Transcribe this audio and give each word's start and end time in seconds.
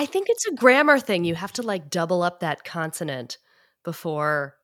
I 0.00 0.06
think 0.06 0.28
it's 0.30 0.46
a 0.46 0.54
grammar 0.54 0.98
thing. 0.98 1.24
You 1.24 1.34
have 1.34 1.52
to 1.52 1.62
like 1.62 1.90
double 1.90 2.22
up 2.22 2.40
that 2.40 2.64
consonant 2.64 3.36
before, 3.84 4.56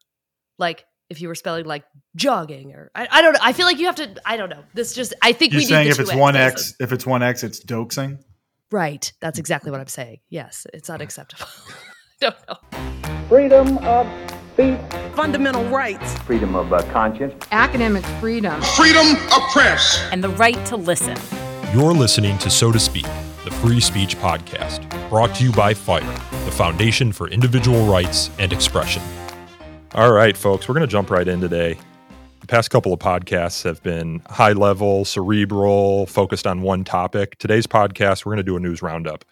like, 0.59 0.87
if 1.11 1.21
you 1.21 1.29
were 1.29 1.35
spelling 1.35 1.67
like 1.67 1.85
jogging 2.17 2.73
or 2.73 2.91
I, 2.95 3.07
I 3.11 3.21
don't 3.21 3.35
know. 3.35 3.41
I 3.43 3.53
feel 3.53 3.67
like 3.67 3.79
you 3.79 3.85
have 3.85 3.97
to. 3.97 4.15
I 4.25 4.39
don't 4.39 4.49
know. 4.49 4.65
This 4.73 4.95
just. 4.95 5.13
I 5.21 5.33
think 5.33 5.53
You're 5.53 5.61
we 5.61 5.67
saying 5.67 5.85
need 5.85 5.91
if 5.91 6.01
it's 6.01 6.15
one 6.15 6.37
X, 6.37 6.75
if 6.81 6.91
it's 6.91 7.05
one 7.05 7.23
X, 7.23 7.45
it's 7.45 7.63
doxing. 7.63 8.19
Right. 8.73 9.13
That's 9.21 9.39
exactly 9.39 9.71
what 9.71 9.79
I'm 9.79 9.89
saying. 9.89 10.21
Yes, 10.31 10.67
it's 10.73 10.89
unacceptable. 10.89 11.53
don't 12.23 12.35
know. 12.49 12.57
freedom 13.29 13.77
of 13.85 14.07
speech, 14.55 14.81
fundamental 15.15 15.65
rights, 15.67 16.15
freedom 16.21 16.57
of 16.57 16.73
uh, 16.73 16.81
conscience, 16.93 17.35
academic 17.53 18.07
freedom, 18.21 18.59
freedom 18.75 19.07
of 19.35 19.43
press, 19.53 20.03
and 20.13 20.25
the 20.25 20.31
right 20.31 20.65
to 20.65 20.77
listen. 20.77 21.19
You're 21.75 21.93
listening 21.93 22.39
to 22.39 22.49
So 22.49 22.73
to 22.73 22.81
Speak, 22.81 23.05
the 23.47 23.53
free 23.53 23.79
speech 23.79 24.17
podcast, 24.17 24.91
brought 25.09 25.33
to 25.33 25.45
you 25.45 25.53
by 25.53 25.73
FIRE, 25.73 26.01
the 26.01 26.51
Foundation 26.51 27.13
for 27.13 27.29
Individual 27.29 27.87
Rights 27.87 28.29
and 28.41 28.53
Expression. 28.53 29.01
All 29.95 30.13
right, 30.13 30.37
folks, 30.37 30.69
we're 30.69 30.75
going 30.75 30.85
to 30.85 30.91
jump 30.91 31.13
right 31.13 31.29
in 31.29 31.41
today. 31.41 31.79
The 32.41 32.49
past 32.49 32.71
couple 32.71 32.93
of 32.93 32.99
podcasts 32.99 33.63
have 33.63 33.81
been 33.85 34.21
high 34.29 34.51
level, 34.51 35.05
cerebral, 35.05 36.07
focused 36.07 36.45
on 36.45 36.63
one 36.63 36.83
topic. 36.83 37.39
Today's 37.39 37.69
podcast, 37.69 38.27
we're 38.27 38.31
going 38.31 38.45
to 38.45 38.51
do 38.51 38.57
a 38.57 38.61
news 38.61 38.83
roundup. 38.83 39.25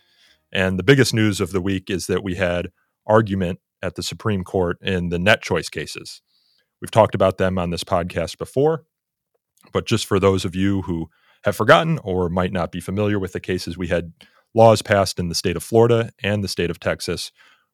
And 0.53 0.78
the 0.78 0.84
biggest 0.84 1.12
news 1.12 1.41
of 1.41 1.51
the 1.51 1.61
week 1.61 1.91
is 1.91 2.06
that 2.06 2.23
we 2.23 2.37
had 2.37 2.70
argument 3.09 3.59
at 3.83 3.97
the 3.97 4.03
Supreme 4.05 4.45
Court 4.45 4.78
in 4.81 5.09
the 5.09 5.19
net 5.19 5.42
choice 5.42 5.69
cases. 5.69 6.23
We've 6.81 6.92
talked 6.92 7.17
about 7.17 7.39
them 7.39 7.59
on 7.59 7.70
this 7.70 7.83
podcast 7.83 8.39
before, 8.39 8.84
but 9.73 9.87
just 9.87 10.06
for 10.06 10.20
those 10.20 10.45
of 10.45 10.55
you 10.55 10.83
who 10.83 11.09
have 11.45 11.57
forgotten 11.57 11.98
or 12.03 12.29
might 12.29 12.53
not 12.53 12.73
be 12.73 12.80
familiar 12.80 13.19
with 13.19 13.33
the 13.33 13.41
cases, 13.41 13.79
we 13.79 13.89
had 13.89 14.12
laws 14.55 14.83
passed 14.83 15.19
in 15.19 15.29
the 15.29 15.34
state 15.34 15.57
of 15.57 15.62
Florida 15.62 16.11
and 16.23 16.43
the 16.43 16.48
state 16.48 16.70
of 16.70 16.80
Texas 16.80 17.33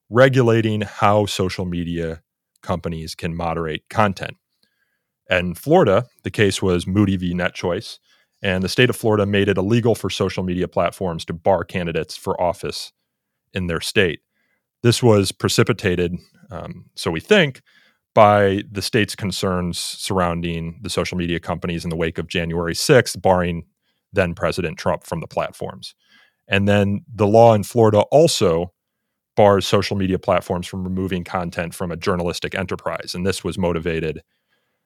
regulating 0.09 0.81
how 0.81 1.25
social 1.25 1.65
media 1.65 2.21
companies 2.61 3.15
can 3.15 3.35
moderate 3.35 3.87
content. 3.89 4.37
And 5.29 5.57
Florida, 5.57 6.07
the 6.23 6.31
case 6.31 6.61
was 6.61 6.85
Moody 6.85 7.15
v. 7.15 7.33
Net 7.33 7.53
Choice, 7.53 7.99
and 8.43 8.63
the 8.63 8.69
state 8.69 8.89
of 8.89 8.97
Florida 8.97 9.25
made 9.25 9.47
it 9.47 9.57
illegal 9.57 9.95
for 9.95 10.09
social 10.09 10.43
media 10.43 10.67
platforms 10.67 11.23
to 11.25 11.33
bar 11.33 11.63
candidates 11.63 12.17
for 12.17 12.39
office 12.41 12.91
in 13.53 13.67
their 13.67 13.79
state. 13.79 14.19
This 14.83 15.01
was 15.01 15.31
precipitated, 15.31 16.17
um, 16.49 16.85
so 16.95 17.11
we 17.11 17.19
think, 17.21 17.61
by 18.13 18.63
the 18.69 18.81
state's 18.81 19.15
concerns 19.15 19.79
surrounding 19.79 20.79
the 20.81 20.89
social 20.89 21.17
media 21.17 21.39
companies 21.39 21.83
in 21.83 21.89
the 21.89 21.95
wake 21.95 22.17
of 22.17 22.27
January 22.27 22.73
6th, 22.73 23.21
barring 23.21 23.65
then 24.11 24.33
President 24.35 24.77
Trump 24.77 25.05
from 25.05 25.21
the 25.21 25.27
platforms. 25.27 25.95
And 26.47 26.67
then 26.67 27.05
the 27.13 27.27
law 27.27 27.53
in 27.53 27.63
Florida 27.63 28.01
also 28.11 28.73
bars 29.37 29.65
social 29.65 29.95
media 29.95 30.19
platforms 30.19 30.67
from 30.67 30.83
removing 30.83 31.23
content 31.23 31.73
from 31.73 31.91
a 31.91 31.97
journalistic 31.97 32.53
enterprise. 32.53 33.13
And 33.15 33.25
this 33.25 33.43
was 33.43 33.57
motivated 33.57 34.21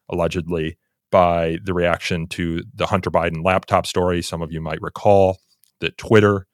allegedly 0.10 0.78
by 1.12 1.58
the 1.64 1.74
reaction 1.74 2.28
to 2.28 2.64
the 2.74 2.86
Hunter 2.86 3.10
Biden 3.10 3.44
laptop 3.44 3.88
story. 3.88 4.22
Some 4.22 4.42
of 4.42 4.52
you 4.52 4.62
might 4.62 4.82
recall 4.82 5.40
that 5.80 5.98
Twitter 5.98 6.46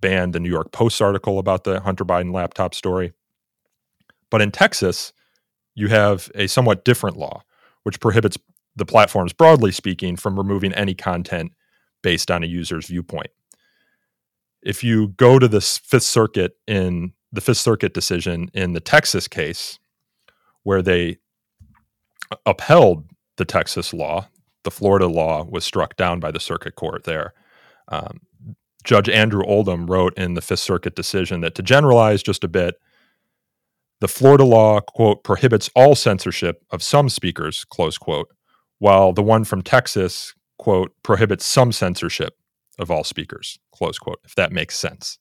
banned 0.00 0.32
the 0.32 0.40
New 0.40 0.50
York 0.50 0.72
Post 0.72 1.02
article 1.02 1.38
about 1.38 1.64
the 1.64 1.80
Hunter 1.80 2.04
Biden 2.04 2.32
laptop 2.32 2.74
story. 2.74 3.12
But 4.30 4.42
in 4.42 4.50
Texas, 4.50 5.12
you 5.74 5.88
have 5.88 6.30
a 6.34 6.46
somewhat 6.46 6.84
different 6.84 7.16
law, 7.16 7.42
which 7.82 8.00
prohibits 8.00 8.38
the 8.76 8.86
platforms, 8.86 9.32
broadly 9.32 9.72
speaking, 9.72 10.16
from 10.16 10.36
removing 10.36 10.72
any 10.74 10.94
content 10.94 11.52
based 12.02 12.30
on 12.30 12.42
a 12.42 12.46
user's 12.46 12.86
viewpoint. 12.86 13.30
If 14.62 14.84
you 14.84 15.08
go 15.08 15.38
to 15.38 15.48
the 15.48 15.60
Fifth 15.60 16.04
Circuit 16.04 16.56
in 16.66 17.12
the 17.32 17.40
Fifth 17.40 17.58
Circuit 17.58 17.94
decision 17.94 18.50
in 18.54 18.72
the 18.72 18.80
Texas 18.80 19.26
case, 19.28 19.78
where 20.62 20.82
they 20.82 21.18
upheld 22.46 23.08
the 23.36 23.44
Texas 23.44 23.92
law, 23.92 24.28
the 24.62 24.70
Florida 24.70 25.08
law 25.08 25.44
was 25.44 25.64
struck 25.64 25.96
down 25.96 26.20
by 26.20 26.30
the 26.30 26.40
circuit 26.40 26.76
court 26.76 27.04
there. 27.04 27.34
Um, 27.88 28.20
Judge 28.84 29.08
Andrew 29.08 29.44
Oldham 29.44 29.86
wrote 29.86 30.16
in 30.16 30.34
the 30.34 30.40
Fifth 30.40 30.60
Circuit 30.60 30.94
decision 30.94 31.40
that 31.40 31.54
to 31.56 31.62
generalize 31.62 32.22
just 32.22 32.44
a 32.44 32.48
bit, 32.48 32.80
the 34.02 34.08
Florida 34.08 34.42
law, 34.42 34.80
quote, 34.80 35.22
prohibits 35.22 35.70
all 35.76 35.94
censorship 35.94 36.64
of 36.72 36.82
some 36.82 37.08
speakers, 37.08 37.64
close 37.64 37.98
quote, 37.98 38.26
while 38.80 39.12
the 39.12 39.22
one 39.22 39.44
from 39.44 39.62
Texas, 39.62 40.34
quote, 40.58 40.92
prohibits 41.04 41.46
some 41.46 41.70
censorship 41.70 42.34
of 42.80 42.90
all 42.90 43.04
speakers, 43.04 43.60
close 43.70 44.00
quote, 44.00 44.18
if 44.24 44.34
that 44.34 44.50
makes 44.50 44.76
sense. 44.76 45.20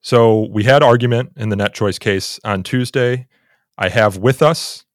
So 0.00 0.48
we 0.50 0.64
had 0.64 0.82
argument 0.82 1.32
in 1.36 1.50
the 1.50 1.56
net 1.56 1.74
choice 1.74 1.98
case 1.98 2.40
on 2.44 2.62
Tuesday. 2.62 3.26
I 3.76 3.90
have 3.90 4.16
with 4.16 4.40
us 4.40 4.86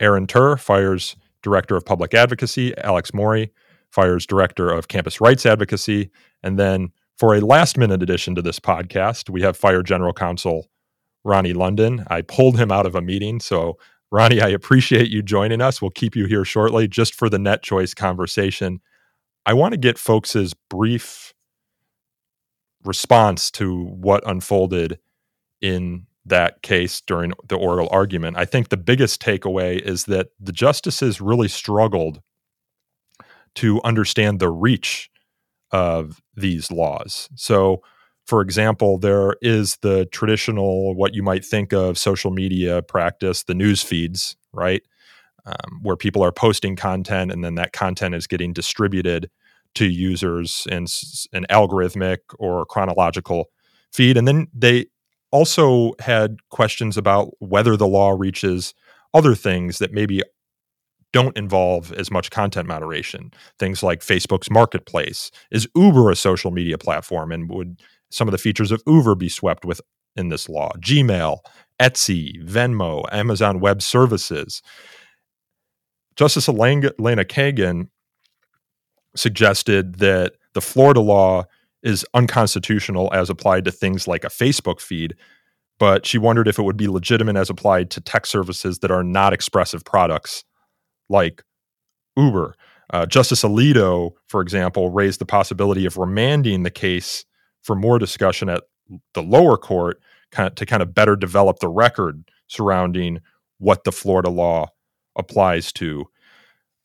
Aaron 0.00 0.26
Terr, 0.26 0.56
FIRE's 0.56 1.14
Director 1.42 1.76
of 1.76 1.84
Public 1.84 2.14
Advocacy, 2.14 2.74
Alex 2.78 3.12
Morey, 3.12 3.52
FIRE's 3.90 4.24
Director 4.24 4.70
of 4.70 4.88
Campus 4.88 5.20
Rights 5.20 5.44
Advocacy. 5.44 6.10
And 6.42 6.58
then 6.58 6.88
for 7.18 7.34
a 7.34 7.40
last 7.40 7.76
minute 7.76 8.02
addition 8.02 8.34
to 8.34 8.40
this 8.40 8.58
podcast, 8.58 9.28
we 9.28 9.42
have 9.42 9.58
FIRE 9.58 9.82
General 9.82 10.14
Counsel 10.14 10.68
Ronnie 11.24 11.52
London. 11.52 12.04
I 12.08 12.22
pulled 12.22 12.58
him 12.58 12.70
out 12.70 12.86
of 12.86 12.94
a 12.94 13.00
meeting. 13.02 13.40
So, 13.40 13.78
Ronnie, 14.10 14.40
I 14.40 14.48
appreciate 14.48 15.10
you 15.10 15.22
joining 15.22 15.60
us. 15.60 15.82
We'll 15.82 15.90
keep 15.90 16.16
you 16.16 16.26
here 16.26 16.44
shortly 16.44 16.88
just 16.88 17.14
for 17.14 17.28
the 17.28 17.38
net 17.38 17.62
choice 17.62 17.94
conversation. 17.94 18.80
I 19.44 19.52
want 19.54 19.72
to 19.72 19.78
get 19.78 19.98
folks' 19.98 20.54
brief 20.70 21.34
response 22.84 23.50
to 23.52 23.84
what 23.84 24.28
unfolded 24.28 24.98
in 25.60 26.06
that 26.24 26.62
case 26.62 27.00
during 27.00 27.32
the 27.46 27.56
oral 27.56 27.88
argument. 27.90 28.36
I 28.36 28.44
think 28.44 28.68
the 28.68 28.76
biggest 28.76 29.20
takeaway 29.20 29.80
is 29.80 30.04
that 30.04 30.28
the 30.38 30.52
justices 30.52 31.20
really 31.20 31.48
struggled 31.48 32.20
to 33.56 33.80
understand 33.82 34.38
the 34.38 34.50
reach 34.50 35.10
of 35.70 36.20
these 36.36 36.70
laws. 36.70 37.28
So, 37.34 37.82
for 38.28 38.42
example, 38.42 38.98
there 38.98 39.36
is 39.40 39.78
the 39.80 40.04
traditional, 40.12 40.94
what 40.94 41.14
you 41.14 41.22
might 41.22 41.42
think 41.42 41.72
of 41.72 41.96
social 41.96 42.30
media 42.30 42.82
practice, 42.82 43.44
the 43.44 43.54
news 43.54 43.82
feeds, 43.82 44.36
right? 44.52 44.82
Um, 45.46 45.80
where 45.80 45.96
people 45.96 46.22
are 46.22 46.30
posting 46.30 46.76
content 46.76 47.32
and 47.32 47.42
then 47.42 47.54
that 47.54 47.72
content 47.72 48.14
is 48.14 48.26
getting 48.26 48.52
distributed 48.52 49.30
to 49.76 49.86
users 49.86 50.66
in 50.70 50.84
an 51.32 51.46
algorithmic 51.48 52.18
or 52.38 52.66
chronological 52.66 53.46
feed. 53.94 54.18
And 54.18 54.28
then 54.28 54.48
they 54.52 54.86
also 55.30 55.94
had 55.98 56.36
questions 56.50 56.98
about 56.98 57.30
whether 57.38 57.78
the 57.78 57.88
law 57.88 58.10
reaches 58.10 58.74
other 59.14 59.34
things 59.34 59.78
that 59.78 59.94
maybe 59.94 60.22
don't 61.14 61.36
involve 61.38 61.94
as 61.94 62.10
much 62.10 62.30
content 62.30 62.68
moderation. 62.68 63.32
Things 63.58 63.82
like 63.82 64.00
Facebook's 64.00 64.50
marketplace. 64.50 65.30
Is 65.50 65.66
Uber 65.74 66.10
a 66.10 66.16
social 66.16 66.50
media 66.50 66.76
platform 66.76 67.32
and 67.32 67.48
would 67.48 67.80
some 68.10 68.28
of 68.28 68.32
the 68.32 68.38
features 68.38 68.72
of 68.72 68.82
Uber 68.86 69.14
be 69.14 69.28
swept 69.28 69.64
with 69.64 69.80
in 70.16 70.28
this 70.28 70.48
law? 70.48 70.70
Gmail, 70.78 71.38
Etsy, 71.80 72.42
Venmo, 72.44 73.04
Amazon 73.12 73.60
Web 73.60 73.82
Services. 73.82 74.62
Justice 76.16 76.48
Elena 76.48 76.90
Kagan 77.24 77.88
suggested 79.14 79.96
that 79.96 80.34
the 80.54 80.60
Florida 80.60 81.00
law 81.00 81.44
is 81.82 82.04
unconstitutional 82.14 83.08
as 83.12 83.30
applied 83.30 83.64
to 83.64 83.70
things 83.70 84.08
like 84.08 84.24
a 84.24 84.28
Facebook 84.28 84.80
feed, 84.80 85.14
but 85.78 86.04
she 86.04 86.18
wondered 86.18 86.48
if 86.48 86.58
it 86.58 86.62
would 86.62 86.76
be 86.76 86.88
legitimate 86.88 87.36
as 87.36 87.50
applied 87.50 87.90
to 87.90 88.00
tech 88.00 88.26
services 88.26 88.80
that 88.80 88.90
are 88.90 89.04
not 89.04 89.32
expressive 89.32 89.84
products 89.84 90.44
like 91.08 91.44
Uber. 92.16 92.54
Uh, 92.90 93.06
Justice 93.06 93.42
Alito, 93.42 94.12
for 94.26 94.40
example, 94.40 94.90
raised 94.90 95.20
the 95.20 95.26
possibility 95.26 95.86
of 95.86 95.96
remanding 95.96 96.62
the 96.62 96.70
case 96.70 97.24
for 97.62 97.76
more 97.76 97.98
discussion 97.98 98.48
at 98.48 98.64
the 99.14 99.22
lower 99.22 99.56
court 99.56 100.00
kind 100.30 100.46
of, 100.46 100.54
to 100.56 100.66
kind 100.66 100.82
of 100.82 100.94
better 100.94 101.16
develop 101.16 101.58
the 101.58 101.68
record 101.68 102.24
surrounding 102.46 103.20
what 103.58 103.84
the 103.84 103.92
Florida 103.92 104.30
law 104.30 104.68
applies 105.16 105.72
to. 105.72 106.06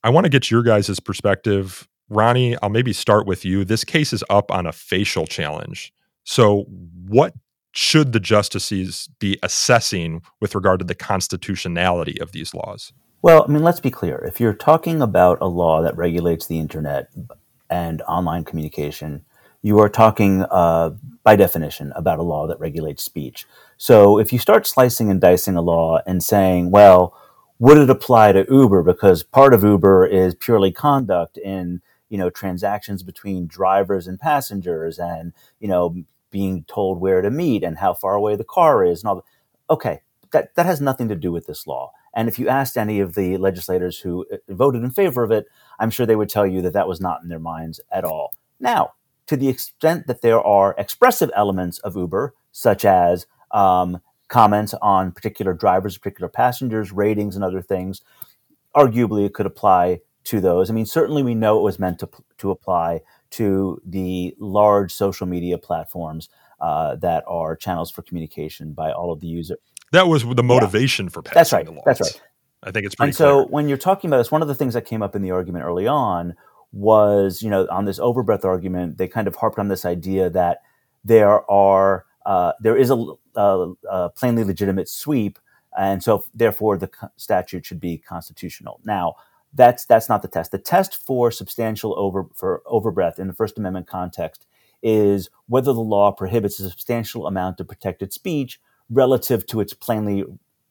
I 0.03 0.09
want 0.09 0.25
to 0.25 0.29
get 0.29 0.51
your 0.51 0.63
guys' 0.63 0.99
perspective. 0.99 1.87
Ronnie, 2.09 2.57
I'll 2.61 2.69
maybe 2.69 2.93
start 2.93 3.25
with 3.25 3.45
you. 3.45 3.63
This 3.63 3.83
case 3.83 4.11
is 4.11 4.23
up 4.29 4.51
on 4.51 4.65
a 4.65 4.71
facial 4.71 5.25
challenge. 5.25 5.93
So, 6.25 6.65
what 7.07 7.33
should 7.71 8.13
the 8.13 8.19
justices 8.19 9.09
be 9.19 9.37
assessing 9.41 10.21
with 10.39 10.55
regard 10.55 10.79
to 10.79 10.85
the 10.85 10.95
constitutionality 10.95 12.19
of 12.21 12.31
these 12.31 12.53
laws? 12.53 12.93
Well, 13.21 13.45
I 13.47 13.51
mean, 13.51 13.63
let's 13.63 13.79
be 13.79 13.89
clear. 13.89 14.17
If 14.17 14.39
you're 14.39 14.53
talking 14.53 15.01
about 15.01 15.37
a 15.41 15.47
law 15.47 15.81
that 15.81 15.95
regulates 15.95 16.47
the 16.47 16.59
internet 16.59 17.07
and 17.69 18.01
online 18.03 18.43
communication, 18.43 19.25
you 19.63 19.79
are 19.79 19.89
talking 19.89 20.43
uh, 20.51 20.91
by 21.23 21.35
definition 21.35 21.91
about 21.95 22.19
a 22.19 22.23
law 22.23 22.45
that 22.45 22.59
regulates 22.59 23.01
speech. 23.01 23.47
So 23.77 24.19
if 24.19 24.31
you 24.31 24.37
start 24.37 24.67
slicing 24.67 25.09
and 25.09 25.19
dicing 25.19 25.55
a 25.55 25.61
law 25.61 25.99
and 26.05 26.21
saying, 26.21 26.69
well, 26.69 27.17
would 27.59 27.77
it 27.77 27.89
apply 27.89 28.33
to 28.33 28.45
Uber 28.49 28.83
because 28.83 29.23
part 29.23 29.53
of 29.53 29.63
Uber 29.63 30.05
is 30.05 30.35
purely 30.35 30.71
conduct 30.71 31.37
in 31.37 31.81
you 32.09 32.17
know 32.17 32.29
transactions 32.29 33.01
between 33.01 33.47
drivers 33.47 34.05
and 34.05 34.19
passengers 34.19 34.99
and 34.99 35.33
you 35.59 35.67
know 35.67 36.03
being 36.29 36.65
told 36.65 36.99
where 36.99 37.21
to 37.21 37.31
meet 37.31 37.63
and 37.63 37.77
how 37.77 37.93
far 37.93 38.15
away 38.15 38.35
the 38.35 38.43
car 38.43 38.83
is 38.83 39.01
and 39.01 39.09
all 39.09 39.15
that. 39.15 39.23
Okay, 39.69 40.01
that, 40.31 40.53
that 40.55 40.65
has 40.65 40.81
nothing 40.81 41.07
to 41.07 41.15
do 41.15 41.31
with 41.31 41.47
this 41.47 41.65
law. 41.65 41.91
And 42.13 42.27
if 42.27 42.37
you 42.37 42.49
asked 42.49 42.77
any 42.77 42.99
of 42.99 43.15
the 43.15 43.37
legislators 43.37 43.99
who 43.99 44.25
uh, 44.31 44.37
voted 44.49 44.83
in 44.83 44.91
favor 44.91 45.23
of 45.23 45.31
it, 45.31 45.45
I'm 45.79 45.89
sure 45.89 46.05
they 46.05 46.15
would 46.15 46.29
tell 46.29 46.45
you 46.45 46.61
that 46.63 46.73
that 46.73 46.87
was 46.87 46.99
not 46.99 47.23
in 47.23 47.29
their 47.29 47.39
minds 47.39 47.79
at 47.91 48.03
all. 48.03 48.33
Now, 48.59 48.93
to 49.27 49.37
the 49.37 49.49
extent 49.49 50.07
that 50.07 50.21
there 50.21 50.41
are 50.41 50.75
expressive 50.77 51.31
elements 51.35 51.79
of 51.79 51.95
Uber, 51.95 52.33
such 52.51 52.85
as 52.85 53.25
um, 53.51 53.99
comments 54.27 54.73
on 54.81 55.11
particular 55.11 55.53
drivers, 55.53 55.97
particular 55.97 56.29
passengers, 56.29 56.91
ratings, 56.91 57.35
and 57.35 57.43
other 57.43 57.61
things, 57.61 58.01
arguably 58.75 59.25
it 59.25 59.33
could 59.33 59.45
apply 59.45 60.01
to 60.25 60.39
those. 60.39 60.69
I 60.69 60.73
mean, 60.73 60.85
certainly 60.85 61.23
we 61.23 61.35
know 61.35 61.59
it 61.59 61.63
was 61.63 61.79
meant 61.79 61.99
to, 61.99 62.09
to 62.39 62.51
apply 62.51 63.01
to 63.31 63.81
the 63.85 64.35
large 64.39 64.93
social 64.93 65.27
media 65.27 65.57
platforms 65.57 66.29
uh, 66.59 66.95
that 66.97 67.23
are 67.27 67.55
channels 67.55 67.91
for 67.91 68.01
communication 68.01 68.73
by 68.73 68.91
all 68.91 69.11
of 69.11 69.19
the 69.19 69.27
users. 69.27 69.57
That 69.91 70.07
was 70.07 70.23
the 70.23 70.43
motivation 70.43 71.05
yeah. 71.05 71.09
for 71.11 71.21
passing 71.21 71.35
That's 71.35 71.53
right. 71.53 71.67
That's 71.85 72.01
right. 72.01 72.21
I 72.63 72.71
think 72.71 72.85
it's 72.85 72.95
pretty. 72.95 73.09
And 73.09 73.15
so 73.15 73.43
clear. 73.43 73.51
when 73.51 73.67
you're 73.67 73.77
talking 73.77 74.09
about 74.09 74.17
this, 74.17 74.31
one 74.31 74.41
of 74.41 74.47
the 74.47 74.55
things 74.55 74.73
that 74.73 74.85
came 74.85 75.01
up 75.01 75.15
in 75.15 75.21
the 75.21 75.31
argument 75.31 75.65
early 75.65 75.87
on 75.87 76.35
was, 76.73 77.41
you 77.43 77.49
know, 77.49 77.67
on 77.71 77.85
this 77.85 77.99
overbreadth 77.99 78.43
argument, 78.43 78.97
they 78.97 79.07
kind 79.07 79.27
of 79.27 79.35
harped 79.35 79.59
on 79.59 79.67
this 79.69 79.85
idea 79.85 80.29
that 80.31 80.63
there 81.05 81.49
are 81.49 82.05
uh, 82.25 82.53
there 82.61 82.75
is 82.75 82.89
a, 82.89 83.05
a, 83.35 83.73
a, 83.89 84.09
plainly 84.09 84.43
legitimate 84.43 84.87
sweep, 84.89 85.37
and 85.77 86.01
so 86.01 86.23
therefore 86.33 86.77
the 86.77 86.89
statute 87.17 87.65
should 87.65 87.79
be 87.79 87.97
constitutional. 87.97 88.79
Now, 88.85 89.15
that's 89.53 89.85
that's 89.85 90.09
not 90.09 90.21
the 90.21 90.27
test. 90.27 90.51
The 90.51 90.57
test 90.57 91.05
for 91.05 91.31
substantial 91.31 91.93
over 91.97 92.27
for 92.33 92.63
overbreadth 92.65 93.19
in 93.19 93.27
the 93.27 93.33
First 93.33 93.57
Amendment 93.57 93.87
context 93.87 94.47
is 94.81 95.29
whether 95.47 95.73
the 95.73 95.79
law 95.79 96.11
prohibits 96.11 96.59
a 96.59 96.69
substantial 96.69 97.27
amount 97.27 97.59
of 97.59 97.67
protected 97.67 98.11
speech 98.11 98.59
relative 98.89 99.45
to 99.47 99.61
its 99.61 99.73
plainly 99.73 100.23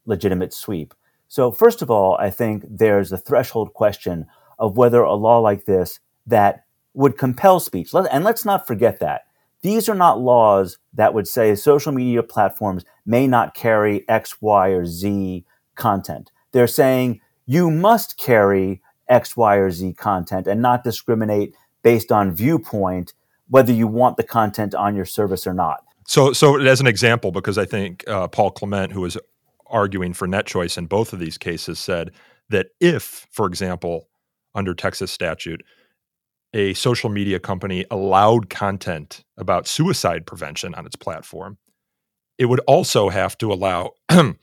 legitimate 0.05 0.52
sweep. 0.52 0.94
So, 1.28 1.50
first 1.50 1.81
of 1.81 1.90
all, 1.90 2.16
I 2.16 2.31
think 2.31 2.64
there's 2.69 3.12
a 3.12 3.16
threshold 3.16 3.72
question 3.72 4.26
of 4.58 4.76
whether 4.76 5.02
a 5.02 5.14
law 5.14 5.38
like 5.38 5.64
this 5.64 6.00
that 6.26 6.64
would 6.94 7.16
compel 7.16 7.58
speech, 7.58 7.93
and 7.94 8.25
let's 8.25 8.44
not 8.44 8.66
forget 8.66 9.00
that 9.00 9.22
these 9.62 9.88
are 9.88 9.94
not 9.94 10.20
laws 10.20 10.78
that 10.93 11.14
would 11.14 11.26
say 11.26 11.54
social 11.54 11.93
media 11.93 12.22
platforms 12.22 12.84
may 13.06 13.26
not 13.26 13.54
carry 13.54 14.06
X, 14.08 14.43
Y, 14.43 14.69
or 14.69 14.84
Z 14.84 15.44
content. 15.76 16.31
They're 16.50 16.66
saying 16.66 17.20
you 17.46 17.70
must 17.70 18.19
carry 18.19 18.82
X, 19.08 19.37
Y, 19.37 19.56
or 19.56 19.70
Z 19.70 19.94
content 19.94 20.46
and 20.46 20.60
not 20.60 20.84
discriminate 20.84 21.55
based 21.82 22.12
on 22.12 22.32
viewpoint, 22.32 23.14
whether 23.48 23.72
you 23.72 23.87
want 23.87 24.16
the 24.16 24.22
content 24.22 24.75
on 24.75 24.94
your 24.94 25.05
service 25.05 25.46
or 25.46 25.55
not. 25.55 25.84
So, 26.06 26.32
so 26.32 26.60
as 26.60 26.81
an 26.81 26.87
example, 26.88 27.31
because 27.31 27.56
I 27.56 27.64
think 27.64 28.06
uh, 28.08 28.28
Paul 28.28 28.50
Clement, 28.50 28.93
who 28.93 29.00
was 29.00 29.16
arguing 29.66 30.12
for 30.12 30.26
net 30.26 30.46
choice 30.46 30.76
in 30.76 30.87
both 30.87 31.12
of 31.12 31.20
these 31.20 31.38
cases 31.38 31.78
said 31.78 32.10
that 32.50 32.66
if, 32.81 33.26
for 33.31 33.46
example, 33.46 34.08
under 34.54 34.75
Texas 34.75 35.10
statute, 35.10 35.62
a 36.54 36.75
social 36.75 37.08
media 37.10 37.40
company 37.40 37.84
allowed 37.90 38.50
content 38.50 39.25
about 39.37 39.66
suicide 39.66 40.26
prevention 40.26 40.75
on 40.75 40.87
its 40.87 40.96
platform, 40.96 41.58
it 42.38 42.46
would 42.46 42.60
also 42.60 43.08
have 43.08 43.38
to 43.38 43.52
allow 43.52 43.93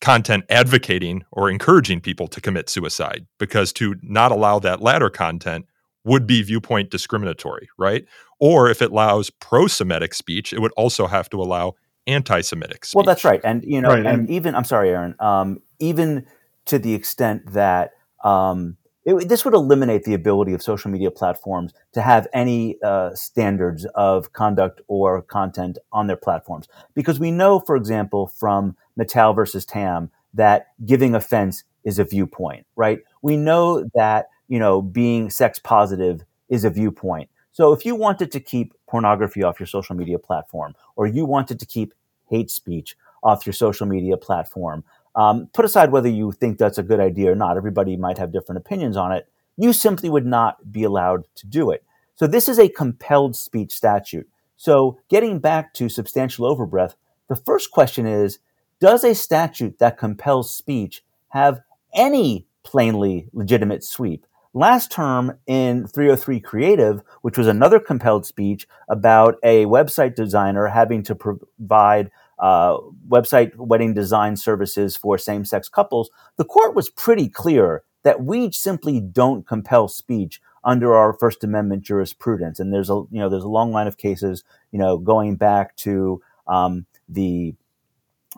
content 0.00 0.44
advocating 0.48 1.24
or 1.32 1.50
encouraging 1.50 2.00
people 2.00 2.28
to 2.28 2.40
commit 2.40 2.68
suicide 2.68 3.26
because 3.38 3.72
to 3.72 3.96
not 4.02 4.30
allow 4.30 4.58
that 4.58 4.80
latter 4.80 5.10
content 5.10 5.66
would 6.04 6.26
be 6.26 6.42
viewpoint 6.42 6.90
discriminatory, 6.90 7.68
right? 7.78 8.04
Or 8.38 8.70
if 8.70 8.80
it 8.80 8.92
allows 8.92 9.30
pro 9.30 9.66
Semitic 9.66 10.14
speech, 10.14 10.52
it 10.52 10.60
would 10.60 10.72
also 10.76 11.06
have 11.06 11.28
to 11.30 11.40
allow 11.42 11.74
anti-Semitic. 12.06 12.84
Speech. 12.84 12.94
Well, 12.94 13.04
that's 13.04 13.24
right, 13.24 13.40
and 13.42 13.64
you 13.64 13.80
know, 13.80 13.88
right, 13.88 14.06
and, 14.06 14.20
and, 14.20 14.30
even 14.30 14.54
I'm 14.54 14.64
sorry, 14.64 14.90
Aaron, 14.90 15.16
um, 15.18 15.60
even 15.80 16.26
to 16.66 16.78
the 16.78 16.94
extent 16.94 17.52
that 17.52 17.92
um, 18.22 18.76
it, 19.06 19.28
this 19.28 19.44
would 19.44 19.54
eliminate 19.54 20.04
the 20.04 20.14
ability 20.14 20.52
of 20.52 20.62
social 20.62 20.90
media 20.90 21.10
platforms 21.10 21.72
to 21.92 22.02
have 22.02 22.26
any 22.34 22.76
uh, 22.82 23.14
standards 23.14 23.86
of 23.94 24.32
conduct 24.34 24.82
or 24.88 25.22
content 25.22 25.78
on 25.92 26.08
their 26.08 26.16
platforms, 26.16 26.68
because 26.94 27.18
we 27.18 27.30
know, 27.30 27.60
for 27.60 27.76
example, 27.76 28.26
from 28.26 28.76
Matal 28.96 29.32
versus 29.32 29.64
Tam, 29.64 30.10
that 30.34 30.68
giving 30.84 31.14
offense 31.14 31.64
is 31.84 31.98
a 31.98 32.04
viewpoint, 32.04 32.66
right? 32.76 32.98
We 33.22 33.36
know 33.36 33.88
that 33.94 34.28
you 34.48 34.58
know 34.58 34.82
being 34.82 35.30
sex 35.30 35.58
positive 35.58 36.24
is 36.48 36.64
a 36.64 36.70
viewpoint. 36.70 37.30
So 37.52 37.72
if 37.72 37.86
you 37.86 37.94
wanted 37.94 38.30
to 38.32 38.40
keep 38.40 38.74
pornography 38.88 39.42
off 39.42 39.58
your 39.58 39.66
social 39.66 39.96
media 39.96 40.18
platform, 40.18 40.74
or 40.96 41.06
you 41.06 41.24
wanted 41.24 41.58
to 41.60 41.66
keep 41.66 41.94
hate 42.28 42.50
speech 42.50 42.96
off 43.22 43.46
your 43.46 43.52
social 43.54 43.86
media 43.86 44.16
platform, 44.16 44.84
um, 45.16 45.48
put 45.52 45.64
aside 45.64 45.90
whether 45.90 46.08
you 46.08 46.30
think 46.32 46.58
that's 46.58 46.78
a 46.78 46.82
good 46.82 47.00
idea 47.00 47.32
or 47.32 47.34
not. 47.34 47.56
Everybody 47.56 47.96
might 47.96 48.18
have 48.18 48.32
different 48.32 48.58
opinions 48.58 48.96
on 48.96 49.12
it. 49.12 49.28
You 49.56 49.72
simply 49.72 50.08
would 50.08 50.26
not 50.26 50.70
be 50.70 50.84
allowed 50.84 51.24
to 51.36 51.46
do 51.46 51.70
it. 51.70 51.82
So 52.14 52.26
this 52.26 52.48
is 52.48 52.58
a 52.58 52.68
compelled 52.68 53.34
speech 53.34 53.72
statute. 53.72 54.28
So 54.56 54.98
getting 55.08 55.38
back 55.38 55.74
to 55.74 55.88
substantial 55.88 56.46
overbreadth, 56.46 56.94
the 57.28 57.36
first 57.36 57.70
question 57.70 58.06
is, 58.06 58.38
does 58.78 59.04
a 59.04 59.14
statute 59.14 59.78
that 59.78 59.98
compels 59.98 60.54
speech 60.54 61.02
have 61.30 61.62
any 61.94 62.46
plainly 62.62 63.28
legitimate 63.32 63.82
sweep? 63.82 64.26
last 64.56 64.90
term 64.90 65.38
in 65.46 65.86
303 65.86 66.40
Creative, 66.40 67.02
which 67.20 67.36
was 67.36 67.46
another 67.46 67.78
compelled 67.78 68.24
speech 68.24 68.66
about 68.88 69.36
a 69.42 69.66
website 69.66 70.14
designer 70.14 70.66
having 70.66 71.02
to 71.02 71.14
provide 71.14 72.10
uh, 72.38 72.78
website 73.08 73.54
wedding 73.56 73.94
design 73.94 74.36
services 74.36 74.96
for 74.96 75.18
same 75.18 75.44
sex 75.44 75.68
couples, 75.68 76.10
the 76.36 76.44
court 76.44 76.74
was 76.74 76.88
pretty 76.88 77.28
clear 77.28 77.82
that 78.02 78.22
we 78.22 78.50
simply 78.50 79.00
don't 79.00 79.46
compel 79.46 79.88
speech 79.88 80.40
under 80.64 80.94
our 80.94 81.12
First 81.12 81.44
Amendment 81.44 81.82
jurisprudence. 81.82 82.60
And 82.60 82.72
there's 82.72 82.90
a 82.90 83.04
you 83.10 83.18
know 83.18 83.28
there's 83.28 83.44
a 83.44 83.48
long 83.48 83.72
line 83.72 83.86
of 83.86 83.98
cases 83.98 84.44
you 84.72 84.78
know 84.78 84.98
going 84.98 85.36
back 85.36 85.76
to 85.76 86.20
um, 86.46 86.86
the 87.08 87.54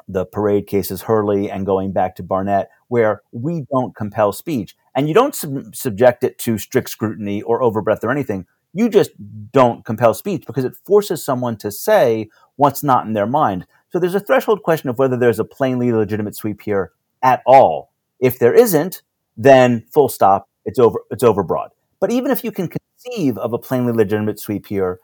the 0.07 0.25
parade 0.25 0.67
cases, 0.67 1.03
Hurley, 1.03 1.51
and 1.51 1.67
going 1.67 1.93
back 1.93 2.15
to 2.17 2.23
Barnette, 2.23 2.69
where 2.89 3.23
we 3.33 3.65
don't 3.73 3.95
compel 3.95 4.33
speech. 4.33 4.77
And 4.95 5.09
you 5.09 5.15
don't 5.15 5.35
sub- 5.35 5.75
subject 5.75 6.25
it 6.25 6.39
to 6.39 6.59
strict 6.59 6.91
scrutiny 6.91 7.43
or 7.43 7.63
overbreadth 7.63 8.05
or 8.05 8.11
anything. 8.11 8.47
You 8.75 8.89
just 8.89 9.11
don't 9.53 9.85
compel 9.85 10.15
speech 10.15 10.45
because 10.47 10.65
it 10.65 10.77
forces 10.77 11.25
someone 11.25 11.57
to 11.59 11.71
say 11.71 12.29
what's 12.57 12.83
not 12.83 13.07
in 13.07 13.15
their 13.15 13.27
mind. 13.27 13.67
So 13.91 13.99
there's 13.99 14.15
a 14.15 14.21
threshold 14.21 14.63
question 14.63 14.89
of 14.89 14.99
whether 14.99 15.17
there's 15.17 15.39
a 15.39 15.45
plainly 15.45 15.93
legitimate 15.93 16.37
sweep 16.37 16.61
here 16.61 16.93
at 17.23 17.43
all. 17.47 17.93
If 18.21 18.39
there 18.39 18.55
isn't, 18.55 19.03
then 19.37 19.85
full 19.93 20.09
stop, 20.09 20.49
it's 20.65 20.79
over 20.79 21.01
it's 21.11 21.25
overbroad. 21.25 21.69
But 22.01 22.11
even 22.11 22.31
if 22.31 22.45
you 22.45 22.53
can 22.53 22.69
conceive 22.69 23.39
of 23.39 23.53
a 23.53 23.59
plainly 23.59 23.93
legitimate 23.93 24.39
sweep 24.39 24.67
here, 24.67 25.01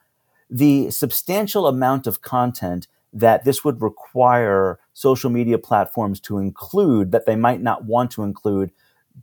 the 0.50 0.90
substantial 0.90 1.66
amount 1.66 2.06
of 2.06 2.20
content 2.20 2.86
that 3.12 3.44
this 3.44 3.64
would 3.64 3.80
require 3.80 4.78
social 4.92 5.30
media 5.30 5.56
platforms 5.56 6.20
to 6.20 6.38
include 6.38 7.12
that 7.12 7.26
they 7.26 7.36
might 7.36 7.62
not 7.62 7.84
want 7.84 8.10
to 8.10 8.24
include 8.24 8.70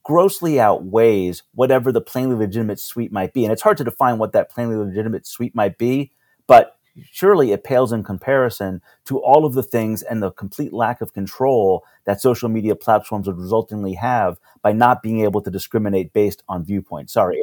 grossly 0.03 0.59
outweighs 0.59 1.43
whatever 1.53 1.91
the 1.91 2.01
plainly 2.01 2.35
legitimate 2.35 2.79
sweep 2.79 3.11
might 3.11 3.33
be. 3.33 3.43
And 3.43 3.51
it's 3.51 3.61
hard 3.61 3.77
to 3.77 3.83
define 3.83 4.17
what 4.17 4.31
that 4.31 4.49
plainly 4.49 4.77
legitimate 4.77 5.27
sweep 5.27 5.53
might 5.53 5.77
be, 5.77 6.11
but 6.47 6.77
surely 7.11 7.51
it 7.51 7.63
pales 7.63 7.91
in 7.91 8.03
comparison 8.03 8.81
to 9.05 9.19
all 9.19 9.45
of 9.45 9.53
the 9.53 9.63
things 9.63 10.03
and 10.03 10.21
the 10.21 10.31
complete 10.31 10.73
lack 10.73 11.01
of 11.01 11.13
control 11.13 11.83
that 12.05 12.21
social 12.21 12.49
media 12.49 12.75
platforms 12.75 13.27
would 13.27 13.37
resultingly 13.37 13.95
have 13.95 14.39
by 14.61 14.71
not 14.71 15.01
being 15.01 15.21
able 15.21 15.41
to 15.41 15.51
discriminate 15.51 16.13
based 16.13 16.43
on 16.47 16.63
viewpoint. 16.63 17.09
Sorry, 17.09 17.41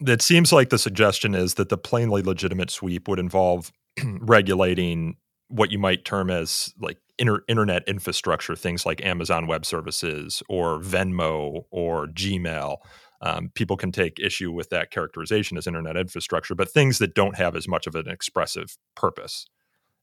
It 0.00 0.22
seems 0.22 0.52
like 0.52 0.70
the 0.70 0.78
suggestion 0.78 1.34
is 1.34 1.54
that 1.54 1.68
the 1.68 1.78
plainly 1.78 2.22
legitimate 2.22 2.70
sweep 2.70 3.08
would 3.08 3.18
involve 3.18 3.72
regulating 4.04 5.16
what 5.48 5.70
you 5.70 5.78
might 5.78 6.04
term 6.04 6.30
as 6.30 6.72
like 6.80 6.98
inter- 7.18 7.44
internet 7.48 7.86
infrastructure, 7.86 8.56
things 8.56 8.86
like 8.86 9.04
Amazon 9.04 9.46
Web 9.46 9.66
Services 9.66 10.42
or 10.48 10.78
Venmo 10.78 11.64
or 11.70 12.06
Gmail. 12.06 12.78
Um, 13.22 13.50
people 13.54 13.76
can 13.76 13.92
take 13.92 14.18
issue 14.18 14.50
with 14.50 14.70
that 14.70 14.90
characterization 14.90 15.58
as 15.58 15.66
internet 15.66 15.96
infrastructure, 15.96 16.54
but 16.54 16.70
things 16.70 16.98
that 16.98 17.14
don't 17.14 17.36
have 17.36 17.54
as 17.54 17.68
much 17.68 17.86
of 17.86 17.94
an 17.94 18.08
expressive 18.08 18.78
purpose. 18.94 19.46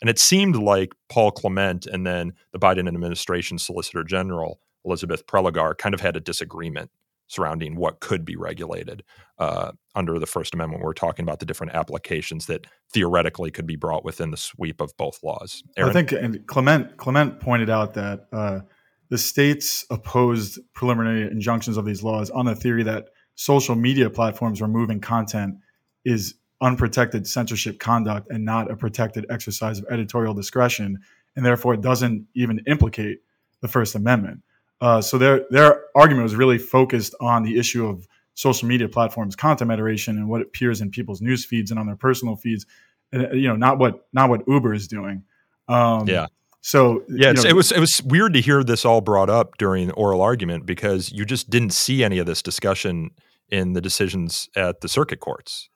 And 0.02 0.10
it 0.10 0.20
seemed 0.20 0.56
like 0.56 0.94
Paul 1.10 1.32
Clement 1.32 1.88
and 1.88 2.06
then 2.06 2.34
the 2.52 2.60
Biden 2.60 2.88
administration 2.88 3.58
Solicitor 3.58 4.04
General 4.04 4.60
Elizabeth 4.86 5.26
Prelogar 5.26 5.78
kind 5.78 5.96
of 5.96 6.02
had 6.02 6.16
a 6.16 6.20
disagreement 6.20 6.92
surrounding 7.28 7.76
what 7.76 8.00
could 8.00 8.24
be 8.24 8.36
regulated 8.36 9.04
uh, 9.38 9.72
under 9.96 10.18
the 10.18 10.26
First 10.26 10.54
Amendment. 10.54 10.82
We're 10.82 10.94
talking 10.94 11.24
about 11.24 11.40
the 11.40 11.46
different 11.46 11.74
applications 11.74 12.46
that 12.46 12.66
theoretically 12.94 13.52
could 13.52 13.68
be 13.68 13.76
brought 13.76 14.06
within 14.06 14.32
the 14.32 14.38
sweep 14.38 14.80
of 14.80 14.96
both 14.96 15.22
laws. 15.24 15.62
Aaron? 15.76 15.90
I 15.90 15.94
think 15.94 16.12
and 16.14 16.48
Clement 16.48 16.98
Clement 16.98 17.40
pointed 17.40 17.70
out 17.70 17.94
that 17.96 18.28
uh, 18.32 18.62
the 19.10 19.18
states 19.18 19.86
opposed 19.90 20.60
preliminary 20.74 21.30
injunctions 21.32 21.78
of 21.78 21.86
these 21.86 22.04
laws 22.04 22.30
on 22.30 22.46
the 22.46 22.56
theory 22.56 22.84
that 22.84 23.10
social 23.36 23.76
media 23.76 24.10
platforms 24.10 24.62
removing 24.62 25.00
content 25.00 25.56
is 26.04 26.36
unprotected 26.60 27.28
censorship 27.28 27.80
conduct 27.80 28.28
and 28.30 28.44
not 28.44 28.72
a 28.72 28.76
protected 28.76 29.26
exercise 29.30 29.80
of 29.80 29.86
editorial 29.92 30.34
discretion, 30.34 31.00
and 31.36 31.46
therefore 31.46 31.76
it 31.76 31.82
doesn't 31.82 32.26
even 32.34 32.60
implicate 32.68 33.20
the 33.62 33.68
First 33.68 33.96
Amendment. 33.96 34.42
Uh, 34.82 35.02
so 35.02 35.18
their 35.18 35.46
their 35.50 35.84
argument 35.96 36.24
was 36.24 36.36
really 36.36 36.58
focused 36.58 37.16
on 37.22 37.44
the 37.44 37.58
issue 37.58 37.88
of 37.88 38.08
social 38.34 38.68
media 38.68 38.88
platforms 38.88 39.36
content 39.36 39.68
moderation 39.68 40.18
and 40.18 40.30
what 40.30 40.42
appears 40.42 40.82
in 40.82 40.92
people's 40.92 41.22
news 41.22 41.46
feeds 41.46 41.72
and 41.72 41.80
on 41.80 41.88
their 41.88 41.96
personal 41.96 42.36
feeds, 42.36 42.66
and, 43.12 43.40
you 43.40 43.48
know, 43.48 43.56
not 43.56 43.80
what 43.80 44.08
not 44.14 44.30
what 44.30 44.42
Uber 44.48 44.74
is 44.74 44.88
doing. 44.88 45.24
Um, 45.68 46.08
yeah. 46.08 46.28
So 46.62 47.04
yeah, 47.08 47.30
you 47.30 47.34
know, 47.34 47.44
it 47.44 47.56
was 47.56 47.72
it 47.72 47.80
was 47.80 48.02
weird 48.04 48.34
to 48.34 48.42
hear 48.42 48.64
this 48.64 48.84
all 48.84 49.02
brought 49.02 49.30
up 49.30 49.58
during 49.58 49.92
oral 49.92 50.22
argument 50.22 50.66
because 50.66 51.12
you 51.12 51.26
just 51.26 51.50
didn't 51.50 51.72
see 51.72 52.04
any 52.04 52.18
of 52.18 52.26
this 52.26 52.42
discussion 52.42 53.12
in 53.50 53.74
the 53.74 53.82
decisions 53.82 54.50
at 54.56 54.82
the 54.82 54.90
circuit 54.90 55.20
courts. 55.20 55.70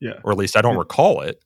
Yeah, 0.00 0.14
or 0.24 0.32
at 0.32 0.38
least 0.38 0.56
I 0.56 0.60
don't 0.60 0.74
yeah. 0.74 0.80
recall 0.80 1.20
it. 1.20 1.42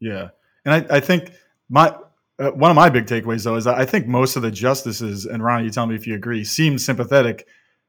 Yeah, 0.00 0.28
and 0.64 0.74
I, 0.90 0.96
I 0.96 1.00
think 1.00 1.32
my 1.68 1.94
uh, 2.38 2.50
one 2.50 2.70
of 2.70 2.74
my 2.74 2.88
big 2.88 3.06
takeaways 3.06 3.44
though 3.44 3.56
is 3.56 3.66
I 3.66 3.84
think 3.84 4.06
most 4.06 4.36
of 4.36 4.42
the 4.42 4.50
justices 4.50 5.26
and 5.26 5.42
Ron, 5.42 5.64
you 5.64 5.70
tell 5.70 5.86
me 5.86 5.94
if 5.94 6.06
you 6.06 6.14
agree, 6.14 6.44
seem 6.44 6.78
sympathetic 6.78 7.46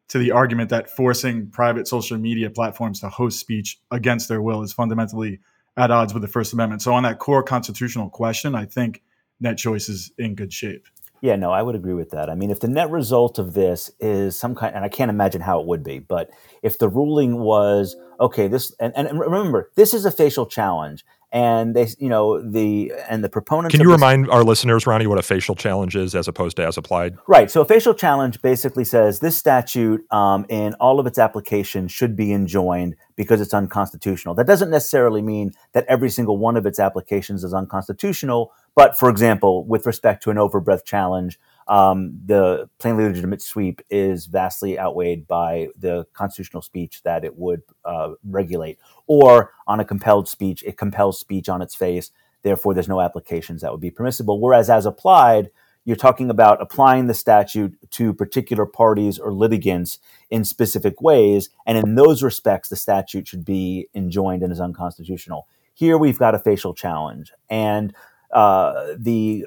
to 0.10 0.20
the 0.20 0.32
argument 0.32 0.70
that 0.70 0.90
forcing 0.90 1.50
private 1.50 1.88
social 1.88 2.18
media 2.18 2.50
platforms 2.50 3.00
to 3.00 3.10
host 3.10 3.40
speech 3.40 3.80
against 3.92 4.30
their 4.30 4.42
will 4.42 4.62
is 4.62 4.72
fundamentally 4.72 5.40
at 5.78 5.92
odds 5.92 6.14
with 6.14 6.22
the 6.22 6.28
First 6.28 6.54
Amendment. 6.54 6.82
So 6.82 6.94
on 6.94 7.04
that 7.04 7.20
core 7.20 7.44
constitutional 7.44 8.10
question, 8.10 8.56
I 8.56 8.66
think 8.66 9.02
net 9.40 9.58
choice 9.58 9.90
is 9.90 10.12
in 10.18 10.36
good 10.36 10.54
shape. 10.54 10.86
Yeah, 11.22 11.36
no, 11.38 11.52
I 11.52 11.62
would 11.62 11.76
agree 11.76 11.94
with 11.94 12.12
that. 12.12 12.30
I 12.30 12.36
mean, 12.36 12.52
if 12.52 12.60
the 12.60 12.68
net 12.68 12.92
result 12.92 13.40
of 13.40 13.54
this 13.54 13.90
is 14.00 14.38
some 14.38 14.54
kind, 14.54 14.76
and 14.76 14.86
I 14.86 14.90
can't 14.90 15.10
imagine 15.10 15.42
how 15.42 15.60
it 15.60 15.66
would 15.66 15.84
be, 15.84 16.00
but 16.00 16.30
if 16.62 16.78
the 16.78 16.90
ruling 16.90 17.40
was 17.40 17.96
okay, 18.20 18.48
this, 18.48 18.76
and, 18.80 18.94
and 18.96 19.20
remember, 19.20 19.72
this 19.76 19.94
is 19.94 20.06
a 20.06 20.12
facial 20.12 20.46
challenge, 20.46 21.04
and 21.36 21.76
they, 21.76 21.86
you 22.00 22.08
know, 22.08 22.42
the 22.42 22.94
and 23.10 23.22
the 23.22 23.28
proponents. 23.28 23.76
Can 23.76 23.84
you 23.84 23.92
remind 23.92 24.30
our 24.30 24.42
listeners, 24.42 24.88
Ronnie, 24.88 25.06
what 25.06 25.20
a 25.20 25.22
facial 25.22 25.54
challenge 25.54 25.94
is 25.98 26.16
as 26.16 26.30
opposed 26.30 26.56
to 26.56 26.66
as 26.66 26.78
applied? 26.78 27.18
Right. 27.28 27.52
So 27.52 27.60
a 27.60 27.66
facial 27.66 27.94
challenge 27.94 28.42
basically 28.42 28.86
says 28.86 29.20
this 29.20 29.36
statute, 29.36 30.10
um, 30.14 30.46
in 30.48 30.76
all 30.76 30.98
of 30.98 31.06
its 31.06 31.20
applications, 31.20 31.92
should 31.92 32.16
be 32.16 32.32
enjoined 32.32 32.96
because 33.18 33.42
it's 33.42 33.54
unconstitutional. 33.54 34.34
That 34.34 34.48
doesn't 34.48 34.70
necessarily 34.70 35.22
mean 35.22 35.52
that 35.74 35.86
every 35.90 36.10
single 36.10 36.38
one 36.38 36.56
of 36.56 36.66
its 36.66 36.80
applications 36.80 37.44
is 37.44 37.54
unconstitutional 37.54 38.54
but 38.76 38.98
for 38.98 39.10
example, 39.10 39.66
with 39.66 39.86
respect 39.86 40.22
to 40.24 40.30
an 40.30 40.38
overbreadth 40.38 40.86
challenge, 40.86 41.40
um, 41.68 42.20
the 42.26 42.70
plainly 42.78 43.06
legitimate 43.06 43.42
sweep 43.42 43.82
is 43.90 44.28
vastly 44.28 44.80
outweighed 44.80 45.28
by 45.28 45.70
the 45.78 46.06
constitutional 46.14 46.62
speech 46.62 47.02
that 47.04 47.26
it 47.26 47.38
would 47.38 47.64
uh, 47.84 48.12
regulate. 48.24 48.78
Or 49.08 49.54
on 49.68 49.80
a 49.80 49.86
compelled 49.86 50.28
speech, 50.28 50.64
it 50.64 50.78
compels 50.78 51.20
speech 51.20 51.50
on 51.50 51.62
its 51.62 51.74
face. 51.74 52.12
Therefore, 52.44 52.74
there's 52.74 52.88
no 52.88 53.02
applications 53.02 53.62
that 53.62 53.72
would 53.72 53.82
be 53.82 53.90
permissible. 53.90 54.40
Whereas, 54.40 54.70
as 54.70 54.86
applied, 54.86 55.50
you're 55.86 55.96
talking 55.96 56.30
about 56.30 56.62
applying 56.62 57.08
the 57.08 57.14
statute 57.14 57.76
to 57.92 58.14
particular 58.14 58.66
parties 58.66 59.18
or 59.18 59.34
litigants 59.34 60.00
in 60.30 60.44
specific 60.44 61.02
ways. 61.02 61.50
And 61.66 61.78
in 61.78 61.96
those 61.96 62.22
respects, 62.22 62.70
the 62.70 62.76
statute 62.76 63.28
should 63.28 63.46
be 63.46 63.88
enjoined 63.96 64.44
and 64.44 64.52
is 64.52 64.60
unconstitutional. 64.60 65.48
Here, 65.74 65.98
we've 65.98 66.20
got 66.20 66.36
a 66.36 66.40
facial 66.40 66.74
challenge. 66.74 67.32
And 67.50 67.94
uh, 68.32 68.94
the 68.98 69.46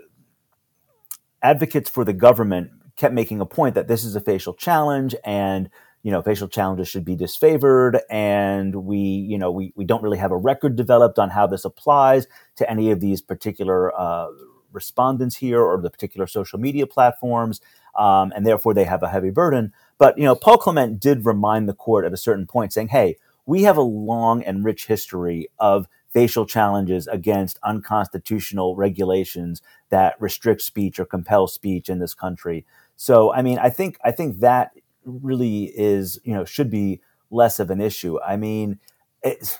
advocates 1.42 1.88
for 1.88 2.04
the 2.04 2.12
government 2.12 2.70
kept 2.96 3.14
making 3.14 3.40
a 3.40 3.46
point 3.46 3.74
that 3.76 3.88
this 3.88 4.04
is 4.04 4.16
a 4.16 4.20
facial 4.20 4.52
challenge 4.52 5.14
and 5.24 5.70
you 6.02 6.10
know 6.10 6.20
facial 6.20 6.48
challenges 6.48 6.88
should 6.88 7.04
be 7.04 7.16
disfavored. 7.16 8.00
And 8.10 8.74
we 8.74 8.98
you 8.98 9.38
know 9.38 9.50
we, 9.50 9.72
we 9.76 9.84
don't 9.84 10.02
really 10.02 10.18
have 10.18 10.32
a 10.32 10.36
record 10.36 10.76
developed 10.76 11.18
on 11.18 11.30
how 11.30 11.46
this 11.46 11.64
applies 11.64 12.26
to 12.56 12.68
any 12.70 12.90
of 12.90 13.00
these 13.00 13.20
particular 13.22 13.98
uh, 13.98 14.28
respondents 14.72 15.36
here 15.36 15.62
or 15.62 15.80
the 15.80 15.90
particular 15.90 16.26
social 16.26 16.58
media 16.58 16.86
platforms. 16.86 17.60
Um, 17.96 18.32
and 18.36 18.46
therefore 18.46 18.74
they 18.74 18.84
have 18.84 19.02
a 19.02 19.08
heavy 19.08 19.30
burden. 19.30 19.72
But 19.96 20.18
you 20.18 20.24
know 20.24 20.34
paul 20.34 20.58
clement 20.58 21.00
did 21.00 21.24
remind 21.24 21.68
the 21.68 21.74
court 21.74 22.04
at 22.04 22.12
a 22.12 22.18
certain 22.18 22.46
point 22.46 22.72
saying 22.72 22.88
hey 22.88 23.16
we 23.46 23.62
have 23.62 23.78
a 23.78 23.82
long 23.82 24.42
and 24.42 24.64
rich 24.64 24.86
history 24.86 25.48
of 25.58 25.88
facial 26.12 26.46
challenges 26.46 27.06
against 27.06 27.58
unconstitutional 27.62 28.76
regulations 28.76 29.62
that 29.90 30.20
restrict 30.20 30.62
speech 30.62 30.98
or 30.98 31.04
compel 31.04 31.46
speech 31.46 31.88
in 31.88 31.98
this 31.98 32.14
country. 32.14 32.64
So, 32.96 33.32
I 33.32 33.42
mean, 33.42 33.58
I 33.58 33.70
think 33.70 33.98
I 34.04 34.10
think 34.10 34.40
that 34.40 34.72
really 35.04 35.64
is 35.64 36.20
you 36.24 36.34
know 36.34 36.44
should 36.44 36.70
be 36.70 37.00
less 37.30 37.60
of 37.60 37.70
an 37.70 37.80
issue. 37.80 38.20
I 38.20 38.36
mean, 38.36 38.78
it, 39.22 39.58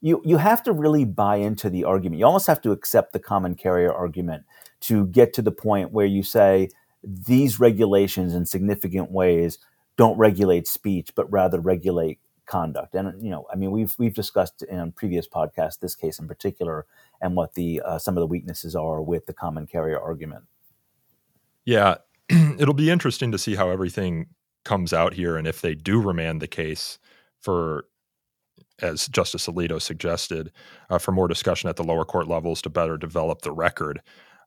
you 0.00 0.20
you 0.24 0.36
have 0.38 0.62
to 0.64 0.72
really 0.72 1.04
buy 1.04 1.36
into 1.36 1.70
the 1.70 1.84
argument. 1.84 2.18
You 2.18 2.26
almost 2.26 2.46
have 2.46 2.60
to 2.62 2.72
accept 2.72 3.12
the 3.12 3.20
common 3.20 3.54
carrier 3.54 3.92
argument 3.92 4.44
to 4.80 5.06
get 5.06 5.32
to 5.34 5.42
the 5.42 5.52
point 5.52 5.92
where 5.92 6.06
you 6.06 6.22
say 6.22 6.68
these 7.04 7.60
regulations 7.60 8.34
in 8.34 8.46
significant 8.46 9.10
ways 9.10 9.58
don't 9.96 10.16
regulate 10.18 10.66
speech, 10.66 11.10
but 11.14 11.30
rather 11.30 11.60
regulate 11.60 12.18
conduct. 12.46 12.94
And 12.94 13.22
you 13.22 13.30
know, 13.30 13.46
I 13.52 13.56
mean, 13.56 13.70
we've 13.70 13.94
we've 13.98 14.14
discussed 14.14 14.62
in 14.62 14.92
previous 14.92 15.28
podcasts 15.28 15.78
this 15.78 15.94
case 15.94 16.18
in 16.18 16.28
particular 16.28 16.86
and 17.20 17.36
what 17.36 17.54
the 17.54 17.82
uh, 17.84 17.98
some 17.98 18.16
of 18.16 18.20
the 18.20 18.26
weaknesses 18.26 18.74
are 18.74 19.02
with 19.02 19.26
the 19.26 19.32
common 19.32 19.66
carrier 19.66 20.00
argument. 20.00 20.44
Yeah, 21.64 21.96
it'll 22.28 22.74
be 22.74 22.90
interesting 22.90 23.32
to 23.32 23.38
see 23.38 23.54
how 23.54 23.70
everything 23.70 24.26
comes 24.64 24.92
out 24.92 25.14
here, 25.14 25.36
and 25.36 25.46
if 25.46 25.60
they 25.60 25.74
do 25.74 26.00
remand 26.00 26.40
the 26.40 26.48
case 26.48 26.98
for, 27.40 27.86
as 28.80 29.08
Justice 29.08 29.46
Alito 29.46 29.80
suggested, 29.80 30.52
uh, 30.90 30.98
for 30.98 31.12
more 31.12 31.28
discussion 31.28 31.68
at 31.68 31.76
the 31.76 31.84
lower 31.84 32.04
court 32.04 32.28
levels 32.28 32.62
to 32.62 32.70
better 32.70 32.96
develop 32.96 33.42
the 33.42 33.52
record. 33.52 34.00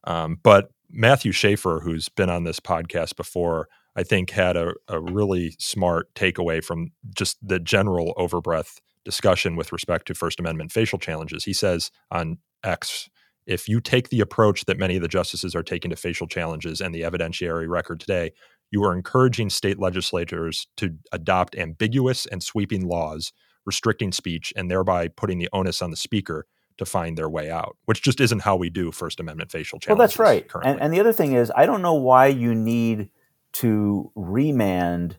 Um, 0.05 0.39
but 0.43 0.71
Matthew 0.89 1.31
Schafer, 1.31 1.81
who's 1.81 2.09
been 2.09 2.29
on 2.29 2.43
this 2.43 2.59
podcast 2.59 3.15
before, 3.17 3.67
I 3.95 4.03
think 4.03 4.31
had 4.31 4.57
a, 4.57 4.73
a 4.87 4.99
really 4.99 5.55
smart 5.59 6.13
takeaway 6.15 6.63
from 6.63 6.91
just 7.15 7.37
the 7.41 7.59
general 7.59 8.13
overbreadth 8.17 8.81
discussion 9.03 9.55
with 9.55 9.71
respect 9.71 10.07
to 10.07 10.15
First 10.15 10.39
Amendment 10.39 10.71
facial 10.71 10.99
challenges. 10.99 11.45
He 11.45 11.53
says 11.53 11.91
on 12.11 12.39
X, 12.63 13.09
if 13.45 13.69
you 13.69 13.79
take 13.79 14.09
the 14.09 14.19
approach 14.19 14.65
that 14.65 14.79
many 14.79 14.95
of 14.95 15.01
the 15.01 15.07
justices 15.07 15.55
are 15.55 15.63
taking 15.63 15.91
to 15.91 15.95
facial 15.95 16.27
challenges 16.27 16.81
and 16.81 16.93
the 16.93 17.01
evidentiary 17.01 17.69
record 17.69 17.99
today, 17.99 18.31
you 18.71 18.83
are 18.83 18.93
encouraging 18.93 19.49
state 19.49 19.79
legislators 19.79 20.67
to 20.77 20.95
adopt 21.11 21.55
ambiguous 21.55 22.25
and 22.25 22.41
sweeping 22.41 22.87
laws 22.87 23.31
restricting 23.65 24.11
speech 24.11 24.53
and 24.55 24.69
thereby 24.69 25.07
putting 25.07 25.39
the 25.39 25.49
onus 25.51 25.81
on 25.81 25.91
the 25.91 25.97
speaker 25.97 26.45
to 26.77 26.85
find 26.85 27.17
their 27.17 27.29
way 27.29 27.49
out, 27.49 27.77
which 27.85 28.01
just 28.01 28.19
isn't 28.19 28.41
how 28.41 28.55
we 28.55 28.69
do 28.69 28.91
First 28.91 29.19
Amendment 29.19 29.51
facial 29.51 29.79
challenges. 29.79 29.97
Well, 29.97 30.07
that's 30.07 30.19
right. 30.19 30.47
And, 30.63 30.81
and, 30.81 30.93
the 30.93 30.99
other 30.99 31.13
thing 31.13 31.33
is, 31.33 31.51
I 31.55 31.65
don't 31.65 31.81
know 31.81 31.93
why 31.93 32.27
you 32.27 32.53
need 32.53 33.09
to 33.55 34.11
remand 34.15 35.17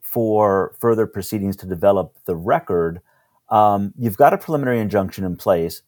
for 0.00 0.74
further 0.78 1.06
proceedings 1.06 1.56
to 1.56 1.66
develop 1.66 2.16
the 2.24 2.36
record, 2.36 3.00
um, 3.50 3.92
you've 3.98 4.16
got 4.16 4.32
a 4.32 4.38
preliminary 4.38 4.80
injunction 4.80 5.24
in 5.24 5.36
place. 5.36 5.82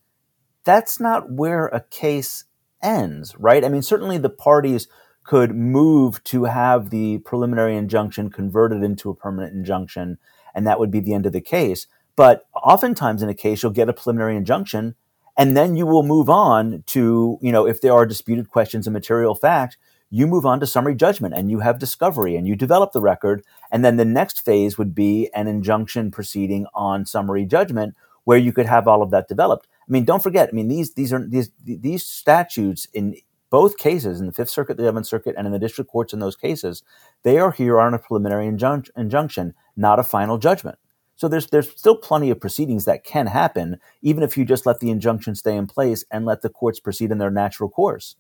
That's 0.65 1.01
not 1.01 1.31
where 1.31 1.67
a 1.69 1.81
case 1.81 2.45
ends, 2.83 3.35
right? 3.39 3.65
I 3.65 3.69
mean, 3.69 3.83
certainly 3.83 4.19
the 4.19 4.29
parties 4.29 4.89
could 5.25 5.55
move 5.55 6.23
to 6.25 6.45
have 6.45 6.91
the 6.91 7.19
preliminary 7.19 7.77
injunction 7.77 8.31
converted 8.31 8.83
into 8.83 9.09
a 9.11 9.15
permanent 9.15 9.55
injunction, 9.55 10.19
and 10.55 10.67
that 10.67 10.79
would 10.79 10.91
be 10.91 11.01
the 11.01 11.15
end 11.15 11.25
of 11.25 11.33
the 11.33 11.41
case. 11.41 11.87
But 12.15 12.47
oftentimes 12.55 13.23
in 13.23 13.29
a 13.29 13.35
case, 13.35 13.63
you'll 13.63 13.73
get 13.73 13.89
a 13.89 13.95
preliminary 13.95 14.37
injunction, 14.37 14.97
and 15.37 15.57
then 15.57 15.77
you 15.77 15.87
will 15.87 16.03
move 16.03 16.29
on 16.29 16.83
to, 16.89 17.39
you 17.41 17.53
know, 17.53 17.67
if 17.67 17.81
there 17.81 17.93
are 17.93 18.07
disputed 18.07 18.51
questions 18.51 18.87
of 18.87 18.93
material 18.93 19.35
fact, 19.35 19.79
you 20.11 20.27
move 20.27 20.47
on 20.47 20.61
to 20.61 20.67
summary 20.67 20.95
judgment 20.95 21.35
and 21.35 21.51
you 21.51 21.61
have 21.61 21.79
discovery 21.79 22.37
and 22.37 22.47
you 22.47 22.57
develop 22.57 22.93
the 22.93 23.01
record. 23.01 23.43
And 23.71 23.85
then 23.85 23.97
the 23.97 24.05
next 24.05 24.45
phase 24.45 24.79
would 24.79 24.95
be 24.95 25.31
an 25.35 25.49
injunction 25.49 26.11
proceeding 26.11 26.67
on 26.75 27.07
summary 27.07 27.45
judgment 27.45 27.95
where 28.25 28.39
you 28.39 28.53
could 28.53 28.67
have 28.67 28.89
all 28.89 29.03
of 29.03 29.11
that 29.11 29.29
developed. 29.29 29.67
I 29.81 29.93
mean, 29.93 30.05
don't 30.05 30.23
forget, 30.23 30.49
I 30.49 30.53
mean, 30.53 30.69
these, 30.69 30.95
these 30.95 31.13
are, 31.13 31.25
these, 31.27 31.51
these 31.65 32.05
statutes 32.05 32.87
in 32.93 33.17
both 33.51 33.79
cases, 33.79 34.21
in 34.21 34.27
the 34.27 34.33
Fifth 34.33 34.51
Circuit, 34.51 34.77
the 34.77 34.83
Eleventh 34.83 35.07
Circuit, 35.07 35.35
and 35.39 35.47
in 35.47 35.53
the 35.53 35.59
district 35.59 35.91
courts 35.91 36.13
in 36.13 36.19
those 36.19 36.37
cases, 36.37 36.83
they 37.23 37.39
are 37.39 37.53
here 37.53 37.81
on 37.81 37.95
a 37.95 37.99
preliminary 37.99 38.47
injun- 38.47 38.85
injunction, 38.97 39.55
not 39.77 39.99
a 40.01 40.05
final 40.05 40.39
judgment. 40.39 40.79
So 41.15 41.29
there's 41.29 41.47
there's 41.47 41.71
still 41.71 41.97
plenty 41.97 42.31
of 42.31 42.41
proceedings 42.41 42.85
that 42.85 43.05
can 43.05 43.27
happen, 43.29 43.79
even 44.03 44.23
if 44.23 44.37
you 44.37 44.45
just 44.45 44.67
let 44.67 44.81
the 44.81 44.91
injunction 44.91 45.35
stay 45.35 45.57
in 45.57 45.67
place 45.67 46.05
and 46.11 46.27
let 46.27 46.43
the 46.43 46.51
courts 46.51 46.79
proceed 46.79 47.11
in 47.11 47.19
their 47.19 47.31
natural 47.31 47.71
course. 47.71 48.17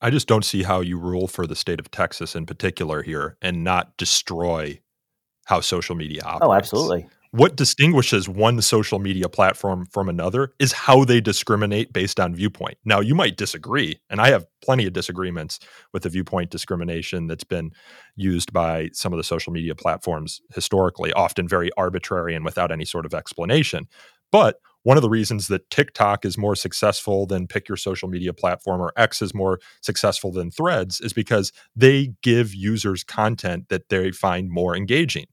I 0.00 0.10
just 0.10 0.28
don't 0.28 0.44
see 0.44 0.62
how 0.62 0.80
you 0.80 0.98
rule 0.98 1.26
for 1.26 1.46
the 1.46 1.56
state 1.56 1.80
of 1.80 1.90
Texas 1.90 2.36
in 2.36 2.46
particular 2.46 3.02
here 3.02 3.36
and 3.42 3.64
not 3.64 3.96
destroy 3.96 4.80
how 5.46 5.60
social 5.60 5.96
media 5.96 6.22
oh, 6.24 6.28
operates. 6.28 6.44
Oh, 6.44 6.52
absolutely. 6.52 7.08
what 7.32 7.56
distinguishes 7.56 8.28
one 8.28 8.60
social 8.62 8.98
media 8.98 9.28
platform 9.28 9.86
from 9.86 10.08
another 10.08 10.52
is 10.58 10.72
how 10.72 11.04
they 11.04 11.20
discriminate 11.20 11.92
based 11.92 12.20
on 12.20 12.34
viewpoint. 12.34 12.78
Now, 12.84 13.00
you 13.00 13.14
might 13.14 13.36
disagree, 13.36 13.98
and 14.08 14.20
I 14.20 14.28
have 14.28 14.46
plenty 14.62 14.86
of 14.86 14.92
disagreements 14.92 15.58
with 15.92 16.04
the 16.04 16.10
viewpoint 16.10 16.50
discrimination 16.50 17.26
that's 17.26 17.44
been 17.44 17.72
used 18.14 18.52
by 18.52 18.90
some 18.92 19.12
of 19.12 19.16
the 19.16 19.24
social 19.24 19.52
media 19.52 19.74
platforms 19.74 20.40
historically, 20.54 21.12
often 21.14 21.48
very 21.48 21.70
arbitrary 21.76 22.34
and 22.34 22.44
without 22.44 22.70
any 22.70 22.84
sort 22.84 23.04
of 23.06 23.14
explanation. 23.14 23.88
But 24.30 24.60
one 24.88 24.96
of 24.96 25.02
the 25.02 25.10
reasons 25.10 25.48
that 25.48 25.68
TikTok 25.68 26.24
is 26.24 26.38
more 26.38 26.56
successful 26.56 27.26
than 27.26 27.46
pick 27.46 27.68
your 27.68 27.76
social 27.76 28.08
media 28.08 28.32
platform 28.32 28.80
or 28.80 28.90
X 28.96 29.20
is 29.20 29.34
more 29.34 29.60
successful 29.82 30.32
than 30.32 30.50
Threads 30.50 30.98
is 31.02 31.12
because 31.12 31.52
they 31.76 32.14
give 32.22 32.54
users 32.54 33.04
content 33.04 33.68
that 33.68 33.90
they 33.90 34.12
find 34.12 34.48
more 34.48 34.74
engaging. 34.74 35.26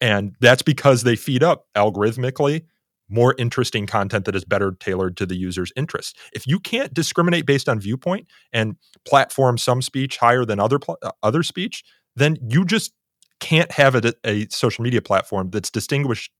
And 0.00 0.36
that's 0.38 0.62
because 0.62 1.02
they 1.02 1.16
feed 1.16 1.42
up 1.42 1.66
algorithmically 1.74 2.62
more 3.08 3.34
interesting 3.36 3.84
content 3.84 4.26
that 4.26 4.36
is 4.36 4.44
better 4.44 4.70
tailored 4.78 5.16
to 5.16 5.26
the 5.26 5.36
user's 5.36 5.72
interest. 5.74 6.16
If 6.32 6.46
you 6.46 6.60
can't 6.60 6.94
discriminate 6.94 7.46
based 7.46 7.68
on 7.68 7.80
viewpoint 7.80 8.28
and 8.52 8.76
platform 9.04 9.58
some 9.58 9.82
speech 9.82 10.18
higher 10.18 10.44
than 10.44 10.60
other 10.60 10.78
pl- 10.78 10.98
uh, 11.02 11.10
other 11.24 11.42
speech, 11.42 11.82
then 12.14 12.36
you 12.48 12.64
just 12.64 12.92
can't 13.40 13.72
have 13.72 13.96
a, 13.96 14.14
a 14.24 14.46
social 14.50 14.84
media 14.84 15.02
platform 15.02 15.50
that's 15.50 15.68
distinguished 15.68 16.30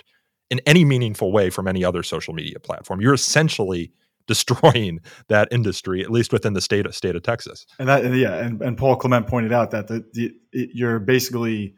in 0.52 0.60
any 0.66 0.84
meaningful 0.84 1.32
way 1.32 1.48
from 1.48 1.66
any 1.66 1.82
other 1.82 2.02
social 2.02 2.34
media 2.34 2.60
platform. 2.60 3.00
You're 3.00 3.14
essentially 3.14 3.90
destroying 4.28 5.00
that 5.28 5.48
industry, 5.50 6.02
at 6.02 6.10
least 6.10 6.32
within 6.32 6.52
the 6.52 6.60
state 6.60 6.86
of 6.86 6.94
state 6.94 7.16
of 7.16 7.22
Texas. 7.22 7.66
And 7.78 7.88
that, 7.88 8.04
yeah, 8.14 8.34
and, 8.34 8.62
and 8.62 8.78
Paul 8.78 8.94
Clement 8.96 9.26
pointed 9.26 9.52
out 9.52 9.72
that 9.72 9.88
the, 9.88 10.04
the 10.12 10.32
you're 10.52 11.00
basically 11.00 11.74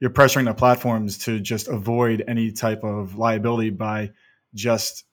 you're 0.00 0.10
pressuring 0.10 0.46
the 0.46 0.54
platforms 0.54 1.18
to 1.18 1.40
just 1.40 1.68
avoid 1.68 2.24
any 2.26 2.52
type 2.52 2.84
of 2.84 3.16
liability 3.16 3.70
by 3.70 4.12
just 4.54 5.04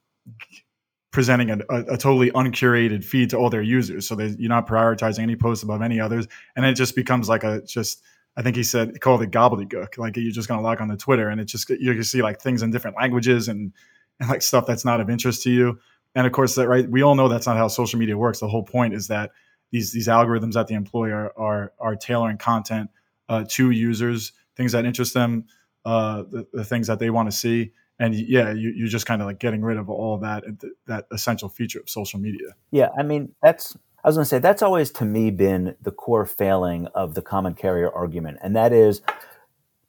presenting 1.12 1.50
a, 1.50 1.58
a, 1.70 1.80
a 1.94 1.98
totally 1.98 2.32
uncurated 2.36 3.04
feed 3.04 3.32
to 3.32 3.38
all 3.38 3.50
their 3.50 3.62
users. 3.62 4.08
So 4.08 4.20
you're 4.20 4.48
not 4.48 4.68
prioritizing 4.68 5.20
any 5.20 5.36
posts 5.36 5.64
above 5.64 5.82
any 5.82 6.00
others, 6.00 6.28
and 6.56 6.66
it 6.66 6.76
just 6.76 6.96
becomes 6.96 7.28
like 7.28 7.44
a 7.44 7.64
just 7.64 8.02
I 8.38 8.42
think 8.42 8.56
he 8.56 8.64
said 8.64 8.92
he 8.94 9.00
called 9.00 9.22
it 9.22 9.32
gobbledygook. 9.32 9.98
Like 9.98 10.18
you're 10.18 10.32
just 10.32 10.48
gonna 10.48 10.62
log 10.62 10.82
on 10.82 10.90
to 10.90 10.98
Twitter 10.98 11.30
and 11.30 11.42
it's 11.42 11.52
just 11.52 11.70
you 11.70 11.94
can 11.94 12.04
see 12.04 12.22
like 12.22 12.42
things 12.42 12.62
in 12.62 12.72
different 12.72 12.98
languages 12.98 13.48
and 13.48 13.74
and 14.20 14.30
like 14.30 14.42
stuff 14.42 14.66
that's 14.66 14.86
not 14.86 15.02
of 15.02 15.10
interest 15.10 15.44
to 15.44 15.52
you. 15.52 15.80
And 16.16 16.28
of 16.28 16.34
course, 16.34 16.56
that 16.56 16.68
right, 16.68 16.90
we 16.90 17.02
all 17.02 17.16
know 17.16 17.28
that's 17.28 17.48
not 17.48 17.58
how 17.58 17.68
social 17.68 18.00
media 18.00 18.18
works. 18.18 18.40
The 18.40 18.48
whole 18.48 18.64
point 18.64 18.94
is 18.94 19.08
that 19.08 19.32
these 19.72 19.92
these 19.92 20.08
algorithms 20.08 20.54
that 20.54 20.68
the 20.68 20.76
employer 20.76 21.32
are 21.38 21.74
are 21.80 21.96
tailoring 21.96 22.38
content 22.38 22.90
uh, 23.30 23.46
to 23.50 23.72
users, 23.72 24.34
things 24.56 24.74
that 24.74 24.86
interest 24.86 25.14
them, 25.14 25.46
uh, 25.86 26.24
the, 26.24 26.48
the 26.54 26.66
things 26.66 26.88
that 26.88 27.00
they 27.00 27.10
want 27.10 27.32
to 27.32 27.36
see. 27.36 27.72
And 27.98 28.16
yeah, 28.16 28.52
you, 28.52 28.74
you're 28.76 28.88
just 28.88 29.06
kind 29.06 29.22
of 29.22 29.28
like 29.28 29.40
getting 29.40 29.62
rid 29.62 29.78
of 29.78 29.90
all 29.90 30.18
that 30.20 30.44
that 30.88 31.06
essential 31.12 31.50
feature 31.50 31.80
of 31.80 31.90
social 31.90 32.20
media. 32.20 32.56
Yeah, 32.72 32.90
I 32.98 33.04
mean 33.04 33.34
that's 33.42 33.78
I 34.04 34.10
was 34.10 34.16
going 34.16 34.26
to 34.26 34.30
say 34.30 34.40
that's 34.40 34.64
always 34.64 34.92
to 34.94 35.06
me 35.06 35.30
been 35.30 35.76
the 35.80 35.92
core 35.92 36.26
failing 36.26 36.88
of 36.88 37.14
the 37.14 37.22
common 37.22 37.54
carrier 37.54 37.92
argument, 37.92 38.40
and 38.42 38.56
that 38.56 38.74
is 38.74 39.02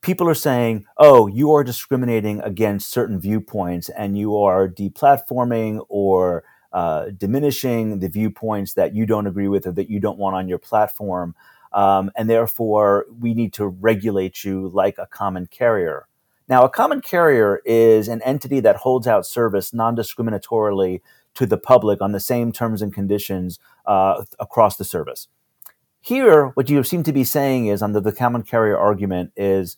people 0.03 0.29
are 0.29 0.35
saying, 0.35 0.85
"Oh, 0.99 1.29
you 1.29 1.53
are 1.53 1.65
discriminating 1.65 2.41
against 2.41 2.91
certain 2.91 3.19
viewpoints, 3.19 3.89
and 3.89 4.19
you 4.19 4.37
are 4.37 4.69
deplatforming 4.69 5.87
or 5.89 6.45
uh, 6.75 7.07
diminishing 7.17 8.01
the 8.01 8.09
viewpoints 8.09 8.75
that 8.75 8.95
you 8.95 9.07
don't 9.07 9.27
agree 9.27 9.49
with 9.49 9.67
or 9.67 9.73
that 9.73 9.89
you 9.89 9.99
don't 9.99 10.19
want 10.19 10.37
on 10.37 10.47
your 10.47 10.59
platform, 10.59 11.35
um, 11.73 12.11
and 12.15 12.29
therefore 12.29 13.07
we 13.19 13.33
need 13.33 13.55
to 13.55 13.67
regulate 13.67 14.45
you 14.45 14.69
like 14.75 14.99
a 14.99 15.07
common 15.07 15.47
carrier." 15.47 16.07
Now, 16.49 16.65
a 16.65 16.69
common 16.69 17.01
carrier 17.01 17.63
is 17.65 18.09
an 18.09 18.21
entity 18.23 18.61
that 18.61 18.77
holds 18.77 19.07
out 19.07 19.25
service 19.25 19.73
non-discriminatorily 19.73 21.01
to 21.35 21.47
the 21.47 21.59
public 21.59 22.01
on 22.01 22.13
the 22.13 22.21
same 22.21 22.53
terms 22.53 22.83
and 22.83 22.93
conditions 22.93 23.59
uh, 23.87 24.25
across 24.39 24.77
the 24.77 24.85
service. 24.85 25.29
Here, 26.01 26.49
what 26.49 26.69
you 26.69 26.83
seem 26.83 27.03
to 27.05 27.13
be 27.13 27.25
saying 27.25 27.67
is, 27.67 27.81
under 27.81 28.01
the 28.01 28.13
common 28.13 28.43
carrier 28.43 28.77
argument, 28.77 29.33
is 29.37 29.77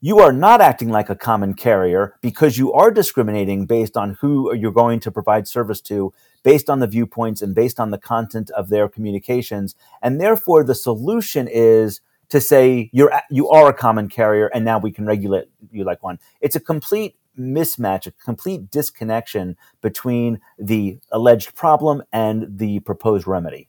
you 0.00 0.18
are 0.18 0.32
not 0.32 0.60
acting 0.60 0.90
like 0.90 1.08
a 1.08 1.16
common 1.16 1.54
carrier 1.54 2.16
because 2.20 2.58
you 2.58 2.72
are 2.72 2.90
discriminating 2.90 3.64
based 3.64 3.96
on 3.96 4.18
who 4.20 4.54
you're 4.54 4.70
going 4.70 5.00
to 5.00 5.10
provide 5.10 5.48
service 5.48 5.80
to, 5.80 6.12
based 6.42 6.68
on 6.68 6.80
the 6.80 6.86
viewpoints 6.86 7.40
and 7.40 7.54
based 7.54 7.80
on 7.80 7.90
the 7.90 7.98
content 7.98 8.50
of 8.50 8.68
their 8.68 8.88
communications. 8.88 9.74
And 10.02 10.20
therefore, 10.20 10.62
the 10.62 10.74
solution 10.74 11.48
is 11.48 12.02
to 12.28 12.40
say 12.40 12.90
you're 12.92 13.12
you 13.30 13.48
are 13.48 13.68
a 13.68 13.74
common 13.74 14.08
carrier, 14.08 14.48
and 14.48 14.64
now 14.64 14.78
we 14.78 14.92
can 14.92 15.06
regulate 15.06 15.48
you 15.70 15.84
like 15.84 16.02
one. 16.02 16.18
It's 16.40 16.56
a 16.56 16.60
complete 16.60 17.16
mismatch, 17.38 18.06
a 18.06 18.12
complete 18.12 18.70
disconnection 18.70 19.56
between 19.80 20.40
the 20.58 20.98
alleged 21.12 21.54
problem 21.54 22.02
and 22.12 22.58
the 22.58 22.80
proposed 22.80 23.26
remedy. 23.26 23.68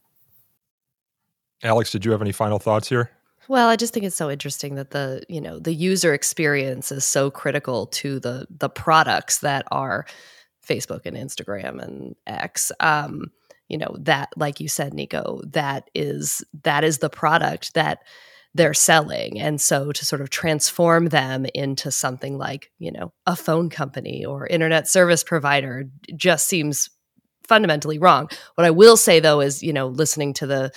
Alex, 1.63 1.91
did 1.91 2.05
you 2.05 2.11
have 2.11 2.21
any 2.21 2.31
final 2.31 2.59
thoughts 2.59 2.87
here? 2.89 3.11
Well, 3.47 3.69
I 3.69 3.77
just 3.77 3.93
think 3.93 4.05
it's 4.05 4.15
so 4.15 4.29
interesting 4.29 4.75
that 4.75 4.91
the, 4.91 5.23
you 5.29 5.39
know, 5.39 5.57
the 5.59 5.73
user 5.73 6.13
experience 6.13 6.91
is 6.91 7.05
so 7.05 7.31
critical 7.31 7.87
to 7.87 8.19
the 8.19 8.45
the 8.49 8.69
products 8.69 9.39
that 9.39 9.65
are 9.71 10.05
Facebook 10.67 11.05
and 11.05 11.15
Instagram 11.15 11.81
and 11.81 12.15
X. 12.27 12.71
Um, 12.79 13.31
you 13.69 13.77
know, 13.77 13.95
that 13.99 14.29
like 14.35 14.59
you 14.59 14.67
said, 14.67 14.93
Nico, 14.93 15.41
that 15.45 15.89
is 15.95 16.43
that 16.63 16.83
is 16.83 16.99
the 16.99 17.09
product 17.09 17.73
that 17.73 17.99
they're 18.53 18.73
selling. 18.73 19.39
And 19.39 19.61
so 19.61 19.91
to 19.91 20.05
sort 20.05 20.21
of 20.21 20.29
transform 20.29 21.07
them 21.07 21.45
into 21.53 21.91
something 21.91 22.37
like, 22.37 22.71
you 22.79 22.91
know, 22.91 23.13
a 23.25 23.35
phone 23.35 23.69
company 23.69 24.25
or 24.25 24.47
internet 24.47 24.87
service 24.87 25.23
provider 25.23 25.85
just 26.15 26.47
seems 26.47 26.89
fundamentally 27.47 27.99
wrong. 27.99 28.29
What 28.55 28.65
I 28.65 28.71
will 28.71 28.97
say 28.97 29.19
though 29.19 29.41
is, 29.41 29.63
you 29.63 29.73
know, 29.73 29.87
listening 29.87 30.33
to 30.35 30.47
the 30.47 30.71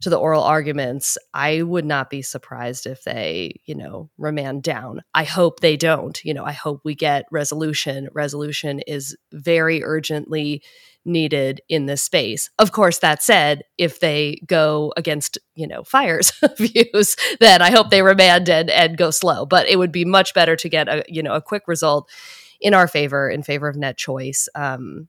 to 0.00 0.10
the 0.10 0.18
oral 0.18 0.44
arguments, 0.44 1.18
I 1.34 1.62
would 1.62 1.84
not 1.84 2.08
be 2.08 2.22
surprised 2.22 2.86
if 2.86 3.02
they, 3.02 3.60
you 3.64 3.74
know, 3.74 4.10
remand 4.16 4.62
down. 4.62 5.02
I 5.12 5.24
hope 5.24 5.60
they 5.60 5.76
don't. 5.76 6.24
You 6.24 6.34
know, 6.34 6.44
I 6.44 6.52
hope 6.52 6.82
we 6.84 6.94
get 6.94 7.24
resolution. 7.32 8.08
Resolution 8.12 8.80
is 8.86 9.16
very 9.32 9.82
urgently 9.82 10.62
needed 11.04 11.60
in 11.68 11.86
this 11.86 12.02
space. 12.02 12.50
Of 12.58 12.72
course, 12.72 12.98
that 12.98 13.22
said, 13.22 13.62
if 13.78 14.00
they 14.00 14.40
go 14.46 14.92
against, 14.96 15.38
you 15.54 15.66
know, 15.66 15.82
fires 15.84 16.32
views, 16.58 17.16
then 17.40 17.62
I 17.62 17.70
hope 17.70 17.90
they 17.90 18.02
remand 18.02 18.48
and, 18.48 18.70
and 18.70 18.96
go 18.96 19.10
slow. 19.10 19.46
But 19.46 19.66
it 19.68 19.76
would 19.76 19.92
be 19.92 20.04
much 20.04 20.34
better 20.34 20.56
to 20.56 20.68
get 20.68 20.88
a, 20.88 21.04
you 21.08 21.22
know, 21.22 21.34
a 21.34 21.42
quick 21.42 21.62
result 21.66 22.10
in 22.60 22.74
our 22.74 22.88
favor, 22.88 23.28
in 23.28 23.42
favor 23.42 23.68
of 23.68 23.76
net 23.76 23.96
choice. 23.96 24.48
Um, 24.54 25.08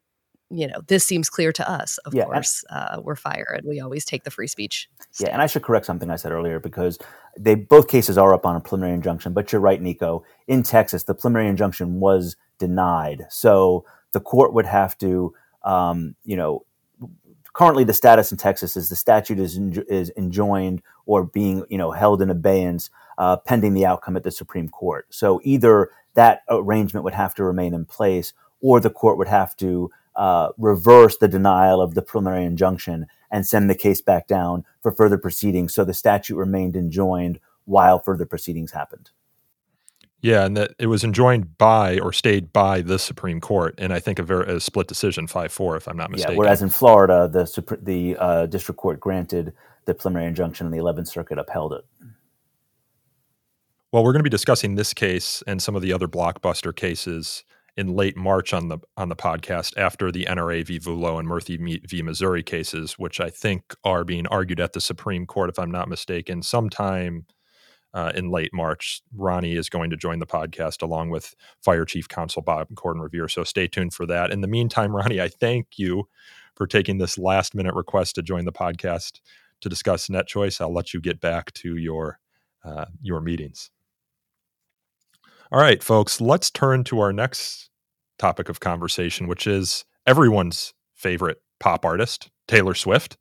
you 0.51 0.67
know, 0.67 0.81
this 0.87 1.05
seems 1.05 1.29
clear 1.29 1.51
to 1.51 1.69
us. 1.69 1.99
Of 1.99 2.13
yeah, 2.13 2.25
course, 2.25 2.63
uh, 2.69 2.99
we're 3.03 3.15
fire, 3.15 3.55
and 3.55 3.67
we 3.67 3.79
always 3.79 4.03
take 4.03 4.23
the 4.23 4.31
free 4.31 4.47
speech. 4.47 4.89
Stand. 5.11 5.27
Yeah, 5.27 5.33
and 5.33 5.41
I 5.41 5.45
should 5.45 5.61
correct 5.61 5.85
something 5.85 6.09
I 6.09 6.15
said 6.15 6.31
earlier 6.31 6.59
because 6.59 6.97
they 7.37 7.55
both 7.55 7.87
cases 7.87 8.17
are 8.17 8.33
up 8.33 8.45
on 8.45 8.55
a 8.55 8.59
preliminary 8.59 8.95
injunction. 8.95 9.33
But 9.33 9.51
you're 9.51 9.61
right, 9.61 9.79
Nico. 9.79 10.23
In 10.47 10.63
Texas, 10.63 11.03
the 11.03 11.13
preliminary 11.13 11.49
injunction 11.49 11.99
was 11.99 12.35
denied, 12.57 13.25
so 13.29 13.85
the 14.11 14.19
court 14.19 14.53
would 14.53 14.65
have 14.65 14.97
to 14.99 15.33
um, 15.63 16.15
you 16.23 16.37
know, 16.37 16.65
currently 17.53 17.83
the 17.83 17.93
status 17.93 18.31
in 18.31 18.37
Texas 18.37 18.77
is 18.77 18.89
the 18.89 18.95
statute 18.95 19.39
is 19.39 19.57
is 19.87 20.11
enjoined 20.17 20.81
or 21.05 21.23
being 21.25 21.65
you 21.69 21.77
know 21.77 21.91
held 21.91 22.21
in 22.21 22.29
abeyance 22.29 22.89
uh, 23.17 23.37
pending 23.37 23.73
the 23.73 23.85
outcome 23.85 24.15
at 24.15 24.23
the 24.23 24.31
Supreme 24.31 24.69
Court. 24.69 25.05
So 25.09 25.41
either 25.43 25.89
that 26.15 26.41
arrangement 26.49 27.03
would 27.03 27.13
have 27.13 27.35
to 27.35 27.43
remain 27.43 27.73
in 27.73 27.85
place, 27.85 28.33
or 28.61 28.79
the 28.79 28.89
court 28.89 29.17
would 29.17 29.27
have 29.27 29.55
to 29.57 29.91
uh, 30.15 30.49
reverse 30.57 31.17
the 31.17 31.27
denial 31.27 31.81
of 31.81 31.93
the 31.93 32.01
preliminary 32.01 32.45
injunction 32.45 33.07
and 33.31 33.45
send 33.45 33.69
the 33.69 33.75
case 33.75 34.01
back 34.01 34.27
down 34.27 34.65
for 34.81 34.91
further 34.91 35.17
proceedings. 35.17 35.73
So 35.73 35.83
the 35.83 35.93
statute 35.93 36.35
remained 36.35 36.75
enjoined 36.75 37.39
while 37.65 37.99
further 37.99 38.25
proceedings 38.25 38.71
happened. 38.71 39.11
Yeah, 40.21 40.45
and 40.45 40.57
that 40.57 40.71
it 40.77 40.87
was 40.87 41.03
enjoined 41.03 41.57
by 41.57 41.97
or 41.99 42.11
stayed 42.11 42.51
by 42.51 42.81
the 42.81 42.99
Supreme 42.99 43.39
Court, 43.39 43.75
and 43.77 43.93
I 43.93 43.99
think 43.99 44.19
a, 44.19 44.23
very, 44.23 44.53
a 44.53 44.59
split 44.59 44.87
decision, 44.87 45.27
five 45.27 45.51
four, 45.51 45.77
if 45.77 45.87
I'm 45.87 45.95
not 45.95 46.11
mistaken. 46.11 46.33
Yeah, 46.33 46.39
whereas 46.39 46.61
in 46.61 46.69
Florida, 46.69 47.29
the 47.31 47.77
the 47.81 48.17
uh, 48.17 48.45
district 48.47 48.79
court 48.79 48.99
granted 48.99 49.53
the 49.85 49.93
preliminary 49.93 50.27
injunction, 50.27 50.67
and 50.67 50.73
the 50.73 50.79
Eleventh 50.79 51.07
Circuit 51.07 51.37
upheld 51.37 51.73
it. 51.73 51.85
Well, 53.91 54.03
we're 54.03 54.11
going 54.11 54.19
to 54.19 54.23
be 54.23 54.29
discussing 54.29 54.75
this 54.75 54.93
case 54.93 55.41
and 55.47 55.61
some 55.61 55.75
of 55.75 55.81
the 55.81 55.93
other 55.93 56.07
blockbuster 56.07 56.75
cases 56.75 57.43
in 57.75 57.95
late 57.95 58.17
March 58.17 58.53
on 58.53 58.67
the 58.67 58.77
on 58.97 59.07
the 59.07 59.15
podcast 59.15 59.77
after 59.77 60.11
the 60.11 60.25
NRA 60.25 60.65
v. 60.65 60.79
Vullo 60.79 61.17
and 61.17 61.27
Murthy 61.27 61.57
v. 61.87 62.01
Missouri 62.01 62.43
cases, 62.43 62.99
which 62.99 63.21
I 63.21 63.29
think 63.29 63.73
are 63.85 64.03
being 64.03 64.27
argued 64.27 64.59
at 64.59 64.73
the 64.73 64.81
Supreme 64.81 65.25
Court, 65.25 65.49
if 65.49 65.57
I'm 65.57 65.71
not 65.71 65.87
mistaken, 65.87 66.43
sometime 66.43 67.25
uh, 67.93 68.11
in 68.15 68.29
late 68.29 68.51
March. 68.53 69.01
Ronnie 69.15 69.55
is 69.55 69.69
going 69.69 69.89
to 69.89 69.97
join 69.97 70.19
the 70.19 70.27
podcast 70.27 70.81
along 70.81 71.09
with 71.09 71.35
Fire 71.61 71.85
Chief 71.85 72.07
Counsel 72.07 72.41
Bob 72.41 72.67
Corn-Revere. 72.75 73.27
So 73.27 73.43
stay 73.43 73.67
tuned 73.67 73.93
for 73.93 74.05
that. 74.05 74.31
In 74.31 74.41
the 74.41 74.47
meantime, 74.47 74.95
Ronnie, 74.95 75.21
I 75.21 75.27
thank 75.27 75.77
you 75.77 76.07
for 76.55 76.67
taking 76.67 76.97
this 76.97 77.17
last 77.17 77.55
minute 77.55 77.73
request 77.73 78.15
to 78.15 78.21
join 78.21 78.45
the 78.45 78.51
podcast 78.51 79.19
to 79.61 79.69
discuss 79.69 80.09
net 80.09 80.27
choice. 80.27 80.61
I'll 80.61 80.73
let 80.73 80.93
you 80.93 81.01
get 81.01 81.19
back 81.19 81.53
to 81.53 81.75
your 81.75 82.19
uh, 82.63 82.85
your 83.01 83.21
meetings. 83.21 83.71
All 85.51 85.59
right, 85.59 85.81
folks, 85.81 86.21
let's 86.21 86.51
turn 86.51 86.83
to 86.85 86.99
our 86.99 87.11
next 87.11 87.69
topic 88.19 88.49
of 88.49 88.59
conversation, 88.59 89.27
which 89.27 89.47
is 89.47 89.85
everyone's 90.05 90.73
favorite 90.93 91.41
pop 91.59 91.85
artist, 91.85 92.29
Taylor 92.47 92.75
Swift. 92.75 93.17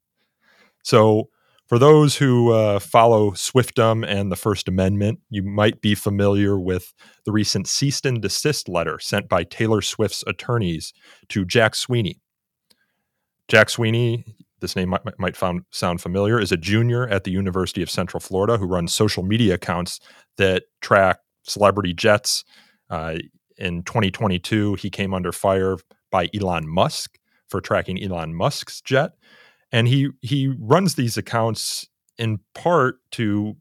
So, 0.83 1.31
for 1.68 1.78
those 1.78 2.16
who 2.16 2.52
uh, 2.52 2.78
follow 2.78 3.33
Swiftum 3.33 4.04
and 4.07 4.33
the 4.33 4.37
First 4.37 4.68
Amendment, 4.68 5.20
you 5.28 5.42
might 5.42 5.83
be 5.83 5.94
familiar 5.94 6.59
with 6.59 6.94
the 7.26 7.33
recent 7.33 7.68
cease 7.68 8.00
and 8.04 8.22
desist 8.22 8.70
letter 8.70 8.98
sent 8.98 9.28
by 9.28 9.44
Taylor 9.44 9.83
Swift's 9.83 10.24
attorneys 10.26 10.94
to 11.28 11.44
Jack 11.44 11.74
Sweeney. 11.74 12.20
Jack 13.48 13.68
Sweeney, 13.68 14.24
this 14.61 14.76
name 14.76 14.88
might, 14.88 15.18
might 15.18 15.37
found, 15.37 15.62
sound 15.70 16.00
familiar, 16.00 16.40
is 16.40 16.52
a 16.52 16.57
junior 16.57 17.07
at 17.07 17.24
the 17.24 17.31
University 17.31 17.83
of 17.83 17.90
Central 17.90 18.20
Florida 18.20 18.57
who 18.57 18.66
runs 18.66 18.94
social 18.94 19.22
media 19.22 19.54
accounts 19.54 20.00
that 20.38 20.64
track 20.81 21.18
celebrity 21.42 21.92
jets. 21.92 22.44
Uh, 22.88 23.16
in 23.59 23.83
2022, 23.83 24.74
he 24.76 24.88
came 24.88 25.12
under 25.12 25.33
fire 25.33 25.76
by 26.11 26.31
Elon 26.35 26.66
Musk 26.66 27.18
for 27.46 27.61
tracking 27.61 28.02
Elon 28.02 28.35
Musk's 28.35 28.81
jet 28.81 29.12
and 29.72 29.88
he 29.88 30.11
he 30.20 30.54
runs 30.59 30.94
these 30.94 31.16
accounts 31.16 31.88
in 32.16 32.40
part 32.54 32.98
to 33.12 33.57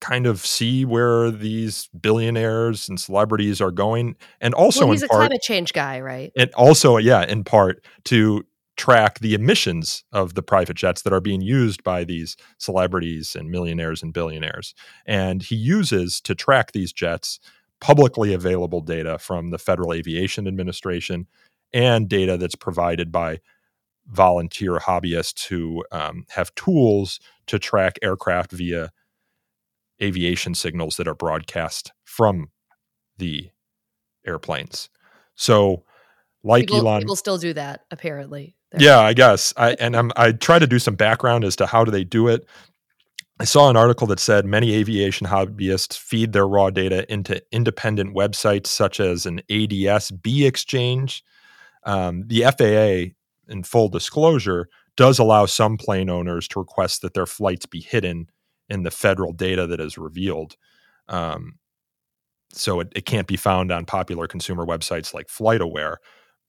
kind 0.00 0.26
of 0.26 0.44
see 0.44 0.84
where 0.84 1.30
these 1.30 1.88
billionaires 2.00 2.88
and 2.88 3.00
celebrities 3.00 3.60
are 3.60 3.70
going 3.70 4.16
and 4.40 4.52
also 4.54 4.86
well, 4.86 4.92
he's 4.92 5.02
a 5.02 5.08
part 5.08 5.20
climate 5.20 5.42
change 5.42 5.72
guy 5.72 6.00
right? 6.00 6.32
and 6.36 6.52
also 6.54 6.96
yeah 6.96 7.22
in 7.22 7.44
part 7.44 7.84
to 8.02 8.44
track 8.76 9.18
the 9.20 9.34
emissions 9.34 10.04
of 10.12 10.34
the 10.34 10.42
private 10.42 10.76
jets 10.76 11.02
that 11.02 11.12
are 11.12 11.20
being 11.20 11.40
used 11.40 11.84
by 11.84 12.04
these 12.04 12.36
celebrities 12.58 13.36
and 13.36 13.50
millionaires 13.50 14.02
and 14.02 14.12
billionaires. 14.12 14.74
And 15.06 15.42
he 15.42 15.56
uses 15.56 16.20
to 16.22 16.34
track 16.34 16.72
these 16.72 16.92
jets 16.92 17.38
publicly 17.80 18.32
available 18.32 18.80
data 18.80 19.18
from 19.18 19.50
the 19.50 19.58
federal 19.58 19.92
aviation 19.92 20.46
administration 20.46 21.26
and 21.72 22.08
data 22.08 22.36
that's 22.36 22.54
provided 22.54 23.10
by 23.12 23.40
volunteer 24.12 24.78
hobbyists 24.78 25.46
who 25.46 25.84
um, 25.90 26.26
have 26.30 26.54
tools 26.54 27.18
to 27.46 27.58
track 27.58 27.98
aircraft 28.02 28.52
via 28.52 28.92
aviation 30.00 30.54
signals 30.54 30.96
that 30.96 31.08
are 31.08 31.14
broadcast 31.14 31.92
from 32.04 32.50
the 33.18 33.50
airplanes. 34.26 34.90
So, 35.34 35.84
like 36.44 36.66
people, 36.66 36.80
Elon, 36.80 37.00
people 37.00 37.16
still 37.16 37.38
do 37.38 37.52
that 37.54 37.84
apparently. 37.90 38.56
They're 38.70 38.82
yeah, 38.82 39.00
I 39.00 39.12
guess. 39.12 39.52
I 39.56 39.72
and 39.72 39.96
I'm, 39.96 40.12
I 40.16 40.32
try 40.32 40.58
to 40.58 40.66
do 40.66 40.78
some 40.78 40.94
background 40.94 41.44
as 41.44 41.56
to 41.56 41.66
how 41.66 41.84
do 41.84 41.90
they 41.90 42.04
do 42.04 42.28
it. 42.28 42.46
I 43.40 43.44
saw 43.44 43.68
an 43.68 43.76
article 43.76 44.06
that 44.08 44.20
said 44.20 44.44
many 44.44 44.74
aviation 44.74 45.26
hobbyists 45.26 45.96
feed 45.96 46.32
their 46.32 46.46
raw 46.46 46.70
data 46.70 47.10
into 47.12 47.42
independent 47.50 48.14
websites 48.14 48.68
such 48.68 49.00
as 49.00 49.26
an 49.26 49.40
ADS 49.50 50.10
B 50.10 50.46
exchange. 50.46 51.24
Um, 51.84 52.24
the 52.28 52.42
FAA 52.42 53.14
in 53.52 53.62
full 53.62 53.88
disclosure, 53.88 54.68
does 54.96 55.18
allow 55.18 55.46
some 55.46 55.76
plane 55.76 56.10
owners 56.10 56.48
to 56.48 56.58
request 56.58 57.02
that 57.02 57.14
their 57.14 57.26
flights 57.26 57.66
be 57.66 57.80
hidden 57.80 58.26
in 58.68 58.82
the 58.82 58.90
federal 58.90 59.32
data 59.32 59.66
that 59.66 59.80
is 59.80 59.98
revealed. 59.98 60.56
Um, 61.08 61.58
so 62.52 62.80
it, 62.80 62.88
it 62.94 63.06
can't 63.06 63.26
be 63.26 63.36
found 63.36 63.72
on 63.72 63.84
popular 63.84 64.26
consumer 64.26 64.66
websites 64.66 65.14
like 65.14 65.28
FlightAware, 65.28 65.96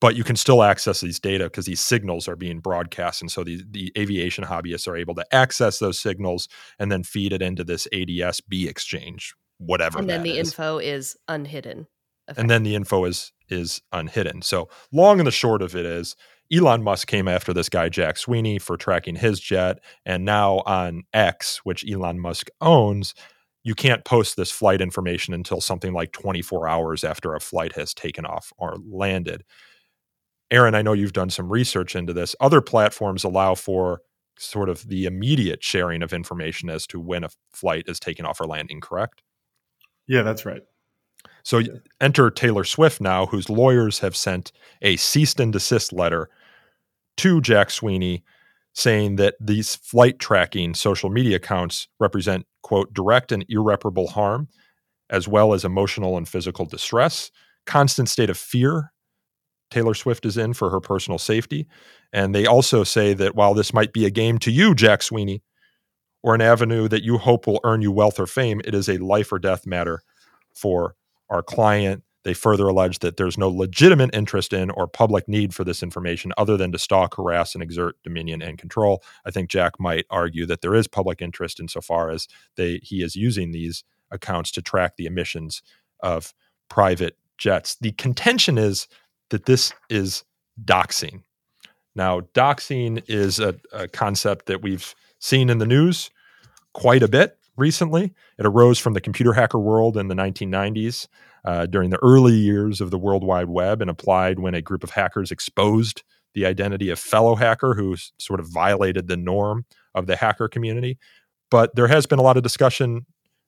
but 0.02 0.16
you 0.16 0.24
can 0.24 0.36
still 0.36 0.64
access 0.64 1.02
these 1.02 1.20
data 1.20 1.46
because 1.46 1.66
these 1.66 1.80
signals 1.80 2.28
are 2.28 2.36
being 2.36 2.60
broadcast. 2.60 3.22
And 3.22 3.32
so 3.32 3.44
the, 3.44 3.64
the 3.70 3.92
aviation 3.98 4.44
hobbyists 4.44 4.88
are 4.88 4.98
able 4.98 5.16
to 5.16 5.26
access 5.34 5.80
those 5.80 6.00
signals 6.00 6.50
and 6.78 6.92
then 6.92 7.04
feed 7.04 7.32
it 7.32 7.42
into 7.42 7.64
this 7.64 7.88
ADS 7.94 8.42
B 8.42 8.68
exchange, 8.68 9.34
whatever. 9.60 10.00
and 10.00 10.10
then 10.10 10.24
the 10.24 10.38
is. 10.38 10.50
info 10.50 10.78
is 10.78 11.16
unhidden. 11.28 11.88
And 12.38 12.50
then 12.50 12.64
the 12.64 12.76
info 12.76 13.04
is 13.06 13.34
is 13.50 13.82
unhidden. 13.92 14.42
So 14.42 14.70
long 14.92 15.20
and 15.20 15.28
the 15.28 15.32
short 15.32 15.62
of 15.62 15.76
it 15.76 15.86
is 15.86 16.16
Elon 16.54 16.84
Musk 16.84 17.08
came 17.08 17.28
after 17.28 17.54
this 17.54 17.70
guy, 17.70 17.90
Jack 17.90 18.18
Sweeney, 18.18 18.60
for 18.60 18.78
tracking 18.78 19.16
his 19.16 19.40
jet. 19.40 19.80
And 20.06 20.26
now 20.26 20.60
on 20.66 21.04
X, 21.14 21.60
which 21.64 21.90
Elon 21.90 22.20
Musk 22.20 22.50
owns, 22.62 23.14
you 23.64 23.74
can't 23.74 24.06
post 24.06 24.36
this 24.36 24.52
flight 24.52 24.82
information 24.82 25.34
until 25.34 25.62
something 25.62 25.94
like 25.94 26.12
24 26.12 26.68
hours 26.68 27.04
after 27.04 27.34
a 27.34 27.40
flight 27.40 27.74
has 27.76 27.94
taken 27.94 28.26
off 28.26 28.52
or 28.58 28.76
landed. 28.90 29.44
Aaron, 30.52 30.76
I 30.76 30.82
know 30.82 30.94
you've 30.94 31.14
done 31.14 31.30
some 31.30 31.50
research 31.50 31.96
into 31.96 32.14
this. 32.14 32.36
Other 32.40 32.62
platforms 32.62 33.24
allow 33.24 33.56
for 33.56 34.02
sort 34.38 34.70
of 34.70 34.88
the 34.88 35.06
immediate 35.06 35.64
sharing 35.64 36.04
of 36.04 36.14
information 36.14 36.70
as 36.70 36.86
to 36.88 37.00
when 37.00 37.24
a 37.24 37.30
flight 37.54 37.86
is 37.88 38.00
taking 38.00 38.26
off 38.26 38.42
or 38.42 38.46
landing, 38.46 38.82
correct? 38.82 39.24
Yeah, 40.08 40.22
that's 40.22 40.46
right. 40.46 40.62
So 41.44 41.62
enter 42.02 42.30
Taylor 42.30 42.64
Swift 42.64 43.00
now, 43.00 43.26
whose 43.26 43.50
lawyers 43.50 44.00
have 44.00 44.16
sent 44.16 44.52
a 44.82 44.98
cease 44.98 45.36
and 45.36 45.54
desist 45.54 45.94
letter 45.94 46.30
to 47.18 47.42
Jack 47.42 47.70
Sweeney 47.70 48.24
saying 48.74 49.18
that 49.18 49.36
these 49.40 49.76
flight 49.76 50.20
tracking 50.20 50.74
social 50.74 51.10
media 51.10 51.36
accounts 51.36 51.88
represent, 52.00 52.46
quote, 52.64 52.94
direct 52.94 53.32
and 53.32 53.46
irreparable 53.50 54.08
harm, 54.08 54.48
as 55.10 55.28
well 55.28 55.54
as 55.54 55.64
emotional 55.64 56.18
and 56.18 56.28
physical 56.28 56.66
distress, 56.66 57.30
constant 57.66 58.10
state 58.10 58.30
of 58.30 58.38
fear 58.38 58.94
Taylor 59.74 59.96
Swift 59.96 60.26
is 60.26 60.38
in 60.38 60.54
for 60.54 60.70
her 60.70 60.80
personal 60.80 61.18
safety. 61.18 61.68
And 62.14 62.34
they 62.34 62.46
also 62.46 62.84
say 62.84 63.14
that 63.16 63.34
while 63.36 63.56
this 63.56 63.74
might 63.74 63.92
be 63.92 64.06
a 64.06 64.12
game 64.12 64.38
to 64.40 64.52
you, 64.52 64.76
Jack 64.76 65.02
Sweeney, 65.02 65.42
or 66.22 66.36
an 66.36 66.42
avenue 66.42 66.88
that 66.88 67.04
you 67.04 67.18
hope 67.18 67.48
will 67.48 67.60
earn 67.64 67.82
you 67.82 67.92
wealth 67.92 68.20
or 68.20 68.28
fame, 68.28 68.62
it 68.64 68.76
is 68.76 68.88
a 68.88 69.00
life 69.00 69.32
or 69.32 69.40
death 69.40 69.66
matter 69.66 70.02
for 70.54 70.96
our 71.30 71.42
client. 71.42 72.04
They 72.24 72.34
further 72.34 72.68
allege 72.68 73.00
that 73.00 73.18
there's 73.18 73.38
no 73.38 73.50
legitimate 73.50 74.14
interest 74.14 74.54
in 74.54 74.70
or 74.72 74.88
public 74.88 75.28
need 75.28 75.54
for 75.54 75.64
this 75.64 75.84
information 75.84 76.32
other 76.38 76.58
than 76.58 76.72
to 76.72 76.80
stalk, 76.80 77.16
harass, 77.16 77.54
and 77.54 77.64
exert 77.64 77.96
dominion 78.04 78.42
and 78.42 78.58
control. 78.58 79.04
I 79.26 79.32
think 79.32 79.50
Jack 79.50 79.80
might 79.80 80.06
argue 80.10 80.46
that 80.46 80.62
there 80.62 80.76
is 80.76 80.88
public 80.88 81.22
interest 81.22 81.60
insofar 81.60 82.10
as 82.10 82.28
they 82.56 82.80
he 82.84 83.02
is 83.04 83.16
using 83.16 83.52
these 83.52 83.84
accounts 84.12 84.52
to 84.52 84.62
track 84.62 84.96
the 84.96 85.06
emissions 85.06 85.62
of 86.02 86.34
private 86.70 87.18
jets. 87.38 87.76
The 87.76 87.92
contention 87.94 88.58
is 88.58 88.88
that 89.30 89.46
this 89.46 89.74
is 89.90 90.24
doxing. 90.64 91.24
Now, 91.96 92.22
doxing 92.34 93.04
is 93.08 93.40
a, 93.40 93.56
a 93.72 93.88
concept 93.88 94.48
that 94.48 94.62
we've 94.62 94.96
seen 95.20 95.50
in 95.50 95.58
the 95.58 95.66
news 95.66 96.10
quite 96.74 97.04
a 97.04 97.08
bit 97.08 97.38
recently. 97.56 98.14
It 98.38 98.46
arose 98.46 98.80
from 98.80 98.94
the 98.94 99.02
computer 99.02 99.34
hacker 99.34 99.60
world 99.60 99.98
in 99.98 100.08
the 100.08 100.16
1990s 100.16 101.08
uh, 101.46 101.66
during 101.66 101.90
the 101.90 102.00
early 102.02 102.34
years 102.34 102.82
of 102.82 102.92
the 102.92 102.98
World 102.98 103.24
Wide 103.24 103.50
Web 103.50 103.82
and 103.82 103.90
applied 103.90 104.40
when 104.40 104.56
a 104.56 104.62
group 104.62 104.84
of 104.84 104.92
hackers 104.92 105.32
exposed 105.32 106.04
the 106.34 106.46
identity 106.46 106.90
of 106.90 107.00
fellow 107.00 107.36
hacker 107.36 107.76
who 107.76 107.96
sort 108.18 108.40
of 108.40 108.48
violated 108.48 109.08
the 109.08 109.18
norm 109.18 109.66
of 109.94 110.08
the 110.08 110.16
hacker 110.16 110.48
community. 110.48 110.98
But 111.52 111.76
there 111.76 111.88
has 111.88 112.06
been 112.06 112.20
a 112.20 112.24
lot 112.24 112.38
of 112.38 112.44
discussion 112.44 113.06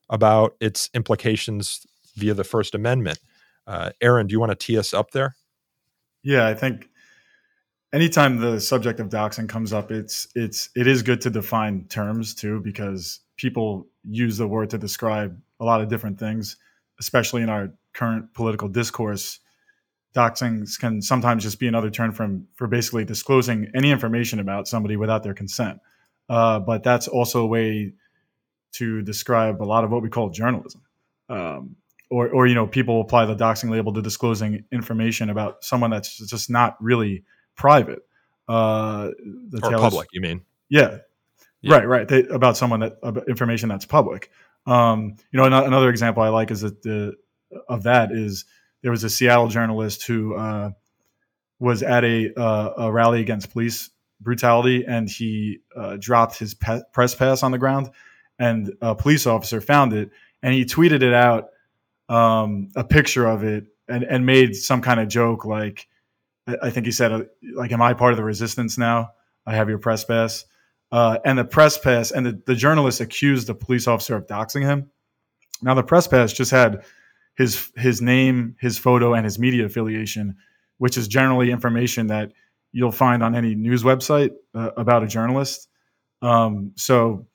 about 0.10 0.56
its 0.60 0.89
implications 0.94 1.86
via 2.15 2.34
the 2.34 2.44
First 2.44 2.76
Amendment. 2.76 3.20
Uh, 3.65 3.89
Aaron, 4.02 4.28
do 4.28 4.34
you 4.34 4.39
want 4.39 4.52
to 4.52 4.56
tee 4.56 4.78
us 4.78 4.94
up 4.94 5.12
there? 5.12 5.36
Yeah, 6.22 6.48
I 6.48 6.54
think 6.54 6.88
anytime 7.94 8.38
the 8.38 8.60
subject 8.60 9.00
of 9.00 9.10
doxing 9.10 9.50
comes 9.50 9.74
up, 9.74 9.91
it's 9.91 10.28
it's 10.36 10.70
it 10.76 10.86
is 10.86 11.02
good 11.02 11.22
to 11.22 11.30
define 11.30 11.86
terms 11.86 12.36
too, 12.36 12.60
because 12.62 13.22
people 13.38 13.88
use 14.04 14.38
the 14.38 14.48
word 14.48 14.69
to 14.71 14.78
describe 14.78 15.39
a 15.60 15.65
lot 15.65 15.82
of 15.82 15.89
different 15.89 16.19
things, 16.19 16.58
especially 17.00 17.41
in 17.41 17.50
our 17.50 17.71
current 17.93 18.34
political 18.34 18.67
discourse. 18.67 19.39
Doxing 20.15 20.67
can 20.80 21.02
sometimes 21.02 21.43
just 21.43 21.60
be 21.60 21.67
another 21.67 21.89
term 21.89 22.12
from 22.12 22.48
for 22.56 22.67
basically 22.67 23.04
disclosing 23.04 23.69
any 23.76 23.91
information 23.91 24.39
about 24.39 24.67
somebody 24.67 24.95
without 24.95 25.24
their 25.24 25.34
consent. 25.34 25.80
Uh, 26.30 26.60
but 26.60 26.84
that's 26.84 27.08
also 27.08 27.43
a 27.43 27.48
way 27.48 27.93
to 28.74 29.02
describe 29.02 29.62
a 29.62 29.65
lot 29.65 29.84
of 29.84 29.91
what 29.91 30.02
we 30.02 30.10
call 30.10 30.30
journalism. 30.30 30.82
Um, 31.30 31.76
or, 32.10 32.30
or, 32.30 32.48
you 32.48 32.56
know, 32.56 32.67
people 32.67 33.02
apply 33.02 33.26
the 33.26 33.36
doxing 33.36 33.69
label 33.69 33.91
to 33.93 34.02
disclosing 34.02 34.63
information 34.71 35.30
about 35.30 35.63
someone 35.63 35.89
that's 35.89 36.17
just 36.28 36.50
not 36.50 36.78
really 36.82 37.24
private. 37.56 38.00
Uh, 38.48 39.10
the 39.50 39.60
or 39.63 39.71
public, 39.71 40.10
you 40.13 40.21
mean? 40.21 40.41
Yeah, 40.69 41.00
yeah. 41.65 41.75
Right, 41.75 41.88
right. 41.88 42.08
They, 42.08 42.23
about 42.23 42.58
someone 42.58 42.82
that 42.82 42.97
about 43.04 43.28
information 43.28 43.69
that's 43.69 43.86
public. 43.86 44.32
Um, 44.65 45.15
you 45.32 45.38
know, 45.38 45.45
another 45.45 45.89
example 45.89 46.23
I 46.23 46.30
like 46.30 46.51
is 46.51 46.62
that 46.62 46.82
the 46.82 47.13
of 47.69 47.84
that 47.84 48.12
is 48.12 48.45
there 48.82 48.91
was 48.91 49.04
a 49.04 49.10
Seattle 49.10 49.47
journalist 49.47 50.06
who 50.06 50.36
uh, 50.36 50.71
was 51.60 51.84
at 51.84 52.04
a, 52.04 52.34
uh, 52.39 52.73
a 52.78 52.91
rally 52.91 53.21
against 53.21 53.51
police 53.51 53.89
brutality, 54.21 54.86
and 54.88 55.10
he 55.10 55.60
uh, 55.75 55.97
dropped 55.99 56.38
his 56.38 56.54
pe- 56.54 56.82
press 56.93 57.15
pass 57.15 57.43
on 57.43 57.51
the 57.51 57.58
ground, 57.58 57.89
and 58.39 58.73
a 58.82 58.95
police 58.95 59.25
officer 59.28 59.62
found 59.62 59.93
it, 59.93 60.12
and 60.41 60.54
he 60.54 60.65
tweeted 60.65 61.01
it 61.01 61.13
out, 61.13 61.49
um, 62.10 62.69
a 62.75 62.84
picture 62.84 63.25
of 63.25 63.43
it, 63.43 63.65
and 63.88 64.04
and 64.04 64.25
made 64.25 64.56
some 64.56 64.82
kind 64.82 64.99
of 64.99 65.08
joke 65.08 65.45
like, 65.45 65.88
I 66.62 66.69
think 66.69 66.86
he 66.86 66.91
said, 66.91 67.12
uh, 67.12 67.23
like, 67.56 67.71
"Am 67.71 67.82
I 67.82 67.93
part 67.93 68.13
of 68.13 68.17
the 68.17 68.23
resistance 68.23 68.78
now? 68.78 69.12
I 69.45 69.56
have 69.56 69.69
your 69.69 69.80
press 69.80 70.06
pass." 70.06 70.45
Uh, 70.91 71.17
and 71.26 71.38
the 71.38 71.45
press 71.45 71.78
pass 71.78 72.12
and 72.12 72.26
the, 72.26 72.41
the 72.45 72.56
journalist 72.56 73.02
accused 73.02 73.48
the 73.48 73.56
police 73.56 73.88
officer 73.88 74.15
of 74.15 74.28
doxing 74.28 74.62
him. 74.62 74.89
Now 75.62 75.74
the 75.74 75.84
press 75.84 76.08
pass 76.08 76.32
just 76.32 76.52
had 76.52 76.84
his 77.36 77.71
his 77.76 78.02
name, 78.02 78.56
his 78.60 78.78
photo, 78.78 79.13
and 79.13 79.26
his 79.26 79.38
media 79.39 79.65
affiliation, 79.65 80.36
which 80.78 80.98
is 80.98 81.08
generally 81.08 81.52
information 81.52 82.08
that 82.08 82.32
you'll 82.71 82.91
find 82.91 83.24
on 83.24 83.36
any 83.36 83.56
news 83.56 83.84
website 83.84 84.32
uh, 84.54 84.71
about 84.78 85.04
a 85.04 85.08
journalist. 85.08 85.67
Um, 86.21 86.71
so, 86.76 87.28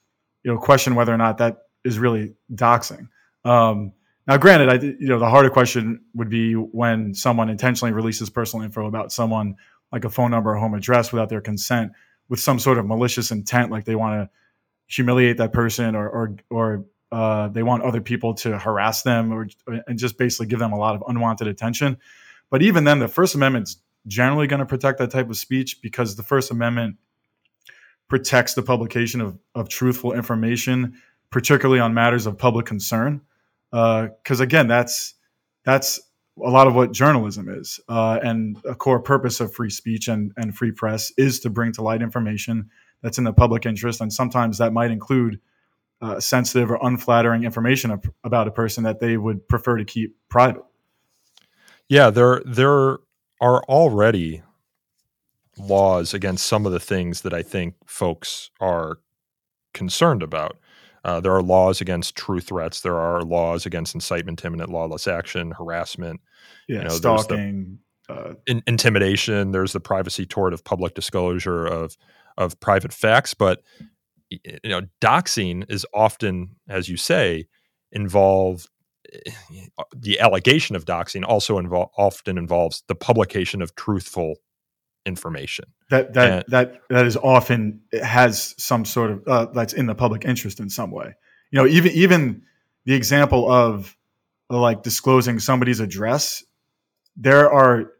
you 0.42 0.52
know, 0.52 0.58
question 0.58 0.94
whether 0.94 1.12
or 1.12 1.18
not 1.18 1.38
that 1.38 1.58
is 1.84 1.98
really 1.98 2.34
doxing. 2.52 3.08
Um, 3.44 3.92
now, 4.26 4.36
granted, 4.36 4.68
I 4.68 4.74
you 4.74 5.08
know 5.08 5.18
the 5.18 5.28
harder 5.28 5.50
question 5.50 6.02
would 6.14 6.28
be 6.28 6.54
when 6.54 7.14
someone 7.14 7.48
intentionally 7.48 7.92
releases 7.92 8.30
personal 8.30 8.64
info 8.64 8.86
about 8.86 9.12
someone, 9.12 9.56
like 9.92 10.04
a 10.04 10.10
phone 10.10 10.30
number 10.30 10.50
or 10.50 10.56
home 10.56 10.74
address, 10.74 11.12
without 11.12 11.28
their 11.28 11.40
consent, 11.40 11.92
with 12.30 12.40
some 12.40 12.58
sort 12.58 12.78
of 12.78 12.86
malicious 12.86 13.30
intent, 13.30 13.70
like 13.70 13.84
they 13.84 13.96
want 13.96 14.22
to 14.22 14.30
humiliate 14.86 15.36
that 15.36 15.52
person 15.52 15.94
or 15.94 16.08
or 16.08 16.36
or 16.48 16.84
uh, 17.12 17.48
they 17.48 17.62
want 17.62 17.82
other 17.82 18.00
people 18.00 18.34
to 18.34 18.56
harass 18.56 19.02
them 19.02 19.32
or 19.32 19.48
and 19.86 19.98
just 19.98 20.16
basically 20.16 20.46
give 20.46 20.60
them 20.60 20.72
a 20.72 20.78
lot 20.78 20.94
of 20.94 21.02
unwanted 21.06 21.48
attention. 21.48 21.98
But 22.48 22.62
even 22.62 22.84
then, 22.84 23.00
the 23.00 23.08
First 23.08 23.34
Amendment's 23.34 23.76
generally 24.06 24.46
going 24.46 24.60
to 24.60 24.66
protect 24.66 24.98
that 24.98 25.10
type 25.10 25.28
of 25.28 25.36
speech 25.36 25.82
because 25.82 26.16
the 26.16 26.22
First 26.22 26.50
Amendment 26.50 26.96
protects 28.08 28.54
the 28.54 28.62
publication 28.62 29.20
of, 29.20 29.38
of 29.54 29.68
truthful 29.68 30.12
information, 30.12 31.00
particularly 31.30 31.80
on 31.80 31.94
matters 31.94 32.26
of 32.26 32.38
public 32.38 32.66
concern. 32.66 33.20
Because 33.70 34.40
uh, 34.40 34.44
again, 34.44 34.66
that's 34.66 35.14
that's 35.64 36.00
a 36.44 36.50
lot 36.50 36.66
of 36.66 36.74
what 36.74 36.92
journalism 36.92 37.48
is, 37.48 37.80
uh, 37.88 38.18
and 38.22 38.56
a 38.64 38.74
core 38.74 39.00
purpose 39.00 39.40
of 39.40 39.54
free 39.54 39.70
speech 39.70 40.08
and, 40.08 40.32
and 40.36 40.56
free 40.56 40.72
press 40.72 41.12
is 41.16 41.40
to 41.40 41.50
bring 41.50 41.72
to 41.72 41.82
light 41.82 42.02
information 42.02 42.70
that's 43.02 43.18
in 43.18 43.24
the 43.24 43.32
public 43.32 43.66
interest, 43.66 44.00
and 44.00 44.12
sometimes 44.12 44.58
that 44.58 44.72
might 44.72 44.90
include 44.90 45.40
uh, 46.02 46.18
sensitive 46.18 46.70
or 46.70 46.78
unflattering 46.82 47.44
information 47.44 48.00
about 48.24 48.48
a 48.48 48.50
person 48.50 48.84
that 48.84 49.00
they 49.00 49.16
would 49.16 49.46
prefer 49.48 49.76
to 49.76 49.84
keep 49.84 50.16
private. 50.28 50.62
Yeah, 51.88 52.10
there 52.10 52.42
there 52.46 52.98
are 53.40 53.62
already 53.64 54.42
laws 55.58 56.14
against 56.14 56.46
some 56.46 56.66
of 56.66 56.72
the 56.72 56.80
things 56.80 57.22
that 57.22 57.34
I 57.34 57.42
think 57.42 57.74
folks 57.86 58.50
are 58.60 58.98
concerned 59.74 60.22
about. 60.22 60.56
Uh, 61.04 61.20
there 61.20 61.32
are 61.34 61.42
laws 61.42 61.80
against 61.80 62.16
true 62.16 62.40
threats. 62.40 62.82
There 62.82 62.98
are 62.98 63.22
laws 63.22 63.66
against 63.66 63.94
incitement 63.94 64.38
to 64.40 64.48
imminent 64.48 64.70
lawless 64.70 65.06
action, 65.06 65.52
harassment, 65.52 66.20
yeah, 66.68 66.78
you 66.78 66.84
know, 66.84 66.90
stalking, 66.90 67.78
the, 68.06 68.14
uh, 68.14 68.34
in, 68.46 68.62
intimidation. 68.66 69.52
There's 69.52 69.72
the 69.72 69.80
privacy 69.80 70.26
tort 70.26 70.52
of 70.52 70.64
public 70.64 70.94
disclosure 70.94 71.66
of 71.66 71.96
of 72.36 72.58
private 72.60 72.92
facts. 72.92 73.34
But 73.34 73.62
you 74.28 74.58
know, 74.64 74.82
doxing 75.00 75.70
is 75.70 75.86
often, 75.94 76.56
as 76.68 76.88
you 76.88 76.96
say, 76.96 77.46
involved. 77.92 78.68
Eh, 79.12 79.30
the 79.96 80.20
allegation 80.20 80.76
of 80.76 80.84
doxing 80.84 81.24
also 81.26 81.58
invo- 81.58 81.88
often 81.96 82.38
involves 82.38 82.82
the 82.86 82.94
publication 82.94 83.62
of 83.62 83.74
truthful 83.74 84.36
information. 85.06 85.66
That 85.90 86.14
that 86.14 86.30
and, 86.30 86.44
that 86.48 86.80
that 86.90 87.06
is 87.06 87.16
often 87.16 87.80
has 88.02 88.54
some 88.58 88.84
sort 88.84 89.10
of 89.10 89.22
uh, 89.26 89.46
that's 89.46 89.72
in 89.72 89.86
the 89.86 89.94
public 89.94 90.24
interest 90.24 90.60
in 90.60 90.70
some 90.70 90.90
way. 90.90 91.14
You 91.50 91.58
know, 91.58 91.66
even 91.66 91.92
even 91.92 92.42
the 92.84 92.94
example 92.94 93.50
of 93.50 93.96
like 94.48 94.82
disclosing 94.82 95.38
somebody's 95.38 95.80
address, 95.80 96.44
there 97.16 97.50
are 97.50 97.92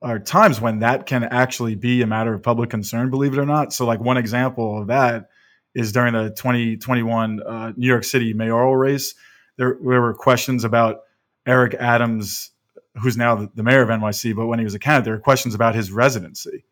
are 0.00 0.18
times 0.18 0.60
when 0.60 0.80
that 0.80 1.06
can 1.06 1.24
actually 1.24 1.74
be 1.74 2.02
a 2.02 2.06
matter 2.06 2.32
of 2.32 2.42
public 2.42 2.70
concern, 2.70 3.10
believe 3.10 3.32
it 3.32 3.38
or 3.38 3.46
not. 3.46 3.72
So, 3.72 3.84
like 3.84 4.00
one 4.00 4.16
example 4.16 4.80
of 4.80 4.88
that 4.88 5.28
is 5.74 5.92
during 5.92 6.14
the 6.14 6.30
2021 6.30 7.42
uh, 7.42 7.72
New 7.76 7.86
York 7.86 8.04
City 8.04 8.32
mayoral 8.32 8.76
race. 8.76 9.14
There, 9.56 9.76
there, 9.82 10.00
were 10.00 10.14
questions 10.14 10.64
about 10.64 11.00
Eric 11.46 11.74
Adams, 11.74 12.52
who's 13.00 13.16
now 13.16 13.48
the, 13.54 13.62
mayor 13.62 13.82
of 13.82 13.88
NYC, 13.88 14.34
but 14.34 14.46
when 14.46 14.58
he 14.58 14.64
was 14.64 14.74
a 14.74 14.78
candidate, 14.78 15.04
there 15.04 15.14
were 15.14 15.20
questions 15.20 15.54
about 15.54 15.74
his 15.74 15.90
residency. 15.90 16.64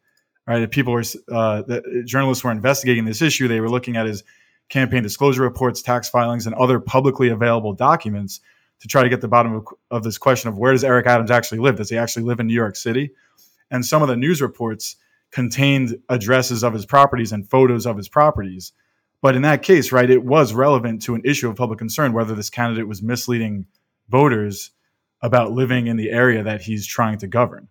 Right, 0.47 0.71
people 0.71 0.93
were 0.93 1.03
uh, 1.33 1.63
the 1.63 2.05
journalists 2.07 2.45
were 2.45 2.53
investigating 2.53 3.05
this 3.05 3.21
issue. 3.21 3.49
They 3.49 3.61
were 3.61 3.69
looking 3.69 3.97
at 3.97 4.07
his 4.07 4.23
campaign 4.69 5.03
disclosure 5.03 5.43
reports, 5.43 5.83
tax 5.83 6.09
filings, 6.09 6.47
and 6.47 6.55
other 6.55 6.79
publicly 6.79 7.31
available 7.31 7.73
documents 7.73 8.41
to 8.81 8.89
try 8.89 9.03
to 9.03 9.09
get 9.09 9.21
the 9.21 9.29
bottom 9.29 9.55
of, 9.55 9.67
of 9.91 10.03
this 10.05 10.19
question 10.19 10.49
of 10.49 10.57
where 10.57 10.73
does 10.73 10.85
Eric 10.85 11.07
Adams 11.07 11.31
actually 11.31 11.59
live? 11.59 11.77
Does 11.77 11.91
he 11.91 11.97
actually 11.97 12.25
live 12.25 12.39
in 12.39 12.47
New 12.47 12.55
York 12.55 12.77
City? 12.77 13.11
And 13.71 13.85
some 13.85 14.03
of 14.03 14.09
the 14.09 14.17
news 14.17 14.41
reports 14.41 14.97
contained 15.33 15.99
addresses 16.09 16.63
of 16.63 16.73
his 16.73 16.87
properties 16.87 17.33
and 17.33 17.49
photos 17.49 17.87
of 17.87 17.97
his 17.97 18.09
properties. 18.09 18.73
But 19.23 19.35
in 19.35 19.43
that 19.43 19.63
case, 19.63 19.93
right, 19.93 20.09
it 20.09 20.25
was 20.25 20.55
relevant 20.55 21.03
to 21.03 21.15
an 21.15 21.23
issue 21.25 21.49
of 21.49 21.57
public 21.57 21.79
concern 21.79 22.13
whether 22.13 22.35
this 22.35 22.51
candidate 22.51 22.87
was 22.87 23.03
misleading 23.03 23.67
voters 24.09 24.71
about 25.27 25.51
living 25.51 25.89
in 25.89 25.97
the 25.97 26.11
area 26.11 26.45
that 26.45 26.61
he's 26.61 26.87
trying 26.87 27.19
to 27.19 27.27
govern. 27.27 27.67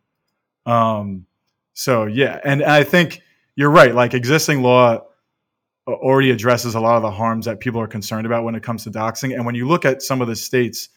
Um, 0.65 1.25
so 1.73 2.05
yeah, 2.05 2.41
and 2.43 2.61
I 2.61 2.83
think 2.83 3.21
you're 3.55 3.69
right. 3.69 3.95
Like 3.95 4.13
existing 4.13 4.61
law 4.61 5.05
already 5.87 6.31
addresses 6.31 6.75
a 6.75 6.81
lot 6.81 6.97
of 6.97 7.01
the 7.01 7.11
harms 7.11 7.45
that 7.45 7.61
people 7.61 7.79
are 7.79 7.87
concerned 7.87 8.25
about 8.25 8.43
when 8.43 8.55
it 8.55 8.63
comes 8.63 8.83
to 8.83 8.91
doxing. 8.91 9.33
And 9.33 9.45
when 9.45 9.55
you 9.55 9.65
look 9.65 9.85
at 9.85 10.01
some 10.01 10.21
of 10.21 10.27
the 10.27 10.35
states' 10.35 10.89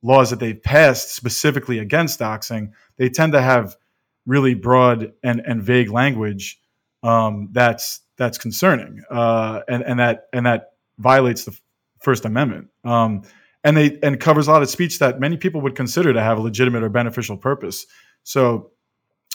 laws 0.00 0.30
that 0.30 0.40
they've 0.40 0.62
passed 0.62 1.14
specifically 1.14 1.78
against 1.78 2.18
doxing, 2.20 2.70
they 2.96 3.10
tend 3.10 3.34
to 3.34 3.42
have 3.42 3.76
really 4.24 4.54
broad 4.54 5.12
and, 5.22 5.42
and 5.44 5.62
vague 5.62 5.90
language 5.90 6.58
um, 7.02 7.48
that's 7.52 8.00
that's 8.16 8.38
concerning, 8.38 9.02
uh, 9.10 9.60
and 9.68 9.82
and 9.82 9.98
that 9.98 10.28
and 10.32 10.46
that 10.46 10.70
violates 10.98 11.44
the 11.44 11.58
First 12.00 12.24
Amendment. 12.24 12.68
Um, 12.82 13.24
and 13.64 13.76
they 13.76 13.98
and 14.02 14.18
covers 14.18 14.48
a 14.48 14.50
lot 14.50 14.62
of 14.62 14.70
speech 14.70 14.98
that 14.98 15.20
many 15.20 15.36
people 15.36 15.60
would 15.60 15.74
consider 15.74 16.12
to 16.12 16.20
have 16.20 16.38
a 16.38 16.40
legitimate 16.40 16.82
or 16.82 16.88
beneficial 16.88 17.36
purpose. 17.36 17.86
So, 18.24 18.70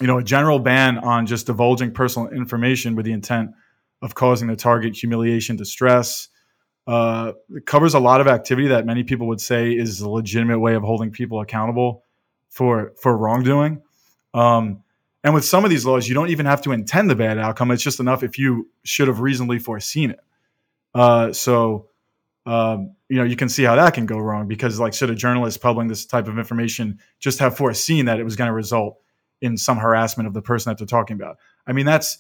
you 0.02 0.08
know, 0.08 0.18
a 0.18 0.24
general 0.24 0.60
ban 0.60 0.98
on 0.98 1.26
just 1.26 1.48
divulging 1.48 1.92
personal 1.94 2.30
information 2.30 2.96
with 2.96 3.06
the 3.06 3.14
intent 3.14 3.52
of 4.02 4.16
causing 4.16 4.48
the 4.48 4.56
target 4.56 4.96
humiliation, 4.96 5.56
distress, 5.56 6.30
uh, 6.88 7.34
covers 7.66 7.94
a 7.94 8.00
lot 8.00 8.22
of 8.22 8.28
activity 8.28 8.70
that 8.70 8.86
many 8.86 9.04
people 9.04 9.28
would 9.28 9.42
say 9.42 9.72
is 9.72 10.00
a 10.02 10.10
legitimate 10.10 10.60
way 10.60 10.76
of 10.76 10.84
holding 10.84 11.12
people 11.12 11.42
accountable 11.42 12.04
for 12.50 12.94
for 13.02 13.18
wrongdoing. 13.18 13.82
Um, 14.34 14.84
and 15.24 15.34
with 15.34 15.44
some 15.44 15.66
of 15.66 15.70
these 15.70 15.86
laws, 15.86 16.08
you 16.08 16.14
don't 16.14 16.30
even 16.30 16.46
have 16.46 16.62
to 16.62 16.72
intend 16.72 17.10
the 17.10 17.16
bad 17.16 17.38
outcome. 17.38 17.72
It's 17.72 17.84
just 17.84 18.00
enough 18.00 18.24
if 18.24 18.40
you 18.40 18.70
should 18.84 19.10
have 19.10 19.20
reasonably 19.20 19.60
foreseen 19.60 20.12
it. 20.12 20.20
Uh, 20.94 21.34
so, 21.34 21.87
um, 22.48 22.96
you 23.10 23.18
know, 23.18 23.26
you 23.26 23.36
can 23.36 23.50
see 23.50 23.64
how 23.64 23.76
that 23.76 23.94
can 23.94 24.06
go 24.06 24.18
wrong 24.18 24.48
because, 24.48 24.80
like, 24.80 24.94
should 24.94 25.10
a 25.10 25.16
journalist 25.16 25.62
publishing 25.62 25.90
this 25.90 26.06
type 26.06 26.30
of 26.30 26.38
information 26.38 26.98
just 27.20 27.40
have 27.40 27.58
foreseen 27.58 28.06
that 28.06 28.22
it 28.22 28.24
was 28.24 28.38
going 28.38 28.48
to 28.48 28.54
result 28.54 28.98
in 29.42 29.58
some 29.58 29.78
harassment 29.78 30.28
of 30.28 30.34
the 30.34 30.42
person 30.42 30.72
that 30.72 30.78
they're 30.78 30.88
talking 30.88 31.16
about? 31.16 31.38
I 31.68 31.74
mean, 31.74 31.86
that's 31.86 32.20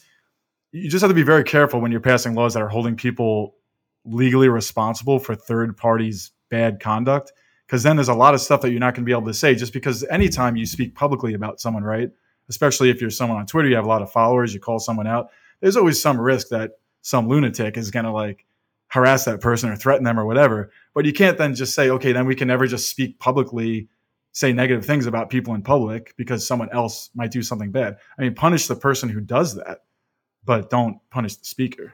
you 0.74 0.90
just 0.90 1.02
have 1.02 1.10
to 1.10 1.16
be 1.16 1.24
very 1.24 1.46
careful 1.46 1.80
when 1.80 1.92
you're 1.92 2.02
passing 2.02 2.36
laws 2.36 2.54
that 2.56 2.62
are 2.62 2.68
holding 2.68 2.98
people 2.98 3.56
legally 4.04 4.50
responsible 4.50 5.18
for 5.18 5.34
third 5.34 5.78
parties' 5.78 6.32
bad 6.50 6.82
conduct. 6.82 7.32
Because 7.66 7.84
then 7.84 7.96
there's 7.96 8.10
a 8.10 8.13
lot 8.13 8.34
of 8.34 8.42
stuff 8.42 8.60
that 8.62 8.72
you're 8.72 8.82
not 8.82 8.96
going 8.96 9.06
to 9.06 9.10
be 9.10 9.13
able 9.13 9.28
to 9.28 9.34
say 9.34 9.56
just 9.56 9.72
because 9.72 10.04
anytime 10.12 10.58
you 10.58 10.66
speak 10.66 10.94
publicly 10.94 11.36
about 11.36 11.62
someone, 11.62 11.84
right? 11.84 12.10
Especially 12.50 12.90
if 12.90 13.00
you're 13.00 13.10
someone 13.10 13.38
on 13.38 13.46
Twitter, 13.46 13.70
you 13.70 13.76
have 13.76 13.86
a 13.86 13.90
lot 13.90 14.02
of 14.02 14.12
followers, 14.12 14.54
you 14.54 14.60
call 14.60 14.80
someone 14.80 15.08
out. 15.08 15.30
There's 15.62 15.78
always 15.78 16.02
some 16.02 16.20
risk 16.20 16.50
that 16.50 16.72
some 17.02 17.30
lunatic 17.30 17.78
is 17.78 17.92
going 17.92 18.06
to 18.06 18.12
like 18.12 18.46
harass 18.89 19.26
that 19.26 19.41
person 19.41 19.69
or 19.69 19.76
threaten 19.76 20.04
them 20.04 20.19
or 20.19 20.26
whatever. 20.26 20.71
But 20.93 21.06
you 21.06 21.13
can't 21.13 21.38
then 21.38 21.56
just 21.56 21.76
say, 21.76 21.89
okay, 21.89 22.12
then 22.12 22.26
we 22.26 22.36
can 22.36 22.47
never 22.47 22.67
just 22.67 22.89
speak 22.89 23.19
publicly, 23.19 23.89
say 24.32 24.54
negative 24.54 24.86
things 24.86 25.06
about 25.06 25.30
people 25.30 25.54
in 25.56 25.62
public 25.62 26.13
because 26.17 26.47
someone 26.47 26.69
else 26.71 27.10
might 27.15 27.32
do 27.32 27.41
something 27.41 27.71
bad. 27.71 27.97
I 28.17 28.21
mean, 28.21 28.36
punish 28.36 28.67
the 28.67 28.76
person 28.76 29.10
who 29.10 29.21
does 29.21 29.56
that 29.56 29.80
but 30.47 30.69
don't 30.69 30.97
punish 31.12 31.36
the 31.36 31.45
speaker. 31.45 31.93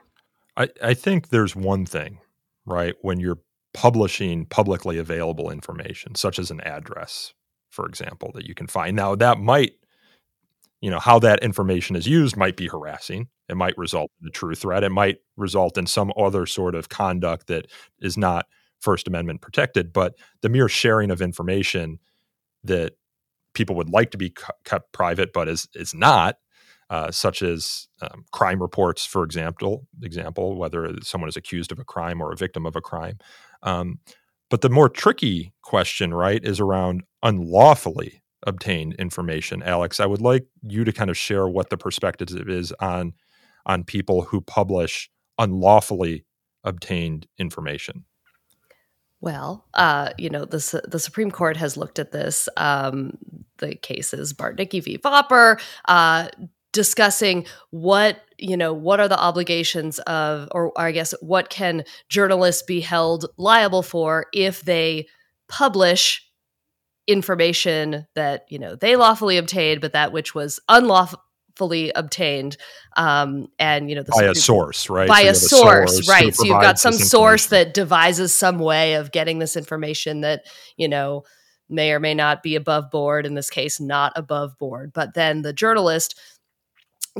I, 0.56 0.69
I 0.82 0.93
think 0.93 1.29
there's 1.29 1.56
one 1.56 1.86
thing, 1.86 2.19
right? 2.65 2.93
When 3.01 3.19
you're 3.19 3.39
publishing 3.73 4.45
publicly 4.45 4.99
available 4.99 5.49
information, 5.49 6.15
such 6.15 6.38
as 6.38 6.51
an 6.51 6.62
address, 6.62 7.34
for 7.71 7.88
example, 7.88 8.32
that 8.36 8.45
you 8.45 8.53
can 8.53 8.67
find. 8.67 8.95
Now, 8.95 9.15
that 9.15 9.39
might, 9.39 9.73
you 10.84 10.89
know, 10.89 11.00
how 11.00 11.17
that 11.17 11.41
information 11.41 11.96
is 11.96 12.06
used 12.06 12.36
might 12.36 12.58
be 12.58 12.67
harassing. 12.67 13.30
It 13.48 13.56
might 13.56 13.78
result 13.78 14.12
in 14.22 14.28
a 14.28 14.32
true 14.32 14.54
threat. 14.54 14.84
It 14.84 14.89
might 14.89 15.19
result 15.38 15.78
in 15.78 15.88
some 15.88 16.12
other 16.17 16.46
sort 16.46 16.76
of 16.76 16.89
conduct 16.89 17.48
that 17.48 17.67
is 18.02 18.17
not 18.17 18.48
First 18.82 19.08
Amendment 19.08 19.39
protected. 19.39 19.93
But 19.93 20.15
the 20.41 20.50
mere 20.50 20.67
sharing 20.67 21.10
of 21.10 21.22
information 21.22 22.00
that 22.65 22.98
people 23.54 23.78
would 23.78 23.91
like 23.91 24.12
to 24.12 24.17
be 24.17 24.36
kept 24.65 24.91
private, 24.91 25.32
but 25.32 25.48
is 25.48 25.69
is 25.74 25.93
not, 25.93 26.36
uh, 26.89 27.12
such 27.12 27.41
as 27.41 27.88
um, 28.02 28.26
crime 28.34 28.62
reports, 28.62 29.06
for 29.06 29.24
example, 29.24 29.88
example 30.02 30.58
whether 30.58 30.93
someone 31.02 31.30
is 31.30 31.38
accused 31.38 31.72
of 31.72 31.80
a 31.80 31.86
crime 31.86 32.19
or 32.22 32.34
a 32.34 32.38
victim 32.38 32.65
of 32.65 32.76
a 32.76 32.82
crime. 32.82 33.19
Um, 33.62 34.00
but 34.50 34.60
the 34.60 34.69
more 34.69 34.89
tricky 34.89 35.54
question, 35.62 36.13
right, 36.13 36.43
is 36.43 36.60
around 36.60 37.04
unlawfully 37.22 38.22
obtained 38.45 38.95
information. 38.95 39.63
Alex, 39.63 39.99
I 39.99 40.06
would 40.06 40.21
like 40.21 40.45
you 40.62 40.84
to 40.84 40.91
kind 40.91 41.10
of 41.10 41.17
share 41.17 41.47
what 41.47 41.69
the 41.69 41.77
perspective 41.77 42.29
is 42.49 42.71
on 42.79 43.13
on 43.65 43.84
people 43.84 44.23
who 44.23 44.41
publish 44.41 45.10
unlawfully 45.38 46.25
obtained 46.63 47.27
information. 47.38 48.06
Well, 49.21 49.65
uh, 49.73 50.10
you 50.17 50.29
know, 50.29 50.43
the 50.43 50.82
the 50.86 50.99
Supreme 50.99 51.32
Court 51.32 51.56
has 51.58 51.77
looked 51.77 51.97
at 51.97 52.12
this. 52.12 52.49
Um, 52.58 53.17
the 53.60 53.75
cases 53.75 54.34
Bartnicki 54.34 54.84
v. 54.84 54.97
Vopper, 54.97 55.62
uh, 55.86 56.27
discussing 56.73 57.45
what 57.69 58.19
you 58.38 58.58
know 58.58 58.73
what 58.73 58.99
are 58.99 59.08
the 59.08 59.17
obligations 59.19 59.99
of, 59.99 60.49
or, 60.51 60.67
or 60.77 60.82
I 60.82 60.91
guess 60.91 61.13
what 61.21 61.49
can 61.49 61.86
journalists 62.10 62.63
be 62.63 62.82
held 62.82 63.27
liable 63.38 63.84
for 63.84 64.25
if 64.34 64.62
they 64.62 65.08
publish 65.47 66.29
information 67.08 68.06
that 68.16 68.46
you 68.50 68.60
know 68.60 68.76
they 68.76 68.96
lawfully 68.96 69.38
obtained, 69.38 69.82
but 69.82 69.94
that 69.94 70.12
which 70.12 70.34
was 70.34 70.60
unlawfully 70.70 71.92
obtained 71.96 72.58
um 72.98 73.48
and 73.60 73.89
you 73.89 73.96
know 73.96 74.02
the 74.02 74.12
by 74.16 74.24
a 74.24 74.34
source 74.34 74.89
right? 74.89 75.08
by 75.08 75.22
So 75.22 75.24
a 75.24 75.28
have 75.28 75.38
source, 75.38 76.10
right. 76.10 76.34
so 76.34 76.46
you've 76.46 76.62
got 76.62 76.80
some 76.80 76.94
source 76.94 77.48
that 77.48 77.74
devises 77.74 78.34
some 78.34 78.58
way 78.58 78.96
of 78.96 79.12
getting 79.12 79.39
this 79.39 79.56
information 79.56 80.22
that 80.22 80.46
you 80.78 80.88
know 80.88 81.24
may 81.70 81.92
or 81.92 82.00
may 82.00 82.13
not 82.13 82.44
be 82.44 82.56
above 82.56 82.89
board 82.92 83.26
in 83.26 83.34
this 83.34 83.50
case 83.50 83.80
not 83.80 84.13
above 84.16 84.58
board. 84.58 84.92
But 84.94 85.13
then 85.13 85.42
the 85.42 85.54
journalist 85.54 86.20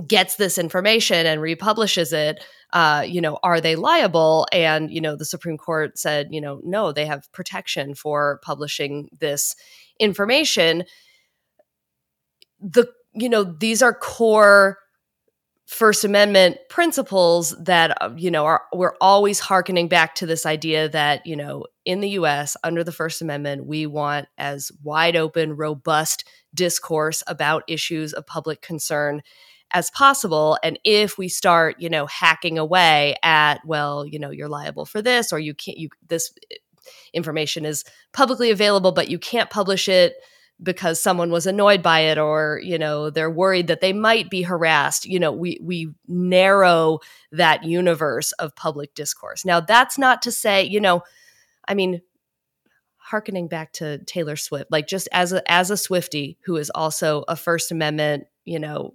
gets 0.08 0.36
this 0.36 0.58
information 0.58 1.26
and 1.26 1.42
republishes 1.42 2.14
it 2.14 2.44
uh, 2.74 3.06
you 3.08 3.22
know 3.22 3.40
are 3.44 3.62
they 3.62 3.76
liable? 3.76 4.48
And 4.52 4.92
you 4.92 5.00
know 5.00 5.16
the 5.16 5.26
supreme 5.26 5.58
court 5.58 5.98
said 5.98 6.28
you 6.32 6.42
know 6.42 6.60
no 6.64 6.92
they 6.92 7.06
have 7.06 7.32
protection 7.32 7.96
for 7.96 8.40
publishing 8.44 9.10
this 9.18 9.56
information. 10.00 10.84
The 12.60 12.88
you 13.14 13.30
know 13.30 13.44
these 13.44 13.82
are 13.82 13.94
core 13.94 14.80
first 15.66 16.04
amendment 16.04 16.58
principles 16.70 17.56
that 17.60 17.98
uh, 18.02 18.12
you 18.18 18.30
know 18.30 18.46
are 18.46 18.64
we're 18.74 18.96
always 19.00 19.40
hearkening 19.40 19.88
back 19.88 20.14
to 20.16 20.26
this 20.26 20.46
idea 20.46 20.90
that 20.90 21.26
you 21.26 21.36
know 21.36 21.66
in 21.86 22.02
the 22.02 22.10
US 22.10 22.58
under 22.64 22.84
the 22.84 22.92
first 22.92 23.22
amendment 23.22 23.66
we 23.66 23.86
want 23.86 24.28
as 24.38 24.72
wide 24.84 25.16
open 25.16 25.56
robust 25.56 26.26
discourse 26.54 27.24
about 27.28 27.64
issues 27.68 28.14
of 28.14 28.28
public 28.28 28.62
concern 28.62 29.22
as 29.74 29.90
possible 29.90 30.58
and 30.64 30.80
if 30.84 31.18
we 31.18 31.28
start 31.28 31.76
you 31.80 31.90
know 31.90 32.06
hacking 32.06 32.58
away 32.58 33.16
at 33.24 33.60
well 33.66 34.06
you 34.06 34.20
know 34.20 34.30
you're 34.30 34.48
liable 34.48 34.86
for 34.86 35.02
this 35.02 35.34
or 35.34 35.40
you 35.40 35.54
can't 35.54 35.78
you 35.78 35.90
this 36.08 36.32
eh, 36.52 36.56
information 37.14 37.66
is 37.66 37.84
publicly 38.14 38.52
available 38.52 38.92
but 38.92 39.10
you 39.10 39.18
can't 39.18 39.50
publish 39.50 39.90
it 39.90 40.16
because 40.62 41.02
someone 41.02 41.32
was 41.32 41.48
annoyed 41.48 41.82
by 41.82 42.02
it 42.02 42.18
or 42.18 42.60
you 42.64 42.78
know 42.78 43.10
they're 43.10 43.32
worried 43.32 43.68
that 43.68 43.82
they 43.82 43.94
might 43.94 44.30
be 44.30 44.44
harassed 44.44 45.06
you 45.06 45.20
know 45.20 45.32
we 45.32 45.58
we 45.62 45.90
narrow 46.08 47.00
that 47.32 47.64
universe 47.64 48.32
of 48.34 48.56
public 48.56 48.94
discourse. 48.94 49.44
Now 49.44 49.60
that's 49.60 49.98
not 49.98 50.22
to 50.24 50.32
say 50.32 50.64
you 50.64 50.80
know 50.80 51.02
i 51.68 51.74
mean 51.74 52.02
harkening 52.98 53.48
back 53.48 53.74
to 53.74 53.98
taylor 54.06 54.36
swift 54.36 54.72
like 54.72 54.88
just 54.88 55.10
as 55.12 55.34
a 55.34 55.52
as 55.52 55.70
a 55.70 55.78
swifty 55.78 56.38
who 56.46 56.56
is 56.58 56.72
also 56.74 57.24
a 57.28 57.36
first 57.36 57.72
amendment 57.72 58.26
you 58.46 58.60
know 58.60 58.94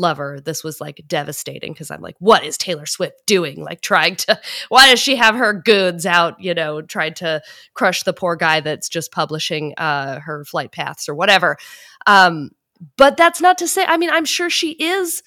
lover 0.00 0.40
this 0.40 0.64
was 0.64 0.80
like 0.80 1.02
devastating 1.06 1.72
because 1.72 1.90
i'm 1.90 2.00
like 2.00 2.16
what 2.18 2.42
is 2.44 2.56
taylor 2.56 2.86
swift 2.86 3.26
doing? 3.26 3.62
Like 3.62 3.80
trying 3.80 4.16
to 4.16 4.40
why 4.68 4.90
does 4.90 5.00
she 5.00 5.16
have 5.16 5.34
her 5.36 5.52
goods 5.52 6.04
out 6.06 6.40
you 6.40 6.54
know 6.54 6.82
trying 6.82 7.14
to 7.14 7.42
crush 7.74 8.02
the 8.02 8.12
poor 8.12 8.36
guy 8.36 8.60
that's 8.60 8.88
just 8.88 9.12
publishing 9.12 9.74
uh 9.76 10.20
her 10.20 10.44
flight 10.44 10.72
paths 10.72 11.08
or 11.08 11.14
whatever. 11.14 11.56
Um 12.06 12.50
but 12.96 13.16
that's 13.16 13.40
not 13.40 13.58
to 13.58 13.68
say 13.68 13.84
i 13.86 13.96
mean 13.96 14.10
i'm 14.10 14.24
sure 14.24 14.50
she 14.50 14.72
is 14.72 15.22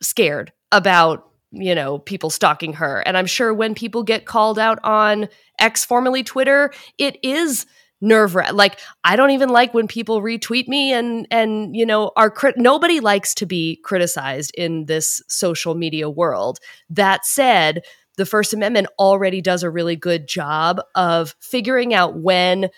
scared 0.00 0.52
about 0.72 1.28
you 1.50 1.74
know 1.74 1.98
people 1.98 2.30
stalking 2.30 2.74
her. 2.74 3.00
And 3.06 3.16
i'm 3.16 3.26
sure 3.26 3.52
when 3.52 3.74
people 3.74 4.02
get 4.02 4.24
called 4.24 4.58
out 4.58 4.78
on 4.84 5.28
x 5.58 5.84
formerly 5.84 6.22
twitter 6.22 6.72
it 6.98 7.18
is 7.22 7.66
nerve 8.00 8.34
wrack 8.36 8.52
like 8.52 8.78
i 9.02 9.16
don't 9.16 9.30
even 9.32 9.48
like 9.48 9.74
when 9.74 9.88
people 9.88 10.22
retweet 10.22 10.68
me 10.68 10.92
and 10.92 11.26
and 11.30 11.74
you 11.76 11.84
know 11.84 12.12
are 12.16 12.30
crit- 12.30 12.56
nobody 12.56 13.00
likes 13.00 13.34
to 13.34 13.46
be 13.46 13.80
criticized 13.84 14.52
in 14.56 14.86
this 14.86 15.22
social 15.28 15.74
media 15.74 16.08
world. 16.08 16.58
That 16.90 17.24
said 17.24 17.82
the 18.16 18.26
first 18.26 18.52
amendment 18.52 18.88
already 18.98 19.40
does 19.40 19.62
a 19.62 19.70
really 19.70 19.96
good 19.96 20.26
job 20.26 20.80
of 20.94 21.34
figuring 21.40 21.94
out 21.94 22.18
when 22.18 22.68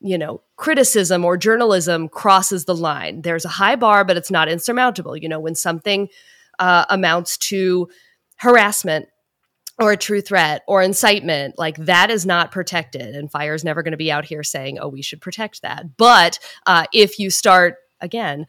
you 0.00 0.18
know 0.18 0.42
criticism 0.56 1.24
or 1.24 1.36
journalism 1.36 2.08
crosses 2.08 2.64
the 2.64 2.74
line. 2.74 3.22
There's 3.22 3.44
a 3.44 3.48
high 3.48 3.76
bar 3.76 4.04
but 4.04 4.16
it's 4.16 4.30
not 4.30 4.48
insurmountable. 4.48 5.16
You 5.16 5.28
know 5.28 5.40
when 5.40 5.54
something 5.54 6.08
uh, 6.58 6.84
amounts 6.90 7.38
to 7.38 7.88
harassment 8.36 9.06
or 9.78 9.92
a 9.92 9.96
true 9.96 10.20
threat 10.20 10.62
or 10.66 10.82
incitement 10.82 11.58
like 11.58 11.76
that 11.76 12.10
is 12.10 12.26
not 12.26 12.52
protected 12.52 13.14
and 13.14 13.30
fire 13.30 13.54
is 13.54 13.64
never 13.64 13.82
going 13.82 13.92
to 13.92 13.98
be 13.98 14.12
out 14.12 14.24
here 14.24 14.42
saying 14.42 14.78
oh 14.78 14.88
we 14.88 15.02
should 15.02 15.20
protect 15.20 15.62
that. 15.62 15.96
But 15.96 16.38
uh, 16.66 16.86
if 16.92 17.18
you 17.18 17.30
start 17.30 17.76
again 18.00 18.46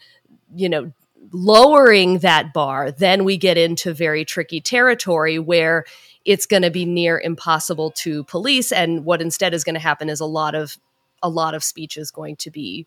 you 0.55 0.69
know 0.69 0.91
lowering 1.31 2.19
that 2.19 2.53
bar 2.53 2.91
then 2.91 3.23
we 3.23 3.37
get 3.37 3.57
into 3.57 3.93
very 3.93 4.25
tricky 4.25 4.59
territory 4.59 5.39
where 5.39 5.85
it's 6.25 6.45
going 6.45 6.61
to 6.61 6.69
be 6.69 6.85
near 6.85 7.19
impossible 7.19 7.91
to 7.91 8.23
police 8.25 8.71
and 8.71 9.05
what 9.05 9.21
instead 9.21 9.53
is 9.53 9.63
going 9.63 9.73
to 9.75 9.79
happen 9.79 10.09
is 10.09 10.19
a 10.19 10.25
lot 10.25 10.55
of 10.55 10.77
a 11.21 11.29
lot 11.29 11.55
of 11.55 11.63
speech 11.63 11.97
is 11.97 12.11
going 12.11 12.35
to 12.35 12.51
be 12.51 12.85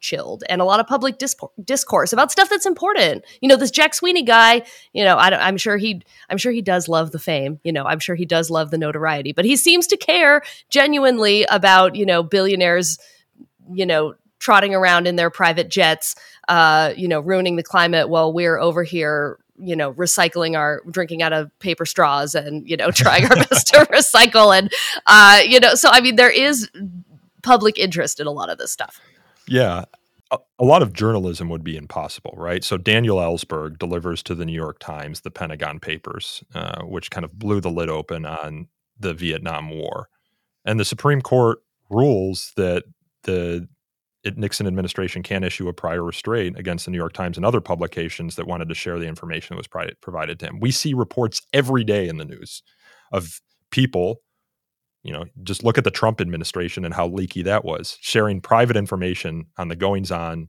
chilled 0.00 0.44
and 0.48 0.60
a 0.60 0.64
lot 0.64 0.80
of 0.80 0.86
public 0.86 1.18
dispor- 1.18 1.50
discourse 1.64 2.12
about 2.12 2.32
stuff 2.32 2.48
that's 2.48 2.66
important. 2.66 3.24
You 3.40 3.48
know, 3.48 3.56
this 3.56 3.70
Jack 3.70 3.94
Sweeney 3.94 4.22
guy, 4.22 4.62
you 4.92 5.04
know, 5.04 5.16
I 5.16 5.48
am 5.48 5.56
sure 5.56 5.76
he 5.76 6.02
I'm 6.28 6.38
sure 6.38 6.52
he 6.52 6.62
does 6.62 6.88
love 6.88 7.12
the 7.12 7.18
fame, 7.18 7.60
you 7.64 7.72
know, 7.72 7.84
I'm 7.84 8.00
sure 8.00 8.14
he 8.14 8.26
does 8.26 8.50
love 8.50 8.70
the 8.70 8.78
notoriety, 8.78 9.32
but 9.32 9.44
he 9.44 9.56
seems 9.56 9.86
to 9.88 9.96
care 9.96 10.42
genuinely 10.68 11.44
about, 11.44 11.94
you 11.94 12.06
know, 12.06 12.22
billionaires, 12.22 12.98
you 13.72 13.86
know, 13.86 14.14
trotting 14.38 14.74
around 14.74 15.06
in 15.06 15.16
their 15.16 15.30
private 15.30 15.68
jets, 15.68 16.16
uh, 16.48 16.92
you 16.96 17.06
know, 17.06 17.20
ruining 17.20 17.56
the 17.56 17.62
climate 17.62 18.08
while 18.08 18.32
we're 18.32 18.58
over 18.58 18.82
here 18.82 19.38
you 19.62 19.76
know 19.76 19.92
recycling 19.92 20.56
our 20.56 20.82
drinking 20.90 21.22
out 21.22 21.32
of 21.32 21.56
paper 21.58 21.84
straws 21.84 22.34
and 22.34 22.68
you 22.68 22.76
know 22.76 22.90
trying 22.94 23.24
our 23.24 23.36
best 23.36 23.66
to 23.66 23.80
recycle 23.92 24.56
and 24.56 24.72
uh 25.06 25.40
you 25.46 25.60
know 25.60 25.74
so 25.74 25.88
i 25.90 26.00
mean 26.00 26.16
there 26.16 26.30
is 26.30 26.70
public 27.42 27.78
interest 27.78 28.20
in 28.20 28.26
a 28.26 28.30
lot 28.30 28.48
of 28.48 28.58
this 28.58 28.72
stuff 28.72 29.00
Yeah. 29.50 29.84
A, 30.30 30.38
a 30.60 30.64
lot 30.64 30.80
of 30.80 30.92
journalism 30.92 31.48
would 31.48 31.64
be 31.64 31.76
impossible, 31.76 32.34
right? 32.36 32.62
So 32.62 32.78
Daniel 32.78 33.18
Ellsberg 33.18 33.78
delivers 33.78 34.22
to 34.22 34.34
the 34.34 34.46
New 34.46 34.54
York 34.54 34.78
Times 34.78 35.20
the 35.20 35.30
Pentagon 35.30 35.80
Papers, 35.80 36.44
uh, 36.54 36.82
which 36.82 37.10
kind 37.10 37.24
of 37.24 37.38
blew 37.38 37.60
the 37.60 37.70
lid 37.70 37.90
open 37.90 38.24
on 38.24 38.68
the 38.98 39.12
Vietnam 39.12 39.70
War. 39.70 40.08
And 40.64 40.78
the 40.78 40.84
Supreme 40.84 41.20
Court 41.20 41.58
rules 41.90 42.52
that 42.56 42.84
the 43.24 43.68
Nixon 44.36 44.68
administration 44.68 45.22
can't 45.24 45.44
issue 45.44 45.66
a 45.66 45.72
prior 45.72 46.04
restraint 46.04 46.58
against 46.58 46.84
the 46.84 46.92
New 46.92 46.98
York 46.98 47.14
Times 47.14 47.36
and 47.36 47.44
other 47.44 47.60
publications 47.60 48.36
that 48.36 48.46
wanted 48.46 48.68
to 48.68 48.74
share 48.74 48.98
the 49.00 49.08
information 49.08 49.56
that 49.56 49.58
was 49.58 49.94
provided 50.00 50.38
to 50.38 50.46
him. 50.46 50.60
We 50.60 50.70
see 50.70 50.94
reports 50.94 51.42
every 51.52 51.82
day 51.82 52.06
in 52.06 52.18
the 52.18 52.24
news 52.24 52.62
of 53.12 53.40
people 53.72 54.20
you 55.02 55.12
know, 55.12 55.24
just 55.42 55.64
look 55.64 55.78
at 55.78 55.84
the 55.84 55.90
Trump 55.90 56.20
administration 56.20 56.84
and 56.84 56.94
how 56.94 57.08
leaky 57.08 57.42
that 57.42 57.64
was, 57.64 57.96
sharing 58.00 58.40
private 58.40 58.76
information 58.76 59.46
on 59.56 59.68
the 59.68 59.76
goings 59.76 60.10
on 60.10 60.48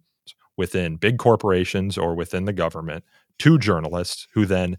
within 0.58 0.98
big 0.98 1.18
corporations 1.18 1.98
or 1.98 2.16
within 2.16 2.46
the 2.46 2.54
government 2.54 3.04
to 3.40 3.58
journalists 3.58 4.28
who 4.34 4.46
then 4.46 4.78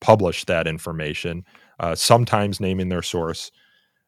publish 0.00 0.44
that 0.44 0.66
information, 0.66 1.44
uh, 1.80 1.94
sometimes 1.94 2.60
naming 2.60 2.90
their 2.90 3.02
source 3.02 3.50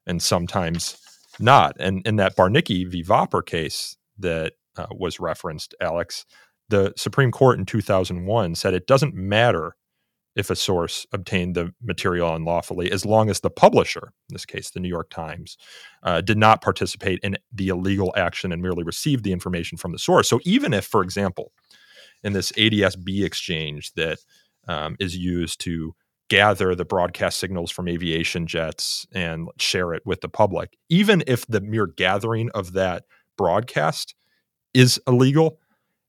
and 0.07 0.23
sometimes 0.23 0.99
not. 1.41 1.75
And 1.81 2.07
in 2.07 2.17
that 2.17 2.37
Bartnicki 2.37 2.89
v. 2.89 3.03
Vopper 3.03 3.45
case 3.45 3.97
that 4.19 4.55
uh, 4.77 4.87
was 4.91 5.19
referenced, 5.19 5.75
Alex, 5.81 6.27
the 6.69 6.93
Supreme 6.97 7.33
Court 7.33 7.59
in 7.59 7.65
2001 7.65 8.55
said 8.55 8.75
it 8.75 8.87
doesn't 8.87 9.15
matter 9.15 9.77
if 10.37 10.51
a 10.51 10.57
source 10.57 11.07
obtained 11.13 11.55
the 11.55 11.73
material 11.83 12.35
unlawfully, 12.35 12.93
as 12.93 13.07
long 13.07 13.31
as 13.31 13.41
the 13.41 13.51
publisher, 13.51 14.13
in 14.29 14.35
this 14.35 14.45
case 14.45 14.71
the 14.71 14.81
New 14.81 14.89
York 14.89 15.09
Times, 15.11 15.57
uh, 16.03 16.21
did 16.21 16.37
not 16.37 16.61
participate 16.61 17.19
in 17.23 17.37
the 17.53 17.69
illegal 17.69 18.13
action 18.17 18.53
and 18.53 18.63
merely 18.63 18.85
received 18.85 19.25
the 19.25 19.33
information 19.33 19.79
from 19.79 19.93
the 19.93 19.99
source. 19.99 20.29
So 20.29 20.39
even 20.45 20.75
if, 20.75 20.85
for 20.85 21.03
example, 21.03 21.53
in 22.23 22.35
this 22.35 22.53
ADS-B 22.59 23.25
exchange 23.25 23.93
that 23.95 24.19
um, 24.69 24.97
is 25.01 25.17
used 25.17 25.61
to 25.63 25.95
gather 26.29 26.75
the 26.75 26.85
broadcast 26.85 27.39
signals 27.39 27.71
from 27.71 27.89
aviation 27.89 28.47
jets 28.47 29.07
and 29.15 29.49
share 29.59 29.95
it 29.95 30.03
with 30.05 30.21
the 30.21 30.29
public, 30.29 30.77
even 30.89 31.23
if 31.27 31.47
the 31.47 31.61
mere 31.61 31.87
gathering 31.87 32.51
of 32.53 32.73
that 32.75 33.05
broadcast 33.39 34.15
is 34.75 35.01
illegal, 35.07 35.59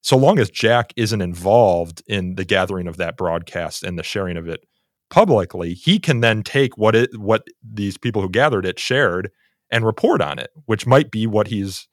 so 0.07 0.15
long 0.15 0.39
as 0.39 0.49
Jack 0.49 0.93
isn't 0.95 1.19
involved 1.19 2.01
in 2.07 2.35
the 2.35 2.45
gathering 2.45 2.87
of 2.87 2.95
that 2.95 3.17
broadcast 3.17 3.83
and 3.83 3.99
the 3.99 4.03
sharing 4.03 4.37
of 4.37 4.47
it 4.47 4.61
publicly, 5.09 5.73
he 5.73 5.99
can 5.99 6.21
then 6.21 6.43
take 6.43 6.77
what 6.77 6.95
it 6.95 7.19
what 7.19 7.45
these 7.61 7.97
people 7.97 8.21
who 8.21 8.29
gathered 8.29 8.65
it 8.65 8.79
shared 8.79 9.29
and 9.69 9.85
report 9.85 10.21
on 10.21 10.39
it, 10.39 10.49
which 10.63 10.87
might 10.87 11.11
be 11.11 11.27
what 11.27 11.47
he's 11.47 11.89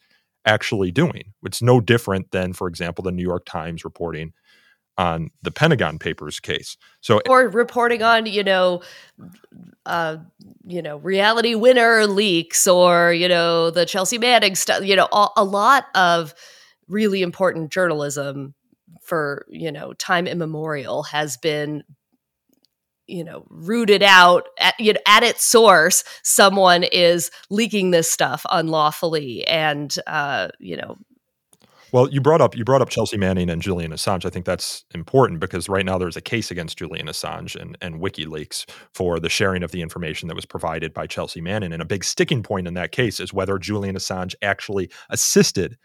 actually 0.47 0.93
doing. 0.93 1.33
It's 1.43 1.61
no 1.61 1.81
different 1.81 2.31
than, 2.31 2.53
for 2.53 2.69
example, 2.69 3.03
the 3.03 3.11
New 3.11 3.25
York 3.25 3.47
Times 3.47 3.85
reporting 3.85 4.33
on 4.97 5.31
the 5.43 5.51
Pentagon 5.51 5.99
Papers 5.99 6.39
case. 6.39 6.77
So, 7.01 7.21
or 7.29 7.49
reporting 7.49 8.05
on, 8.05 8.27
you 8.27 8.45
know, 8.45 8.81
uh, 9.87 10.19
you 10.65 10.83
know, 10.83 10.99
reality 10.99 11.57
winner 11.57 12.07
leaks, 12.07 12.69
or 12.69 13.12
you 13.12 13.27
know, 13.27 13.71
the 13.71 13.85
Chelsea 13.85 14.19
Manning 14.19 14.55
stuff. 14.55 14.85
You 14.85 14.95
know, 14.95 15.09
a, 15.12 15.27
a 15.39 15.45
lot 15.45 15.87
of 15.97 16.33
really 16.89 17.22
important 17.22 17.72
journalism 17.72 18.55
for 19.03 19.47
you 19.49 19.72
know 19.72 19.93
time 19.95 20.26
immemorial 20.26 21.03
has 21.05 21.37
been 21.37 21.82
you 23.07 23.24
know 23.24 23.45
rooted 23.51 24.03
out 24.03 24.47
at, 24.59 24.74
you 24.78 24.93
know, 24.93 25.01
at 25.07 25.22
its 25.22 25.45
source 25.45 26.05
someone 26.22 26.85
is 26.85 27.30
leaking 27.51 27.91
this 27.91 28.11
stuff 28.11 28.47
unlawfully 28.51 29.47
and 29.47 29.97
uh, 30.07 30.49
you 30.59 30.76
know 30.76 30.97
well, 31.95 32.11
you 32.11 32.20
brought 32.20 32.41
up 32.41 32.57
you 32.57 32.64
brought 32.64 32.82
up 32.82 32.89
Chelsea 32.89 33.16
Manning 33.16 33.49
and 33.49 33.62
Julian 33.62 33.93
Assange. 33.93 34.24
I 34.24 34.28
think 34.28 34.45
that's 34.45 34.85
important 34.97 35.39
because 35.39 35.68
right 35.68 35.87
now 35.87 35.97
there's 35.97 36.16
a 36.16 36.20
case 36.20 36.51
against 36.51 36.76
Julian 36.76 37.07
Assange 37.07 37.55
and, 37.55 37.78
and 37.80 38.01
WikiLeaks 38.01 38.68
for 38.93 39.20
the 39.20 39.28
sharing 39.28 39.62
of 39.62 39.70
the 39.70 39.80
information 39.80 40.26
that 40.26 40.35
was 40.35 40.45
provided 40.45 40.93
by 40.93 41.07
Chelsea 41.07 41.41
Manning. 41.41 41.72
And 41.72 41.80
a 41.80 41.85
big 41.85 42.03
sticking 42.03 42.43
point 42.43 42.66
in 42.66 42.74
that 42.74 42.91
case 42.91 43.20
is 43.20 43.32
whether 43.32 43.61
Julian 43.61 43.95
Assange 43.95 44.35
actually 44.43 44.91
assisted 45.09 45.78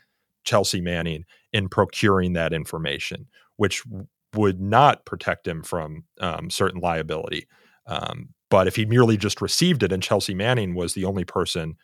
Chelsea 0.43 0.81
Manning 0.81 1.25
in 1.53 1.69
procuring 1.69 2.33
that 2.33 2.53
information, 2.53 3.27
which 3.57 3.83
would 4.35 4.61
not 4.61 5.05
protect 5.05 5.47
him 5.47 5.63
from 5.63 6.03
um, 6.19 6.49
certain 6.49 6.79
liability. 6.81 7.47
Um, 7.85 8.29
but 8.49 8.67
if 8.67 8.75
he 8.75 8.85
merely 8.85 9.17
just 9.17 9.41
received 9.41 9.83
it 9.83 9.91
and 9.91 10.03
Chelsea 10.03 10.33
Manning 10.33 10.75
was 10.75 10.93
the 10.93 11.05
only 11.05 11.23
person 11.23 11.75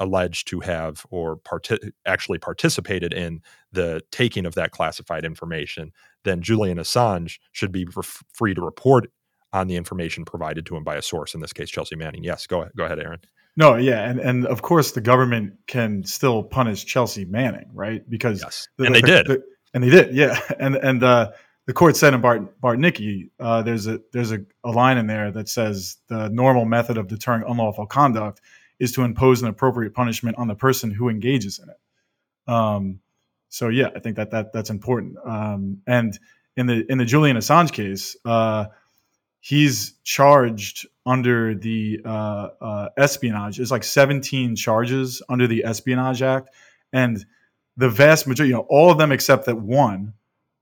alleged 0.00 0.46
to 0.48 0.60
have 0.60 1.04
or 1.10 1.36
parti- 1.36 1.92
actually 2.06 2.38
participated 2.38 3.12
in 3.12 3.40
the 3.72 4.00
taking 4.12 4.46
of 4.46 4.54
that 4.54 4.70
classified 4.70 5.24
information, 5.24 5.92
then 6.24 6.40
Julian 6.40 6.78
Assange 6.78 7.38
should 7.52 7.72
be 7.72 7.86
free 8.32 8.54
to 8.54 8.60
report 8.60 9.10
on 9.52 9.66
the 9.66 9.76
information 9.76 10.24
provided 10.24 10.66
to 10.66 10.76
him 10.76 10.84
by 10.84 10.96
a 10.96 11.02
source. 11.02 11.34
In 11.34 11.40
this 11.40 11.52
case, 11.52 11.70
Chelsea 11.70 11.96
Manning. 11.96 12.22
Yes, 12.22 12.46
go 12.46 12.68
go 12.76 12.84
ahead, 12.84 13.00
Aaron. 13.00 13.20
No, 13.58 13.74
yeah, 13.74 14.08
and 14.08 14.20
and 14.20 14.46
of 14.46 14.62
course 14.62 14.92
the 14.92 15.00
government 15.00 15.54
can 15.66 16.04
still 16.04 16.44
punish 16.44 16.84
Chelsea 16.84 17.24
Manning, 17.24 17.68
right? 17.74 18.08
Because 18.08 18.40
yes. 18.40 18.68
and 18.78 18.94
the, 18.94 19.00
they 19.00 19.00
did, 19.00 19.26
the, 19.26 19.42
and 19.74 19.82
they 19.82 19.90
did, 19.90 20.14
yeah, 20.14 20.40
and 20.60 20.76
and 20.76 21.02
uh, 21.02 21.32
the 21.66 21.72
court 21.72 21.96
said 21.96 22.14
in 22.14 22.20
Bart 22.20 22.60
Bartnicki, 22.60 23.30
uh, 23.40 23.62
there's 23.62 23.88
a 23.88 23.98
there's 24.12 24.30
a, 24.30 24.38
a 24.62 24.70
line 24.70 24.96
in 24.96 25.08
there 25.08 25.32
that 25.32 25.48
says 25.48 25.96
the 26.06 26.28
normal 26.28 26.66
method 26.66 26.98
of 26.98 27.08
deterring 27.08 27.42
unlawful 27.48 27.86
conduct 27.86 28.40
is 28.78 28.92
to 28.92 29.02
impose 29.02 29.42
an 29.42 29.48
appropriate 29.48 29.92
punishment 29.92 30.38
on 30.38 30.46
the 30.46 30.54
person 30.54 30.92
who 30.92 31.08
engages 31.08 31.58
in 31.58 31.68
it. 31.68 32.52
Um, 32.54 33.00
so 33.48 33.70
yeah, 33.70 33.88
I 33.92 33.98
think 33.98 34.14
that 34.18 34.30
that 34.30 34.52
that's 34.52 34.70
important. 34.70 35.16
Um, 35.24 35.78
and 35.84 36.16
in 36.56 36.66
the 36.66 36.86
in 36.88 36.98
the 36.98 37.04
Julian 37.04 37.36
Assange 37.36 37.72
case, 37.72 38.16
uh, 38.24 38.66
he's 39.40 39.94
charged 40.04 40.86
under 41.06 41.54
the 41.54 42.00
uh, 42.04 42.48
uh, 42.60 42.88
espionage. 42.96 43.58
It's 43.60 43.70
like 43.70 43.84
17 43.84 44.56
charges 44.56 45.22
under 45.28 45.46
the 45.46 45.64
Espionage 45.64 46.22
Act, 46.22 46.50
and 46.92 47.24
the 47.76 47.88
vast 47.88 48.26
majority, 48.26 48.50
you 48.50 48.56
know, 48.56 48.66
all 48.68 48.90
of 48.90 48.98
them 48.98 49.12
except 49.12 49.46
that 49.46 49.56
one, 49.56 50.14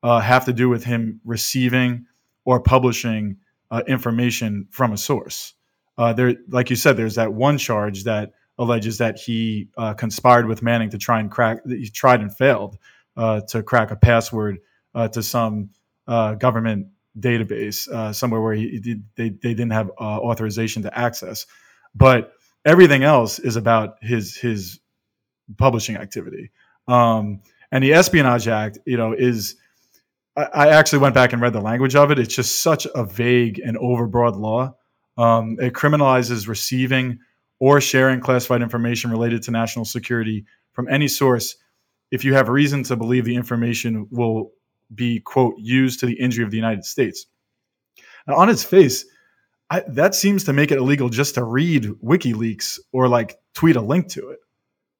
uh, 0.03 0.21
have 0.21 0.45
to 0.45 0.53
do 0.53 0.69
with 0.69 0.85
him 0.85 1.21
receiving 1.25 2.07
or 2.45 2.61
publishing 2.61 3.39
uh, 3.71 3.83
information 3.89 4.69
from 4.71 4.93
a 4.93 4.97
source. 4.97 5.55
Uh, 5.99 6.13
there, 6.13 6.35
like 6.49 6.71
you 6.71 6.77
said, 6.77 6.97
there's 6.97 7.15
that 7.15 7.33
one 7.33 7.59
charge 7.59 8.05
that 8.05 8.33
alleges 8.59 8.99
that 8.99 9.19
he 9.19 9.69
uh, 9.77 9.95
conspired 9.95 10.47
with 10.47 10.63
Manning 10.63 10.91
to 10.91 10.99
try 10.99 11.19
and 11.19 11.31
crack. 11.31 11.59
He 11.67 11.89
tried 11.89 12.21
and 12.21 12.35
failed 12.35 12.77
to 13.17 13.63
crack 13.65 13.91
a 13.91 13.97
password 13.97 14.59
to 14.95 15.23
some 15.23 15.71
government 16.07 16.87
database 17.19 17.89
uh, 17.89 18.13
somewhere 18.13 18.41
where 18.41 18.55
he, 18.55 18.81
he, 18.83 18.97
they, 19.17 19.31
they 19.31 19.55
didn't 19.55 19.73
have 19.73 19.91
uh, 20.01 20.19
authorization 20.19 20.83
to 20.83 20.99
access. 20.99 21.47
But 21.95 22.33
everything 22.65 23.05
else 23.05 23.39
is 23.39 23.57
about 23.57 23.97
his 24.03 24.37
his 24.37 24.81
publishing 25.57 25.97
activity. 25.97 26.51
Um, 26.89 27.41
and 27.73 27.83
the 27.83 27.95
Espionage 27.95 28.49
Act, 28.49 28.79
you 28.85 28.97
know, 28.97 29.13
is 29.13 29.57
I, 30.37 30.45
I, 30.45 30.69
actually 30.69 30.99
went 31.01 31.15
back 31.15 31.33
and 31.33 31.41
read 31.41 31.53
the 31.53 31.61
language 31.61 31.97
of 31.97 32.11
it. 32.11 32.19
It's 32.19 32.35
just 32.35 32.61
such 32.61 32.87
a 32.95 33.05
vague 33.05 33.59
and 33.59 33.77
overbroad 33.77 34.39
law. 34.39 34.77
Um, 35.17 35.57
it 35.61 35.73
criminalizes 35.73 36.47
receiving 36.47 37.19
or 37.59 37.81
sharing 37.81 38.21
classified 38.21 38.63
information 38.63 39.11
related 39.11 39.43
to 39.45 39.51
national 39.51 39.85
security 39.85 40.45
from 40.73 40.89
any 40.89 41.09
source 41.09 41.57
if 42.11 42.25
you 42.25 42.35
have 42.35 42.49
reason 42.49 42.83
to 42.85 42.97
believe 42.97 43.25
the 43.25 43.35
information 43.35 44.07
will 44.11 44.53
be 44.95 45.21
quote 45.21 45.55
used 45.59 46.01
to 46.01 46.07
the 46.07 46.19
injury 46.21 46.45
of 46.45 46.51
the 46.51 46.57
United 46.57 46.85
States. 46.85 47.27
Now, 48.27 48.37
on 48.37 48.49
its 48.49 48.65
face, 48.65 49.05
I, 49.71 49.83
that 49.89 50.15
seems 50.15 50.45
to 50.45 50.53
make 50.53 50.71
it 50.71 50.79
illegal 50.79 51.09
just 51.09 51.35
to 51.35 51.45
read 51.45 51.85
WikiLeaks 52.05 52.79
or 52.93 53.09
like 53.09 53.39
tweet 53.55 53.77
a 53.77 53.81
link 53.81 54.09
to 54.11 54.31
it, 54.31 54.39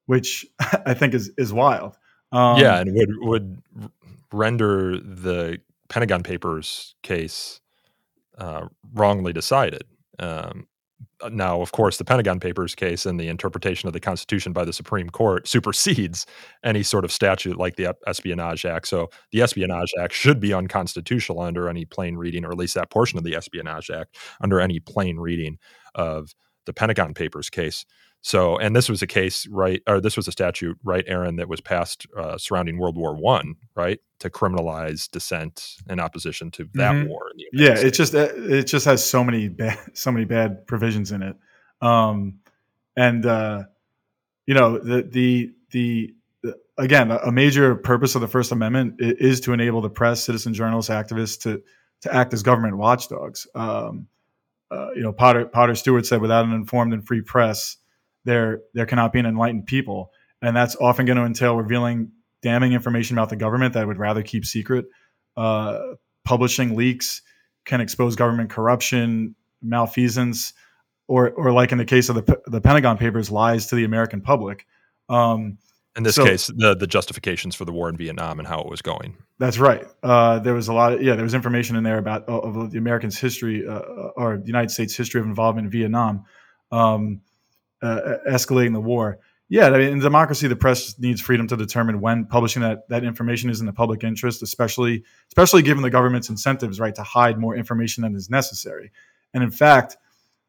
which 0.05 0.45
I 0.85 0.93
think 0.93 1.13
is 1.13 1.31
is 1.37 1.53
wild. 1.53 1.97
Um, 2.31 2.59
yeah, 2.59 2.79
and 2.79 2.93
would 2.93 3.09
would 3.19 3.61
render 4.33 4.97
the 4.97 5.59
Pentagon 5.89 6.23
Papers 6.23 6.95
case 7.01 7.61
uh, 8.37 8.67
wrongly 8.93 9.33
decided. 9.33 9.83
Um, 10.19 10.67
Uh, 11.21 11.29
now, 11.29 11.61
of 11.61 11.71
course, 11.71 11.97
the 11.97 12.05
Pentagon 12.05 12.39
Papers 12.39 12.75
case 12.75 13.05
and 13.05 13.19
the 13.19 13.27
interpretation 13.27 13.87
of 13.87 13.93
the 13.93 13.99
Constitution 13.99 14.53
by 14.53 14.63
the 14.63 14.73
Supreme 14.73 15.09
Court 15.09 15.47
supersedes 15.47 16.25
any 16.63 16.83
sort 16.83 17.05
of 17.05 17.11
statute 17.11 17.57
like 17.57 17.75
the 17.75 17.95
Espionage 18.05 18.65
Act. 18.65 18.87
So 18.87 19.09
the 19.31 19.41
Espionage 19.41 19.91
Act 19.99 20.13
should 20.13 20.39
be 20.39 20.53
unconstitutional 20.53 21.41
under 21.41 21.69
any 21.69 21.85
plain 21.85 22.15
reading, 22.17 22.45
or 22.45 22.51
at 22.51 22.57
least 22.57 22.75
that 22.75 22.89
portion 22.89 23.17
of 23.17 23.23
the 23.23 23.35
Espionage 23.35 23.89
Act 23.89 24.15
under 24.41 24.59
any 24.59 24.79
plain 24.79 25.17
reading 25.17 25.57
of 25.95 26.33
the 26.65 26.73
Pentagon 26.73 27.13
Papers 27.13 27.49
case. 27.49 27.85
So, 28.27 28.57
and 28.57 28.75
this 28.75 28.89
was 28.89 29.01
a 29.01 29.07
case, 29.07 29.47
right? 29.47 29.81
Or 29.87 30.01
this 30.01 30.17
was 30.17 30.27
a 30.27 30.33
statute, 30.33 30.77
right, 30.83 31.05
Aaron, 31.07 31.37
that 31.37 31.47
was 31.47 31.61
passed 31.61 32.05
uh, 32.17 32.37
surrounding 32.37 32.77
World 32.77 32.97
War 32.97 33.15
One, 33.15 33.55
right, 33.73 34.01
to 34.19 34.29
criminalize 34.29 35.09
dissent 35.09 35.77
and 35.87 36.01
opposition 36.01 36.51
to 36.51 36.67
that 36.73 36.91
mm-hmm. 36.91 37.07
war. 37.07 37.31
yeah, 37.53 37.75
States. 37.75 37.83
it 37.83 37.91
just 37.91 38.15
uh, 38.15 38.27
it 38.35 38.63
just 38.63 38.85
has 38.85 39.09
so 39.09 39.23
many 39.23 39.47
bad, 39.47 39.79
so 39.93 40.11
many 40.11 40.25
bad 40.25 40.67
provisions 40.67 41.13
in 41.13 41.23
it, 41.23 41.37
um, 41.79 42.39
and 42.97 43.25
uh, 43.25 43.63
you 44.45 44.53
know 44.53 44.77
the 44.77 45.03
the 45.03 45.53
the 45.71 46.13
again 46.77 47.11
a 47.11 47.31
major 47.31 47.75
purpose 47.75 48.13
of 48.15 48.19
the 48.19 48.27
First 48.27 48.51
Amendment 48.51 48.95
is 48.99 49.39
to 49.39 49.53
enable 49.53 49.79
the 49.79 49.89
press, 49.89 50.21
citizen 50.21 50.53
journalists, 50.53 50.91
activists 50.91 51.41
to 51.43 51.63
to 52.01 52.13
act 52.13 52.33
as 52.33 52.43
government 52.43 52.75
watchdogs. 52.75 53.47
Um, 53.55 54.07
uh, 54.69 54.89
you 54.97 55.01
know, 55.01 55.13
Potter 55.13 55.45
Potter 55.45 55.75
Stewart 55.75 56.05
said, 56.05 56.19
"Without 56.19 56.43
an 56.43 56.51
informed 56.51 56.91
and 56.91 57.07
free 57.07 57.21
press." 57.21 57.77
There 58.27 58.61
there 58.73 58.85
cannot 58.85 59.11
be 59.11 59.19
an 59.19 59.25
enlightened 59.25 59.65
people, 59.65 60.11
and 60.41 60.55
that's 60.55 60.75
often 60.75 61.05
going 61.05 61.17
to 61.17 61.23
entail 61.23 61.55
revealing 61.55 62.11
damning 62.43 62.73
information 62.73 63.17
about 63.17 63.29
the 63.29 63.35
government 63.35 63.73
that 63.73 63.81
I 63.81 63.85
would 63.85 63.97
rather 63.97 64.21
keep 64.21 64.45
secret. 64.45 64.85
Uh, 65.35 65.79
publishing 66.23 66.75
leaks 66.75 67.21
can 67.65 67.81
expose 67.81 68.15
government 68.15 68.49
corruption, 68.49 69.35
malfeasance, 69.61 70.53
or 71.07 71.31
or 71.31 71.51
like 71.51 71.71
in 71.71 71.77
the 71.77 71.85
case 71.85 72.09
of 72.09 72.15
the 72.15 72.41
the 72.47 72.61
Pentagon 72.61 72.97
Papers, 72.97 73.31
lies 73.31 73.67
to 73.67 73.75
the 73.75 73.85
American 73.85 74.21
public. 74.21 74.67
Um, 75.09 75.57
in 75.95 76.03
this 76.03 76.15
so, 76.15 76.25
case, 76.25 76.47
the 76.47 76.75
the 76.75 76.85
justifications 76.85 77.55
for 77.55 77.65
the 77.65 77.71
war 77.71 77.89
in 77.89 77.97
Vietnam 77.97 78.39
and 78.39 78.47
how 78.47 78.59
it 78.59 78.69
was 78.69 78.81
going. 78.81 79.17
That's 79.39 79.57
right. 79.57 79.85
Uh, 80.03 80.39
there 80.39 80.53
was 80.53 80.67
a 80.67 80.73
lot 80.73 80.93
of 80.93 81.01
yeah, 81.01 81.15
there 81.15 81.23
was 81.23 81.33
information 81.33 81.77
in 81.77 81.83
there 81.83 81.97
about 81.97 82.27
uh, 82.27 82.37
of 82.39 82.71
the 82.71 82.77
Americans' 82.77 83.17
history 83.17 83.65
uh, 83.65 83.79
or 84.17 84.37
the 84.37 84.47
United 84.47 84.69
States' 84.69 84.95
history 84.95 85.21
of 85.21 85.27
involvement 85.27 85.65
in 85.65 85.71
Vietnam. 85.71 86.25
Um, 86.71 87.21
uh, 87.81 88.17
escalating 88.29 88.73
the 88.73 88.81
war. 88.81 89.19
Yeah, 89.49 89.67
I 89.67 89.77
mean, 89.77 89.89
in 89.89 89.99
democracy, 89.99 90.47
the 90.47 90.57
press 90.57 90.99
needs 90.99 91.21
freedom 91.21 91.47
to 91.47 91.55
determine 91.55 92.01
when 92.01 92.25
publishing 92.25 92.61
that, 92.63 92.89
that 92.89 93.05
information 93.05 93.49
is 93.49 93.61
in 93.61 93.65
the 93.65 93.73
public 93.73 94.03
interest, 94.03 94.43
especially 94.43 95.05
especially 95.29 95.61
given 95.61 95.83
the 95.83 95.89
government's 95.89 96.29
incentives, 96.29 96.79
right, 96.79 96.93
to 96.95 97.03
hide 97.03 97.39
more 97.39 97.55
information 97.55 98.03
than 98.03 98.13
is 98.13 98.29
necessary. 98.29 98.91
And 99.33 99.43
in 99.43 99.51
fact, 99.51 99.95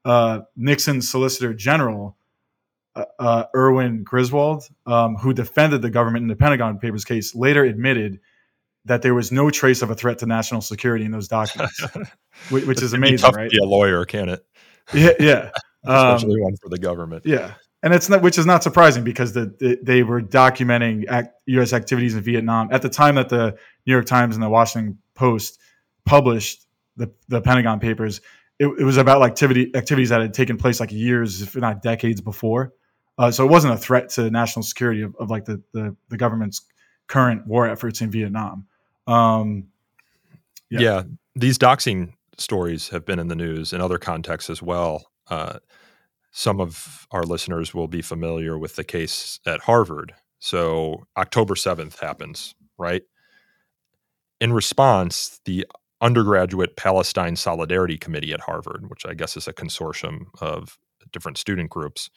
uh, 0.05 0.41
Nixon's 0.57 1.09
Solicitor 1.09 1.55
General, 1.55 2.17
uh, 2.97 3.05
uh, 3.21 3.45
Erwin 3.55 4.03
Griswold, 4.03 4.65
um, 4.85 5.15
who 5.15 5.33
defended 5.33 5.81
the 5.81 5.91
government 5.91 6.23
in 6.23 6.29
the 6.29 6.37
Pentagon 6.37 6.79
Papers 6.79 7.05
case, 7.05 7.37
later 7.37 7.63
admitted 7.63 8.19
that 8.85 9.03
there 9.03 9.15
was 9.15 9.31
no 9.31 9.49
trace 9.49 9.83
of 9.83 9.91
a 9.91 9.95
threat 9.95 10.19
to 10.19 10.27
national 10.27 10.61
security 10.61 11.05
in 11.05 11.13
those 11.13 11.29
documents, 11.29 11.85
which, 12.51 12.65
which 12.65 12.83
is 12.83 12.95
amazing, 12.95 13.31
right? 13.31 13.51
be 13.51 13.59
a 13.59 13.67
lawyer, 13.67 14.05
can 14.05 14.29
it? 14.29 14.45
Yeah, 14.93 15.13
yeah 15.21 15.51
especially 15.89 16.35
um, 16.37 16.45
one 16.45 16.57
for 16.57 16.69
the 16.69 16.79
government. 16.79 17.25
Yeah, 17.27 17.55
and 17.83 17.95
it's 17.95 18.09
not, 18.09 18.23
which 18.23 18.39
is 18.39 18.47
not 18.47 18.63
surprising 18.63 19.05
because 19.05 19.33
the, 19.33 19.55
the 19.59 19.79
they 19.83 20.03
were 20.03 20.21
documenting 20.21 21.07
act, 21.09 21.35
U.S. 21.47 21.73
activities 21.73 22.15
in 22.15 22.23
Vietnam 22.23 22.69
at 22.71 22.83
the 22.83 22.89
time 22.89 23.17
that 23.17 23.29
the 23.29 23.57
New 23.87 23.93
York 23.93 24.07
Times 24.07 24.37
and 24.37 24.43
the 24.43 24.49
Washington 24.49 24.99
Post 25.15 25.59
published 26.05 26.67
the 26.97 27.11
the 27.29 27.41
Pentagon 27.41 27.81
Papers. 27.81 28.21
It, 28.59 28.67
it 28.67 28.85
was 28.85 28.97
about 28.97 29.23
activity 29.23 29.71
activities 29.75 30.09
that 30.09 30.21
had 30.21 30.35
taken 30.35 30.57
place 30.57 30.81
like 30.81 30.93
years, 30.93 31.43
if 31.43 31.57
not 31.57 31.83
decades 31.83 32.21
before. 32.21 32.73
Uh, 33.17 33.31
so 33.33 33.45
it 33.45 33.51
wasn't 33.51 33.75
a 33.75 33.77
threat 33.77 34.11
to 34.11 34.31
national 34.31 34.63
security 34.63 35.03
of, 35.03 35.15
of 35.17 35.29
like 35.29 35.45
the, 35.45 35.61
the, 35.73 35.97
the 36.09 36.17
government's 36.17 36.63
current 37.09 37.47
war 37.49 37.69
efforts 37.69 38.01
in 38.01 38.11
Vietnam. 38.13 38.67
Um, 39.09 39.69
Yeah. 40.71 40.81
yeah. 40.81 41.03
these 41.35 41.59
doxing 41.59 42.13
stories 42.37 42.91
have 42.91 43.05
been 43.05 43.19
in 43.19 43.27
the 43.29 43.35
news 43.35 43.73
in 43.73 43.81
other 43.81 43.99
contexts 43.99 44.51
as 44.51 44.63
well. 44.63 45.07
Uh, 45.31 45.59
some 46.31 46.61
of 46.61 47.07
our 47.11 47.23
listeners 47.23 47.75
will 47.75 47.89
be 47.89 48.03
familiar 48.03 48.59
with 48.59 48.77
the 48.77 48.85
case 48.85 49.41
at 49.47 49.61
Harvard. 49.61 50.15
So 50.39 51.05
October 51.17 51.55
7th 51.55 51.99
happens, 51.99 52.55
right? 52.79 53.03
In 54.41 54.53
response, 54.53 55.41
the 55.45 55.67
undergraduate 56.01 56.77
Palestine 56.77 57.35
Solidarity 57.35 57.99
Committee 57.99 58.33
at 58.33 58.41
Harvard, 58.41 58.89
which 58.89 59.05
I 59.05 59.15
guess 59.15 59.37
is 59.37 59.49
a 59.49 59.53
consortium 59.53 60.27
of 60.41 60.79
different 61.13 61.39
student 61.39 61.71
groups, 61.71 62.11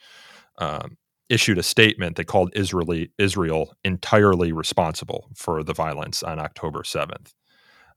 um, 0.58 0.98
issued 1.28 1.58
a 1.58 1.62
statement 1.62 2.16
that 2.16 2.26
called 2.26 2.52
Israeli, 2.54 3.10
Israel 3.18 3.74
entirely 3.82 4.52
responsible 4.52 5.30
for 5.34 5.64
the 5.64 5.72
violence 5.72 6.22
on 6.22 6.38
October 6.38 6.82
7th. 6.82 7.32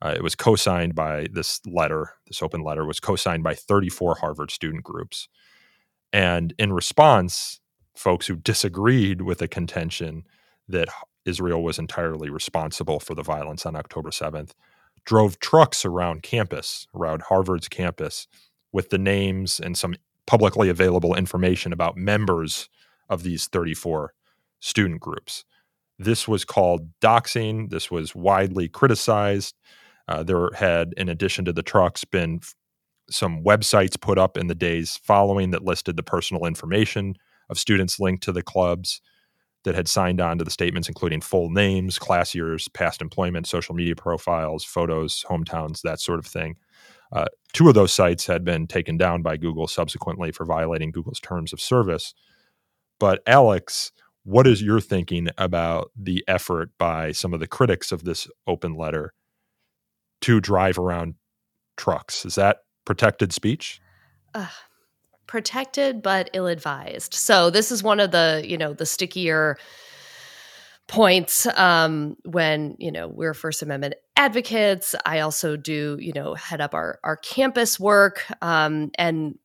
Uh, 0.05 0.11
it 0.11 0.21
was 0.21 0.35
co-signed 0.35 0.93
by 0.93 1.25
this 1.31 1.59
letter. 1.65 2.13
This 2.27 2.43
open 2.43 2.61
letter 2.61 2.85
was 2.85 2.99
co-signed 2.99 3.43
by 3.43 3.55
34 3.55 4.17
Harvard 4.17 4.51
student 4.51 4.83
groups, 4.83 5.27
and 6.13 6.53
in 6.59 6.73
response, 6.73 7.59
folks 7.95 8.27
who 8.27 8.35
disagreed 8.35 9.23
with 9.23 9.39
the 9.39 9.47
contention 9.47 10.25
that 10.67 10.89
Israel 11.25 11.63
was 11.63 11.79
entirely 11.79 12.29
responsible 12.29 12.99
for 12.99 13.15
the 13.15 13.23
violence 13.23 13.65
on 13.65 13.75
October 13.75 14.11
7th 14.11 14.51
drove 15.05 15.39
trucks 15.39 15.85
around 15.85 16.21
campus, 16.21 16.87
around 16.93 17.23
Harvard's 17.23 17.67
campus, 17.67 18.27
with 18.71 18.91
the 18.91 18.99
names 18.99 19.59
and 19.59 19.75
some 19.75 19.95
publicly 20.27 20.69
available 20.69 21.15
information 21.15 21.73
about 21.73 21.97
members 21.97 22.69
of 23.09 23.23
these 23.23 23.47
34 23.47 24.13
student 24.59 25.01
groups. 25.01 25.45
This 25.97 26.27
was 26.27 26.45
called 26.45 26.89
doxing. 27.01 27.71
This 27.71 27.89
was 27.89 28.13
widely 28.13 28.67
criticized. 28.67 29.55
Uh, 30.07 30.23
there 30.23 30.49
had, 30.55 30.93
in 30.97 31.09
addition 31.09 31.45
to 31.45 31.53
the 31.53 31.63
trucks, 31.63 32.03
been 32.03 32.39
some 33.09 33.43
websites 33.43 33.99
put 33.99 34.17
up 34.17 34.37
in 34.37 34.47
the 34.47 34.55
days 34.55 34.99
following 35.03 35.51
that 35.51 35.63
listed 35.63 35.95
the 35.95 36.03
personal 36.03 36.45
information 36.45 37.15
of 37.49 37.59
students 37.59 37.99
linked 37.99 38.23
to 38.23 38.31
the 38.31 38.41
clubs 38.41 39.01
that 39.63 39.75
had 39.75 39.87
signed 39.87 40.21
on 40.21 40.37
to 40.37 40.43
the 40.43 40.51
statements, 40.51 40.87
including 40.87 41.21
full 41.21 41.49
names, 41.49 41.99
class 41.99 42.33
years, 42.35 42.67
past 42.69 43.01
employment, 43.01 43.47
social 43.47 43.75
media 43.75 43.95
profiles, 43.95 44.63
photos, 44.63 45.25
hometowns, 45.29 45.81
that 45.81 45.99
sort 45.99 46.19
of 46.19 46.25
thing. 46.25 46.55
Uh, 47.11 47.25
two 47.53 47.67
of 47.67 47.73
those 47.73 47.91
sites 47.91 48.25
had 48.27 48.43
been 48.43 48.67
taken 48.67 48.97
down 48.97 49.21
by 49.21 49.37
Google 49.37 49.67
subsequently 49.67 50.31
for 50.31 50.45
violating 50.45 50.91
Google's 50.91 51.19
terms 51.19 51.51
of 51.51 51.59
service. 51.59 52.13
But 52.99 53.21
Alex, 53.27 53.91
what 54.23 54.47
is 54.47 54.61
your 54.61 54.79
thinking 54.79 55.29
about 55.37 55.91
the 55.95 56.23
effort 56.27 56.71
by 56.77 57.11
some 57.11 57.33
of 57.33 57.39
the 57.39 57.47
critics 57.47 57.91
of 57.91 58.03
this 58.03 58.27
open 58.47 58.75
letter 58.75 59.13
to 60.21 60.39
drive 60.39 60.77
around 60.77 61.15
trucks? 61.77 62.25
Is 62.25 62.35
that 62.35 62.59
protected 62.85 63.33
speech? 63.33 63.81
Uh, 64.33 64.47
protected 65.27 66.01
but 66.01 66.29
ill-advised. 66.33 67.13
So 67.13 67.49
this 67.49 67.71
is 67.71 67.83
one 67.83 67.99
of 67.99 68.11
the, 68.11 68.43
you 68.45 68.57
know, 68.57 68.73
the 68.73 68.85
stickier 68.85 69.57
points 70.87 71.47
um, 71.57 72.15
when 72.25 72.75
you 72.79 72.91
know 72.91 73.07
we're 73.07 73.33
First 73.33 73.61
Amendment 73.61 73.95
advocates. 74.15 74.95
I 75.05 75.21
also 75.21 75.57
do 75.57 75.97
you 75.99 76.13
know 76.13 76.35
head 76.35 76.61
up 76.61 76.73
our 76.73 76.99
our 77.03 77.17
campus 77.17 77.79
work, 77.79 78.23
um, 78.41 78.91
and 78.95 79.37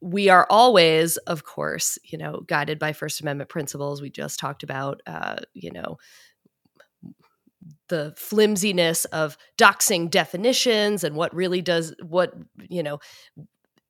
we 0.00 0.28
are 0.28 0.46
always, 0.50 1.16
of 1.18 1.44
course, 1.44 1.98
you 2.04 2.18
know, 2.18 2.42
guided 2.46 2.78
by 2.78 2.92
First 2.92 3.20
Amendment 3.20 3.48
principles. 3.48 4.02
We 4.02 4.10
just 4.10 4.38
talked 4.38 4.62
about, 4.62 5.00
uh, 5.06 5.36
you 5.54 5.72
know, 5.72 5.96
the 7.88 8.12
flimsiness 8.16 9.04
of 9.06 9.36
doxing 9.58 10.10
definitions 10.10 11.04
and 11.04 11.16
what 11.16 11.34
really 11.34 11.62
does 11.62 11.94
what 12.02 12.32
you 12.68 12.82
know 12.82 12.98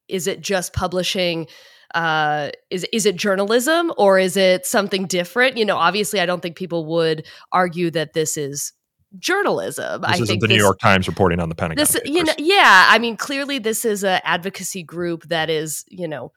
is 0.09 0.27
it 0.27 0.41
just 0.41 0.73
publishing 0.73 1.47
uh, 1.95 2.51
is 2.71 2.85
is 2.93 3.07
it 3.07 3.17
journalism 3.17 3.93
or 3.97 4.19
is 4.19 4.37
it 4.37 4.67
something 4.67 5.07
different? 5.07 5.57
You 5.57 5.65
know, 5.65 5.77
obviously, 5.77 6.21
I 6.21 6.27
don't 6.27 6.41
think 6.41 6.57
people 6.57 6.85
would 6.87 7.27
argue 7.53 7.91
that 7.93 8.13
this 8.13 8.37
is 8.37 8.73
journalism. 9.19 10.03
This 10.03 10.11
I 10.11 10.15
isn't 10.15 10.27
think 10.27 10.41
the 10.43 10.49
this, 10.49 10.57
New 10.57 10.63
York 10.63 10.79
Times 10.79 11.09
reporting 11.09 11.41
on 11.41 11.49
the 11.49 11.55
Pentagon. 11.55 11.83
This, 11.83 11.97
you 12.05 12.25
know, 12.25 12.35
yeah. 12.39 12.87
I 12.89 12.99
mean, 12.99 13.17
clearly, 13.17 13.59
this 13.59 13.85
is 13.85 14.05
an 14.05 14.21
advocacy 14.25 14.83
group 14.83 15.25
that 15.29 15.49
is, 15.49 15.85
you 15.89 16.09
know, 16.09 16.33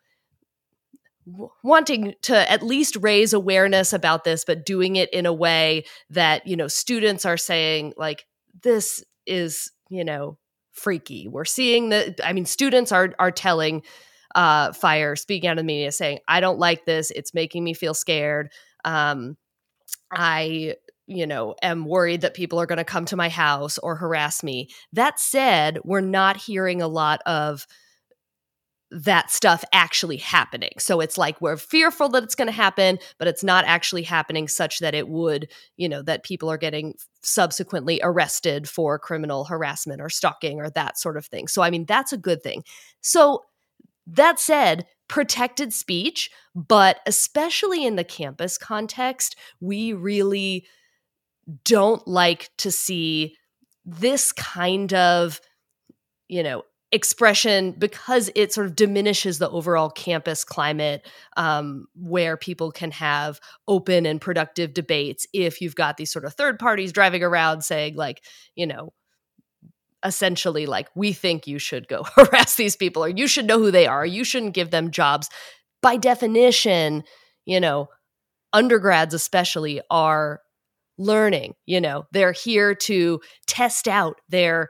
wanting 1.63 2.15
to 2.23 2.51
at 2.51 2.63
least 2.63 2.97
raise 3.01 3.33
awareness 3.33 3.93
about 3.93 4.23
this, 4.23 4.45
but 4.45 4.65
doing 4.65 4.95
it 4.95 5.09
in 5.13 5.25
a 5.25 5.33
way 5.33 5.85
that 6.09 6.47
you 6.47 6.55
know 6.55 6.67
students 6.67 7.25
are 7.25 7.37
saying 7.37 7.93
like 7.97 8.25
this 8.63 9.03
is, 9.25 9.71
you 9.89 10.03
know, 10.03 10.37
freaky. 10.71 11.27
We're 11.27 11.45
seeing 11.45 11.89
that. 11.89 12.19
I 12.23 12.33
mean, 12.33 12.45
students 12.45 12.91
are 12.91 13.13
are 13.19 13.31
telling 13.31 13.83
uh, 14.35 14.73
Fire, 14.73 15.15
speaking 15.15 15.49
out 15.49 15.53
of 15.53 15.57
the 15.57 15.63
media, 15.63 15.91
saying, 15.91 16.19
"I 16.27 16.39
don't 16.39 16.59
like 16.59 16.85
this. 16.85 17.11
It's 17.11 17.33
making 17.33 17.63
me 17.63 17.73
feel 17.73 17.93
scared. 17.93 18.51
Um, 18.85 19.37
I." 20.11 20.75
You 21.11 21.25
know, 21.25 21.55
am 21.63 21.85
worried 21.85 22.21
that 22.21 22.35
people 22.35 22.61
are 22.61 22.67
going 22.67 22.77
to 22.77 22.83
come 22.83 23.05
to 23.05 23.15
my 23.15 23.29
house 23.29 23.79
or 23.79 23.95
harass 23.95 24.43
me. 24.43 24.69
That 24.93 25.19
said, 25.19 25.79
we're 25.83 26.01
not 26.01 26.37
hearing 26.37 26.83
a 26.83 26.87
lot 26.87 27.19
of 27.25 27.65
that 28.91 29.29
stuff 29.29 29.63
actually 29.71 30.17
happening. 30.17 30.71
So 30.79 30.99
it's 30.99 31.17
like 31.17 31.39
we're 31.41 31.57
fearful 31.57 32.09
that 32.09 32.23
it's 32.23 32.35
going 32.35 32.47
to 32.47 32.51
happen, 32.51 32.97
but 33.17 33.27
it's 33.27 33.43
not 33.43 33.65
actually 33.65 34.03
happening 34.03 34.47
such 34.47 34.79
that 34.79 34.95
it 34.95 35.07
would, 35.07 35.47
you 35.77 35.87
know, 35.87 36.01
that 36.01 36.23
people 36.23 36.49
are 36.49 36.57
getting 36.57 36.95
subsequently 37.21 37.99
arrested 38.01 38.67
for 38.67 38.97
criminal 38.97 39.45
harassment 39.45 40.01
or 40.01 40.09
stalking 40.09 40.59
or 40.59 40.69
that 40.71 40.97
sort 40.97 41.17
of 41.17 41.25
thing. 41.25 41.47
So, 41.47 41.61
I 41.61 41.69
mean, 41.69 41.85
that's 41.85 42.13
a 42.13 42.17
good 42.17 42.41
thing. 42.41 42.63
So, 43.01 43.43
that 44.07 44.39
said, 44.39 44.87
protected 45.07 45.71
speech, 45.71 46.31
but 46.55 46.99
especially 47.05 47.85
in 47.85 47.95
the 47.95 48.03
campus 48.03 48.57
context, 48.57 49.35
we 49.59 49.93
really 49.93 50.65
don't 51.63 52.07
like 52.07 52.49
to 52.57 52.71
see 52.71 53.35
this 53.85 54.31
kind 54.31 54.93
of 54.93 55.41
you 56.27 56.43
know 56.43 56.63
expression 56.91 57.71
because 57.71 58.31
it 58.35 58.51
sort 58.51 58.65
of 58.65 58.75
diminishes 58.75 59.37
the 59.37 59.49
overall 59.49 59.91
campus 59.91 60.43
climate 60.43 61.05
um, 61.37 61.85
where 61.95 62.35
people 62.35 62.71
can 62.71 62.89
have 62.91 63.39
open 63.67 64.07
and 64.07 64.19
productive 64.19 64.73
debates 64.73 65.27
if 65.31 65.61
you've 65.61 65.75
got 65.75 65.97
these 65.97 66.11
sort 66.11 66.25
of 66.25 66.33
third 66.33 66.57
parties 66.57 66.91
driving 66.91 67.21
around 67.21 67.61
saying 67.61 67.95
like 67.95 68.23
you 68.55 68.65
know 68.65 68.91
essentially 70.03 70.65
like 70.65 70.87
we 70.95 71.13
think 71.13 71.45
you 71.45 71.59
should 71.59 71.87
go 71.87 72.03
harass 72.15 72.55
these 72.55 72.75
people 72.75 73.03
or 73.03 73.09
you 73.09 73.27
should 73.27 73.45
know 73.45 73.59
who 73.59 73.69
they 73.69 73.85
are 73.85 74.05
you 74.05 74.23
shouldn't 74.23 74.55
give 74.55 74.71
them 74.71 74.91
jobs. 74.91 75.29
By 75.81 75.95
definition 75.95 77.03
you 77.45 77.59
know 77.59 77.87
undergrads 78.51 79.13
especially 79.13 79.79
are 79.91 80.41
learning 80.97 81.53
you 81.67 81.79
know 81.79 82.05
they're 82.11 82.31
here 82.31 82.73
to 82.73 83.21
test 83.45 83.87
out 83.87 84.19
their 84.27 84.69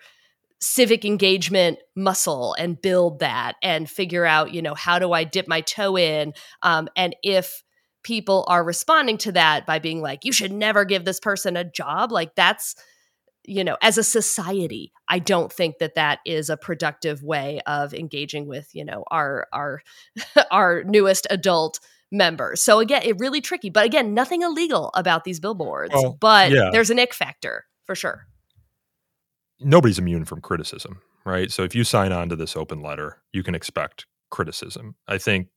civic 0.62 1.05
engagement 1.05 1.80
muscle 1.95 2.55
and 2.60 2.82
build 2.82 3.20
that 3.20 3.55
and 3.64 3.89
figure 3.89 4.26
out 4.26 4.53
you 4.53 4.62
know 4.62 4.76
how 4.76 4.99
do 4.99 5.14
i 5.14 5.24
dip 5.24 5.47
my 5.47 5.62
toe 5.62 5.97
in? 5.97 6.34
Um, 6.62 6.89
and 6.95 7.16
if 7.24 7.64
people 8.03 8.45
are 8.47 8.64
responding 8.64 9.18
to 9.18 9.32
that 9.34 9.66
by 9.66 9.80
being 9.80 10.01
like 10.01 10.24
you 10.24 10.32
should 10.32 10.51
never 10.51 10.86
give 10.86 11.05
this 11.05 11.20
person 11.20 11.57
a 11.57 11.64
job 11.64 12.12
like 12.12 12.34
that's 12.36 12.76
you 13.45 13.64
know 13.64 13.78
as 13.82 13.97
a 13.97 14.03
society 14.03 14.93
i 15.10 15.20
don't 15.20 15.51
think 15.51 15.78
that 15.80 15.95
that 15.95 16.20
is 16.26 16.49
a 16.49 16.57
productive 16.57 17.24
way 17.24 17.60
of 17.68 17.93
engaging 17.93 18.47
with 18.47 18.70
you 18.74 18.86
know 18.86 19.03
our 19.12 19.47
our 19.51 19.82
our 20.51 20.84
newest 20.84 21.28
adult 21.30 21.80
members. 22.12 22.64
So 22.64 22.80
again 22.80 23.03
it 23.03 23.20
really 23.20 23.41
tricky 23.41 23.70
but 23.70 23.86
again 23.86 24.14
nothing 24.14 24.41
illegal 24.41 24.91
about 24.93 25.24
these 25.24 25.39
billboards 25.39 25.93
well, 25.93 26.18
but 26.20 26.51
yeah. 26.51 26.70
there's 26.72 26.89
an 26.89 26.99
ick 26.99 27.14
factor 27.14 27.66
for 27.86 27.95
sure 27.95 28.26
nobody's 29.60 29.99
immune 29.99 30.26
from 30.26 30.41
criticism, 30.41 31.01
right? 31.26 31.51
So 31.51 31.64
if 31.64 31.76
you 31.76 31.84
sign 31.84 32.12
on 32.12 32.30
to 32.30 32.36
this 32.36 32.55
open 32.55 32.82
letter, 32.82 33.18
you 33.34 33.43
can 33.43 33.55
expect 33.55 34.05
criticism. 34.30 34.95
I 35.07 35.18
think 35.18 35.47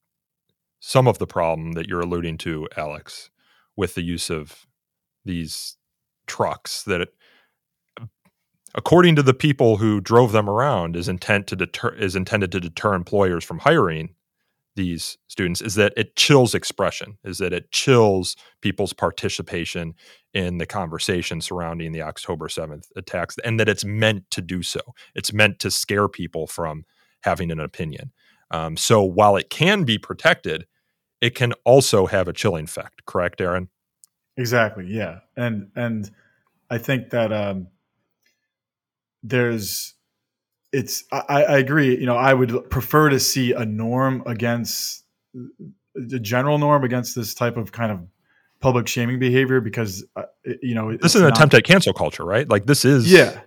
some 0.81 1.07
of 1.07 1.19
the 1.19 1.27
problem 1.27 1.73
that 1.73 1.89
you're 1.89 2.01
alluding 2.01 2.39
to, 2.39 2.69
Alex, 2.77 3.31
with 3.77 3.95
the 3.95 4.03
use 4.03 4.31
of 4.31 4.67
these 5.25 5.77
trucks 6.27 6.83
that 6.85 7.03
it, 7.03 7.15
according 8.75 9.17
to 9.17 9.23
the 9.23 9.35
people 9.35 9.77
who 9.77 10.01
drove 10.01 10.33
them 10.33 10.49
around 10.49 10.97
is 10.97 11.09
intent 11.09 11.47
to 11.47 11.57
deter 11.57 11.95
is 11.95 12.17
intended 12.17 12.51
to 12.53 12.61
deter 12.61 12.95
employers 12.95 13.45
from 13.45 13.61
hiring 13.61 14.15
these 14.75 15.19
students 15.29 15.61
is 15.61 15.75
that 15.75 15.93
it 15.97 16.17
chills 16.17 16.55
expression, 16.55 17.19
is 17.25 17.39
that 17.39 17.53
it 17.53 17.71
chills 17.73 18.37
people's 18.61 18.93
participation 18.93 19.95
in 20.33 20.59
the 20.59 20.67
conversation 20.67 21.41
surrounding 21.41 21.93
the 21.93 22.03
October 22.03 22.49
7th 22.49 22.87
attacks, 22.97 23.37
and 23.45 23.61
that 23.61 23.69
it's 23.69 23.85
meant 23.85 24.31
to 24.31 24.41
do 24.41 24.63
so. 24.63 24.81
It's 25.15 25.33
meant 25.33 25.59
to 25.61 25.71
scare 25.71 26.09
people 26.09 26.47
from 26.47 26.85
having 27.23 27.51
an 27.51 27.61
opinion. 27.61 28.13
Um, 28.51 28.77
so 28.77 29.03
while 29.03 29.37
it 29.37 29.51
can 29.51 29.85
be 29.85 29.99
protected, 29.99 30.67
it 31.21 31.35
can 31.35 31.53
also 31.65 32.07
have 32.07 32.29
a 32.29 32.33
chilling 32.33 32.65
effect. 32.65 33.05
Correct, 33.07 33.41
Aaron? 33.41 33.69
Exactly. 34.37 34.87
Yeah, 34.89 35.21
and 35.37 35.71
and 35.77 36.11
I 36.71 36.79
think 36.79 37.11
that 37.11 37.33
um, 37.33 37.69
there's 39.23 39.95
it's 40.73 41.05
I, 41.13 41.45
I 41.45 41.59
agree. 41.59 41.99
You 41.99 42.07
know, 42.07 42.17
I 42.17 42.33
would 42.33 42.71
prefer 42.71 43.11
to 43.11 43.21
see 43.21 43.53
a 43.53 43.65
norm 43.65 44.23
against 44.27 45.05
the 45.95 46.19
general 46.19 46.59
norm 46.59 46.85
against 46.85 47.15
this 47.15 47.35
type 47.35 47.57
of 47.57 47.73
kind 47.73 47.93
of 47.93 48.01
public 48.61 48.89
shaming 48.89 49.19
behavior 49.19 49.61
because 49.61 50.05
uh, 50.17 50.23
you 50.63 50.75
know 50.75 50.97
this 50.97 51.15
is 51.15 51.21
an 51.21 51.29
not, 51.29 51.37
attempt 51.37 51.55
at 51.55 51.65
cancel 51.65 51.93
culture, 51.93 52.25
right? 52.25 52.49
Like 52.49 52.65
this 52.65 52.85
is 52.85 53.13
yeah, 53.13 53.41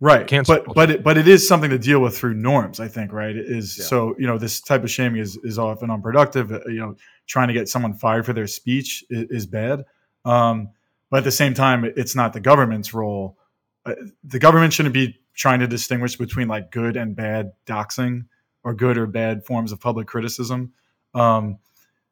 right. 0.00 0.26
Cancel 0.26 0.56
but 0.56 0.64
culture. 0.64 0.74
but 0.74 0.90
it, 0.90 1.02
but 1.04 1.18
it 1.18 1.28
is 1.28 1.46
something 1.46 1.70
to 1.70 1.78
deal 1.78 2.00
with 2.00 2.18
through 2.18 2.34
norms. 2.34 2.80
I 2.80 2.88
think 2.88 3.12
right 3.12 3.36
it 3.36 3.46
is 3.46 3.78
yeah. 3.78 3.84
so 3.84 4.16
you 4.18 4.26
know 4.26 4.38
this 4.38 4.60
type 4.60 4.82
of 4.82 4.90
shaming 4.90 5.20
is 5.20 5.38
is 5.44 5.58
often 5.58 5.90
unproductive. 5.90 6.50
Uh, 6.50 6.60
you 6.66 6.80
know, 6.80 6.96
trying 7.26 7.48
to 7.48 7.54
get 7.54 7.68
someone 7.68 7.94
fired 7.94 8.26
for 8.26 8.32
their 8.32 8.48
speech 8.48 9.04
is, 9.08 9.26
is 9.30 9.46
bad. 9.46 9.84
Um, 10.24 10.70
but 11.10 11.18
at 11.18 11.24
the 11.24 11.32
same 11.32 11.54
time, 11.54 11.84
it's 11.84 12.16
not 12.16 12.32
the 12.32 12.40
government's 12.40 12.92
role. 12.92 13.38
Uh, 13.86 13.94
the 14.24 14.38
government 14.38 14.72
shouldn't 14.72 14.92
be 14.92 15.18
trying 15.34 15.60
to 15.60 15.66
distinguish 15.66 16.16
between 16.16 16.48
like 16.48 16.70
good 16.70 16.96
and 16.96 17.14
bad 17.14 17.52
doxing 17.66 18.24
or 18.64 18.74
good 18.74 18.98
or 18.98 19.06
bad 19.06 19.44
forms 19.44 19.70
of 19.70 19.80
public 19.80 20.08
criticism. 20.08 20.72
Um, 21.14 21.58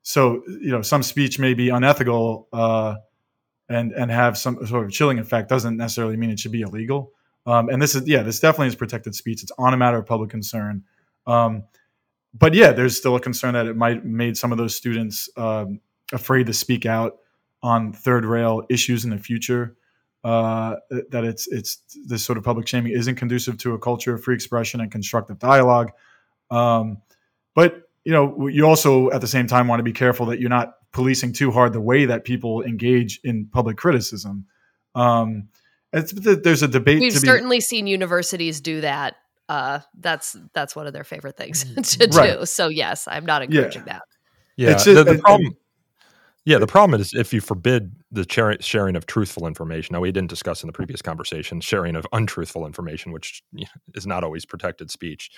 so 0.03 0.43
you 0.47 0.71
know, 0.71 0.83
some 0.83 1.03
speech 1.03 1.39
may 1.39 1.55
be 1.55 1.71
unethical 1.71 2.49
uh, 2.53 2.97
and 3.69 3.93
and 3.93 4.11
have 4.11 4.39
some 4.39 4.65
sort 4.67 4.85
of 4.85 4.93
chilling 4.93 5.19
effect. 5.19 5.49
Doesn't 5.49 5.77
necessarily 5.77 6.17
mean 6.17 6.31
it 6.31 6.39
should 6.39 6.53
be 6.53 6.63
illegal. 6.63 7.13
Um, 7.47 7.69
and 7.69 7.83
this 7.83 7.95
is 7.95 8.07
yeah, 8.07 8.23
this 8.23 8.39
definitely 8.39 8.69
is 8.69 8.77
protected 8.77 9.15
speech. 9.15 9.43
It's 9.43 9.53
on 9.59 9.75
a 9.75 9.77
matter 9.77 9.99
of 9.99 10.07
public 10.07 10.31
concern. 10.31 10.85
Um, 11.27 11.65
but 12.37 12.55
yeah, 12.55 12.73
there's 12.73 12.97
still 12.97 13.17
a 13.17 13.21
concern 13.21 13.55
that 13.55 13.67
it 13.67 13.77
might 13.77 14.05
made 14.05 14.37
some 14.37 14.53
of 14.53 14.59
those 14.59 14.77
students 14.77 15.29
um, 15.37 15.81
afraid 16.13 16.47
to 16.47 16.53
speak 16.53 16.87
out 16.87 17.19
on 17.63 17.93
third 17.93 18.25
rail 18.25 18.63
issues 18.69 19.05
in 19.05 19.11
the 19.11 19.19
future 19.19 19.77
uh, 20.25 20.77
that 21.11 21.25
it's 21.25 21.47
it's 21.49 21.83
this 22.07 22.25
sort 22.25 22.39
of 22.39 22.45
public 22.45 22.67
shaming 22.67 22.93
isn't 22.93 23.17
conducive 23.17 23.59
to 23.59 23.75
a 23.75 23.79
culture 23.79 24.15
of 24.15 24.25
free 24.25 24.35
expression 24.35 24.81
and 24.81 24.91
constructive 24.91 25.39
dialogue. 25.39 25.93
Um, 26.51 27.03
but 27.55 27.83
you 28.05 28.13
know, 28.13 28.49
you 28.49 28.67
also 28.67 29.11
at 29.11 29.21
the 29.21 29.27
same 29.27 29.47
time 29.47 29.69
want 29.69 29.81
to 29.81 29.85
be 29.85 29.93
careful 29.93 30.27
that 30.27 30.41
you're 30.41 30.51
not 30.51 30.77
policing 30.93 31.33
too 31.33 31.51
hard 31.51 31.73
the 31.73 31.81
way 31.81 32.07
that 32.07 32.25
people 32.25 32.63
engage 32.63 33.21
in 33.23 33.47
public 33.47 33.77
criticism. 33.77 34.47
Um, 34.95 35.49
there's 35.93 36.63
a 36.63 36.69
debate. 36.69 37.01
We've 37.01 37.13
certainly 37.13 37.59
be, 37.59 37.63
seen 37.63 37.87
universities 37.87 38.61
do 38.61 38.81
that. 38.81 39.17
Uh, 39.49 39.81
that's 40.01 40.37
that's 40.55 40.75
one 40.75 40.87
of 40.87 40.95
their 40.95 41.05
favorite 41.05 41.37
things 41.37 41.65
to 41.99 42.09
right. 42.17 42.39
do. 42.39 42.47
So 42.47 42.69
yes, 42.69 43.07
I'm 43.07 43.27
not 43.27 43.43
encouraging 43.43 43.83
yeah. 43.87 43.93
that. 43.93 44.03
Yeah, 44.57 44.73
just, 44.73 44.87
the, 44.87 45.05
the 45.05 45.19
problem. 45.19 45.57
Yeah, 46.47 46.59
the 46.59 46.67
problem 46.67 47.01
is 47.01 47.13
if 47.15 47.33
you 47.33 47.41
forbid 47.41 47.95
the 48.11 48.27
sharing 48.61 48.97
of 48.97 49.07
truthful 49.07 49.47
information. 49.47 49.95
Now, 49.95 50.01
we 50.01 50.13
didn't 50.13 50.29
discuss 50.29 50.63
in 50.63 50.67
the 50.67 50.75
previous 50.75 51.01
conversation 51.01 51.61
sharing 51.61 51.97
of 51.97 52.07
untruthful 52.13 52.67
information, 52.67 53.13
which 53.13 53.43
is 53.95 54.07
not 54.07 54.25
always 54.25 54.45
protected 54.45 54.91
speech. 54.91 55.31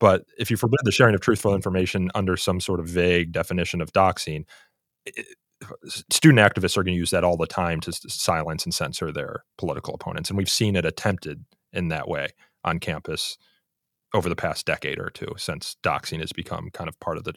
But 0.00 0.24
if 0.38 0.50
you 0.50 0.56
forbid 0.58 0.80
the 0.84 0.92
sharing 0.92 1.14
of 1.14 1.22
truthful 1.22 1.54
information 1.54 2.10
under 2.14 2.36
some 2.36 2.60
sort 2.60 2.80
of 2.80 2.86
vague 2.86 3.32
definition 3.32 3.80
of 3.80 3.92
doxing, 3.92 4.44
it, 5.06 5.26
student 6.10 6.40
activists 6.40 6.76
are 6.76 6.84
going 6.84 6.94
to 6.94 6.98
use 7.00 7.10
that 7.10 7.24
all 7.24 7.36
the 7.38 7.46
time 7.46 7.80
to 7.80 7.92
silence 7.92 8.64
and 8.64 8.74
censor 8.74 9.12
their 9.12 9.44
political 9.58 9.94
opponents. 9.94 10.30
And 10.30 10.36
we've 10.36 10.50
seen 10.50 10.76
it 10.76 10.84
attempted 10.86 11.44
in 11.72 11.88
that 11.88 12.08
way 12.08 12.28
on 12.64 12.80
campus 12.80 13.38
over 14.14 14.28
the 14.28 14.36
past 14.36 14.66
decade 14.66 14.98
or 14.98 15.10
two 15.10 15.32
since 15.38 15.76
doxing 15.84 16.20
has 16.20 16.32
become 16.32 16.70
kind 16.72 16.88
of 16.88 16.98
part 17.00 17.16
of 17.18 17.24
the 17.24 17.34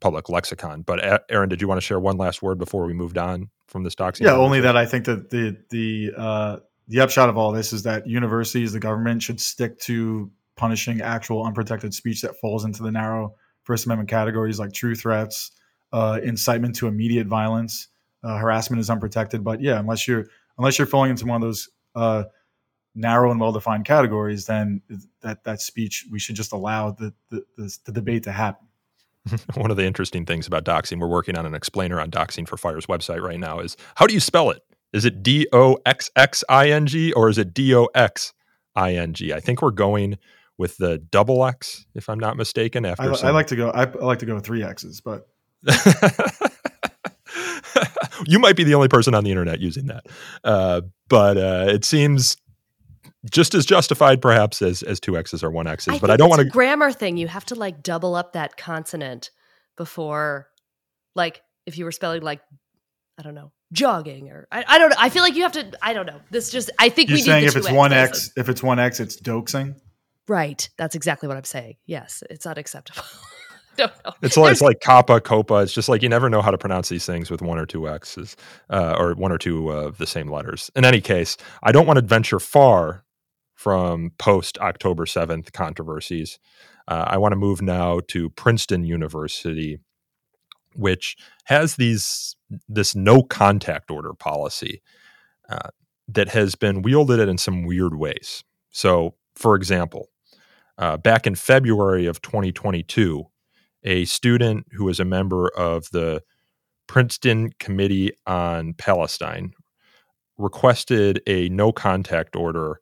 public 0.00 0.28
lexicon. 0.28 0.82
But 0.82 1.22
Aaron, 1.30 1.48
did 1.48 1.60
you 1.60 1.68
want 1.68 1.78
to 1.78 1.84
share 1.84 2.00
one 2.00 2.16
last 2.16 2.42
word 2.42 2.58
before 2.58 2.84
we 2.86 2.92
moved 2.92 3.18
on 3.18 3.50
from 3.66 3.82
this 3.82 3.94
doxing? 3.94 4.20
Yeah, 4.20 4.36
only 4.36 4.60
that 4.60 4.76
I 4.76 4.86
think 4.86 5.04
that 5.06 5.30
the 5.30 5.56
the 5.70 6.12
uh, 6.16 6.56
the 6.88 7.00
upshot 7.00 7.28
of 7.28 7.36
all 7.36 7.52
this 7.52 7.72
is 7.72 7.82
that 7.84 8.06
universities, 8.06 8.72
the 8.72 8.80
government, 8.80 9.22
should 9.22 9.40
stick 9.40 9.78
to 9.80 10.30
punishing 10.56 11.00
actual 11.00 11.44
unprotected 11.44 11.92
speech 11.92 12.22
that 12.22 12.38
falls 12.40 12.64
into 12.64 12.82
the 12.82 12.90
narrow 12.90 13.34
First 13.64 13.86
Amendment 13.86 14.08
categories 14.08 14.58
like 14.58 14.72
true 14.72 14.94
threats, 14.94 15.52
uh, 15.92 16.20
incitement 16.22 16.76
to 16.76 16.86
immediate 16.86 17.26
violence, 17.26 17.88
uh, 18.22 18.38
harassment 18.38 18.80
is 18.80 18.90
unprotected. 18.90 19.42
But 19.42 19.60
yeah, 19.60 19.78
unless 19.78 20.06
you're 20.06 20.26
unless 20.58 20.78
you're 20.78 20.86
falling 20.86 21.10
into 21.10 21.26
one 21.26 21.42
of 21.42 21.48
those 21.48 21.68
uh, 21.94 22.24
narrow 22.94 23.30
and 23.30 23.40
well 23.40 23.52
defined 23.52 23.84
categories, 23.84 24.46
then 24.46 24.82
that 25.20 25.44
that 25.44 25.60
speech 25.60 26.06
we 26.10 26.18
should 26.18 26.36
just 26.36 26.52
allow 26.52 26.92
the 26.92 27.12
the, 27.30 27.44
the, 27.56 27.78
the 27.84 27.92
debate 27.92 28.24
to 28.24 28.32
happen. 28.32 28.65
one 29.54 29.70
of 29.70 29.76
the 29.76 29.84
interesting 29.84 30.24
things 30.24 30.46
about 30.46 30.64
doxing, 30.64 31.00
we're 31.00 31.08
working 31.08 31.36
on 31.36 31.46
an 31.46 31.54
explainer 31.54 32.00
on 32.00 32.10
doxing 32.10 32.46
for 32.46 32.56
Fire's 32.56 32.86
website 32.86 33.20
right 33.20 33.38
now, 33.38 33.60
is 33.60 33.76
how 33.96 34.06
do 34.06 34.14
you 34.14 34.20
spell 34.20 34.50
it? 34.50 34.62
Is 34.92 35.04
it 35.04 35.22
D 35.22 35.46
O 35.52 35.78
X 35.84 36.10
X 36.16 36.44
I 36.48 36.70
N 36.70 36.86
G 36.86 37.12
or 37.12 37.28
is 37.28 37.38
it 37.38 37.52
D 37.52 37.74
O 37.74 37.86
X 37.94 38.32
I 38.74 38.94
N 38.94 39.12
G? 39.12 39.32
I 39.32 39.40
think 39.40 39.62
we're 39.62 39.70
going 39.70 40.18
with 40.58 40.76
the 40.78 40.98
double 40.98 41.44
X, 41.44 41.86
if 41.94 42.08
I'm 42.08 42.18
not 42.18 42.36
mistaken. 42.36 42.84
After 42.86 43.12
I, 43.12 43.14
some... 43.14 43.28
I 43.28 43.32
like 43.32 43.48
to 43.48 43.56
go, 43.56 43.70
I, 43.70 43.82
I 43.82 44.04
like 44.04 44.20
to 44.20 44.26
go 44.26 44.34
with 44.34 44.44
three 44.44 44.62
X's, 44.62 45.00
but 45.00 45.28
you 48.26 48.38
might 48.38 48.56
be 48.56 48.64
the 48.64 48.74
only 48.74 48.88
person 48.88 49.14
on 49.14 49.24
the 49.24 49.30
internet 49.30 49.60
using 49.60 49.86
that. 49.86 50.06
Uh, 50.44 50.82
but 51.08 51.36
uh, 51.36 51.66
it 51.68 51.84
seems 51.84 52.36
just 53.30 53.54
as 53.54 53.66
justified 53.66 54.20
perhaps 54.20 54.62
as 54.62 54.82
as 54.82 55.00
two 55.00 55.16
x's 55.16 55.42
or 55.42 55.50
one 55.50 55.66
x's. 55.66 55.94
I 55.94 55.98
but 55.98 56.10
I 56.10 56.16
don't 56.16 56.28
want 56.28 56.40
to 56.40 56.48
grammar 56.48 56.92
thing. 56.92 57.16
You 57.16 57.28
have 57.28 57.46
to 57.46 57.54
like 57.54 57.82
double 57.82 58.14
up 58.14 58.32
that 58.32 58.56
consonant 58.56 59.30
before, 59.76 60.48
like 61.14 61.42
if 61.66 61.78
you 61.78 61.84
were 61.84 61.92
spelling 61.92 62.22
like 62.22 62.40
I 63.18 63.22
don't 63.22 63.34
know 63.34 63.52
jogging 63.72 64.30
or 64.30 64.46
I, 64.52 64.64
I 64.66 64.78
don't 64.78 64.90
know. 64.90 64.96
I 64.98 65.08
feel 65.08 65.22
like 65.22 65.34
you 65.34 65.42
have 65.42 65.52
to. 65.52 65.72
I 65.82 65.92
don't 65.92 66.06
know. 66.06 66.20
This 66.30 66.50
just 66.50 66.70
I 66.78 66.88
think 66.88 67.08
you're 67.08 67.16
we 67.16 67.22
saying 67.22 67.44
if 67.44 67.56
it's 67.56 67.70
one 67.70 67.92
x, 67.92 68.30
if 68.36 68.48
it's 68.48 68.62
one 68.62 68.78
x, 68.78 69.00
it's 69.00 69.20
doxing. 69.20 69.76
Right. 70.28 70.68
That's 70.76 70.94
exactly 70.94 71.28
what 71.28 71.36
I'm 71.36 71.44
saying. 71.44 71.76
Yes, 71.86 72.22
it's 72.30 72.46
unacceptable. 72.46 73.04
don't 73.76 73.92
know. 74.04 74.12
It's 74.22 74.36
like, 74.36 74.52
it's 74.52 74.60
like 74.60 74.80
Kappa, 74.80 75.20
Copa. 75.20 75.56
It's 75.56 75.72
just 75.72 75.88
like 75.88 76.02
you 76.02 76.08
never 76.08 76.28
know 76.28 76.42
how 76.42 76.50
to 76.50 76.58
pronounce 76.58 76.88
these 76.88 77.06
things 77.06 77.30
with 77.30 77.42
one 77.42 77.58
or 77.58 77.66
two 77.66 77.88
X's 77.88 78.36
uh, 78.70 78.96
or 78.98 79.14
one 79.14 79.32
or 79.32 79.38
two 79.38 79.70
of 79.70 79.98
the 79.98 80.06
same 80.06 80.30
letters. 80.30 80.70
In 80.74 80.84
any 80.84 81.00
case, 81.00 81.36
I 81.62 81.72
don't 81.72 81.86
want 81.86 81.98
to 81.98 82.04
venture 82.04 82.40
far 82.40 83.04
from 83.56 84.12
post 84.18 84.58
October 84.58 85.06
7th 85.06 85.52
controversies. 85.52 86.38
Uh, 86.86 87.06
I 87.08 87.18
want 87.18 87.32
to 87.32 87.36
move 87.36 87.60
now 87.62 88.00
to 88.08 88.30
Princeton 88.30 88.84
University, 88.84 89.80
which 90.74 91.16
has 91.44 91.74
these 91.74 92.36
this 92.68 92.94
no 92.94 93.22
contact 93.22 93.90
order 93.90 94.12
policy 94.12 94.82
uh, 95.48 95.70
that 96.06 96.28
has 96.28 96.54
been 96.54 96.82
wielded 96.82 97.28
in 97.28 97.38
some 97.38 97.64
weird 97.64 97.96
ways. 97.96 98.44
So, 98.70 99.16
for 99.34 99.56
example, 99.56 100.10
uh, 100.78 100.98
back 100.98 101.26
in 101.26 101.34
February 101.34 102.06
of 102.06 102.22
2022, 102.22 103.24
a 103.82 104.04
student 104.04 104.66
who 104.72 104.84
was 104.84 105.00
a 105.00 105.04
member 105.04 105.48
of 105.56 105.90
the 105.90 106.22
Princeton 106.86 107.50
Committee 107.58 108.12
on 108.26 108.74
Palestine 108.74 109.52
requested 110.38 111.22
a 111.26 111.48
no 111.48 111.72
contact 111.72 112.36
order 112.36 112.80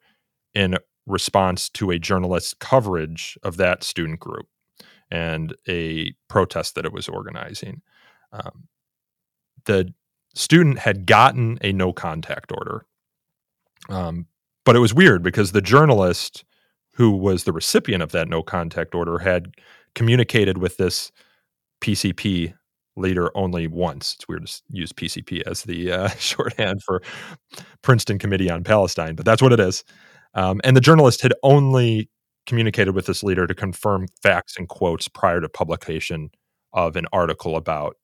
in 0.55 0.77
response 1.07 1.69
to 1.69 1.91
a 1.91 1.99
journalist's 1.99 2.55
coverage 2.55 3.39
of 3.43 3.57
that 3.59 3.83
student 3.85 4.21
group 4.21 4.47
and 5.11 5.55
a 5.69 6.13
protest 6.29 6.75
that 6.75 6.87
it 6.87 6.93
was 6.93 7.09
organizing. 7.09 7.83
Um, 8.33 8.69
the 9.67 9.93
student 10.35 10.79
had 10.79 11.07
gotten 11.07 11.59
a 11.63 11.73
no 11.73 11.93
contact 11.93 12.53
order. 12.53 12.87
Um, 13.89 14.27
but 14.65 14.77
it 14.77 14.81
was 14.81 14.95
weird 14.95 15.23
because 15.23 15.53
the 15.53 15.61
journalist 15.61 16.45
who 16.95 17.11
was 17.11 17.45
the 17.45 17.53
recipient 17.53 18.03
of 18.03 18.13
that 18.13 18.29
no 18.29 18.43
contact 18.43 18.95
order 18.95 19.19
had 19.19 19.55
communicated 19.95 20.59
with 20.59 20.77
this 20.77 21.11
PCP 21.81 22.55
leader 22.97 23.31
only 23.37 23.67
once. 23.67 24.15
It's 24.15 24.29
weird 24.29 24.47
to 24.47 24.63
use 24.71 24.93
PCP 24.93 25.43
as 25.47 25.63
the 25.65 25.93
uh, 25.93 26.09
shorthand 26.19 26.83
for 26.83 27.03
Princeton 27.83 28.19
Committee 28.19 28.51
on 28.51 28.63
Palestine, 28.63 29.17
but 29.17 29.27
that's 29.27 29.43
what 29.43 29.53
it 29.53 29.61
is. 29.61 29.85
Um, 30.35 30.61
and 30.65 30.77
the 30.77 30.81
journalist 30.81 31.21
had 31.23 31.35
only 31.43 32.11
communicated 32.47 32.95
with 32.95 33.07
this 33.07 33.23
leader 33.23 33.47
to 33.47 33.55
confirm 33.55 34.09
facts 34.23 34.57
and 34.57 34.69
quotes 34.69 35.09
prior 35.09 35.41
to 35.41 35.49
publication 35.49 36.31
of 36.73 36.97
an 36.97 37.07
article 37.13 37.57
about 37.57 37.97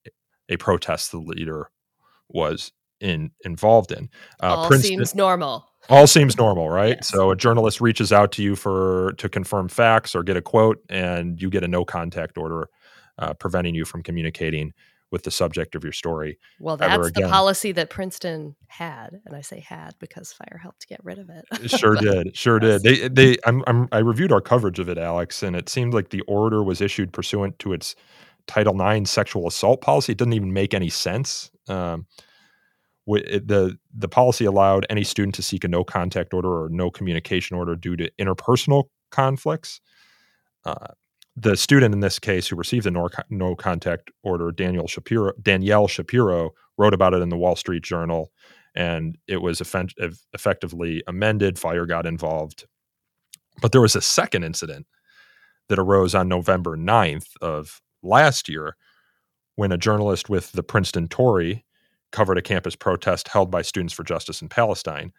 a 0.48 0.56
protest 0.56 1.10
the 1.10 1.18
leader 1.18 1.70
was 2.28 2.72
in 3.00 3.30
involved 3.44 3.92
in. 3.92 4.08
Uh, 4.42 4.56
all 4.56 4.68
Princeton, 4.68 4.98
seems 4.98 5.14
normal. 5.14 5.66
All 5.88 6.06
seems 6.06 6.36
normal, 6.36 6.68
right? 6.68 6.96
Yes. 6.96 7.08
So 7.08 7.30
a 7.30 7.36
journalist 7.36 7.80
reaches 7.80 8.12
out 8.12 8.32
to 8.32 8.42
you 8.42 8.54
for 8.54 9.14
to 9.18 9.28
confirm 9.28 9.68
facts 9.68 10.14
or 10.14 10.22
get 10.22 10.36
a 10.36 10.42
quote, 10.42 10.78
and 10.88 11.40
you 11.40 11.50
get 11.50 11.64
a 11.64 11.68
no 11.68 11.84
contact 11.84 12.38
order 12.38 12.68
uh, 13.18 13.34
preventing 13.34 13.74
you 13.74 13.84
from 13.84 14.02
communicating 14.02 14.72
with 15.10 15.24
the 15.24 15.30
subject 15.30 15.74
of 15.74 15.82
your 15.82 15.92
story. 15.92 16.38
Well, 16.60 16.76
that's 16.76 17.10
the 17.12 17.22
policy 17.28 17.72
that 17.72 17.90
Princeton 17.90 18.54
had, 18.68 19.20
and 19.26 19.34
I 19.34 19.40
say 19.40 19.60
had 19.60 19.94
because 19.98 20.32
fire 20.32 20.58
helped 20.62 20.86
get 20.88 21.04
rid 21.04 21.18
of 21.18 21.30
it. 21.30 21.70
sure 21.70 21.96
did, 21.96 22.36
sure 22.36 22.62
yes. 22.62 22.82
did. 22.82 23.14
They, 23.14 23.32
they, 23.32 23.36
I'm, 23.44 23.64
I'm, 23.66 23.88
I 23.92 23.98
reviewed 23.98 24.32
our 24.32 24.40
coverage 24.40 24.78
of 24.78 24.88
it, 24.88 24.98
Alex, 24.98 25.42
and 25.42 25.56
it 25.56 25.68
seemed 25.68 25.94
like 25.94 26.10
the 26.10 26.22
order 26.22 26.62
was 26.62 26.80
issued 26.80 27.12
pursuant 27.12 27.58
to 27.60 27.72
its 27.72 27.96
Title 28.46 28.80
IX 28.80 29.08
sexual 29.08 29.46
assault 29.46 29.80
policy. 29.80 30.12
It 30.12 30.18
doesn't 30.18 30.32
even 30.32 30.52
make 30.52 30.74
any 30.74 30.88
sense. 30.88 31.50
Um, 31.68 32.06
the 33.06 33.76
the 33.92 34.08
policy 34.08 34.44
allowed 34.44 34.86
any 34.88 35.02
student 35.02 35.34
to 35.36 35.42
seek 35.42 35.64
a 35.64 35.68
no 35.68 35.82
contact 35.82 36.32
order 36.32 36.62
or 36.64 36.68
no 36.68 36.90
communication 36.90 37.56
order 37.56 37.74
due 37.74 37.96
to 37.96 38.10
interpersonal 38.20 38.84
conflicts. 39.10 39.80
Uh, 40.64 40.88
the 41.36 41.56
student 41.56 41.94
in 41.94 42.00
this 42.00 42.18
case 42.18 42.48
who 42.48 42.56
received 42.56 42.86
the 42.86 43.24
no, 43.30 43.54
contact 43.54 44.10
order, 44.22 44.50
Daniel 44.50 44.86
Shapiro, 44.86 45.32
Danielle 45.40 45.88
Shapiro, 45.88 46.50
wrote 46.76 46.94
about 46.94 47.14
it 47.14 47.22
in 47.22 47.28
the 47.28 47.36
Wall 47.36 47.56
Street 47.56 47.82
Journal, 47.82 48.30
and 48.74 49.16
it 49.26 49.38
was 49.38 49.60
effect- 49.60 49.94
effectively 50.32 51.02
amended. 51.06 51.58
Fire 51.58 51.86
got 51.86 52.06
involved, 52.06 52.66
but 53.62 53.72
there 53.72 53.80
was 53.80 53.96
a 53.96 54.00
second 54.00 54.44
incident 54.44 54.86
that 55.68 55.78
arose 55.78 56.14
on 56.14 56.28
November 56.28 56.76
9th 56.76 57.28
of 57.40 57.80
last 58.02 58.48
year 58.48 58.76
when 59.54 59.72
a 59.72 59.78
journalist 59.78 60.28
with 60.28 60.52
the 60.52 60.62
Princeton 60.62 61.06
Tory 61.06 61.64
covered 62.12 62.38
a 62.38 62.42
campus 62.42 62.74
protest 62.74 63.28
held 63.28 63.50
by 63.50 63.62
Students 63.62 63.94
for 63.94 64.02
Justice 64.02 64.42
in 64.42 64.48
Palestine. 64.48 65.12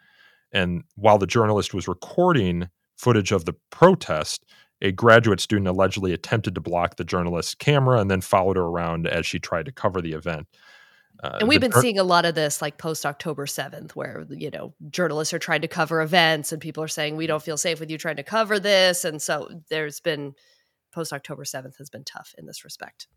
And 0.52 0.84
while 0.96 1.18
the 1.18 1.28
journalist 1.28 1.74
was 1.74 1.88
recording 1.88 2.68
footage 2.98 3.32
of 3.32 3.46
the 3.46 3.56
protest, 3.70 4.46
a 4.82 4.92
graduate 4.92 5.40
student 5.40 5.68
allegedly 5.68 6.14
attempted 6.14 6.56
to 6.56 6.62
block 6.62 6.96
the 6.96 7.04
journalist's 7.04 7.56
camera 7.56 8.00
and 8.00 8.10
then 8.10 8.22
followed 8.22 8.58
her 8.58 8.64
around 8.64 9.08
as 9.08 9.26
she 9.26 9.40
tried 9.40 9.66
to 9.66 9.72
cover 9.72 10.02
the 10.02 10.14
event. 10.14 10.48
Uh, 11.24 11.38
and 11.40 11.50
we've 11.50 11.62
been 11.62 11.72
seeing 11.72 12.00
a 12.00 12.04
lot 12.04 12.26
of 12.26 12.34
this 12.34 12.62
like 12.62 12.78
post 12.78 13.06
October 13.06 13.46
7th, 13.46 13.92
where, 13.92 14.26
you 14.30 14.50
know, 14.50 14.74
journalists 14.90 15.34
are 15.34 15.40
trying 15.40 15.62
to 15.62 15.68
cover 15.68 16.02
events 16.02 16.52
and 16.52 16.60
people 16.60 16.84
are 16.84 16.88
saying, 16.88 17.16
we 17.16 17.28
don't 17.28 17.44
feel 17.44 17.58
safe 17.58 17.80
with 17.80 17.92
you 17.92 17.98
trying 17.98 18.16
to 18.16 18.24
cover 18.24 18.60
this. 18.60 19.06
And 19.06 19.22
so 19.22 19.48
there's 19.70 20.00
been 20.00 20.34
post 20.92 21.14
October 21.14 21.44
7th 21.44 21.78
has 21.78 21.90
been 21.90 22.04
tough 22.04 22.34
in 22.38 22.48
this 22.48 22.64
respect. 22.64 23.08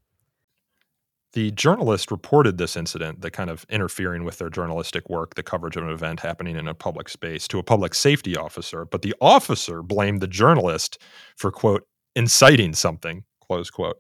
The 1.35 1.51
journalist 1.51 2.13
reported 2.13 2.59
this 2.59 2.77
incident, 2.77 3.21
the 3.21 3.31
kind 3.31 3.51
of 3.51 3.67
interfering 3.69 4.23
with 4.23 4.39
their 4.39 4.49
journalistic 4.49 5.11
work, 5.11 5.35
the 5.35 5.43
coverage 5.43 5.77
of 5.77 5.83
an 5.83 5.91
event 5.91 6.21
happening 6.21 6.57
in 6.57 6.69
a 6.69 6.75
public 6.75 7.09
space, 7.09 7.49
to 7.49 7.59
a 7.59 7.63
public 7.65 7.93
safety 7.95 8.37
officer. 8.37 8.85
But 8.85 9.03
the 9.03 9.17
officer 9.21 9.83
blamed 9.83 10.21
the 10.21 10.29
journalist 10.29 11.03
for, 11.37 11.51
quote, 11.51 11.89
inciting 12.15 12.73
something, 12.73 13.25
close 13.41 13.69
quote, 13.69 13.97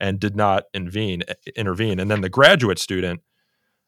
and 0.00 0.18
did 0.18 0.34
not 0.34 0.64
intervene. 0.72 1.24
intervene. 1.56 2.00
And 2.00 2.10
then 2.10 2.22
the 2.22 2.30
graduate 2.30 2.78
student 2.78 3.20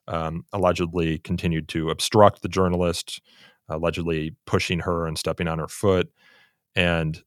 um, 0.06 0.44
allegedly 0.52 1.20
continued 1.20 1.68
to 1.68 1.88
obstruct 1.88 2.42
the 2.42 2.48
journalist, 2.48 3.22
allegedly 3.70 4.36
pushing 4.44 4.80
her 4.80 5.06
and 5.06 5.16
stepping 5.16 5.48
on 5.48 5.58
her 5.58 5.68
foot. 5.68 6.10
And 6.76 7.22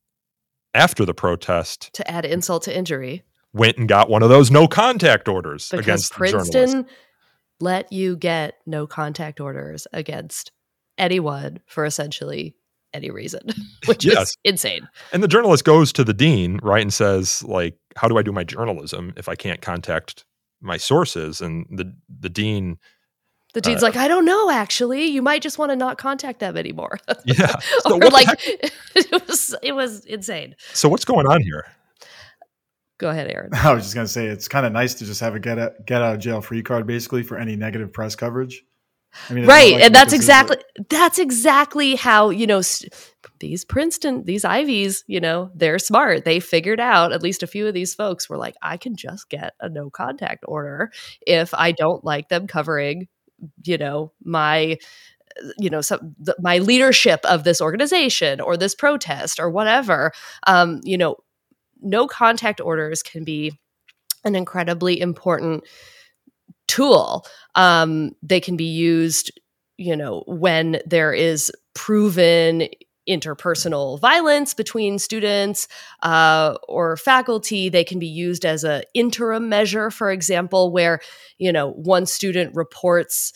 after 0.75 1.03
the 1.03 1.15
protest, 1.15 1.91
to 1.93 2.07
add 2.11 2.25
insult 2.25 2.61
to 2.63 2.77
injury, 2.77 3.23
went 3.53 3.77
and 3.77 3.87
got 3.87 4.09
one 4.09 4.23
of 4.23 4.29
those 4.29 4.51
no 4.51 4.67
contact 4.67 5.27
orders 5.27 5.69
because 5.69 5.85
against 5.85 6.13
Princeton 6.13 6.85
let 7.59 7.91
you 7.91 8.15
get 8.17 8.55
no 8.65 8.85
contact 8.85 9.39
orders 9.39 9.87
against 9.93 10.51
anyone 10.97 11.59
for 11.65 11.85
essentially 11.85 12.55
any 12.93 13.09
reason, 13.09 13.41
which 13.85 14.05
yes. 14.05 14.29
is 14.29 14.37
insane. 14.43 14.87
And 15.11 15.23
the 15.23 15.27
journalist 15.27 15.63
goes 15.63 15.91
to 15.93 16.03
the 16.03 16.13
dean, 16.13 16.59
right, 16.61 16.81
and 16.81 16.93
says, 16.93 17.43
like, 17.43 17.77
how 17.95 18.07
do 18.07 18.17
I 18.17 18.21
do 18.21 18.31
my 18.31 18.43
journalism 18.43 19.13
if 19.17 19.29
I 19.29 19.35
can't 19.35 19.61
contact 19.61 20.25
my 20.61 20.77
sources? 20.77 21.41
And 21.41 21.65
the 21.71 21.93
the 22.19 22.29
dean 22.29 22.77
the 23.53 23.61
dean's 23.61 23.83
uh, 23.83 23.85
like, 23.85 23.95
I 23.95 24.07
don't 24.07 24.25
know, 24.25 24.49
actually. 24.49 25.05
You 25.05 25.21
might 25.21 25.43
just 25.43 25.59
want 25.59 25.71
to 25.71 25.75
not 25.75 25.99
contact 25.99 26.39
them 26.39 26.57
anymore. 26.57 26.97
yeah. 27.25 27.55
So 27.81 27.95
or 27.95 28.09
like 28.09 28.27
it 28.95 29.27
was 29.27 29.55
it 29.61 29.73
was 29.73 30.05
insane. 30.05 30.55
So 30.73 30.89
what's 30.89 31.05
going 31.05 31.27
on 31.27 31.41
here? 31.41 31.65
Go 33.03 33.09
ahead, 33.09 33.29
Aaron. 33.29 33.49
I 33.53 33.73
was 33.73 33.83
just 33.83 33.95
going 33.95 34.07
to 34.07 34.11
say 34.11 34.27
it's 34.27 34.47
kind 34.47 34.65
of 34.65 34.71
nice 34.71 34.93
to 34.93 35.05
just 35.05 35.19
have 35.19 35.35
a 35.35 35.39
get 35.39 35.59
out, 35.59 35.85
get 35.85 36.01
out 36.01 36.13
of 36.13 36.21
jail 36.21 36.39
free 36.39 36.63
card 36.63 36.87
basically 36.87 37.21
for 37.21 37.37
any 37.37 37.57
negative 37.57 37.91
press 37.91 38.15
coverage. 38.15 38.63
I 39.29 39.33
mean, 39.33 39.45
right, 39.45 39.73
like 39.73 39.83
and 39.83 39.93
that's 39.93 40.13
exactly 40.13 40.55
that's 40.89 41.19
exactly 41.19 41.95
how 41.95 42.29
you 42.29 42.47
know 42.47 42.61
st- 42.61 42.93
these 43.41 43.65
Princeton, 43.65 44.23
these 44.23 44.45
Ivies, 44.45 45.03
you 45.05 45.19
know, 45.19 45.51
they're 45.53 45.79
smart. 45.79 46.23
They 46.23 46.39
figured 46.39 46.79
out 46.79 47.11
at 47.11 47.21
least 47.21 47.43
a 47.43 47.47
few 47.47 47.67
of 47.67 47.73
these 47.73 47.93
folks 47.93 48.29
were 48.29 48.37
like, 48.37 48.55
I 48.61 48.77
can 48.77 48.95
just 48.95 49.29
get 49.29 49.53
a 49.59 49.67
no 49.67 49.89
contact 49.89 50.45
order 50.47 50.89
if 51.27 51.53
I 51.53 51.73
don't 51.73 52.05
like 52.05 52.29
them 52.29 52.47
covering, 52.47 53.09
you 53.65 53.77
know, 53.77 54.13
my 54.23 54.77
you 55.57 55.69
know 55.69 55.81
some 55.81 56.15
the, 56.19 56.37
my 56.39 56.59
leadership 56.59 57.19
of 57.25 57.43
this 57.43 57.59
organization 57.59 58.39
or 58.39 58.55
this 58.55 58.75
protest 58.75 59.39
or 59.39 59.49
whatever 59.49 60.11
um 60.45 60.79
you 60.83 60.95
know 60.95 61.15
no 61.83 62.07
contact 62.07 62.61
orders 62.61 63.03
can 63.03 63.23
be 63.23 63.53
an 64.23 64.35
incredibly 64.35 64.99
important 64.99 65.63
tool. 66.67 67.25
Um, 67.55 68.11
they 68.21 68.39
can 68.39 68.55
be 68.55 68.65
used, 68.65 69.31
you 69.77 69.95
know, 69.95 70.23
when 70.27 70.79
there 70.85 71.13
is 71.13 71.51
proven 71.75 72.69
interpersonal 73.07 73.99
violence 73.99 74.53
between 74.53 74.97
students 74.97 75.67
uh, 76.03 76.55
or 76.69 76.95
faculty 76.95 77.67
they 77.67 77.83
can 77.83 77.99
be 77.99 78.07
used 78.07 78.45
as 78.45 78.63
a 78.63 78.81
interim 78.93 79.49
measure 79.49 79.91
for 79.91 80.09
example 80.09 80.71
where 80.71 81.01
you 81.37 81.51
know 81.51 81.71
one 81.71 82.05
student 82.05 82.55
reports 82.55 83.33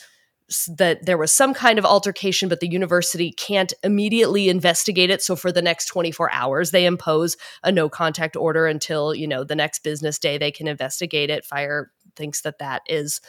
that 0.76 1.04
there 1.04 1.18
was 1.18 1.32
some 1.32 1.52
kind 1.52 1.78
of 1.78 1.84
altercation, 1.84 2.48
but 2.48 2.60
the 2.60 2.70
university 2.70 3.32
can't 3.32 3.74
immediately 3.82 4.48
investigate 4.48 5.10
it. 5.10 5.22
So 5.22 5.36
for 5.36 5.52
the 5.52 5.62
next 5.62 5.86
24 5.86 6.32
hours, 6.32 6.70
they 6.70 6.86
impose 6.86 7.36
a 7.62 7.70
no 7.70 7.88
contact 7.88 8.36
order 8.36 8.66
until, 8.66 9.14
you 9.14 9.28
know, 9.28 9.44
the 9.44 9.56
next 9.56 9.80
business 9.80 10.18
day 10.18 10.38
they 10.38 10.50
can 10.50 10.66
investigate 10.66 11.28
it. 11.28 11.44
Fire 11.44 11.90
thinks 12.16 12.40
that 12.42 12.58
that 12.58 12.82
is 12.86 13.20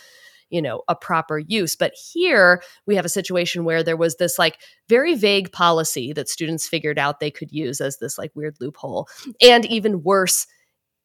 you 0.49 0.63
know 0.63 0.81
a 0.87 0.95
proper 0.95 1.37
use 1.37 1.75
but 1.75 1.93
here 2.11 2.63
we 2.87 2.95
have 2.95 3.05
a 3.05 3.09
situation 3.09 3.63
where 3.63 3.83
there 3.83 3.95
was 3.95 4.15
this 4.15 4.39
like 4.39 4.57
very 4.87 5.13
vague 5.13 5.51
policy 5.51 6.11
that 6.11 6.27
students 6.27 6.67
figured 6.67 6.97
out 6.97 7.19
they 7.19 7.29
could 7.29 7.51
use 7.51 7.79
as 7.79 7.97
this 7.97 8.17
like 8.17 8.35
weird 8.35 8.55
loophole 8.59 9.07
and 9.41 9.63
even 9.67 10.01
worse 10.01 10.47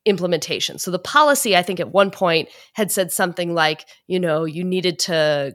implementation 0.07 0.79
so 0.79 0.91
the 0.91 0.99
policy 0.99 1.55
i 1.55 1.63
think 1.63 1.79
at 1.79 1.93
one 1.93 2.11
point 2.11 2.49
had 2.73 2.91
said 2.91 3.13
something 3.13 3.53
like 3.53 3.87
you 4.07 4.19
know 4.19 4.45
you 4.45 4.65
needed 4.65 4.99
to 4.99 5.55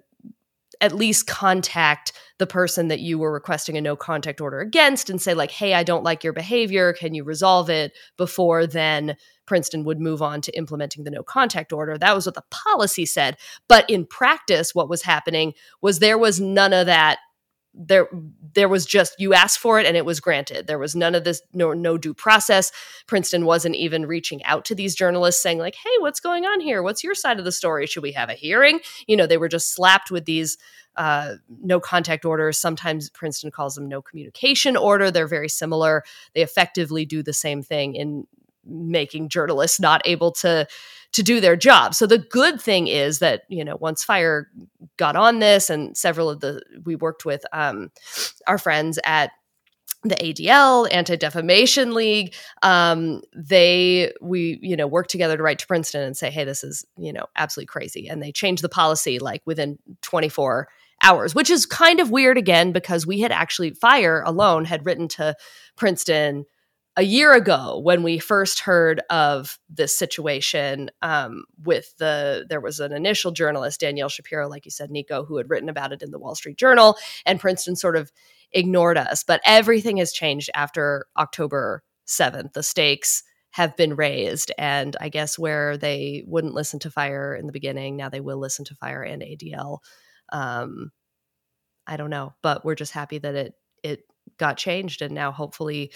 at 0.82 0.96
least 0.96 1.28
contact 1.28 2.14
the 2.38 2.48
person 2.48 2.88
that 2.88 3.00
you 3.00 3.20
were 3.20 3.32
requesting 3.32 3.78
a 3.78 3.82
no 3.82 3.96
contact 3.96 4.40
order 4.40 4.60
against 4.60 5.10
and 5.10 5.22
say 5.22 5.34
like 5.34 5.52
hey 5.52 5.74
i 5.74 5.84
don't 5.84 6.04
like 6.04 6.24
your 6.24 6.34
behavior. 6.34 6.94
Can 6.94 7.14
you 7.14 7.24
resolve 7.24 7.70
it? 7.70 7.94
before 8.18 8.66
then 8.66 9.16
princeton 9.46 9.84
would 9.84 10.00
move 10.00 10.22
on 10.22 10.42
to 10.42 10.56
implementing 10.58 11.04
the 11.04 11.12
no 11.12 11.24
contact 11.24 11.74
order. 11.74 11.98
That 11.98 12.16
was 12.16 12.26
what 12.26 12.36
the 12.36 12.44
policy 12.52 13.06
said. 13.06 13.38
But 13.68 13.90
in 13.90 14.06
practice 14.06 14.76
what 14.76 14.90
was 14.90 15.02
happening 15.02 15.54
was 15.82 16.00
there 16.00 16.18
was 16.18 16.40
none 16.40 16.72
of 16.72 16.86
that 16.86 17.20
there 17.74 18.08
there 18.56 18.68
was 18.68 18.86
just 18.86 19.16
you 19.20 19.34
asked 19.34 19.60
for 19.60 19.80
it 19.80 19.86
and 19.86 19.96
it 19.96 20.06
was 20.06 20.20
granted. 20.20 20.68
There 20.68 20.80
was 20.80 20.96
none 20.96 21.16
of 21.16 21.24
this 21.24 21.42
no 21.54 21.74
no 21.74 21.98
due 21.98 22.14
process. 22.14 22.72
Princeton 23.08 23.46
wasn't 23.46 23.76
even 23.76 24.06
reaching 24.06 24.44
out 24.44 24.66
to 24.66 24.76
these 24.76 24.96
journalists 24.96 25.42
saying 25.42 25.60
like 25.60 25.76
hey 25.76 25.98
what's 26.00 26.20
going 26.20 26.46
on 26.46 26.60
here? 26.60 26.82
What's 26.82 27.04
your 27.04 27.16
side 27.16 27.40
of 27.40 27.46
the 27.46 27.52
story? 27.52 27.86
Should 27.86 28.04
we 28.04 28.12
have 28.14 28.30
a 28.30 28.34
hearing? 28.34 28.80
You 29.08 29.18
know 29.18 29.28
they 29.28 29.38
were 29.38 29.48
just 29.48 29.74
slapped 29.74 30.12
with 30.12 30.26
these 30.26 30.58
uh, 30.96 31.36
no 31.62 31.80
contact 31.80 32.26
orders. 32.26 32.58
Sometimes 32.58 33.10
princeton 33.10 33.52
calls 33.52 33.76
them 33.76 33.88
no 33.88 34.02
communication 34.02 34.76
order. 34.76 35.12
They're 35.12 35.28
very 35.28 35.50
similar. 35.50 36.04
They 36.34 36.42
effectively 36.42 37.06
do 37.06 37.24
the 37.24 37.34
same 37.34 37.62
thing 37.62 37.96
in 37.96 38.26
making 38.66 39.30
journalists 39.30 39.80
not 39.80 40.02
able 40.06 40.32
to 40.32 40.68
to 41.12 41.24
do 41.24 41.42
their 41.42 41.56
job. 41.56 41.96
So 41.96 42.06
the 42.06 42.20
good 42.20 42.62
thing 42.62 42.88
is 42.88 43.20
that 43.20 43.44
you 43.50 43.64
know 43.64 43.78
once 43.80 44.04
fire 44.04 44.50
got 44.98 45.16
on 45.16 45.40
this, 45.40 45.70
and 45.70 45.98
several 45.98 46.30
of 46.30 46.40
the 46.40 46.62
we 46.84 46.96
worked 46.96 47.26
with 47.26 47.44
um, 47.52 47.92
our 48.48 48.58
friends 48.58 49.00
at 49.04 49.32
the 50.04 50.16
ADL 50.16 50.88
Anti 50.92 51.16
Defamation 51.18 51.94
League. 51.94 52.34
Um, 52.62 53.22
they 53.36 54.14
we 54.22 54.60
you 54.62 54.78
know 54.78 54.88
work 54.88 55.08
together 55.08 55.38
to 55.38 55.44
write 55.44 55.60
to 55.60 55.68
Princeton 55.68 56.04
and 56.04 56.16
say, 56.16 56.30
hey, 56.30 56.44
this 56.44 56.64
is 56.64 56.86
you 56.98 57.12
know 57.12 57.26
absolutely 57.36 57.68
crazy, 57.68 58.08
and 58.08 58.22
they 58.22 58.32
changed 58.32 58.64
the 58.64 58.70
policy 58.70 59.20
like 59.20 59.42
within 59.46 59.80
24 60.02 60.68
hours, 61.04 61.34
which 61.34 61.50
is 61.50 61.66
kind 61.66 62.00
of 62.00 62.12
weird 62.12 62.38
again 62.38 62.72
because 62.72 63.08
we 63.08 63.20
had 63.22 63.32
actually 63.32 63.72
Fire 63.72 64.22
alone 64.26 64.66
had 64.66 64.86
written 64.86 65.08
to 65.08 65.36
Princeton 65.76 66.46
a 67.00 67.04
year 67.04 67.34
ago 67.34 67.80
when 67.80 68.04
we 68.04 68.20
first 68.20 68.60
heard 68.60 69.02
of 69.10 69.58
this 69.70 69.98
situation 69.98 70.92
um, 71.02 71.46
with 71.64 71.96
the 71.98 72.46
there 72.50 72.60
was 72.60 72.82
an 72.82 72.92
initial 72.92 73.32
journalist 73.32 73.80
danielle 73.80 74.10
shapiro 74.10 74.50
like 74.50 74.66
you 74.66 74.72
said 74.72 74.92
nico 74.92 75.24
who 75.24 75.38
had 75.38 75.50
written 75.50 75.70
about 75.70 75.94
it 75.94 76.02
in 76.04 76.12
the 76.12 76.20
wall 76.20 76.36
street 76.36 76.58
journal 76.58 76.98
and 77.26 77.40
princeton 77.40 77.78
sort 77.78 77.96
of 77.96 78.12
ignored 78.52 78.98
us. 78.98 79.24
But 79.24 79.42
everything 79.46 79.98
has 79.98 80.12
changed 80.12 80.50
after 80.54 81.06
october 81.18 81.84
7th 82.06 82.52
the 82.52 82.64
stakes 82.64 83.24
have 83.52 83.78
been 83.78 83.96
raised 83.96 84.52
and 84.58 84.98
i 85.00 85.08
guess 85.08 85.40
where 85.40 85.78
they 85.78 86.24
wouldn't 86.28 86.54
listen 86.54 86.80
to 86.80 86.92
fire 86.92 87.34
in 87.34 87.46
the 87.46 87.54
beginning 87.54 87.96
now 87.96 88.10
they 88.10 88.20
will 88.20 88.40
listen 88.40 88.66
to 88.66 88.76
fire 88.76 89.04
and 89.04 89.22
adl 89.22 89.78
um, 90.34 90.92
i 91.88 91.96
don't 91.96 92.10
know 92.10 92.34
but 92.44 92.66
we're 92.66 92.76
just 92.76 92.92
happy 92.92 93.20
that 93.20 93.36
it 93.36 93.54
it 93.84 94.02
got 94.38 94.58
changed 94.58 95.02
and 95.02 95.14
now 95.14 95.32
hopefully 95.32 95.92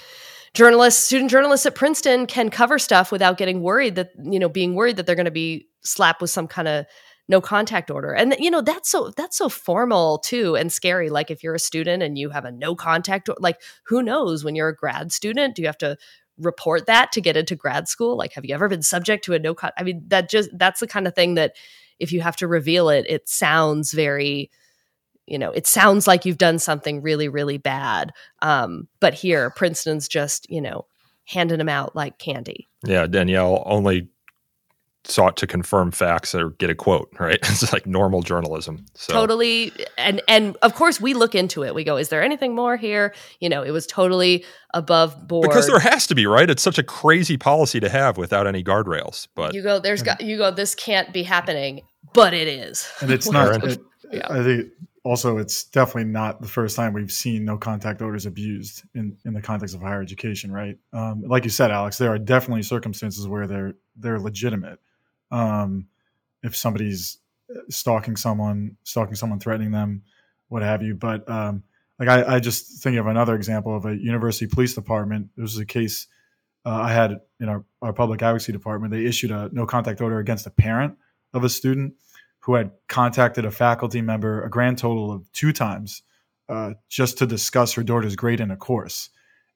journalists 0.54 1.04
student 1.04 1.30
journalists 1.30 1.66
at 1.66 1.76
princeton 1.76 2.26
can 2.26 2.50
cover 2.50 2.80
stuff 2.80 3.12
without 3.12 3.38
getting 3.38 3.62
worried 3.62 3.96
that 3.96 4.12
you 4.24 4.40
know 4.40 4.50
being 4.50 4.76
worried 4.76 4.98
that 4.98 5.06
they're 5.06 5.16
going 5.16 5.26
to 5.26 5.32
be 5.32 5.68
slapped 5.82 6.22
with 6.22 6.30
some 6.30 6.48
kind 6.48 6.68
of 6.68 6.86
no 7.30 7.40
contact 7.40 7.90
order. 7.90 8.14
And 8.14 8.36
you 8.40 8.52
know 8.52 8.62
that's 8.62 8.90
so 8.90 9.12
that's 9.16 9.38
so 9.38 9.50
formal 9.50 10.20
too 10.20 10.56
and 10.56 10.72
scary 10.72 11.10
like 11.10 11.32
if 11.32 11.44
you're 11.44 11.56
a 11.56 11.60
student 11.60 12.04
and 12.04 12.18
you 12.18 12.30
have 12.30 12.46
a 12.46 12.52
no 12.52 12.76
contact 12.76 13.30
like 13.40 13.62
who 13.86 14.04
knows 14.04 14.44
when 14.44 14.56
you're 14.56 14.70
a 14.70 14.76
grad 14.76 15.12
student 15.12 15.56
do 15.56 15.62
you 15.62 15.68
have 15.68 15.78
to 15.80 15.98
report 16.38 16.88
that 16.88 17.12
to 17.12 17.22
get 17.22 17.38
into 17.38 17.56
grad 17.56 17.88
school? 17.88 18.18
Like 18.18 18.34
have 18.34 18.46
you 18.46 18.54
ever 18.54 18.68
been 18.68 18.82
subject 18.82 19.24
to 19.26 19.34
a 19.34 19.40
no 19.40 19.54
con 19.54 19.72
i 19.78 19.84
mean 19.84 20.04
that 20.08 20.30
just 20.30 20.50
that's 20.58 20.80
the 20.80 20.88
kind 20.88 21.08
of 21.08 21.16
thing 21.16 21.36
that 21.36 21.56
if 22.00 22.12
you 22.12 22.22
have 22.22 22.36
to 22.38 22.48
reveal 22.48 22.90
it 22.90 23.06
it 23.08 23.30
sounds 23.30 23.94
very 23.94 24.50
you 25.26 25.38
know 25.38 25.52
it 25.52 25.66
sounds 25.68 26.08
like 26.08 26.26
you've 26.26 26.38
done 26.38 26.60
something 26.60 27.02
really 27.02 27.28
really 27.28 27.58
bad 27.58 28.12
um 28.42 28.88
but 29.00 29.14
here 29.14 29.50
princeton's 29.52 30.08
just 30.08 30.50
you 30.50 30.62
know 30.62 30.86
handing 31.26 31.58
them 31.58 31.70
out 31.70 31.96
like 31.96 32.18
candy 32.18 32.68
Yeah, 32.86 33.08
Danielle 33.08 33.64
only 33.66 34.10
sought 35.06 35.36
to 35.38 35.48
confirm 35.48 35.92
facts 35.92 36.34
or 36.34 36.52
get 36.52 36.70
a 36.70 36.76
quote, 36.76 37.10
right? 37.20 37.40
It's 37.50 37.74
like 37.74 37.86
normal 37.86 38.22
journalism. 38.22 38.86
So 38.94 39.14
totally 39.14 39.72
and 39.98 40.22
and 40.28 40.56
of 40.62 40.76
course 40.76 41.02
we 41.02 41.14
look 41.14 41.36
into 41.36 41.64
it 41.64 41.76
we 41.76 41.84
go 41.84 41.98
is 41.98 42.10
there 42.10 42.24
anything 42.24 42.56
more 42.56 42.78
here 42.78 43.14
you 43.40 43.50
know 43.50 43.64
it 43.64 43.72
was 43.72 43.86
totally 43.86 44.46
above 44.74 45.28
board 45.28 45.50
because 45.50 45.68
there 45.68 45.80
has 45.80 46.08
to 46.08 46.16
be, 46.16 46.26
right? 46.26 46.50
It's 46.50 46.64
such 46.64 46.78
a 46.78 46.84
crazy 46.84 47.38
policy 47.38 47.80
to 47.80 47.90
have 47.90 48.18
without 48.18 48.48
any 48.48 48.64
guardrails. 48.64 49.28
But 49.36 49.54
you 49.54 49.62
go 49.62 49.80
there's 49.80 50.04
got 50.04 50.22
you 50.22 50.38
go 50.38 50.52
this 50.52 50.76
can't 50.76 51.14
be 51.14 51.24
happening 51.24 51.82
but 52.14 52.34
it 52.34 52.48
is 52.48 52.90
and 53.02 53.12
it's 53.12 53.30
not. 53.38 53.64
It, 53.64 53.80
Yeah. 54.12 54.28
I 54.30 54.44
think 54.44 54.68
also 55.04 55.38
it's 55.38 55.66
definitely 55.66 56.10
not 56.10 56.42
the 56.42 56.48
first 56.48 56.76
time 56.76 56.94
we've 56.94 57.12
seen 57.12 57.44
no 57.44 57.58
contact 57.58 58.02
orders 58.02 58.26
abused 58.26 58.84
in 58.96 59.18
in 59.26 59.34
the 59.34 59.42
context 59.42 59.76
of 59.76 59.82
higher 59.82 60.02
education, 60.02 60.52
right? 60.52 60.78
Um, 60.94 61.24
like 61.26 61.44
you 61.44 61.50
said, 61.50 61.72
Alex, 61.72 61.98
there 61.98 62.12
are 62.12 62.20
definitely 62.20 62.64
circumstances 62.64 63.28
where 63.28 63.48
they're 63.48 63.76
they're 63.98 64.20
legitimate. 64.20 64.80
Um, 65.32 65.88
if 66.42 66.56
somebody's 66.56 67.18
stalking 67.70 68.16
someone, 68.16 68.78
stalking 68.84 69.16
someone, 69.16 69.40
threatening 69.40 69.72
them, 69.72 70.04
what 70.48 70.64
have 70.64 70.82
you. 70.82 70.96
But 70.96 71.30
um, 71.30 71.64
like 72.00 72.10
I, 72.10 72.36
I 72.36 72.40
just 72.40 72.82
think 72.82 72.98
of 72.98 73.08
another 73.08 73.36
example 73.36 73.76
of 73.76 73.86
a 73.86 73.96
university 73.96 74.48
police 74.48 74.74
department. 74.74 75.30
This 75.36 75.44
was 75.44 75.60
a 75.60 75.66
case 75.66 76.08
uh, 76.66 76.72
I 76.72 76.94
had 76.94 77.20
in 77.40 77.50
our, 77.50 77.66
our 77.82 77.94
public 77.94 78.22
advocacy 78.22 78.54
department. 78.54 78.94
They 78.94 79.06
issued 79.06 79.32
a 79.32 79.50
no 79.52 79.66
contact 79.66 80.02
order 80.02 80.20
against 80.20 80.48
a 80.48 80.52
parent 80.52 80.98
of 81.34 81.44
a 81.44 81.50
student 81.50 81.94
who 82.44 82.56
had 82.56 82.72
contacted 82.90 83.46
a 83.46 83.52
faculty 83.52 84.02
member 84.02 84.44
a 84.44 84.50
grand 84.50 84.78
total 84.78 85.12
of 85.14 85.32
two 85.32 85.54
times 85.54 86.02
uh, 86.50 86.74
just 86.90 87.18
to 87.18 87.26
discuss 87.26 87.74
her 87.74 87.84
daughter's 87.84 88.18
grade 88.18 88.42
in 88.42 88.52
a 88.52 88.58
course. 88.58 89.10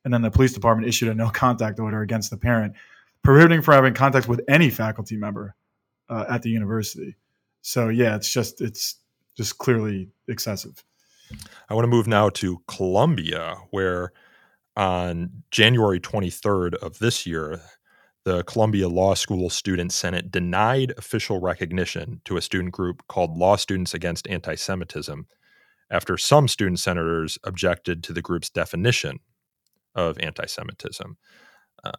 And 0.05 0.13
then 0.13 0.21
the 0.21 0.31
police 0.31 0.53
department 0.53 0.87
issued 0.87 1.09
a 1.09 1.13
no 1.13 1.29
contact 1.29 1.81
order 1.81 2.01
against 2.01 2.31
the 2.31 2.37
parent, 2.37 2.75
prohibiting 3.23 3.61
from 3.61 3.73
having 3.73 3.93
contact 3.93 4.29
with 4.29 4.39
any 4.47 4.69
faculty 4.69 5.17
member 5.17 5.53
uh, 6.09 6.25
at 6.29 6.43
the 6.43 6.49
university. 6.49 7.17
So 7.61 7.89
yeah, 7.89 8.15
it's 8.15 8.31
just 8.31 8.61
it's 8.61 8.95
just 9.35 9.57
clearly 9.57 10.07
excessive. 10.29 10.81
I 11.69 11.73
want 11.73 11.83
to 11.83 11.89
move 11.89 12.07
now 12.07 12.29
to 12.29 12.61
Columbia, 12.67 13.57
where 13.71 14.13
on 14.77 15.43
January 15.51 15.99
23rd 15.99 16.75
of 16.75 16.99
this 16.99 17.25
year, 17.25 17.59
the 18.27 18.43
Columbia 18.43 18.89
Law 18.89 19.13
School 19.13 19.49
Student 19.49 19.93
Senate 19.93 20.29
denied 20.29 20.93
official 20.97 21.39
recognition 21.39 22.19
to 22.25 22.35
a 22.35 22.41
student 22.41 22.73
group 22.73 23.01
called 23.07 23.37
Law 23.37 23.55
Students 23.55 23.93
Against 23.93 24.27
Anti 24.27 24.55
Semitism 24.55 25.27
after 25.89 26.17
some 26.17 26.49
student 26.49 26.81
senators 26.81 27.37
objected 27.45 28.03
to 28.03 28.11
the 28.11 28.21
group's 28.21 28.49
definition 28.49 29.19
of 29.95 30.19
anti 30.19 30.45
Semitism. 30.45 31.17
Uh, 31.85 31.93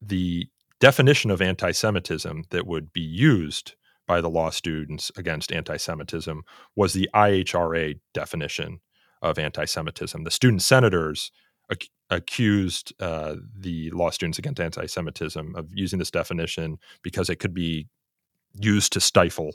the 0.00 0.48
definition 0.80 1.30
of 1.30 1.40
anti 1.40 1.70
Semitism 1.70 2.42
that 2.50 2.66
would 2.66 2.92
be 2.92 3.00
used 3.00 3.76
by 4.08 4.20
the 4.20 4.28
law 4.28 4.50
students 4.50 5.12
against 5.16 5.52
anti 5.52 5.76
Semitism 5.76 6.42
was 6.74 6.92
the 6.92 7.08
IHRA 7.14 8.00
definition 8.12 8.80
of 9.22 9.38
anti 9.38 9.66
Semitism. 9.66 10.24
The 10.24 10.32
student 10.32 10.62
senators 10.62 11.30
accused 12.12 12.92
uh, 13.00 13.36
the 13.58 13.90
law 13.90 14.10
students 14.10 14.38
against 14.38 14.60
anti 14.60 14.86
Semitism 14.86 15.56
of 15.56 15.68
using 15.72 15.98
this 15.98 16.10
definition 16.10 16.78
because 17.02 17.30
it 17.30 17.36
could 17.36 17.54
be 17.54 17.88
used 18.54 18.92
to 18.92 19.00
stifle 19.00 19.54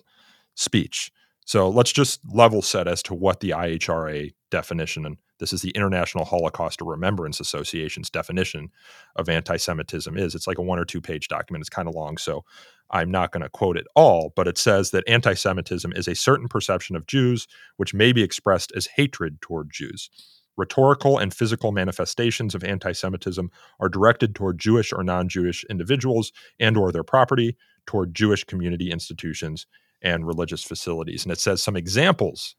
speech. 0.55 1.12
So 1.45 1.70
let's 1.70 1.93
just 1.93 2.20
level 2.34 2.62
set 2.62 2.88
as 2.88 3.01
to 3.03 3.14
what 3.14 3.39
the 3.39 3.51
IHRA 3.51 4.34
definition, 4.51 5.05
and 5.05 5.18
this 5.39 5.53
is 5.53 5.62
the 5.62 5.70
International 5.72 6.26
Holocaust 6.26 6.82
Remembrance 6.82 7.39
Association's 7.39 8.10
definition 8.10 8.70
of 9.16 9.30
anti 9.30 9.55
Semitism 9.55 10.18
is. 10.18 10.36
It's 10.36 10.47
like 10.47 10.58
a 10.58 10.64
one 10.64 10.80
or 10.80 10.86
two 10.86 10.99
page 10.99 11.28
document. 11.28 11.62
It's 11.62 11.70
kind 11.70 11.88
of 11.88 11.95
long, 11.95 12.18
so 12.18 12.43
I'm 12.89 13.12
not 13.12 13.32
going 13.32 13.43
to 13.43 13.49
quote 13.49 13.78
it 13.78 13.86
all, 13.95 14.34
but 14.36 14.47
it 14.47 14.58
says 14.58 14.91
that 14.91 15.03
anti 15.08 15.36
Semitism 15.36 15.93
is 15.93 16.08
a 16.08 16.16
certain 16.16 16.47
perception 16.47 16.95
of 16.95 17.05
Jews 17.05 17.47
which 17.78 17.93
may 17.93 18.12
be 18.12 18.24
expressed 18.24 18.74
as 18.76 18.88
hatred 18.88 19.39
toward 19.41 19.72
Jews. 19.72 20.10
Rhetorical 20.58 21.18
and 21.18 21.34
physical 21.34 21.72
manifestations 21.72 22.55
of 22.55 22.64
anti 22.64 22.91
Semitism 22.91 23.51
are 23.80 23.89
directed 23.89 24.36
toward 24.36 24.60
Jewish 24.60 24.91
or 24.91 25.03
non 25.03 25.30
Jewish 25.30 25.64
individuals 25.70 26.32
and 26.60 26.76
or 26.78 26.91
their 26.91 27.03
property, 27.03 27.55
toward 27.86 28.14
Jewish 28.14 28.43
community 28.43 28.91
institutions 28.91 29.68
and 30.01 30.26
religious 30.26 30.64
facilities. 30.64 31.24
And 31.24 31.32
it 31.32 31.39
says 31.39 31.62
some 31.62 31.76
examples 31.76 32.55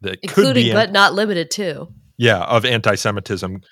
that 0.00 0.20
could 0.22 0.28
including 0.28 0.66
be 0.66 0.72
but 0.72 0.92
not 0.92 1.14
limited 1.14 1.50
to 1.52 1.88
yeah, 2.16 2.44
of 2.44 2.64
anti 2.64 2.94
Semitism 2.94 3.62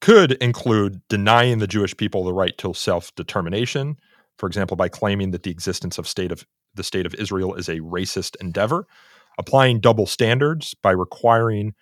could 0.00 0.32
include 0.32 1.00
denying 1.08 1.58
the 1.58 1.66
Jewish 1.66 1.96
people 1.96 2.24
the 2.24 2.32
right 2.32 2.56
to 2.58 2.74
self 2.74 3.14
determination, 3.14 3.96
for 4.38 4.46
example, 4.46 4.76
by 4.76 4.88
claiming 4.88 5.30
that 5.30 5.42
the 5.42 5.50
existence 5.50 5.98
of 5.98 6.08
state 6.08 6.32
of 6.32 6.46
the 6.74 6.84
state 6.84 7.06
of 7.06 7.14
Israel 7.14 7.54
is 7.54 7.68
a 7.68 7.80
racist 7.80 8.36
endeavor, 8.40 8.86
applying 9.38 9.80
double 9.80 10.06
standards 10.06 10.74
by 10.74 10.90
requiring 10.90 11.74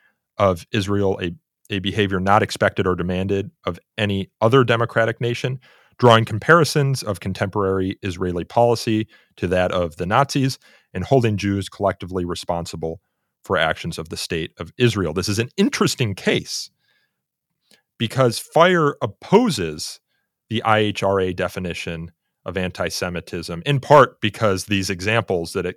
of 0.43 0.66
Israel 0.72 1.20
a, 1.22 1.30
a 1.70 1.78
behavior 1.78 2.18
not 2.18 2.43
expected 2.43 2.84
or 2.84 2.97
demanded 2.97 3.53
of 3.64 3.78
any 3.97 4.28
other 4.40 4.64
democratic 4.64 5.20
nation, 5.20 5.61
drawing 5.99 6.24
comparisons 6.24 7.01
of 7.05 7.20
contemporary 7.20 7.97
Israeli 8.03 8.43
policy 8.43 9.07
to 9.36 9.47
that 9.47 9.70
of 9.70 9.97
the 9.97 10.05
Nazis, 10.05 10.59
and 10.93 11.05
holding 11.05 11.36
Jews 11.36 11.68
collectively 11.68 12.24
responsible 12.24 13.01
for 13.45 13.57
actions 13.57 13.99
of 13.99 14.09
the 14.09 14.16
state 14.16 14.53
of 14.59 14.72
Israel. 14.78 15.12
This 15.12 15.28
is 15.28 15.38
an 15.38 15.49
interesting 15.57 16.16
case 16.16 16.70
because 17.97 18.40
FIRE 18.40 18.97
opposes 19.01 20.01
the 20.51 20.61
IHRA 20.66 21.36
definition 21.36 22.11
of 22.45 22.57
anti 22.57 22.88
Semitism, 22.88 23.62
in 23.64 23.78
part 23.78 24.20
because 24.20 24.64
these 24.64 24.90
examples 24.90 25.53
that 25.53 25.66
it, 25.66 25.76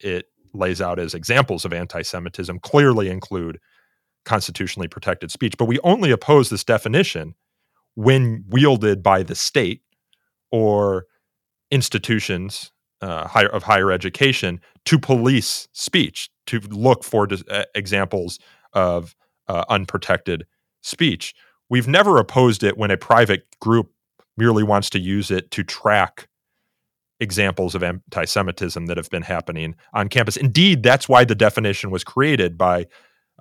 it 0.00 0.24
lays 0.54 0.80
out 0.80 0.98
as 0.98 1.12
examples 1.12 1.66
of 1.66 1.74
anti 1.74 2.00
Semitism 2.00 2.60
clearly 2.60 3.10
include 3.10 3.58
constitutionally 4.26 4.88
protected 4.88 5.30
speech. 5.30 5.54
But 5.56 5.64
we 5.64 5.78
only 5.80 6.10
oppose 6.10 6.50
this 6.50 6.64
definition 6.64 7.34
when 7.94 8.44
wielded 8.48 9.02
by 9.02 9.22
the 9.22 9.34
state 9.34 9.80
or 10.50 11.06
institutions 11.70 12.72
uh, 13.00 13.26
higher, 13.26 13.48
of 13.48 13.62
higher 13.62 13.90
education 13.90 14.60
to 14.84 14.98
police 14.98 15.68
speech, 15.72 16.30
to 16.46 16.60
look 16.60 17.04
for 17.04 17.26
dis- 17.26 17.42
examples 17.74 18.38
of 18.72 19.16
uh, 19.48 19.64
unprotected 19.68 20.46
speech. 20.82 21.34
We've 21.68 21.88
never 21.88 22.18
opposed 22.18 22.62
it 22.62 22.76
when 22.76 22.90
a 22.90 22.96
private 22.96 23.46
group 23.60 23.90
merely 24.36 24.62
wants 24.62 24.90
to 24.90 24.98
use 24.98 25.30
it 25.30 25.50
to 25.52 25.64
track 25.64 26.28
examples 27.18 27.74
of 27.74 27.82
anti 27.82 28.24
Semitism 28.24 28.86
that 28.86 28.96
have 28.96 29.10
been 29.10 29.22
happening 29.22 29.74
on 29.92 30.08
campus. 30.08 30.36
Indeed, 30.36 30.82
that's 30.82 31.08
why 31.08 31.24
the 31.24 31.34
definition 31.34 31.90
was 31.90 32.04
created 32.04 32.58
by, 32.58 32.86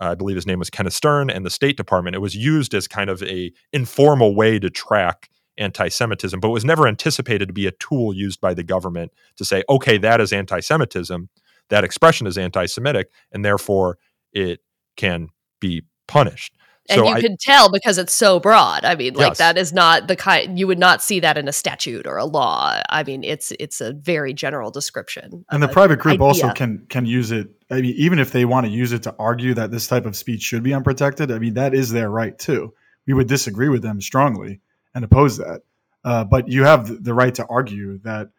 uh, 0.02 0.12
I 0.12 0.16
believe 0.16 0.36
his 0.36 0.48
name 0.48 0.60
was 0.60 0.70
Kenneth 0.70 0.94
Stern 0.94 1.30
and 1.30 1.46
the 1.46 1.50
State 1.50 1.78
Department. 1.78 2.16
It 2.16 2.20
was 2.20 2.36
used 2.36 2.74
as 2.74 2.88
kind 2.88 3.10
of 3.10 3.24
a 3.24 3.52
informal 3.72 4.36
way 4.36 4.60
to 4.60 4.70
track 4.70 5.30
anti 5.58 5.88
Semitism, 5.88 6.40
but 6.40 6.50
was 6.50 6.66
never 6.66 6.88
anticipated 6.88 7.48
to 7.48 7.54
be 7.54 7.68
a 7.68 7.72
tool 7.72 8.14
used 8.14 8.42
by 8.42 8.54
the 8.54 8.64
government 8.64 9.12
to 9.38 9.46
say, 9.46 9.64
okay, 9.70 9.98
that 9.98 10.20
is 10.20 10.34
anti 10.34 10.60
Semitism, 10.60 11.30
that 11.70 11.84
expression 11.84 12.28
is 12.28 12.38
anti 12.38 12.66
Semitic, 12.66 13.10
and 13.32 13.46
therefore 13.46 13.98
it 14.34 14.60
can 14.98 15.30
be 15.60 15.84
punished. 16.08 16.56
And 16.90 17.00
so 17.00 17.08
you 17.08 17.16
I, 17.16 17.22
can 17.22 17.36
tell 17.40 17.72
because 17.72 17.98
it's 17.98 18.14
so 18.14 18.40
broad 18.40 18.86
i 18.86 18.96
mean 18.96 19.14
like 19.16 19.30
Yes. 19.32 19.38
that 19.40 19.58
is 19.58 19.74
not 19.74 20.08
the 20.08 20.16
kind 20.16 20.58
you 20.60 20.68
would 20.68 20.78
not 20.80 21.02
see 21.02 21.20
that 21.20 21.38
in 21.38 21.48
a 21.48 21.52
statute 21.54 22.06
or 22.08 22.18
a 22.18 22.26
law 22.26 22.80
i 22.90 23.04
mean 23.04 23.24
it's 23.24 23.52
it's 23.60 23.82
a 23.82 23.94
very 23.94 24.34
general 24.34 24.72
description 24.72 25.46
And 25.52 25.62
the 25.64 25.68
private 25.68 26.00
group 26.00 26.22
also 26.22 26.52
can 26.54 26.86
can 26.90 27.06
use 27.06 27.32
it. 27.32 27.50
I 27.72 27.82
mean, 27.82 27.96
even 27.98 28.20
if 28.20 28.32
they 28.32 28.46
want 28.46 28.68
to 28.68 28.72
use 28.72 28.92
it 28.94 29.02
to 29.04 29.16
argue 29.18 29.56
that 29.56 29.72
this 29.72 29.88
type 29.88 30.06
of 30.06 30.16
speech 30.16 30.44
should 30.44 30.62
be 30.62 30.74
unprotected, 30.74 31.32
I 31.32 31.40
mean 31.40 31.56
that 31.56 31.74
is 31.74 31.90
their 31.92 32.10
right 32.12 32.38
too. 32.38 32.74
We 33.08 33.14
would 33.14 33.28
disagree 33.28 33.70
with 33.70 33.82
them 33.82 34.00
strongly 34.02 34.60
and 34.94 35.04
oppose 35.04 35.38
that, 35.38 35.62
uh, 36.04 36.24
but 36.26 36.48
you 36.48 36.64
have 36.64 36.88
the- 36.88 36.96
the 36.96 37.14
right 37.16 37.34
to 37.36 37.46
argue 37.48 37.98
that 38.04 38.30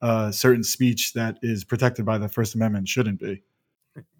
uh, 0.00 0.30
certain 0.30 0.62
speech 0.62 1.12
that 1.14 1.38
is 1.42 1.64
protected 1.64 2.04
by 2.06 2.18
the 2.18 2.28
First 2.28 2.54
Amendment 2.54 2.86
shouldn't 2.88 3.18
be. 3.18 3.42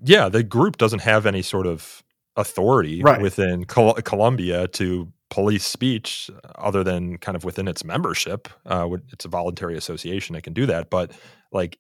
yeah, 0.02 0.28
the 0.28 0.42
group 0.42 0.76
doesn't 0.76 1.02
have 1.02 1.24
any 1.24 1.42
sort 1.42 1.66
of 1.68 2.02
authority 2.38 3.02
Right. 3.02 3.20
within 3.20 3.66
Col- 3.66 3.94
Columbia 3.96 4.68
to 4.68 5.12
police 5.28 5.66
speech 5.66 6.30
other 6.56 6.82
than 6.82 7.18
kind 7.18 7.36
of 7.36 7.44
within 7.44 7.68
its 7.68 7.84
membership. 7.84 8.48
Uh, 8.64 8.88
it's 9.12 9.26
a 9.26 9.28
voluntary 9.28 9.76
association; 9.76 10.34
it 10.36 10.42
can 10.44 10.54
do 10.54 10.64
that. 10.66 10.88
But 10.88 11.12
like 11.52 11.78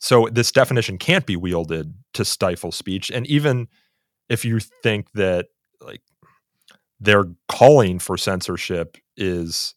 so 0.00 0.28
this 0.30 0.52
definition 0.52 0.98
can't 0.98 1.24
be 1.26 1.36
wielded 1.36 1.94
to 2.14 2.24
stifle 2.24 2.72
speech. 2.72 3.10
And 3.10 3.26
even 3.26 3.68
if 4.28 4.44
you 4.44 4.60
think 4.60 5.10
that 5.12 5.46
like 5.80 6.02
their 7.00 7.24
calling 7.48 7.98
for 7.98 8.16
censorship 8.18 8.96
is 9.16 9.74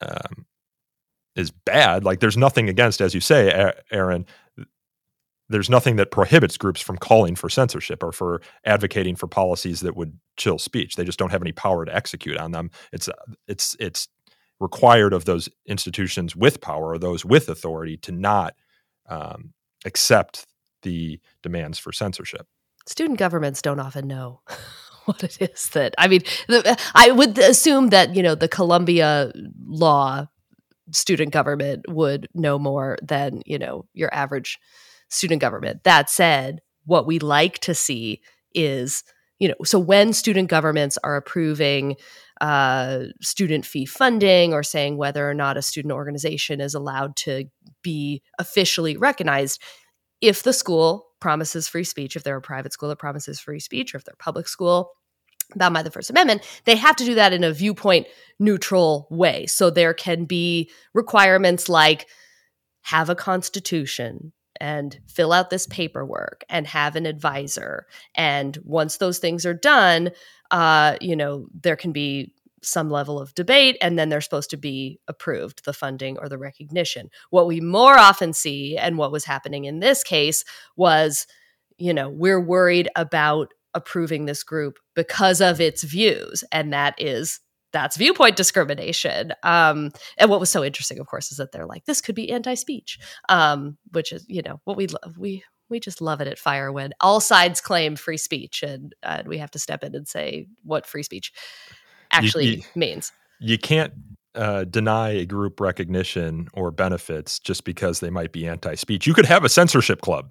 um, 0.00 0.46
is 1.36 1.50
bad, 1.50 2.04
like 2.04 2.20
there's 2.20 2.36
nothing 2.36 2.68
against, 2.68 3.00
as 3.00 3.14
you 3.14 3.20
say, 3.20 3.72
Aaron. 3.92 4.26
There's 5.50 5.68
nothing 5.68 5.96
that 5.96 6.12
prohibits 6.12 6.56
groups 6.56 6.80
from 6.80 6.96
calling 6.96 7.34
for 7.34 7.50
censorship 7.50 8.02
or 8.02 8.12
for 8.12 8.40
advocating 8.64 9.16
for 9.16 9.26
policies 9.26 9.80
that 9.80 9.96
would 9.96 10.18
chill 10.36 10.58
speech. 10.58 10.94
They 10.94 11.04
just 11.04 11.18
don't 11.18 11.32
have 11.32 11.42
any 11.42 11.52
power 11.52 11.84
to 11.84 11.94
execute 11.94 12.36
on 12.38 12.52
them. 12.52 12.70
It's 12.92 13.08
it's 13.48 13.76
it's 13.80 14.08
required 14.60 15.12
of 15.12 15.24
those 15.24 15.48
institutions 15.66 16.36
with 16.36 16.60
power 16.60 16.90
or 16.90 16.98
those 16.98 17.24
with 17.24 17.48
authority 17.48 17.96
to 17.96 18.12
not 18.12 18.54
um, 19.08 19.52
accept 19.84 20.46
the 20.82 21.18
demands 21.42 21.78
for 21.78 21.92
censorship. 21.92 22.46
Student 22.86 23.18
governments 23.18 23.60
don't 23.60 23.80
often 23.80 24.06
know 24.06 24.40
what 25.06 25.24
it 25.24 25.42
is 25.42 25.68
that 25.70 25.94
I 25.98 26.06
mean. 26.06 26.22
The, 26.46 26.78
I 26.94 27.10
would 27.10 27.38
assume 27.38 27.88
that 27.88 28.14
you 28.14 28.22
know 28.22 28.36
the 28.36 28.48
Columbia 28.48 29.32
law 29.66 30.28
student 30.92 31.32
government 31.32 31.86
would 31.88 32.28
know 32.34 32.58
more 32.58 32.98
than 33.02 33.42
you 33.46 33.58
know 33.58 33.84
your 33.94 34.12
average 34.14 34.58
student 35.10 35.40
government. 35.40 35.84
That 35.84 36.08
said, 36.08 36.60
what 36.86 37.06
we 37.06 37.18
like 37.18 37.58
to 37.60 37.74
see 37.74 38.20
is 38.54 39.04
you 39.38 39.48
know 39.48 39.54
so 39.64 39.78
when 39.78 40.12
student 40.12 40.48
governments 40.48 40.98
are 41.04 41.16
approving 41.16 41.96
uh, 42.40 43.04
student 43.20 43.66
fee 43.66 43.84
funding 43.84 44.54
or 44.54 44.62
saying 44.62 44.96
whether 44.96 45.28
or 45.28 45.34
not 45.34 45.56
a 45.56 45.62
student 45.62 45.92
organization 45.92 46.60
is 46.60 46.74
allowed 46.74 47.14
to 47.14 47.44
be 47.82 48.22
officially 48.38 48.96
recognized 48.96 49.60
if 50.20 50.42
the 50.42 50.52
school 50.52 51.06
promises 51.20 51.68
free 51.68 51.84
speech 51.84 52.16
if 52.16 52.24
they're 52.24 52.38
a 52.38 52.42
private 52.42 52.72
school 52.72 52.88
that 52.88 52.98
promises 52.98 53.38
free 53.38 53.60
speech 53.60 53.94
or 53.94 53.98
if 53.98 54.04
they're 54.04 54.14
a 54.14 54.24
public 54.24 54.48
school 54.48 54.92
bound 55.56 55.74
by 55.74 55.82
the 55.82 55.90
First 55.90 56.10
Amendment, 56.10 56.42
they 56.64 56.76
have 56.76 56.94
to 56.96 57.04
do 57.04 57.14
that 57.16 57.32
in 57.32 57.42
a 57.42 57.52
viewpoint 57.52 58.06
neutral 58.38 59.08
way. 59.10 59.46
So 59.46 59.68
there 59.68 59.92
can 59.92 60.24
be 60.24 60.70
requirements 60.94 61.68
like 61.68 62.06
have 62.82 63.10
a 63.10 63.14
constitution 63.14 64.32
and 64.60 65.00
fill 65.06 65.32
out 65.32 65.50
this 65.50 65.66
paperwork 65.66 66.44
and 66.48 66.66
have 66.66 66.96
an 66.96 67.06
advisor. 67.06 67.86
And 68.14 68.58
once 68.62 68.98
those 68.98 69.18
things 69.18 69.46
are 69.46 69.54
done, 69.54 70.10
uh, 70.50 70.96
you 71.00 71.16
know, 71.16 71.46
there 71.54 71.76
can 71.76 71.92
be 71.92 72.32
some 72.62 72.90
level 72.90 73.18
of 73.18 73.34
debate 73.34 73.76
and 73.80 73.98
then 73.98 74.08
they're 74.08 74.20
supposed 74.20 74.50
to 74.50 74.56
be 74.56 75.00
approved 75.08 75.64
the 75.64 75.72
funding 75.72 76.18
or 76.18 76.28
the 76.28 76.36
recognition 76.36 77.08
what 77.30 77.46
we 77.46 77.58
more 77.58 77.98
often 77.98 78.34
see 78.34 78.76
and 78.76 78.98
what 78.98 79.10
was 79.10 79.24
happening 79.24 79.64
in 79.64 79.80
this 79.80 80.04
case 80.04 80.44
was 80.76 81.26
you 81.78 81.94
know 81.94 82.10
we're 82.10 82.38
worried 82.38 82.88
about 82.96 83.54
approving 83.72 84.26
this 84.26 84.42
group 84.42 84.78
because 84.94 85.40
of 85.40 85.58
its 85.58 85.84
views 85.84 86.44
and 86.52 86.72
that 86.72 86.94
is 86.98 87.40
that's 87.72 87.96
viewpoint 87.96 88.36
discrimination. 88.36 89.32
Um, 89.42 89.92
and 90.18 90.30
what 90.30 90.40
was 90.40 90.50
so 90.50 90.64
interesting 90.64 90.98
of 90.98 91.06
course 91.06 91.30
is 91.30 91.38
that 91.38 91.52
they're 91.52 91.66
like 91.66 91.84
this 91.84 92.00
could 92.00 92.14
be 92.14 92.30
anti-speech 92.30 92.98
um, 93.28 93.76
which 93.92 94.12
is 94.12 94.24
you 94.28 94.42
know 94.42 94.60
what 94.64 94.76
we 94.76 94.86
love 94.86 95.16
we 95.18 95.42
we 95.68 95.80
just 95.80 96.00
love 96.00 96.20
it 96.20 96.28
at 96.28 96.38
fire 96.38 96.72
when 96.72 96.92
all 97.00 97.20
sides 97.20 97.60
claim 97.60 97.96
free 97.96 98.16
speech 98.16 98.62
and 98.62 98.94
uh, 99.02 99.22
we 99.26 99.38
have 99.38 99.50
to 99.52 99.58
step 99.58 99.84
in 99.84 99.94
and 99.94 100.08
say 100.08 100.46
what 100.64 100.86
free 100.86 101.02
speech 101.02 101.32
actually 102.10 102.46
you, 102.46 102.52
you, 102.56 102.62
means. 102.74 103.12
you 103.38 103.58
can't 103.58 103.92
uh, 104.34 104.64
deny 104.64 105.10
a 105.10 105.26
group 105.26 105.60
recognition 105.60 106.48
or 106.54 106.70
benefits 106.70 107.38
just 107.38 107.64
because 107.64 107.98
they 107.98 108.10
might 108.10 108.30
be 108.30 108.46
anti-speech. 108.46 109.04
You 109.04 109.14
could 109.14 109.26
have 109.26 109.44
a 109.44 109.48
censorship 109.48 110.00
club 110.02 110.30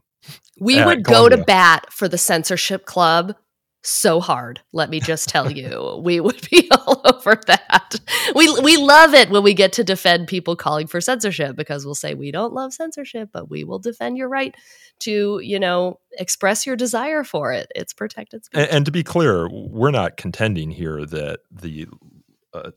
we 0.59 0.83
would 0.83 1.05
Columbia. 1.05 1.29
go 1.29 1.29
to 1.29 1.37
bat 1.37 1.91
for 1.91 2.07
the 2.07 2.17
censorship 2.17 2.85
club 2.85 3.35
so 3.83 4.19
hard. 4.19 4.59
Let 4.73 4.89
me 4.89 4.99
just 4.99 5.29
tell 5.29 5.51
you, 5.51 6.01
we 6.03 6.19
would 6.19 6.47
be 6.49 6.69
all 6.85 7.01
over 7.05 7.39
that. 7.47 7.95
We 8.35 8.59
we 8.61 8.77
love 8.77 9.13
it 9.13 9.29
when 9.29 9.43
we 9.43 9.53
get 9.53 9.73
to 9.73 9.83
defend 9.83 10.27
people 10.27 10.55
calling 10.55 10.87
for 10.87 10.99
censorship 10.99 11.55
because 11.55 11.85
we'll 11.85 11.95
say 11.95 12.13
we 12.13 12.31
don't 12.31 12.53
love 12.53 12.73
censorship, 12.73 13.29
but 13.31 13.49
we 13.49 13.63
will 13.63 13.79
defend 13.79 14.17
your 14.17 14.29
right 14.29 14.55
to 14.99 15.39
you 15.41 15.59
know 15.59 15.99
express 16.17 16.65
your 16.65 16.75
desire 16.75 17.23
for 17.23 17.53
it. 17.53 17.71
It's 17.75 17.93
protected 17.93 18.45
speech. 18.45 18.59
And, 18.61 18.69
and 18.69 18.85
to 18.85 18.91
be 18.91 19.03
clear, 19.03 19.49
we're 19.49 19.91
not 19.91 20.17
contending 20.17 20.71
here 20.71 21.05
that 21.05 21.39
the 21.51 21.87
uh, 22.53 22.71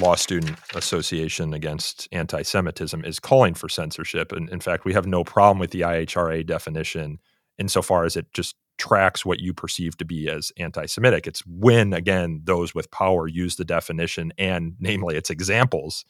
Law 0.00 0.14
Student 0.14 0.58
Association 0.74 1.54
against 1.54 2.08
anti-Semitism 2.12 3.04
is 3.04 3.18
calling 3.18 3.54
for 3.54 3.68
censorship, 3.68 4.32
and 4.32 4.48
in 4.50 4.60
fact, 4.60 4.84
we 4.84 4.92
have 4.92 5.06
no 5.06 5.24
problem 5.24 5.58
with 5.58 5.70
the 5.70 5.80
IHRA 5.80 6.46
definition 6.46 7.18
insofar 7.58 8.04
as 8.04 8.16
it 8.16 8.26
just 8.32 8.56
tracks 8.78 9.24
what 9.24 9.40
you 9.40 9.54
perceive 9.54 9.96
to 9.98 10.04
be 10.04 10.28
as 10.28 10.52
anti-Semitic. 10.56 11.26
It's 11.26 11.44
when 11.46 11.92
again 11.92 12.40
those 12.44 12.74
with 12.74 12.90
power 12.90 13.28
use 13.28 13.56
the 13.56 13.64
definition 13.64 14.32
and 14.38 14.74
namely 14.80 15.16
its 15.16 15.30
examples 15.30 16.04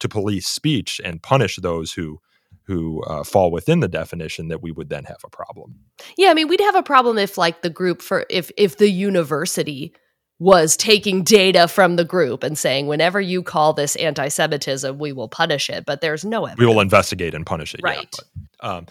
to 0.00 0.08
police 0.08 0.46
speech 0.46 1.00
and 1.04 1.22
punish 1.22 1.56
those 1.56 1.92
who 1.92 2.20
who 2.64 3.02
uh, 3.04 3.24
fall 3.24 3.50
within 3.50 3.80
the 3.80 3.88
definition 3.88 4.48
that 4.48 4.62
we 4.62 4.70
would 4.70 4.90
then 4.90 5.04
have 5.04 5.18
a 5.24 5.28
problem. 5.28 5.74
Yeah, 6.16 6.30
I 6.30 6.34
mean, 6.34 6.46
we'd 6.46 6.60
have 6.60 6.76
a 6.76 6.82
problem 6.82 7.18
if 7.18 7.36
like 7.36 7.62
the 7.62 7.70
group 7.70 8.02
for 8.02 8.26
if 8.30 8.50
if 8.56 8.76
the 8.76 8.90
university 8.90 9.94
was 10.38 10.76
taking 10.76 11.22
data 11.22 11.68
from 11.68 11.96
the 11.96 12.04
group 12.04 12.42
and 12.42 12.56
saying 12.56 12.86
whenever 12.86 13.20
you 13.20 13.42
call 13.42 13.74
this 13.74 13.94
anti-semitism 13.96 14.98
we 14.98 15.12
will 15.12 15.28
punish 15.28 15.68
it 15.68 15.84
but 15.84 16.00
there's 16.00 16.24
no 16.24 16.46
evidence. 16.46 16.58
we 16.58 16.64
will 16.64 16.80
investigate 16.80 17.34
and 17.34 17.44
punish 17.44 17.74
it 17.74 17.80
right 17.82 18.08
yeah, 18.18 18.24
but, 18.60 18.66
um, 18.66 18.86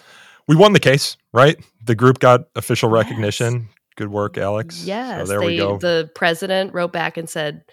we 0.50 0.58
won 0.58 0.74
the 0.74 0.80
case 0.80 1.16
right? 1.32 1.56
The 1.86 1.96
group 1.96 2.20
got 2.20 2.42
official 2.56 2.90
yes. 2.90 3.06
recognition. 3.06 3.70
Good 3.96 4.10
work 4.10 4.38
alex. 4.38 4.84
Yes 4.84 5.22
so 5.22 5.32
there 5.32 5.40
they, 5.40 5.46
we 5.46 5.58
go. 5.58 5.78
the 5.78 6.12
president 6.14 6.74
wrote 6.74 6.92
back 6.92 7.16
and 7.16 7.30
said 7.30 7.64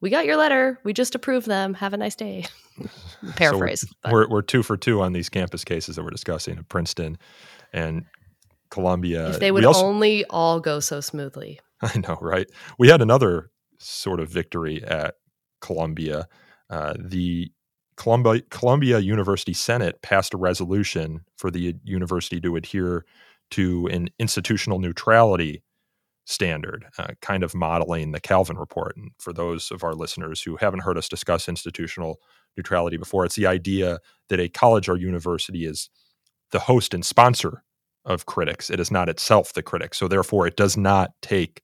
we 0.00 0.08
got 0.08 0.24
your 0.24 0.36
letter. 0.36 0.78
We 0.84 0.92
just 0.92 1.16
approved 1.16 1.46
them. 1.46 1.74
Have 1.74 1.92
a 1.92 1.96
nice 1.96 2.14
day. 2.14 2.44
Paraphrase 3.36 3.80
so 3.80 3.88
we're, 4.04 4.20
we're, 4.22 4.28
we're 4.28 4.42
two 4.42 4.62
for 4.62 4.76
two 4.76 5.02
on 5.02 5.12
these 5.12 5.28
campus 5.28 5.64
cases 5.64 5.96
that 5.96 6.04
we're 6.04 6.10
discussing 6.10 6.58
at 6.58 6.68
princeton 6.68 7.18
and 7.72 8.04
columbia. 8.70 9.30
If 9.30 9.40
they 9.40 9.50
would 9.50 9.64
also, 9.64 9.84
only 9.84 10.24
all 10.26 10.60
go 10.60 10.80
so 10.80 11.00
smoothly. 11.00 11.60
I 11.82 11.98
know, 11.98 12.18
right? 12.20 12.46
We 12.78 12.88
had 12.88 13.02
another 13.02 13.50
sort 13.78 14.20
of 14.20 14.28
victory 14.28 14.82
at 14.84 15.14
Columbia. 15.60 16.28
Uh, 16.68 16.94
the 16.98 17.50
Columbia, 18.00 18.40
Columbia 18.48 18.98
University 18.98 19.52
Senate 19.52 20.00
passed 20.00 20.32
a 20.32 20.38
resolution 20.38 21.20
for 21.36 21.50
the 21.50 21.76
university 21.84 22.40
to 22.40 22.56
adhere 22.56 23.04
to 23.50 23.88
an 23.88 24.08
institutional 24.18 24.78
neutrality 24.78 25.62
standard, 26.24 26.86
uh, 26.96 27.08
kind 27.20 27.42
of 27.42 27.54
modeling 27.54 28.12
the 28.12 28.20
Kalven 28.20 28.58
report. 28.58 28.96
And 28.96 29.10
for 29.18 29.34
those 29.34 29.70
of 29.70 29.84
our 29.84 29.92
listeners 29.92 30.40
who 30.40 30.56
haven't 30.56 30.80
heard 30.80 30.96
us 30.96 31.10
discuss 31.10 31.46
institutional 31.46 32.22
neutrality 32.56 32.96
before, 32.96 33.26
it's 33.26 33.36
the 33.36 33.46
idea 33.46 33.98
that 34.30 34.40
a 34.40 34.48
college 34.48 34.88
or 34.88 34.96
university 34.96 35.66
is 35.66 35.90
the 36.52 36.60
host 36.60 36.94
and 36.94 37.04
sponsor 37.04 37.64
of 38.06 38.24
critics. 38.24 38.70
It 38.70 38.80
is 38.80 38.90
not 38.90 39.10
itself 39.10 39.52
the 39.52 39.62
critic. 39.62 39.94
So 39.94 40.08
therefore, 40.08 40.46
it 40.46 40.56
does 40.56 40.74
not 40.74 41.10
take 41.20 41.60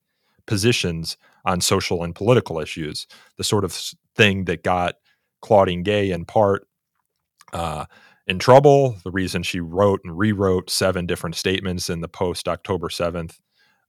positions 0.47 1.16
on 1.47 1.62
social 1.62 2.05
and 2.05 2.14
political 2.14 2.61
issues, 2.61 3.07
the 3.39 3.45
sort 3.45 3.64
of 3.64 3.72
thing 4.14 4.45
that 4.45 4.62
got 4.62 4.97
Claudine 5.41 5.82
Gay 5.82 6.11
in 6.11 6.24
part 6.24 6.66
uh, 7.53 7.87
in 8.26 8.39
trouble, 8.39 8.97
the 9.05 9.11
reason 9.11 9.43
she 9.43 9.61
wrote 9.61 10.01
and 10.05 10.18
rewrote 10.18 10.68
seven 10.68 11.07
different 11.07 11.37
statements 11.37 11.89
in 11.89 12.01
the 12.01 12.09
post 12.09 12.49
October 12.49 12.89
7th 12.89 13.39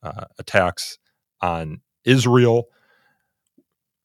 uh, 0.03 0.25
attacks 0.37 0.99
on 1.41 1.81
Israel. 2.05 2.67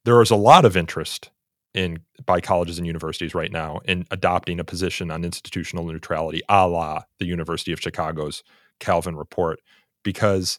There 0.05 0.21
is 0.23 0.31
a 0.31 0.37
lot 0.37 0.65
of 0.65 0.77
interest 0.77 1.31
in 1.75 2.01
by 2.27 2.41
colleges 2.41 2.79
and 2.79 2.87
universities 2.87 3.35
right 3.35 3.53
now 3.53 3.81
in 3.85 4.07
adopting 4.11 4.61
a 4.61 4.65
position 4.65 5.11
on 5.11 5.25
institutional 5.25 5.85
neutrality, 5.87 6.43
a 6.49 6.67
la 6.67 7.03
the 7.19 7.27
University 7.27 7.73
of 7.73 7.81
Chicago's 7.81 8.43
Kalven 8.81 9.17
report, 9.17 9.61
because 10.03 10.59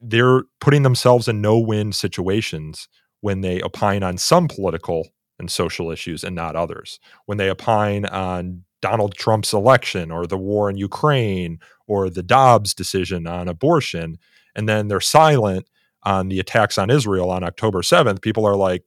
they're 0.00 0.42
putting 0.60 0.82
themselves 0.82 1.28
in 1.28 1.40
no 1.40 1.58
win 1.58 1.92
situations 1.92 2.88
when 3.20 3.40
they 3.40 3.62
opine 3.62 4.02
on 4.02 4.18
some 4.18 4.48
political 4.48 5.08
and 5.38 5.50
social 5.50 5.90
issues 5.90 6.24
and 6.24 6.34
not 6.36 6.56
others. 6.56 7.00
When 7.26 7.38
they 7.38 7.50
opine 7.50 8.06
on 8.06 8.64
Donald 8.80 9.14
Trump's 9.14 9.52
election 9.52 10.10
or 10.10 10.26
the 10.26 10.38
war 10.38 10.68
in 10.68 10.76
Ukraine 10.76 11.58
or 11.86 12.10
the 12.10 12.22
Dobbs 12.22 12.74
decision 12.74 13.26
on 13.26 13.48
abortion, 13.48 14.18
and 14.54 14.68
then 14.68 14.88
they're 14.88 15.00
silent 15.00 15.68
on 16.02 16.28
the 16.28 16.40
attacks 16.40 16.78
on 16.78 16.90
Israel 16.90 17.30
on 17.30 17.44
October 17.44 17.80
7th, 17.80 18.22
people 18.22 18.44
are 18.44 18.56
like, 18.56 18.84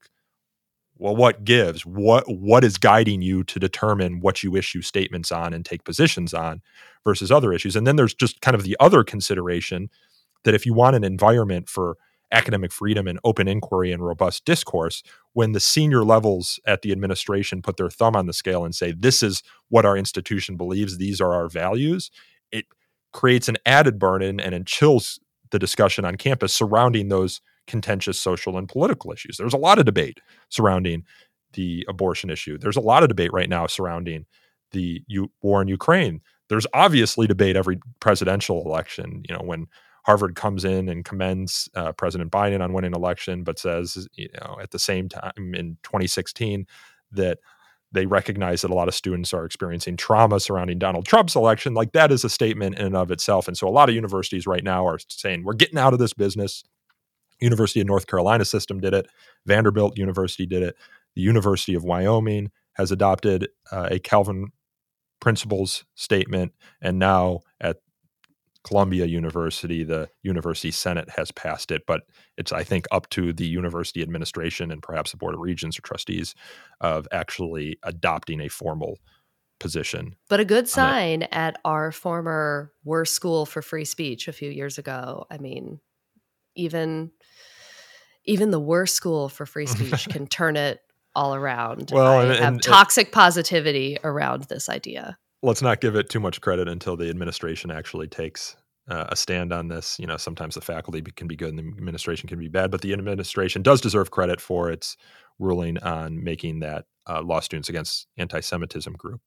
well, 0.97 1.15
what 1.15 1.43
gives? 1.43 1.85
What 1.85 2.23
what 2.27 2.63
is 2.63 2.77
guiding 2.77 3.21
you 3.21 3.43
to 3.45 3.59
determine 3.59 4.21
what 4.21 4.43
you 4.43 4.55
issue 4.55 4.81
statements 4.81 5.31
on 5.31 5.53
and 5.53 5.65
take 5.65 5.83
positions 5.83 6.33
on 6.33 6.61
versus 7.03 7.31
other 7.31 7.51
issues? 7.51 7.75
And 7.75 7.85
then 7.85 7.97
there's 7.97 8.13
just 8.13 8.41
kind 8.41 8.55
of 8.55 8.63
the 8.63 8.77
other 8.79 9.03
consideration 9.03 9.89
that 10.43 10.53
if 10.53 10.65
you 10.65 10.73
want 10.73 10.95
an 10.95 11.03
environment 11.03 11.67
for 11.67 11.97
academic 12.31 12.71
freedom 12.71 13.07
and 13.07 13.19
open 13.23 13.47
inquiry 13.47 13.91
and 13.91 14.05
robust 14.05 14.45
discourse 14.45 15.03
when 15.33 15.51
the 15.51 15.59
senior 15.59 16.03
levels 16.03 16.59
at 16.65 16.81
the 16.81 16.91
administration 16.91 17.61
put 17.61 17.77
their 17.77 17.89
thumb 17.89 18.15
on 18.15 18.25
the 18.25 18.33
scale 18.33 18.65
and 18.65 18.75
say 18.75 18.91
this 18.91 19.21
is 19.21 19.43
what 19.69 19.85
our 19.85 19.97
institution 19.97 20.57
believes. 20.57 20.97
These 20.97 21.21
are 21.21 21.33
our 21.33 21.47
values. 21.47 22.11
It 22.51 22.65
creates 23.13 23.47
an 23.47 23.57
added 23.65 23.99
burden 23.99 24.39
and 24.39 24.53
it 24.53 24.65
chills 24.65 25.19
the 25.51 25.59
discussion 25.59 26.05
on 26.05 26.15
campus 26.15 26.53
surrounding 26.53 27.09
those 27.09 27.41
contentious 27.67 28.19
social 28.19 28.57
and 28.57 28.67
political 28.67 29.11
issues. 29.11 29.37
There's 29.37 29.53
a 29.53 29.57
lot 29.57 29.79
of 29.79 29.85
debate 29.85 30.19
surrounding 30.49 31.03
the 31.53 31.85
abortion 31.87 32.29
issue. 32.29 32.57
There's 32.57 32.75
a 32.75 32.81
lot 32.81 33.03
of 33.03 33.09
debate 33.09 33.31
right 33.31 33.49
now 33.49 33.67
surrounding 33.67 34.25
the 34.71 35.01
war 35.41 35.61
in 35.61 35.67
ukraine. 35.67 36.21
There's 36.49 36.67
obviously 36.73 37.27
debate 37.27 37.55
every 37.55 37.79
presidential 37.99 38.63
election 38.65 39.23
you 39.27 39.35
know 39.35 39.41
when 39.43 39.67
Harvard 40.05 40.35
comes 40.35 40.63
in 40.63 40.87
and 40.87 41.03
commends 41.03 41.67
uh, 41.75 41.91
President 41.91 42.31
Biden 42.31 42.61
on 42.61 42.73
winning 42.73 42.93
election, 42.93 43.43
but 43.43 43.57
says, 43.57 44.07
you 44.13 44.29
know, 44.39 44.57
at 44.61 44.69
the 44.69 44.77
same 44.77 45.09
time 45.09 45.55
in 45.55 45.77
2016 45.81 46.67
that 47.11 47.39
they 47.91 48.05
recognize 48.05 48.61
that 48.61 48.69
a 48.69 48.75
lot 48.75 48.87
of 48.87 48.93
students 48.93 49.33
are 49.33 49.45
experiencing 49.45 49.97
trauma 49.97 50.39
surrounding 50.39 50.77
Donald 50.77 51.05
Trump's 51.05 51.35
election. 51.35 51.73
Like 51.73 51.93
that 51.93 52.11
is 52.11 52.23
a 52.23 52.29
statement 52.29 52.77
in 52.77 52.85
and 52.85 52.95
of 52.95 53.09
itself. 53.09 53.47
And 53.47 53.57
so 53.57 53.67
a 53.67 53.69
lot 53.69 53.89
of 53.89 53.95
universities 53.95 54.45
right 54.45 54.63
now 54.63 54.85
are 54.85 54.99
saying, 55.07 55.43
we're 55.43 55.53
getting 55.53 55.79
out 55.79 55.93
of 55.93 55.99
this 55.99 56.13
business. 56.13 56.63
University 57.39 57.81
of 57.81 57.87
North 57.87 58.05
Carolina 58.05 58.45
system 58.45 58.79
did 58.79 58.93
it. 58.93 59.07
Vanderbilt 59.45 59.97
University 59.97 60.45
did 60.45 60.61
it. 60.61 60.75
The 61.15 61.21
University 61.21 61.73
of 61.73 61.83
Wyoming 61.83 62.51
has 62.73 62.91
adopted 62.91 63.47
uh, 63.71 63.87
a 63.89 63.99
Kalven 63.99 64.45
principles 65.19 65.83
statement. 65.95 66.53
And 66.81 66.99
now 66.99 67.39
at 67.59 67.77
Columbia 68.65 69.05
University, 69.05 69.83
the 69.83 70.09
University 70.23 70.71
Senate 70.71 71.07
has 71.11 71.31
passed 71.31 71.69
it, 71.69 71.83
but 71.85 72.01
it's, 72.35 72.51
I 72.51 72.63
think, 72.63 72.87
up 72.91 73.07
to 73.11 73.31
the 73.31 73.45
university 73.45 74.01
administration 74.01 74.71
and 74.71 74.81
perhaps 74.81 75.11
the 75.11 75.17
Board 75.17 75.35
of 75.35 75.39
Regents 75.39 75.77
or 75.77 75.83
trustees 75.83 76.33
of 76.81 77.07
actually 77.11 77.77
adopting 77.83 78.41
a 78.41 78.49
formal 78.49 78.97
position. 79.59 80.15
But 80.29 80.39
a 80.39 80.45
good 80.45 80.67
sign 80.67 81.23
at 81.31 81.59
our 81.63 81.91
former 81.91 82.71
worst 82.83 83.13
school 83.13 83.45
for 83.45 83.61
free 83.61 83.85
speech 83.85 84.27
a 84.27 84.33
few 84.33 84.49
years 84.49 84.79
ago. 84.79 85.27
I 85.29 85.37
mean, 85.37 85.79
even 86.55 87.11
even 88.25 88.49
the 88.49 88.59
worst 88.59 88.95
school 88.95 89.29
for 89.29 89.45
free 89.45 89.67
speech 89.67 90.09
can 90.09 90.25
turn 90.25 90.57
it 90.57 90.79
all 91.13 91.35
around. 91.35 91.91
Well, 91.93 92.17
I 92.17 92.23
and, 92.23 92.33
have 92.33 92.53
and, 92.53 92.63
toxic 92.63 93.11
positivity 93.11 93.99
around 94.03 94.45
this 94.45 94.69
idea 94.69 95.19
let's 95.41 95.61
not 95.61 95.81
give 95.81 95.95
it 95.95 96.09
too 96.09 96.19
much 96.19 96.41
credit 96.41 96.67
until 96.67 96.97
the 96.97 97.09
administration 97.09 97.71
actually 97.71 98.07
takes 98.07 98.55
uh, 98.87 99.05
a 99.09 99.15
stand 99.15 99.51
on 99.51 99.67
this. 99.67 99.97
You 99.99 100.07
know, 100.07 100.17
sometimes 100.17 100.55
the 100.55 100.61
faculty 100.61 101.01
can 101.01 101.27
be 101.27 101.35
good 101.35 101.49
and 101.49 101.59
the 101.59 101.77
administration 101.77 102.29
can 102.29 102.39
be 102.39 102.47
bad, 102.47 102.71
but 102.71 102.81
the 102.81 102.93
administration 102.93 103.61
does 103.61 103.81
deserve 103.81 104.11
credit 104.11 104.39
for 104.39 104.69
its 104.71 104.97
ruling 105.39 105.77
on 105.79 106.23
making 106.23 106.59
that 106.59 106.85
uh, 107.07 107.21
law 107.21 107.39
students 107.39 107.69
against 107.69 108.07
anti-Semitism 108.17 108.93
group 108.93 109.21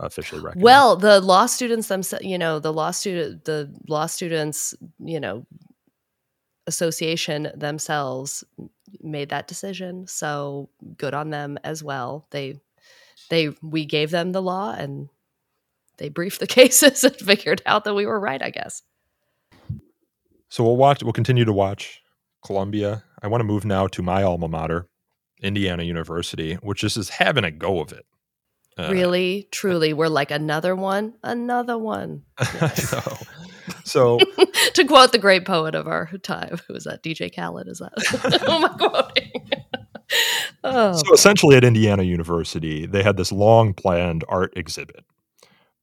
officially 0.00 0.40
recognized. 0.40 0.64
Well, 0.64 0.96
the 0.96 1.20
law 1.20 1.46
students 1.46 1.88
themselves, 1.88 2.24
you 2.24 2.38
know, 2.38 2.60
the 2.60 2.72
law 2.72 2.92
student, 2.92 3.44
the 3.44 3.74
law 3.88 4.06
students, 4.06 4.74
you 4.98 5.20
know, 5.20 5.46
association 6.66 7.50
themselves 7.54 8.44
made 9.00 9.30
that 9.30 9.48
decision. 9.48 10.06
So 10.06 10.68
good 10.96 11.14
on 11.14 11.30
them 11.30 11.58
as 11.64 11.82
well. 11.82 12.26
They, 12.30 12.60
they, 13.30 13.50
we 13.62 13.84
gave 13.86 14.10
them 14.10 14.32
the 14.32 14.42
law 14.42 14.72
and 14.72 15.08
they 15.98 16.08
briefed 16.08 16.40
the 16.40 16.46
cases 16.58 17.04
and 17.04 17.16
figured 17.16 17.62
out 17.66 17.84
that 17.84 17.94
we 17.94 18.06
were 18.06 18.18
right, 18.18 18.42
I 18.42 18.50
guess. 18.50 18.82
So 20.48 20.64
we'll 20.64 20.76
watch. 20.76 21.02
We'll 21.02 21.12
continue 21.12 21.44
to 21.44 21.52
watch 21.52 22.00
Columbia. 22.44 23.04
I 23.22 23.26
want 23.26 23.40
to 23.40 23.44
move 23.46 23.64
now 23.64 23.86
to 23.88 24.02
my 24.02 24.22
alma 24.22 24.48
mater, 24.48 24.88
Indiana 25.42 25.82
University, 25.82 26.54
which 26.54 26.82
is, 26.82 26.96
is 26.96 27.10
having 27.10 27.44
a 27.44 27.50
go 27.50 27.80
of 27.80 27.92
it. 27.92 28.06
Uh, 28.78 28.90
really, 28.90 29.48
truly, 29.52 29.92
we're 29.92 30.08
like 30.08 30.30
another 30.30 30.74
one, 30.74 31.14
another 31.22 31.76
one. 31.78 32.22
Yes. 32.60 32.94
so, 33.84 34.18
to 34.74 34.84
quote 34.84 35.12
the 35.12 35.18
great 35.18 35.44
poet 35.44 35.74
of 35.74 35.86
our 35.86 36.06
time, 36.22 36.58
who 36.66 36.74
is 36.74 36.84
that? 36.84 37.02
DJ 37.02 37.34
Khaled? 37.34 37.68
Is 37.68 37.80
that? 37.80 38.40
who 38.46 38.50
am 38.50 38.64
I 38.64 38.68
quoting? 38.68 39.50
oh. 40.64 40.92
So 40.92 41.12
essentially, 41.12 41.56
at 41.56 41.64
Indiana 41.64 42.04
University, 42.04 42.86
they 42.86 43.02
had 43.02 43.18
this 43.18 43.30
long 43.30 43.74
planned 43.74 44.24
art 44.28 44.54
exhibit 44.56 45.04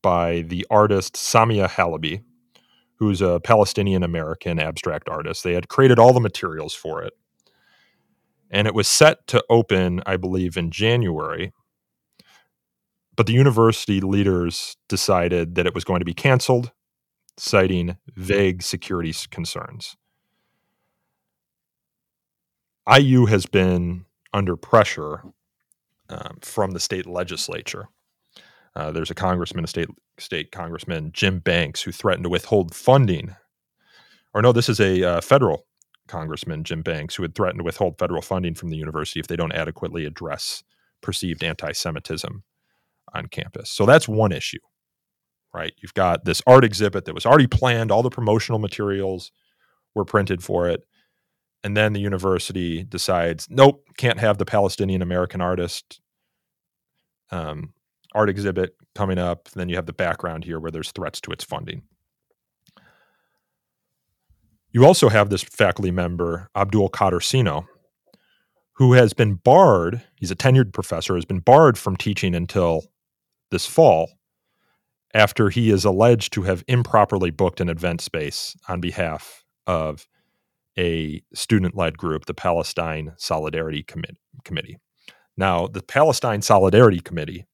by 0.06 0.42
the 0.42 0.68
artist 0.70 1.16
Samia 1.16 1.68
Halaby, 1.68 2.22
who's 2.98 3.24
a 3.24 3.40
Palestinian 3.40 4.04
American 4.04 4.60
abstract 4.60 5.10
artist. 5.10 5.44
They 5.44 5.54
had 5.54 5.68
created 5.68 5.98
all 5.98 6.14
the 6.14 6.20
materials 6.20 6.76
for 6.76 7.02
it. 7.02 7.14
And 8.52 8.68
it 8.68 8.76
was 8.76 8.88
set 8.88 9.26
to 9.30 9.44
open, 9.50 10.04
I 10.06 10.18
believe, 10.18 10.58
in 10.58 10.70
January. 10.70 11.54
But 13.16 13.26
the 13.26 13.34
university 13.34 14.00
leaders 14.00 14.78
decided 14.88 15.56
that 15.56 15.66
it 15.66 15.74
was 15.74 15.84
going 15.84 16.02
to 16.02 16.06
be 16.06 16.14
canceled, 16.14 16.72
citing 17.36 17.98
vague 18.16 18.62
security 18.62 19.16
concerns. 19.32 19.98
IU 22.88 23.26
has 23.26 23.48
been 23.48 24.06
under 24.32 24.56
pressure 24.56 25.24
um, 26.10 26.38
from 26.42 26.72
the 26.72 26.80
state 26.80 27.08
legislature 27.08 27.88
uh, 28.76 28.92
there's 28.92 29.12
a 29.12 29.16
congressman, 29.16 29.64
a 29.64 29.68
state 29.68 29.90
state 30.18 30.52
congressman, 30.52 31.12
Jim 31.14 31.40
Banks, 31.40 31.82
who 31.82 31.92
threatened 31.92 32.24
to 32.24 32.30
withhold 32.30 32.76
funding. 32.76 33.36
Or 34.34 34.42
no, 34.42 34.52
this 34.52 34.70
is 34.70 34.80
a 34.80 35.04
uh, 35.04 35.22
federal 35.22 35.66
congressman, 36.08 36.64
Jim 36.64 36.82
Banks, 36.82 37.16
who 37.16 37.24
had 37.24 37.36
threatened 37.36 37.60
to 37.60 37.64
withhold 37.64 37.98
federal 37.98 38.22
funding 38.22 38.54
from 38.54 38.70
the 38.70 38.78
university 38.78 39.20
if 39.20 39.28
they 39.28 39.38
don't 39.38 39.54
adequately 39.54 40.06
address 40.06 40.64
perceived 41.02 41.44
anti-Semitism 41.44 42.44
on 43.14 43.28
campus. 43.28 43.70
So 43.70 43.86
that's 43.86 44.08
one 44.08 44.32
issue, 44.32 44.60
right? 45.54 45.74
You've 45.78 45.94
got 45.94 46.26
this 46.26 46.42
art 46.46 46.66
exhibit 46.66 47.06
that 47.06 47.16
was 47.16 47.26
already 47.26 47.48
planned; 47.48 47.92
all 47.92 48.04
the 48.04 48.10
promotional 48.10 48.60
materials 48.60 49.32
were 49.94 50.06
printed 50.06 50.44
for 50.44 50.68
it. 50.68 50.86
And 51.64 51.76
then 51.76 51.94
the 51.94 52.00
university 52.00 52.84
decides, 52.84 53.48
nope, 53.50 53.84
can't 53.98 54.20
have 54.20 54.38
the 54.38 54.46
Palestinian 54.46 55.02
American 55.02 55.42
artist 55.42 56.00
um, 57.32 57.74
art 58.16 58.30
exhibit 58.30 58.76
coming 58.96 59.20
up. 59.20 59.50
Then 59.50 59.70
you 59.70 59.76
have 59.76 59.86
the 59.86 59.94
background 59.94 60.46
here 60.46 60.60
where 60.60 60.72
there's 60.72 60.92
threats 60.92 61.22
to 61.22 61.32
its 61.32 61.44
funding. 61.44 61.84
You 64.72 64.86
also 64.86 65.10
have 65.10 65.30
this 65.30 65.44
faculty 65.44 65.92
member, 65.92 66.50
Abdulkader 66.56 67.22
Sinno, 67.22 67.66
who 68.74 68.94
has 68.94 69.14
been 69.14 69.36
barred, 69.36 70.02
he's 70.16 70.32
a 70.32 70.36
tenured 70.36 70.74
professor, 70.74 71.16
has 71.16 71.26
been 71.26 71.40
barred 71.40 71.78
from 71.78 71.96
teaching 71.96 72.36
until 72.36 72.84
this 73.52 73.66
fall 73.66 74.10
after 75.14 75.50
he 75.50 75.70
is 75.70 75.86
alleged 75.86 76.34
to 76.34 76.42
have 76.42 76.64
improperly 76.68 77.32
booked 77.32 77.62
an 77.62 77.70
event 77.70 78.02
space 78.02 78.56
on 78.68 78.82
behalf 78.82 79.46
of 79.66 80.08
a 80.78 81.22
student 81.34 81.74
led 81.74 81.98
group, 81.98 82.26
the 82.26 82.34
Palestine 82.34 83.14
Solidarity 83.18 83.82
Committee. 84.44 84.78
Now, 85.38 85.68
the 85.68 85.82
Palestine 85.82 86.42
Solidarity 86.42 87.00
Committee 87.00 87.46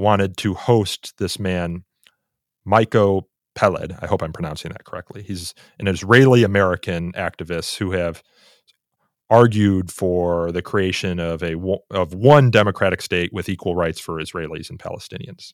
wanted 0.00 0.36
to 0.38 0.54
host 0.54 1.14
this 1.18 1.38
man, 1.38 1.84
Miko 2.64 3.28
Peled. 3.54 3.96
I 4.00 4.06
hope 4.06 4.22
I'm 4.22 4.32
pronouncing 4.32 4.72
that 4.72 4.84
correctly. 4.84 5.22
He's 5.22 5.54
an 5.78 5.86
Israeli 5.86 6.44
American 6.44 7.12
activist 7.12 7.76
who 7.76 7.92
have 7.92 8.22
argued 9.28 9.92
for 9.92 10.50
the 10.50 10.62
creation 10.62 11.20
of 11.20 11.42
a 11.42 11.54
of 11.90 12.14
one 12.14 12.50
democratic 12.50 13.00
state 13.00 13.32
with 13.32 13.48
equal 13.48 13.76
rights 13.76 14.00
for 14.00 14.20
Israelis 14.20 14.70
and 14.70 14.78
Palestinians. 14.78 15.52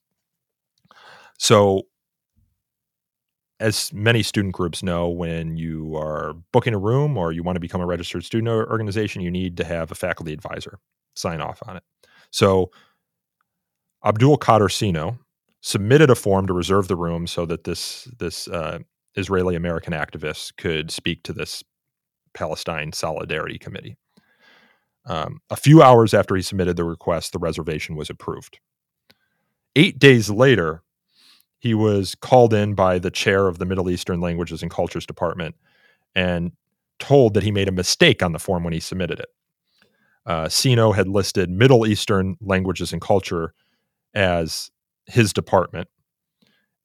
So 1.39 1.83
as 3.61 3.93
many 3.93 4.23
student 4.23 4.55
groups 4.55 4.83
know, 4.83 5.09
when 5.09 5.57
you 5.57 5.97
are 5.97 6.35
booking 6.53 6.75
a 6.75 6.79
room 6.79 7.17
or 7.17 7.33
you 7.33 7.43
want 7.43 7.57
to 7.57 7.61
become 7.61 7.81
a 7.81 7.87
registered 7.87 8.25
student 8.25 8.49
organization, 8.49 9.23
you 9.23 9.31
need 9.31 9.57
to 9.57 9.65
have 9.65 9.91
a 9.91 9.95
faculty 9.95 10.33
advisor 10.33 10.79
sign 11.15 11.41
off 11.41 11.63
on 11.67 11.77
it. 11.77 11.83
So 12.31 12.71
Abdulkader 14.07 14.71
Sinno 14.71 15.19
submitted 15.61 16.11
a 16.11 16.15
form 16.15 16.47
to 16.47 16.53
reserve 16.53 16.87
the 16.87 16.97
room 16.97 17.27
so 17.27 17.45
that 17.47 17.65
this 17.65 18.05
this 18.19 18.47
uh, 18.49 18.79
Israeli 19.17 19.57
American 19.57 19.93
activist 19.93 20.57
could 20.57 20.91
speak 20.93 21.25
to 21.25 21.33
this 21.33 21.65
Palestine 22.33 22.93
Solidarity 22.93 23.59
Committee. 23.59 23.97
Um, 25.07 25.41
a 25.51 25.57
few 25.57 25.83
hours 25.83 26.15
after 26.15 26.37
he 26.37 26.43
submitted 26.43 26.77
the 26.77 26.85
request, 26.85 27.33
the 27.33 27.39
reservation 27.39 27.97
was 27.97 28.11
approved. 28.11 28.61
Eight 29.75 29.99
days 29.99 30.31
later, 30.31 30.83
he 31.59 31.75
was 31.75 32.15
called 32.15 32.55
in 32.55 32.75
by 32.75 32.99
the 32.99 33.11
chair 33.11 33.49
of 33.49 33.59
the 33.59 33.67
Middle 33.67 33.91
Eastern 33.91 34.21
Languages 34.21 34.63
and 34.63 34.71
Cultures 34.71 35.07
Department 35.07 35.57
and 36.15 36.53
told 36.99 37.35
that 37.35 37.43
he 37.43 37.51
made 37.51 37.69
a 37.69 37.73
mistake 37.73 38.23
on 38.23 38.33
the 38.33 38.39
form 38.39 38.63
when 38.63 38.73
he 38.73 38.81
submitted 38.81 39.21
it. 39.21 39.29
Uh, 40.25 40.47
Sinno 40.47 40.95
had 40.95 41.09
listed 41.09 41.51
Middle 41.51 41.87
Eastern 41.87 42.37
languages 42.41 42.93
and 42.93 43.01
culture 43.01 43.53
as 44.17 44.71
his 45.07 45.33
department. 45.33 45.89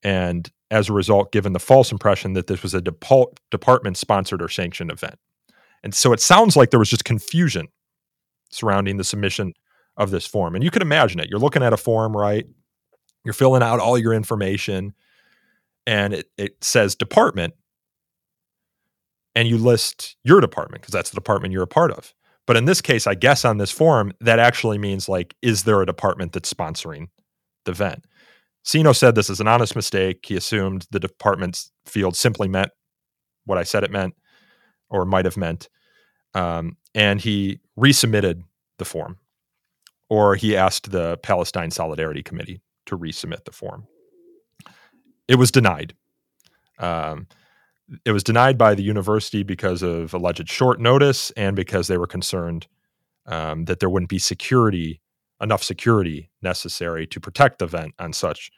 And 0.03 0.51
as 0.69 0.89
a 0.89 0.93
result, 0.93 1.31
given 1.31 1.53
the 1.53 1.59
false 1.59 1.91
impression 1.91 2.33
that 2.33 2.47
this 2.47 2.61
was 2.61 2.73
a 2.75 2.81
department 2.81 3.97
sponsored 3.97 4.41
or 4.41 4.49
sanctioned 4.49 4.91
event. 4.91 5.15
And 5.83 5.95
so 5.95 6.13
it 6.13 6.19
sounds 6.19 6.55
like 6.55 6.69
there 6.69 6.79
was 6.79 6.89
just 6.89 7.05
confusion 7.05 7.67
surrounding 8.51 8.97
the 8.97 9.03
submission 9.03 9.53
of 9.97 10.11
this 10.11 10.27
form. 10.27 10.55
And 10.55 10.63
you 10.63 10.69
can 10.69 10.81
imagine 10.81 11.19
it. 11.19 11.29
You're 11.29 11.39
looking 11.39 11.63
at 11.63 11.73
a 11.73 11.77
form, 11.77 12.15
right? 12.15 12.45
You're 13.23 13.33
filling 13.33 13.63
out 13.63 13.79
all 13.79 13.97
your 13.97 14.13
information, 14.13 14.93
and 15.85 16.13
it, 16.13 16.27
it 16.37 16.63
says 16.63 16.95
department, 16.95 17.53
and 19.35 19.47
you 19.47 19.57
list 19.57 20.17
your 20.23 20.41
department 20.41 20.81
because 20.81 20.93
that's 20.93 21.09
the 21.11 21.15
department 21.15 21.53
you're 21.53 21.63
a 21.63 21.67
part 21.67 21.91
of. 21.91 22.13
But 22.47 22.57
in 22.57 22.65
this 22.65 22.81
case, 22.81 23.07
I 23.07 23.15
guess 23.15 23.45
on 23.45 23.57
this 23.57 23.71
form, 23.71 24.13
that 24.21 24.39
actually 24.39 24.77
means 24.77 25.07
like, 25.07 25.35
is 25.41 25.63
there 25.63 25.81
a 25.81 25.85
department 25.85 26.33
that's 26.33 26.51
sponsoring 26.51 27.07
the 27.65 27.71
event? 27.71 28.05
Sinno 28.63 28.95
said 28.95 29.15
this 29.15 29.29
is 29.29 29.39
an 29.39 29.47
honest 29.47 29.75
mistake. 29.75 30.25
He 30.27 30.35
assumed 30.35 30.87
the 30.91 30.99
department's 30.99 31.71
field 31.85 32.15
simply 32.15 32.47
meant 32.47 32.71
what 33.45 33.57
I 33.57 33.63
said 33.63 33.83
it 33.83 33.91
meant 33.91 34.15
or 34.89 35.05
might 35.05 35.25
have 35.25 35.37
meant. 35.37 35.69
Um, 36.33 36.77
and 36.93 37.19
he 37.19 37.59
resubmitted 37.77 38.43
the 38.77 38.85
form, 38.85 39.17
or 40.09 40.35
he 40.35 40.55
asked 40.55 40.91
the 40.91 41.17
Palestine 41.23 41.71
Solidarity 41.71 42.23
Committee 42.23 42.61
to 42.85 42.97
resubmit 42.97 43.45
the 43.45 43.51
form. 43.51 43.87
It 45.27 45.35
was 45.35 45.51
denied. 45.51 45.95
Um, 46.79 47.27
it 48.05 48.11
was 48.11 48.23
denied 48.23 48.57
by 48.57 48.75
the 48.75 48.83
university 48.83 49.43
because 49.43 49.81
of 49.81 50.13
alleged 50.13 50.49
short 50.49 50.79
notice 50.79 51.31
and 51.31 51.55
because 51.55 51.87
they 51.87 51.97
were 51.97 52.07
concerned 52.07 52.67
um, 53.25 53.65
that 53.65 53.79
there 53.79 53.89
wouldn't 53.89 54.09
be 54.09 54.19
security, 54.19 55.01
enough 55.41 55.63
security 55.63 56.29
necessary 56.41 57.07
to 57.07 57.19
protect 57.19 57.59
the 57.59 57.65
event 57.65 57.93
on 57.99 58.13
such 58.13 58.51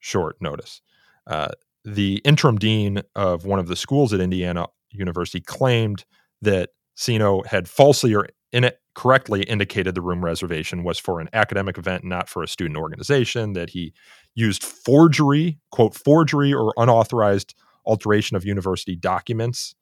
short 0.00 0.36
notice. 0.40 0.80
Uh, 1.26 1.48
the 1.84 2.16
interim 2.24 2.58
dean 2.58 3.02
of 3.14 3.44
one 3.44 3.58
of 3.58 3.68
the 3.68 3.76
schools 3.76 4.12
at 4.12 4.20
Indiana 4.20 4.66
University 4.90 5.40
claimed 5.40 6.04
that 6.42 6.70
Sinno 6.96 7.46
had 7.46 7.68
falsely 7.68 8.14
or 8.14 8.28
incorrectly 8.52 9.42
indicated 9.42 9.94
the 9.94 10.00
room 10.00 10.24
reservation 10.24 10.82
was 10.82 10.98
for 10.98 11.20
an 11.20 11.28
academic 11.32 11.78
event, 11.78 12.04
not 12.04 12.28
for 12.28 12.42
a 12.42 12.48
student 12.48 12.76
organization, 12.76 13.52
that 13.52 13.70
he 13.70 13.92
used 14.34 14.64
forgery, 14.64 15.58
quote, 15.70 15.94
forgery 15.94 16.52
or 16.52 16.72
unauthorized 16.76 17.54
alteration 17.86 18.36
of 18.36 18.44
university 18.44 18.96
documents 18.96 19.74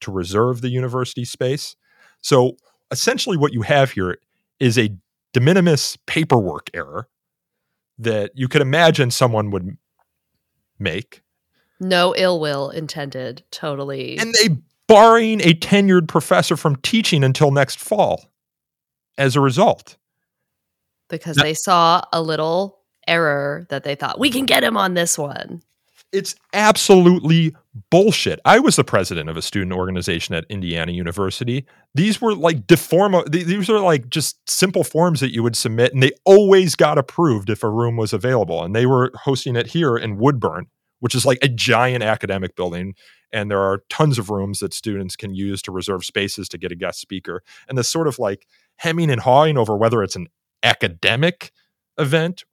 to 0.00 0.10
reserve 0.10 0.60
the 0.60 0.70
university 0.70 1.24
space. 1.24 1.76
So 2.20 2.56
essentially, 2.90 3.36
what 3.36 3.52
you 3.52 3.62
have 3.62 3.92
here 3.92 4.18
is 4.60 4.78
a 4.78 4.90
de 5.34 5.40
minimis 5.40 5.98
paperwork 6.06 6.70
error 6.72 7.08
that 7.98 8.30
you 8.34 8.48
could 8.48 8.62
imagine 8.62 9.10
someone 9.10 9.50
would 9.50 9.76
make. 10.78 11.22
No 11.78 12.14
ill 12.16 12.40
will 12.40 12.70
intended, 12.70 13.44
totally. 13.50 14.16
And 14.16 14.32
they 14.34 14.56
barring 14.88 15.40
a 15.42 15.54
tenured 15.54 16.08
professor 16.08 16.56
from 16.56 16.76
teaching 16.76 17.22
until 17.22 17.50
next 17.50 17.78
fall 17.78 18.32
as 19.18 19.36
a 19.36 19.40
result. 19.40 19.96
Because 21.08 21.36
now, 21.36 21.42
they 21.42 21.54
saw 21.54 22.02
a 22.12 22.22
little 22.22 22.78
error 23.06 23.66
that 23.68 23.84
they 23.84 23.94
thought, 23.94 24.18
we 24.18 24.30
can 24.30 24.46
get 24.46 24.64
him 24.64 24.76
on 24.76 24.94
this 24.94 25.18
one. 25.18 25.62
It's 26.14 26.36
absolutely 26.52 27.56
bullshit. 27.90 28.38
I 28.44 28.60
was 28.60 28.76
the 28.76 28.84
president 28.84 29.28
of 29.28 29.36
a 29.36 29.42
student 29.42 29.72
organization 29.72 30.34
at 30.34 30.44
Indiana 30.48 30.92
University. 30.92 31.66
These 31.94 32.20
were 32.20 32.34
like 32.34 32.66
deform 32.66 33.16
these 33.28 33.68
were 33.68 33.80
like 33.80 34.08
just 34.10 34.38
simple 34.48 34.84
forms 34.84 35.20
that 35.20 35.32
you 35.32 35.42
would 35.42 35.56
submit 35.56 35.92
and 35.92 36.02
they 36.02 36.12
always 36.24 36.76
got 36.76 36.98
approved 36.98 37.50
if 37.50 37.64
a 37.64 37.68
room 37.68 37.96
was 37.96 38.12
available. 38.12 38.62
And 38.62 38.76
they 38.76 38.86
were 38.86 39.10
hosting 39.14 39.56
it 39.56 39.66
here 39.66 39.96
in 39.96 40.16
Woodburn, 40.16 40.66
which 41.00 41.16
is 41.16 41.26
like 41.26 41.38
a 41.42 41.48
giant 41.48 42.04
academic 42.04 42.54
building 42.54 42.94
and 43.32 43.50
there 43.50 43.60
are 43.60 43.82
tons 43.90 44.16
of 44.16 44.30
rooms 44.30 44.60
that 44.60 44.72
students 44.72 45.16
can 45.16 45.34
use 45.34 45.60
to 45.62 45.72
reserve 45.72 46.04
spaces 46.04 46.48
to 46.50 46.58
get 46.58 46.70
a 46.70 46.76
guest 46.76 47.00
speaker. 47.00 47.42
And 47.68 47.76
the 47.76 47.82
sort 47.82 48.06
of 48.06 48.20
like 48.20 48.46
hemming 48.76 49.10
and 49.10 49.20
hawing 49.20 49.58
over 49.58 49.76
whether 49.76 50.04
it's 50.04 50.14
an 50.14 50.28
academic 50.62 51.50
event 51.98 52.44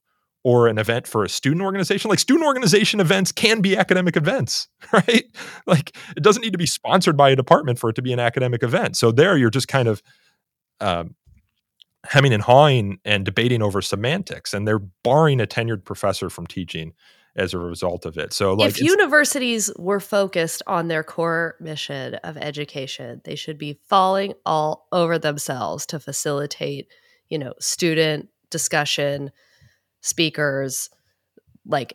or 0.44 0.66
an 0.66 0.78
event 0.78 1.06
for 1.06 1.24
a 1.24 1.28
student 1.28 1.62
organization. 1.62 2.08
Like 2.08 2.18
student 2.18 2.46
organization 2.46 3.00
events 3.00 3.30
can 3.30 3.60
be 3.60 3.76
academic 3.76 4.16
events, 4.16 4.68
right? 4.92 5.24
Like 5.66 5.96
it 6.16 6.22
doesn't 6.22 6.42
need 6.42 6.52
to 6.52 6.58
be 6.58 6.66
sponsored 6.66 7.16
by 7.16 7.30
a 7.30 7.36
department 7.36 7.78
for 7.78 7.90
it 7.90 7.94
to 7.94 8.02
be 8.02 8.12
an 8.12 8.20
academic 8.20 8.62
event. 8.62 8.96
So 8.96 9.12
there 9.12 9.36
you're 9.36 9.50
just 9.50 9.68
kind 9.68 9.88
of 9.88 10.02
um, 10.80 11.14
hemming 12.04 12.32
and 12.32 12.42
hawing 12.42 12.98
and 13.04 13.24
debating 13.24 13.62
over 13.62 13.80
semantics, 13.80 14.52
and 14.52 14.66
they're 14.66 14.80
barring 14.80 15.40
a 15.40 15.46
tenured 15.46 15.84
professor 15.84 16.28
from 16.28 16.46
teaching 16.46 16.92
as 17.34 17.54
a 17.54 17.58
result 17.58 18.04
of 18.04 18.18
it. 18.18 18.32
So 18.32 18.52
like 18.54 18.70
if 18.70 18.80
universities 18.80 19.70
were 19.78 20.00
focused 20.00 20.62
on 20.66 20.88
their 20.88 21.02
core 21.02 21.56
mission 21.60 22.16
of 22.16 22.36
education, 22.36 23.22
they 23.24 23.36
should 23.36 23.56
be 23.56 23.78
falling 23.88 24.34
all 24.44 24.86
over 24.92 25.18
themselves 25.18 25.86
to 25.86 26.00
facilitate, 26.00 26.88
you 27.30 27.38
know, 27.38 27.54
student 27.58 28.28
discussion, 28.50 29.30
speakers, 30.02 30.90
like 31.64 31.94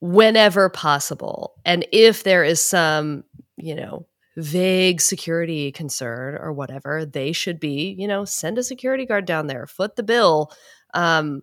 whenever 0.00 0.68
possible. 0.68 1.54
And 1.64 1.86
if 1.92 2.22
there 2.22 2.44
is 2.44 2.64
some, 2.64 3.24
you 3.56 3.74
know, 3.74 4.06
vague 4.36 5.00
security 5.00 5.72
concern 5.72 6.38
or 6.40 6.52
whatever, 6.52 7.04
they 7.04 7.32
should 7.32 7.60
be, 7.60 7.94
you 7.98 8.06
know, 8.06 8.24
send 8.24 8.58
a 8.58 8.62
security 8.62 9.04
guard 9.04 9.26
down 9.26 9.46
there, 9.46 9.66
foot 9.66 9.96
the 9.96 10.02
bill. 10.02 10.52
Um, 10.94 11.42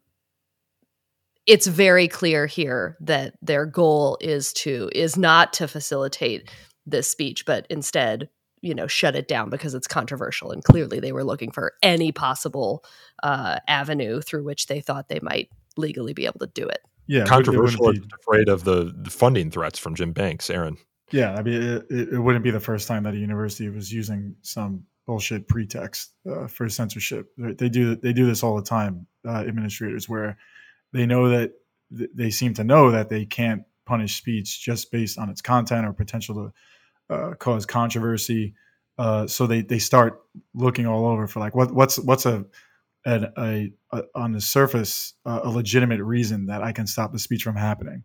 it's 1.45 1.67
very 1.67 2.07
clear 2.07 2.45
here 2.45 2.97
that 2.99 3.35
their 3.41 3.65
goal 3.65 4.17
is 4.19 4.51
to 4.53 4.89
is 4.93 5.15
not 5.15 5.53
to 5.53 5.67
facilitate 5.67 6.49
this 6.85 7.09
speech, 7.09 7.45
but 7.45 7.65
instead, 7.69 8.29
you 8.61 8.73
know, 8.73 8.87
shut 8.87 9.15
it 9.15 9.27
down 9.27 9.49
because 9.49 9.73
it's 9.73 9.87
controversial. 9.87 10.51
And 10.51 10.63
clearly, 10.63 10.99
they 10.99 11.13
were 11.13 11.23
looking 11.23 11.51
for 11.51 11.73
any 11.81 12.11
possible 12.11 12.83
uh, 13.23 13.59
avenue 13.67 14.21
through 14.21 14.43
which 14.43 14.67
they 14.67 14.81
thought 14.81 15.07
they 15.07 15.19
might 15.21 15.49
legally 15.77 16.13
be 16.13 16.25
able 16.25 16.39
to 16.39 16.47
do 16.47 16.67
it. 16.67 16.79
Yeah, 17.07 17.25
controversial. 17.25 17.93
Be, 17.93 18.01
afraid 18.19 18.49
of 18.49 18.63
the, 18.63 18.93
the, 18.95 19.09
funding 19.09 19.49
threats 19.49 19.79
from 19.79 19.95
Jim 19.95 20.11
Banks, 20.11 20.49
Aaron. 20.49 20.77
Yeah, 21.11 21.35
I 21.35 21.41
mean, 21.41 21.61
it, 21.61 21.85
it, 21.89 22.19
wouldn't 22.19 22.43
be 22.43 22.51
the 22.51 22.59
first 22.59 22.87
time 22.87 23.03
that 23.03 23.13
a 23.13 23.17
university 23.17 23.69
was 23.69 23.93
using 23.93 24.35
some 24.41 24.83
bullshit 25.05 25.47
pretext 25.47 26.11
uh, 26.29 26.47
for 26.47 26.67
censorship. 26.67 27.31
They 27.37 27.69
do 27.69 27.95
they 27.95 28.11
do 28.11 28.25
this 28.25 28.43
all 28.43 28.57
the 28.57 28.61
time. 28.61 29.07
Uh, 29.25 29.43
administrators, 29.47 30.09
where 30.09 30.37
they 30.91 31.05
know 31.05 31.29
that 31.29 31.53
they 31.89 32.29
seem 32.29 32.53
to 32.55 32.63
know 32.63 32.91
that 32.91 33.09
they 33.09 33.25
can't 33.25 33.63
punish 33.85 34.17
speech 34.17 34.61
just 34.61 34.91
based 34.91 35.17
on 35.17 35.29
its 35.29 35.41
content 35.41 35.85
or 35.85 35.93
potential 35.93 36.51
to 37.09 37.15
uh, 37.15 37.33
cause 37.35 37.65
controversy. 37.65 38.53
Uh, 38.97 39.27
so 39.27 39.47
they 39.47 39.61
they 39.61 39.79
start 39.79 40.21
looking 40.53 40.85
all 40.85 41.05
over 41.05 41.27
for 41.27 41.39
like 41.39 41.55
what 41.55 41.71
what's 41.71 41.97
what's 41.99 42.25
a 42.25 42.45
a, 43.07 43.31
a, 43.37 43.71
a, 43.91 44.03
on 44.13 44.33
the 44.33 44.41
surface 44.41 45.13
uh, 45.25 45.39
a 45.43 45.49
legitimate 45.49 46.01
reason 46.01 46.47
that 46.47 46.61
I 46.61 46.73
can 46.73 46.85
stop 46.85 47.11
the 47.11 47.19
speech 47.19 47.43
from 47.43 47.55
happening. 47.55 48.03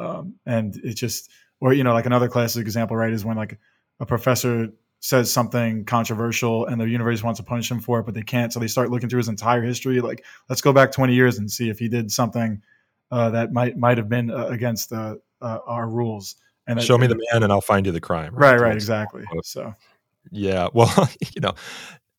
Um, 0.00 0.34
and 0.44 0.74
it 0.84 0.94
just, 0.94 1.30
or 1.60 1.72
you 1.72 1.84
know, 1.84 1.92
like 1.92 2.06
another 2.06 2.28
classic 2.28 2.62
example, 2.62 2.96
right, 2.96 3.12
is 3.12 3.24
when 3.24 3.36
like 3.36 3.58
a 4.00 4.06
professor 4.06 4.68
says 4.98 5.32
something 5.32 5.84
controversial 5.84 6.66
and 6.66 6.80
the 6.80 6.88
university 6.88 7.24
wants 7.24 7.38
to 7.38 7.44
punish 7.44 7.70
him 7.70 7.80
for 7.80 8.00
it, 8.00 8.04
but 8.04 8.14
they 8.14 8.22
can't. 8.22 8.52
So 8.52 8.60
they 8.60 8.66
start 8.66 8.90
looking 8.90 9.08
through 9.08 9.18
his 9.18 9.28
entire 9.28 9.62
history. 9.62 10.00
Like, 10.00 10.24
let's 10.48 10.60
go 10.60 10.72
back 10.72 10.92
20 10.92 11.14
years 11.14 11.38
and 11.38 11.50
see 11.50 11.68
if 11.68 11.78
he 11.78 11.88
did 11.88 12.10
something 12.10 12.62
uh, 13.12 13.30
that 13.30 13.52
might 13.52 13.76
might 13.76 13.98
have 13.98 14.08
been 14.08 14.30
uh, 14.30 14.46
against 14.46 14.92
uh, 14.92 15.16
our 15.40 15.88
rules. 15.88 16.36
And 16.66 16.82
show 16.82 16.98
me 16.98 17.06
the 17.06 17.20
man, 17.32 17.42
and 17.42 17.52
I'll 17.52 17.60
find 17.60 17.86
you 17.86 17.92
the 17.92 18.00
crime. 18.00 18.34
Right, 18.34 18.52
right, 18.52 18.60
right 18.60 18.74
exactly. 18.74 19.24
So, 19.42 19.74
yeah, 20.30 20.68
well, 20.74 21.08
you 21.34 21.40
know, 21.40 21.54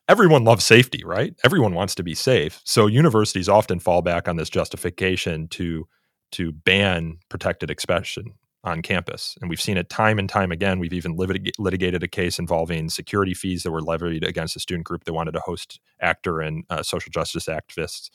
everyone 0.07 0.43
loves 0.43 0.65
safety, 0.65 1.03
right? 1.05 1.33
Everyone 1.43 1.73
wants 1.73 1.95
to 1.95 2.03
be 2.03 2.15
safe. 2.15 2.61
So 2.65 2.87
universities 2.87 3.49
often 3.49 3.79
fall 3.79 4.01
back 4.01 4.27
on 4.27 4.35
this 4.35 4.49
justification 4.49 5.47
to 5.49 5.87
to 6.31 6.51
ban 6.51 7.19
protected 7.29 7.69
expression 7.69 8.33
on 8.63 8.81
campus. 8.81 9.35
And 9.41 9.49
we've 9.49 9.61
seen 9.61 9.77
it 9.77 9.89
time 9.89 10.17
and 10.17 10.27
time 10.27 10.51
again. 10.51 10.79
We've 10.79 10.93
even 10.93 11.15
litigated 11.15 12.01
a 12.01 12.07
case 12.07 12.39
involving 12.39 12.89
security 12.89 13.33
fees 13.33 13.63
that 13.63 13.71
were 13.71 13.81
levied 13.81 14.23
against 14.23 14.55
a 14.55 14.59
student 14.59 14.85
group 14.85 15.03
that 15.03 15.13
wanted 15.13 15.33
to 15.33 15.41
host 15.41 15.79
actor 16.01 16.39
and 16.39 16.63
uh, 16.69 16.81
social 16.81 17.11
justice 17.11 17.45
activists, 17.45 18.09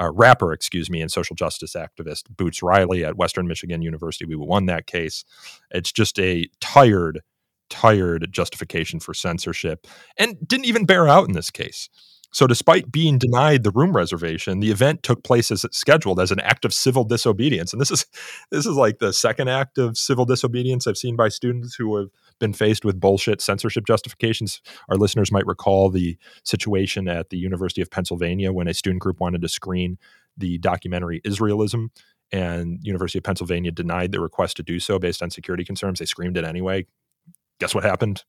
uh, 0.00 0.10
rapper, 0.12 0.52
excuse 0.52 0.88
me, 0.88 1.02
and 1.02 1.10
social 1.10 1.34
justice 1.34 1.74
activist 1.74 2.34
Boots 2.34 2.62
Riley 2.62 3.04
at 3.04 3.16
Western 3.16 3.48
Michigan 3.48 3.82
University. 3.82 4.24
We 4.24 4.36
won 4.36 4.66
that 4.66 4.86
case. 4.86 5.24
It's 5.70 5.92
just 5.92 6.18
a 6.20 6.46
tired 6.60 7.20
tired 7.70 8.28
justification 8.30 9.00
for 9.00 9.14
censorship 9.14 9.86
and 10.18 10.36
didn't 10.46 10.66
even 10.66 10.84
bear 10.84 11.08
out 11.08 11.28
in 11.28 11.34
this 11.34 11.50
case. 11.50 11.88
So, 12.32 12.46
despite 12.46 12.92
being 12.92 13.18
denied 13.18 13.64
the 13.64 13.72
room 13.72 13.96
reservation, 13.96 14.60
the 14.60 14.70
event 14.70 15.02
took 15.02 15.24
place 15.24 15.50
as 15.50 15.66
scheduled 15.72 16.20
as 16.20 16.30
an 16.30 16.38
act 16.40 16.64
of 16.64 16.72
civil 16.72 17.02
disobedience. 17.02 17.72
And 17.72 17.80
this 17.80 17.90
is 17.90 18.06
this 18.50 18.66
is 18.66 18.76
like 18.76 18.98
the 18.98 19.12
second 19.12 19.48
act 19.48 19.78
of 19.78 19.96
civil 19.96 20.24
disobedience 20.24 20.86
I've 20.86 20.96
seen 20.96 21.16
by 21.16 21.28
students 21.28 21.74
who 21.74 21.96
have 21.96 22.08
been 22.38 22.52
faced 22.52 22.84
with 22.84 23.00
bullshit 23.00 23.40
censorship 23.40 23.84
justifications. 23.84 24.60
Our 24.88 24.96
listeners 24.96 25.32
might 25.32 25.46
recall 25.46 25.90
the 25.90 26.16
situation 26.44 27.08
at 27.08 27.30
the 27.30 27.38
University 27.38 27.82
of 27.82 27.90
Pennsylvania 27.90 28.52
when 28.52 28.68
a 28.68 28.74
student 28.74 29.02
group 29.02 29.20
wanted 29.20 29.42
to 29.42 29.48
screen 29.48 29.98
the 30.36 30.58
documentary 30.58 31.20
Israelism, 31.22 31.88
and 32.32 32.78
University 32.82 33.18
of 33.18 33.24
Pennsylvania 33.24 33.72
denied 33.72 34.12
the 34.12 34.20
request 34.20 34.56
to 34.56 34.62
do 34.62 34.78
so 34.78 34.98
based 34.98 35.22
on 35.22 35.30
security 35.30 35.64
concerns. 35.64 35.98
They 35.98 36.04
screamed 36.04 36.36
it 36.36 36.44
anyway, 36.44 36.86
guess 37.60 37.74
what 37.74 37.84
happened? 37.84 38.24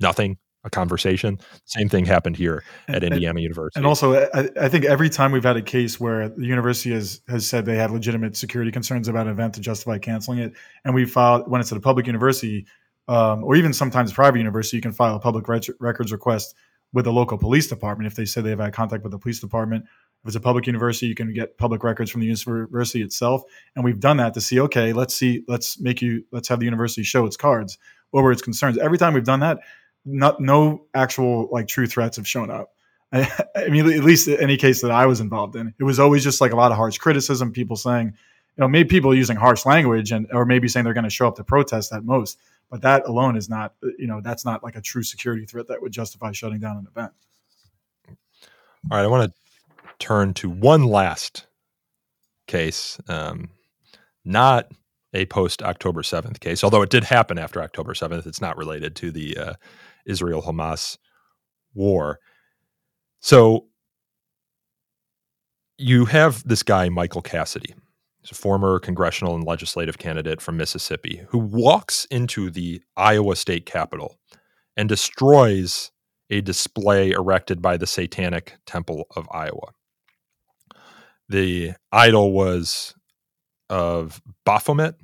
Nothing. 0.00 0.38
a 0.62 0.68
conversation. 0.68 1.38
Same 1.64 1.88
thing 1.88 2.04
happened 2.04 2.36
here 2.36 2.62
at 2.86 2.96
And- 2.96 3.14
Indiana 3.14 3.40
University. 3.40 3.78
And 3.78 3.86
also, 3.86 4.14
I, 4.14 4.48
I 4.60 4.68
think 4.68 4.84
every 4.84 5.08
time 5.08 5.32
we've 5.32 5.42
had 5.44 5.56
a 5.56 5.62
case 5.62 5.98
where 5.98 6.28
the 6.28 6.44
university 6.44 6.90
has, 6.92 7.22
has 7.28 7.46
said 7.46 7.64
they 7.64 7.76
have 7.76 7.92
legitimate 7.92 8.36
security 8.36 8.70
concerns 8.70 9.08
about 9.08 9.26
an 9.26 9.32
event 9.32 9.54
to 9.54 9.62
justify 9.62 9.96
canceling 9.96 10.38
it, 10.38 10.52
and 10.84 10.94
we 10.94 11.06
filed 11.06 11.50
when 11.50 11.62
it's 11.62 11.72
at 11.72 11.78
a 11.78 11.80
public 11.80 12.06
university, 12.06 12.66
um, 13.08 13.42
or 13.42 13.56
even 13.56 13.72
sometimes 13.72 14.12
private 14.12 14.36
university, 14.36 14.76
you 14.76 14.82
can 14.82 14.92
file 14.92 15.16
a 15.16 15.20
public 15.20 15.48
rec- 15.48 15.64
records 15.80 16.12
request 16.12 16.54
with 16.92 17.06
the 17.06 17.12
local 17.12 17.38
police 17.38 17.66
department 17.66 18.06
if 18.06 18.14
they 18.14 18.26
say 18.26 18.42
they've 18.42 18.58
had 18.58 18.74
contact 18.74 19.02
with 19.02 19.12
the 19.12 19.18
police 19.18 19.40
department. 19.40 19.84
If 20.22 20.26
it's 20.28 20.36
a 20.36 20.40
public 20.40 20.66
university, 20.66 21.06
you 21.06 21.14
can 21.14 21.32
get 21.32 21.56
public 21.56 21.82
records 21.82 22.10
from 22.10 22.20
the 22.20 22.26
university 22.26 23.00
itself. 23.02 23.42
And 23.74 23.82
we've 23.82 23.98
done 23.98 24.18
that 24.18 24.34
to 24.34 24.42
see, 24.42 24.60
okay, 24.60 24.92
let's 24.92 25.14
see, 25.14 25.42
let's 25.48 25.80
make 25.80 26.02
you, 26.02 26.24
let's 26.32 26.48
have 26.48 26.58
the 26.58 26.66
university 26.66 27.02
show 27.02 27.24
its 27.24 27.38
cards 27.38 27.78
over 28.12 28.32
its 28.32 28.42
concerns. 28.42 28.78
Every 28.78 28.98
time 28.98 29.14
we've 29.14 29.24
done 29.24 29.40
that, 29.40 29.58
not 30.04 30.40
no 30.40 30.86
actual 30.94 31.48
like 31.50 31.68
true 31.68 31.86
threats 31.86 32.16
have 32.16 32.26
shown 32.26 32.50
up. 32.50 32.70
I, 33.12 33.30
I 33.56 33.68
mean, 33.68 33.90
at 33.90 34.04
least 34.04 34.28
any 34.28 34.56
case 34.56 34.82
that 34.82 34.90
I 34.90 35.06
was 35.06 35.20
involved 35.20 35.56
in, 35.56 35.74
it 35.78 35.84
was 35.84 35.98
always 35.98 36.22
just 36.22 36.40
like 36.40 36.52
a 36.52 36.56
lot 36.56 36.70
of 36.70 36.76
harsh 36.76 36.98
criticism. 36.98 37.52
People 37.52 37.76
saying, 37.76 38.06
you 38.06 38.60
know, 38.60 38.68
maybe 38.68 38.88
people 38.88 39.14
using 39.14 39.36
harsh 39.36 39.66
language 39.66 40.12
and 40.12 40.26
or 40.32 40.44
maybe 40.44 40.68
saying 40.68 40.84
they're 40.84 40.94
going 40.94 41.04
to 41.04 41.10
show 41.10 41.28
up 41.28 41.36
to 41.36 41.44
protest 41.44 41.92
at 41.92 42.04
most. 42.04 42.38
But 42.70 42.82
that 42.82 43.06
alone 43.06 43.36
is 43.36 43.48
not, 43.48 43.74
you 43.98 44.06
know, 44.06 44.20
that's 44.20 44.44
not 44.44 44.62
like 44.62 44.76
a 44.76 44.80
true 44.80 45.02
security 45.02 45.44
threat 45.44 45.66
that 45.68 45.82
would 45.82 45.92
justify 45.92 46.30
shutting 46.32 46.60
down 46.60 46.76
an 46.76 46.86
event. 46.86 47.12
All 48.90 48.96
right, 48.96 49.04
I 49.04 49.08
want 49.08 49.32
to 49.32 49.88
turn 49.98 50.34
to 50.34 50.48
one 50.48 50.84
last 50.84 51.46
case, 52.46 52.98
um, 53.08 53.50
not 54.24 54.70
a 55.12 55.26
post 55.26 55.62
October 55.62 56.02
7th 56.02 56.40
case, 56.40 56.62
although 56.62 56.82
it 56.82 56.90
did 56.90 57.04
happen 57.04 57.38
after 57.38 57.62
October 57.62 57.94
7th. 57.94 58.26
It's 58.26 58.40
not 58.40 58.56
related 58.56 58.94
to 58.96 59.10
the 59.10 59.36
uh, 59.36 59.52
Israel 60.06 60.42
Hamas 60.42 60.98
war. 61.74 62.20
So 63.20 63.66
you 65.78 66.04
have 66.06 66.46
this 66.46 66.62
guy, 66.62 66.88
Michael 66.88 67.22
Cassidy. 67.22 67.74
He's 68.20 68.30
a 68.30 68.34
former 68.34 68.78
congressional 68.78 69.34
and 69.34 69.44
legislative 69.44 69.98
candidate 69.98 70.40
from 70.40 70.56
Mississippi 70.56 71.22
who 71.28 71.38
walks 71.38 72.04
into 72.10 72.50
the 72.50 72.82
Iowa 72.96 73.34
state 73.34 73.64
capitol 73.64 74.18
and 74.76 74.88
destroys 74.88 75.90
a 76.28 76.40
display 76.40 77.10
erected 77.10 77.60
by 77.60 77.76
the 77.76 77.86
Satanic 77.86 78.58
Temple 78.66 79.06
of 79.16 79.26
Iowa. 79.32 79.72
The 81.28 81.72
idol 81.90 82.32
was 82.32 82.94
of 83.70 84.20
Baphomet. 84.44 84.96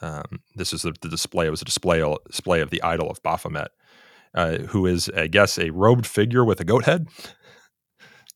Um, 0.00 0.40
this 0.54 0.72
is 0.72 0.82
the, 0.82 0.94
the 1.00 1.08
display. 1.08 1.46
It 1.46 1.50
was 1.50 1.62
a 1.62 1.64
display 1.64 2.02
display 2.26 2.60
of 2.60 2.70
the 2.70 2.82
idol 2.82 3.10
of 3.10 3.20
Baphomet, 3.22 3.68
uh, 4.34 4.58
who 4.58 4.86
is, 4.86 5.08
I 5.16 5.26
guess, 5.26 5.58
a 5.58 5.70
robed 5.70 6.06
figure 6.06 6.44
with 6.44 6.60
a 6.60 6.64
goat 6.64 6.84
head. 6.84 7.08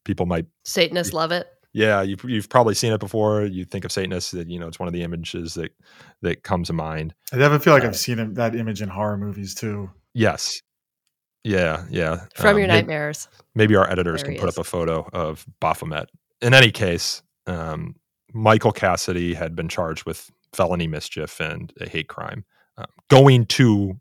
People 0.04 0.26
might, 0.26 0.46
Satanists 0.64 1.12
love 1.12 1.30
it. 1.32 1.46
yeah, 1.74 2.00
you've 2.00 2.24
you've 2.24 2.48
probably 2.48 2.74
seen 2.74 2.92
it 2.92 2.98
before. 3.00 3.44
You 3.44 3.66
think 3.66 3.84
of 3.84 3.92
Satanists, 3.92 4.30
that 4.30 4.48
you 4.48 4.58
know, 4.58 4.66
it's 4.66 4.78
one 4.78 4.88
of 4.88 4.94
the 4.94 5.02
images 5.02 5.54
that 5.54 5.70
that 6.22 6.42
comes 6.42 6.68
to 6.68 6.72
mind. 6.72 7.14
I 7.32 7.36
definitely 7.36 7.62
feel 7.64 7.74
like 7.74 7.84
Uh, 7.84 7.88
I've 7.88 7.96
seen 7.96 8.34
that 8.34 8.56
image 8.56 8.80
in 8.80 8.88
horror 8.88 9.18
movies 9.18 9.54
too. 9.54 9.90
Yes, 10.14 10.58
yeah, 11.44 11.84
yeah. 11.90 12.24
From 12.34 12.52
Um, 12.54 12.58
your 12.58 12.66
nightmares. 12.68 13.28
maybe 13.54 13.76
our 13.76 13.88
editors 13.88 14.22
There 14.22 14.32
can 14.32 14.40
put 14.40 14.48
is. 14.48 14.56
up 14.58 14.62
a 14.62 14.68
photo 14.68 15.06
of 15.12 15.44
Baphomet. 15.60 16.08
In 16.40 16.54
any 16.54 16.70
case, 16.72 17.22
um, 17.46 17.94
Michael 18.32 18.72
Cassidy 18.72 19.34
had 19.34 19.54
been 19.56 19.68
charged 19.68 20.04
with 20.04 20.30
felony 20.52 20.86
mischief 20.86 21.40
and 21.40 21.72
a 21.80 21.88
hate 21.88 22.08
crime. 22.08 22.44
Um, 22.76 22.86
going 23.08 23.46
to 23.46 24.00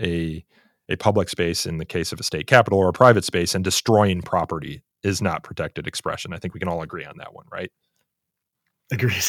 a 0.00 0.44
a 0.88 0.96
public 0.96 1.28
space 1.30 1.64
in 1.64 1.78
the 1.78 1.84
case 1.86 2.12
of 2.12 2.20
a 2.20 2.22
state 2.22 2.46
capitol 2.46 2.78
or 2.78 2.88
a 2.90 2.92
private 2.92 3.24
space 3.24 3.54
and 3.54 3.64
destroying 3.64 4.20
property 4.20 4.82
is 5.02 5.22
not 5.22 5.42
protected 5.42 5.86
expression. 5.86 6.34
I 6.34 6.38
think 6.38 6.52
we 6.52 6.60
can 6.60 6.68
all 6.68 6.82
agree 6.82 7.06
on 7.06 7.16
that 7.18 7.32
one, 7.32 7.46
right? 7.50 7.70
Agreed. 8.92 9.24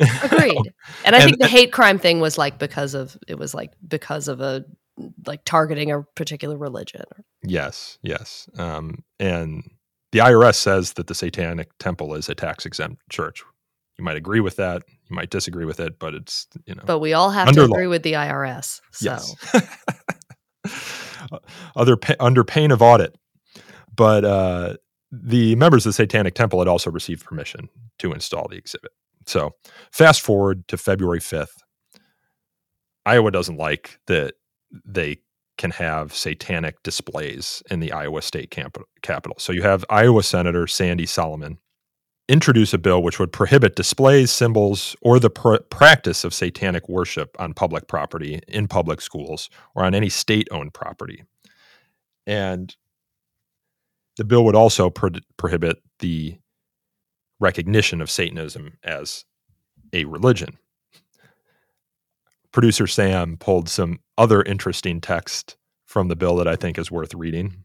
Agreed. 0.22 0.56
And 1.04 1.14
I 1.14 1.20
And- 1.20 1.24
think 1.24 1.38
the 1.40 1.48
hate 1.48 1.72
crime 1.72 1.98
thing 1.98 2.20
was 2.20 2.36
like 2.38 2.58
because 2.58 2.94
of 2.94 3.16
it 3.28 3.38
was 3.38 3.54
like 3.54 3.72
because 3.86 4.28
of 4.28 4.40
a 4.40 4.64
like 5.26 5.44
targeting 5.46 5.90
a 5.90 6.02
particular 6.14 6.58
religion. 6.58 7.04
Yes, 7.42 7.98
yes. 8.02 8.48
Um, 8.58 9.02
and 9.18 9.62
the 10.12 10.18
IRS 10.18 10.56
says 10.56 10.94
that 10.94 11.06
the 11.06 11.14
Satanic 11.14 11.70
Temple 11.78 12.14
is 12.14 12.28
a 12.28 12.34
tax 12.34 12.66
exempt 12.66 13.00
church. 13.08 13.42
You 14.00 14.04
might 14.04 14.16
agree 14.16 14.40
with 14.40 14.56
that. 14.56 14.82
You 15.10 15.14
might 15.14 15.28
disagree 15.28 15.66
with 15.66 15.78
it, 15.78 15.98
but 15.98 16.14
it's 16.14 16.46
you 16.64 16.74
know 16.74 16.82
But 16.86 17.00
we 17.00 17.12
all 17.12 17.28
have 17.30 17.52
to 17.52 17.66
law. 17.66 17.74
agree 17.74 17.86
with 17.86 18.02
the 18.02 18.14
IRS. 18.14 18.80
So 18.92 19.10
Yes. 19.10 19.36
Other 21.76 21.96
pa- 21.98 22.14
under 22.18 22.42
pain 22.42 22.70
of 22.70 22.80
audit, 22.80 23.14
but 23.94 24.24
uh, 24.24 24.76
the 25.12 25.54
members 25.56 25.84
of 25.84 25.90
the 25.90 25.94
Satanic 25.94 26.34
Temple 26.34 26.60
had 26.60 26.66
also 26.68 26.90
received 26.90 27.24
permission 27.26 27.68
to 27.98 28.12
install 28.12 28.48
the 28.48 28.56
exhibit. 28.56 28.90
So, 29.26 29.50
fast 29.92 30.22
forward 30.22 30.66
to 30.68 30.78
February 30.78 31.20
fifth. 31.20 31.62
Iowa 33.04 33.30
doesn't 33.30 33.56
like 33.58 34.00
that 34.06 34.34
they 34.84 35.18
can 35.58 35.72
have 35.72 36.14
satanic 36.14 36.82
displays 36.82 37.62
in 37.70 37.80
the 37.80 37.92
Iowa 37.92 38.22
state 38.22 38.50
camp- 38.50 38.78
capital. 39.02 39.36
So 39.38 39.52
you 39.52 39.60
have 39.62 39.84
Iowa 39.90 40.22
Senator 40.22 40.66
Sandy 40.66 41.04
Salmon 41.06 41.58
introduce 42.30 42.72
a 42.72 42.78
bill 42.78 43.02
which 43.02 43.18
would 43.18 43.32
prohibit 43.32 43.74
displays, 43.74 44.30
symbols, 44.30 44.94
or 45.02 45.18
the 45.18 45.28
pr- 45.28 45.56
practice 45.68 46.22
of 46.22 46.32
satanic 46.32 46.88
worship 46.88 47.36
on 47.40 47.52
public 47.52 47.88
property, 47.88 48.40
in 48.46 48.68
public 48.68 49.00
schools, 49.00 49.50
or 49.74 49.84
on 49.84 49.96
any 49.96 50.08
state 50.08 50.46
owned 50.52 50.72
property. 50.72 51.24
And 52.28 52.74
the 54.16 54.24
bill 54.24 54.44
would 54.44 54.54
also 54.54 54.90
pro- 54.90 55.10
prohibit 55.36 55.82
the 55.98 56.38
recognition 57.40 58.00
of 58.00 58.10
Satanism 58.10 58.78
as 58.84 59.24
a 59.92 60.04
religion. 60.04 60.56
Producer 62.52 62.86
Sam 62.86 63.38
pulled 63.38 63.68
some 63.68 63.98
other 64.16 64.40
interesting 64.42 65.00
text 65.00 65.56
from 65.84 66.06
the 66.06 66.16
bill 66.16 66.36
that 66.36 66.46
I 66.46 66.54
think 66.54 66.78
is 66.78 66.92
worth 66.92 67.12
reading. 67.12 67.64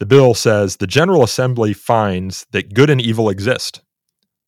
The 0.00 0.06
bill 0.06 0.34
says 0.34 0.76
the 0.76 0.86
General 0.86 1.22
Assembly 1.22 1.72
finds 1.72 2.46
that 2.50 2.74
good 2.74 2.90
and 2.90 3.00
evil 3.00 3.28
exist. 3.28 3.82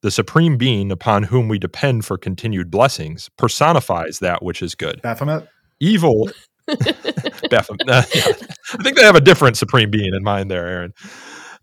The 0.03 0.11
Supreme 0.11 0.57
Being 0.57 0.91
upon 0.91 1.25
whom 1.25 1.49
we 1.49 1.59
depend 1.59 2.05
for 2.05 2.19
continued 2.19 2.71
blessings 2.71 3.31
personifies 3.37 4.19
that 4.19 4.43
which 4.43 4.61
is 4.63 4.75
good. 4.75 5.01
Baphomet. 5.03 5.49
Evil. 5.81 6.31
Baphomet. 7.51 7.89
I 7.89 8.83
think 8.83 8.97
they 8.97 9.05
have 9.05 9.17
a 9.17 9.21
different 9.21 9.57
Supreme 9.57 9.91
Being 9.91 10.15
in 10.15 10.23
mind 10.23 10.51
there, 10.51 10.67
Aaron. 10.67 10.95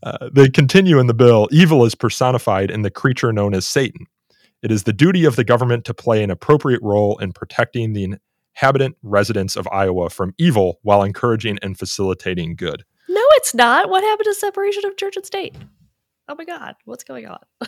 Uh, 0.02 0.30
they 0.34 0.50
continue 0.50 1.00
in 1.00 1.08
the 1.08 1.14
bill 1.14 1.48
evil 1.52 1.86
is 1.86 1.96
personified 1.96 2.70
in 2.70 2.82
the 2.82 2.92
creature 2.92 3.32
known 3.32 3.54
as 3.54 3.66
Satan. 3.66 4.08
It 4.62 4.72
is 4.72 4.84
the 4.84 4.94
duty 4.94 5.26
of 5.26 5.36
the 5.36 5.44
government 5.44 5.86
to 5.86 5.94
play 5.94 6.24
an 6.24 6.32
appropriate 6.32 6.82
role 6.82 7.18
in 7.20 7.34
protecting 7.34 7.94
the 7.94 8.16
inhabitant 8.56 8.98
residents 9.02 9.56
of 9.56 9.68
Iowa 9.72 10.10
from 10.10 10.34
evil 10.38 10.80
while 10.84 11.04
encouraging 11.04 11.60
and 11.62 11.78
facilitating 11.78 12.56
good. 12.56 12.84
No, 13.44 13.48
it's 13.48 13.54
not. 13.54 13.90
What 13.90 14.04
happened 14.04 14.26
to 14.26 14.34
separation 14.34 14.86
of 14.86 14.96
church 14.96 15.18
and 15.18 15.26
state? 15.26 15.56
Oh 16.30 16.36
my 16.36 16.46
god, 16.46 16.76
what's 16.86 17.04
going 17.04 17.28
on? 17.28 17.40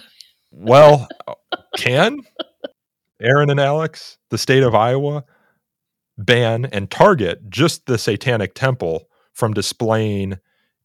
Well, 0.57 1.09
can 1.75 2.21
Aaron 3.21 3.49
and 3.49 3.59
Alex, 3.59 4.17
the 4.29 4.37
state 4.37 4.63
of 4.63 4.73
Iowa, 4.73 5.25
ban 6.17 6.65
and 6.71 6.89
target 6.89 7.49
just 7.49 7.87
the 7.87 7.97
Satanic 7.97 8.53
Temple 8.53 9.09
from 9.33 9.53
displaying 9.53 10.37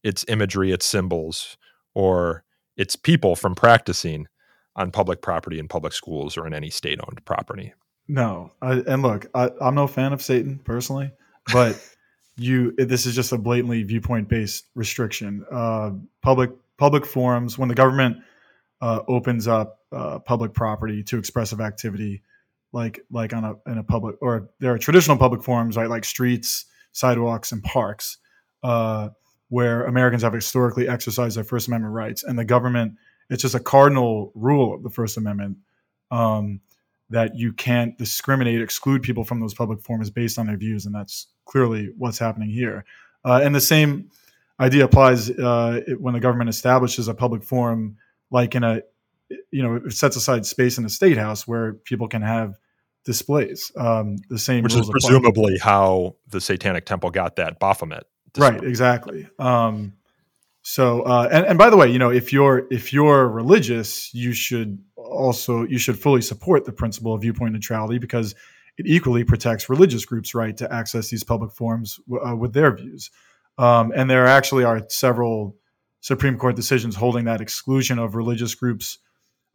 its 0.03 0.25
imagery, 0.27 0.73
its 0.73 0.85
symbols, 0.85 1.55
or 1.95 2.43
its 2.75 2.97
people 2.97 3.37
from 3.37 3.55
practicing 3.55 4.27
on 4.75 4.91
public 4.91 5.21
property 5.21 5.57
in 5.57 5.69
public 5.69 5.93
schools 5.93 6.35
or 6.35 6.45
in 6.45 6.53
any 6.53 6.69
state 6.69 6.99
owned 7.07 7.23
property? 7.23 7.73
No, 8.09 8.51
I, 8.61 8.73
and 8.87 9.03
look, 9.03 9.27
I, 9.33 9.51
I'm 9.61 9.75
no 9.75 9.87
fan 9.87 10.11
of 10.11 10.21
Satan 10.21 10.59
personally, 10.65 11.11
but 11.53 11.81
you 12.37 12.73
this 12.77 13.05
is 13.05 13.15
just 13.15 13.31
a 13.31 13.37
blatantly 13.37 13.83
viewpoint 13.83 14.29
based 14.29 14.65
restriction. 14.75 15.45
Uh, 15.51 15.91
public 16.21 16.51
public 16.77 17.05
forums 17.05 17.57
when 17.57 17.69
the 17.69 17.75
government 17.75 18.17
uh, 18.81 19.01
opens 19.07 19.47
up 19.47 19.79
uh, 19.91 20.19
public 20.19 20.53
property 20.53 21.03
to 21.03 21.17
expressive 21.17 21.61
activity, 21.61 22.23
like 22.71 23.01
like 23.11 23.33
on 23.33 23.43
a 23.43 23.71
in 23.71 23.77
a 23.77 23.83
public 23.83 24.15
or 24.21 24.49
there 24.59 24.73
are 24.73 24.77
traditional 24.77 25.17
public 25.17 25.43
forums 25.43 25.77
right 25.77 25.89
like 25.89 26.05
streets, 26.05 26.65
sidewalks, 26.91 27.51
and 27.51 27.63
parks, 27.63 28.17
uh, 28.63 29.09
where 29.49 29.85
Americans 29.85 30.23
have 30.23 30.33
historically 30.33 30.87
exercised 30.87 31.37
their 31.37 31.43
First 31.43 31.67
Amendment 31.67 31.93
rights, 31.93 32.23
and 32.23 32.39
the 32.39 32.45
government 32.45 32.93
it's 33.29 33.41
just 33.41 33.55
a 33.55 33.59
cardinal 33.59 34.31
rule 34.35 34.75
of 34.75 34.83
the 34.83 34.89
First 34.89 35.17
Amendment. 35.17 35.57
Um, 36.11 36.59
that 37.11 37.37
you 37.37 37.53
can't 37.53 37.97
discriminate, 37.97 38.61
exclude 38.61 39.03
people 39.03 39.23
from 39.23 39.39
those 39.39 39.53
public 39.53 39.81
forums 39.81 40.09
based 40.09 40.39
on 40.39 40.47
their 40.47 40.57
views, 40.57 40.85
and 40.85 40.95
that's 40.95 41.27
clearly 41.45 41.91
what's 41.97 42.17
happening 42.17 42.49
here. 42.49 42.85
Uh, 43.23 43.41
and 43.43 43.53
the 43.53 43.61
same 43.61 44.09
idea 44.59 44.85
applies 44.85 45.29
uh, 45.29 45.81
when 45.99 46.13
the 46.13 46.19
government 46.19 46.49
establishes 46.49 47.07
a 47.07 47.13
public 47.13 47.43
forum, 47.43 47.97
like 48.29 48.55
in 48.55 48.63
a, 48.63 48.81
you 49.51 49.61
know, 49.63 49.75
it 49.75 49.93
sets 49.93 50.15
aside 50.15 50.45
space 50.45 50.77
in 50.77 50.83
the 50.83 50.89
state 50.89 51.17
house 51.17 51.47
where 51.47 51.73
people 51.73 52.07
can 52.07 52.21
have 52.21 52.55
displays. 53.05 53.71
Um, 53.77 54.17
the 54.29 54.39
same, 54.39 54.63
which 54.63 54.75
is 54.75 54.89
presumably 54.89 55.55
apply. 55.55 55.71
how 55.71 56.15
the 56.29 56.41
Satanic 56.41 56.85
Temple 56.85 57.09
got 57.11 57.35
that 57.37 57.59
Baphomet. 57.59 58.03
Display. 58.33 58.51
Right, 58.51 58.63
exactly. 58.63 59.27
Um, 59.39 59.93
so, 60.63 61.01
uh, 61.01 61.27
and, 61.31 61.45
and 61.45 61.57
by 61.57 61.69
the 61.69 61.77
way, 61.77 61.89
you 61.89 61.99
know, 61.99 62.11
if 62.11 62.31
you're 62.31 62.67
if 62.69 62.93
you're 62.93 63.27
religious, 63.27 64.13
you 64.13 64.33
should 64.33 64.79
also 65.11 65.63
you 65.63 65.77
should 65.77 65.99
fully 65.99 66.21
support 66.21 66.65
the 66.65 66.71
principle 66.71 67.13
of 67.13 67.21
viewpoint 67.21 67.53
neutrality 67.53 67.99
because 67.99 68.33
it 68.77 68.87
equally 68.87 69.23
protects 69.23 69.69
religious 69.69 70.05
groups' 70.05 70.33
right 70.33 70.55
to 70.57 70.73
access 70.73 71.09
these 71.09 71.23
public 71.23 71.51
forums 71.51 71.99
uh, 72.25 72.35
with 72.35 72.53
their 72.53 72.75
views. 72.75 73.11
Um, 73.57 73.91
and 73.95 74.09
there 74.09 74.25
actually 74.25 74.63
are 74.63 74.81
several 74.89 75.55
Supreme 75.99 76.37
Court 76.37 76.55
decisions 76.55 76.95
holding 76.95 77.25
that 77.25 77.41
exclusion 77.41 77.99
of 77.99 78.15
religious 78.15 78.55
groups 78.55 78.97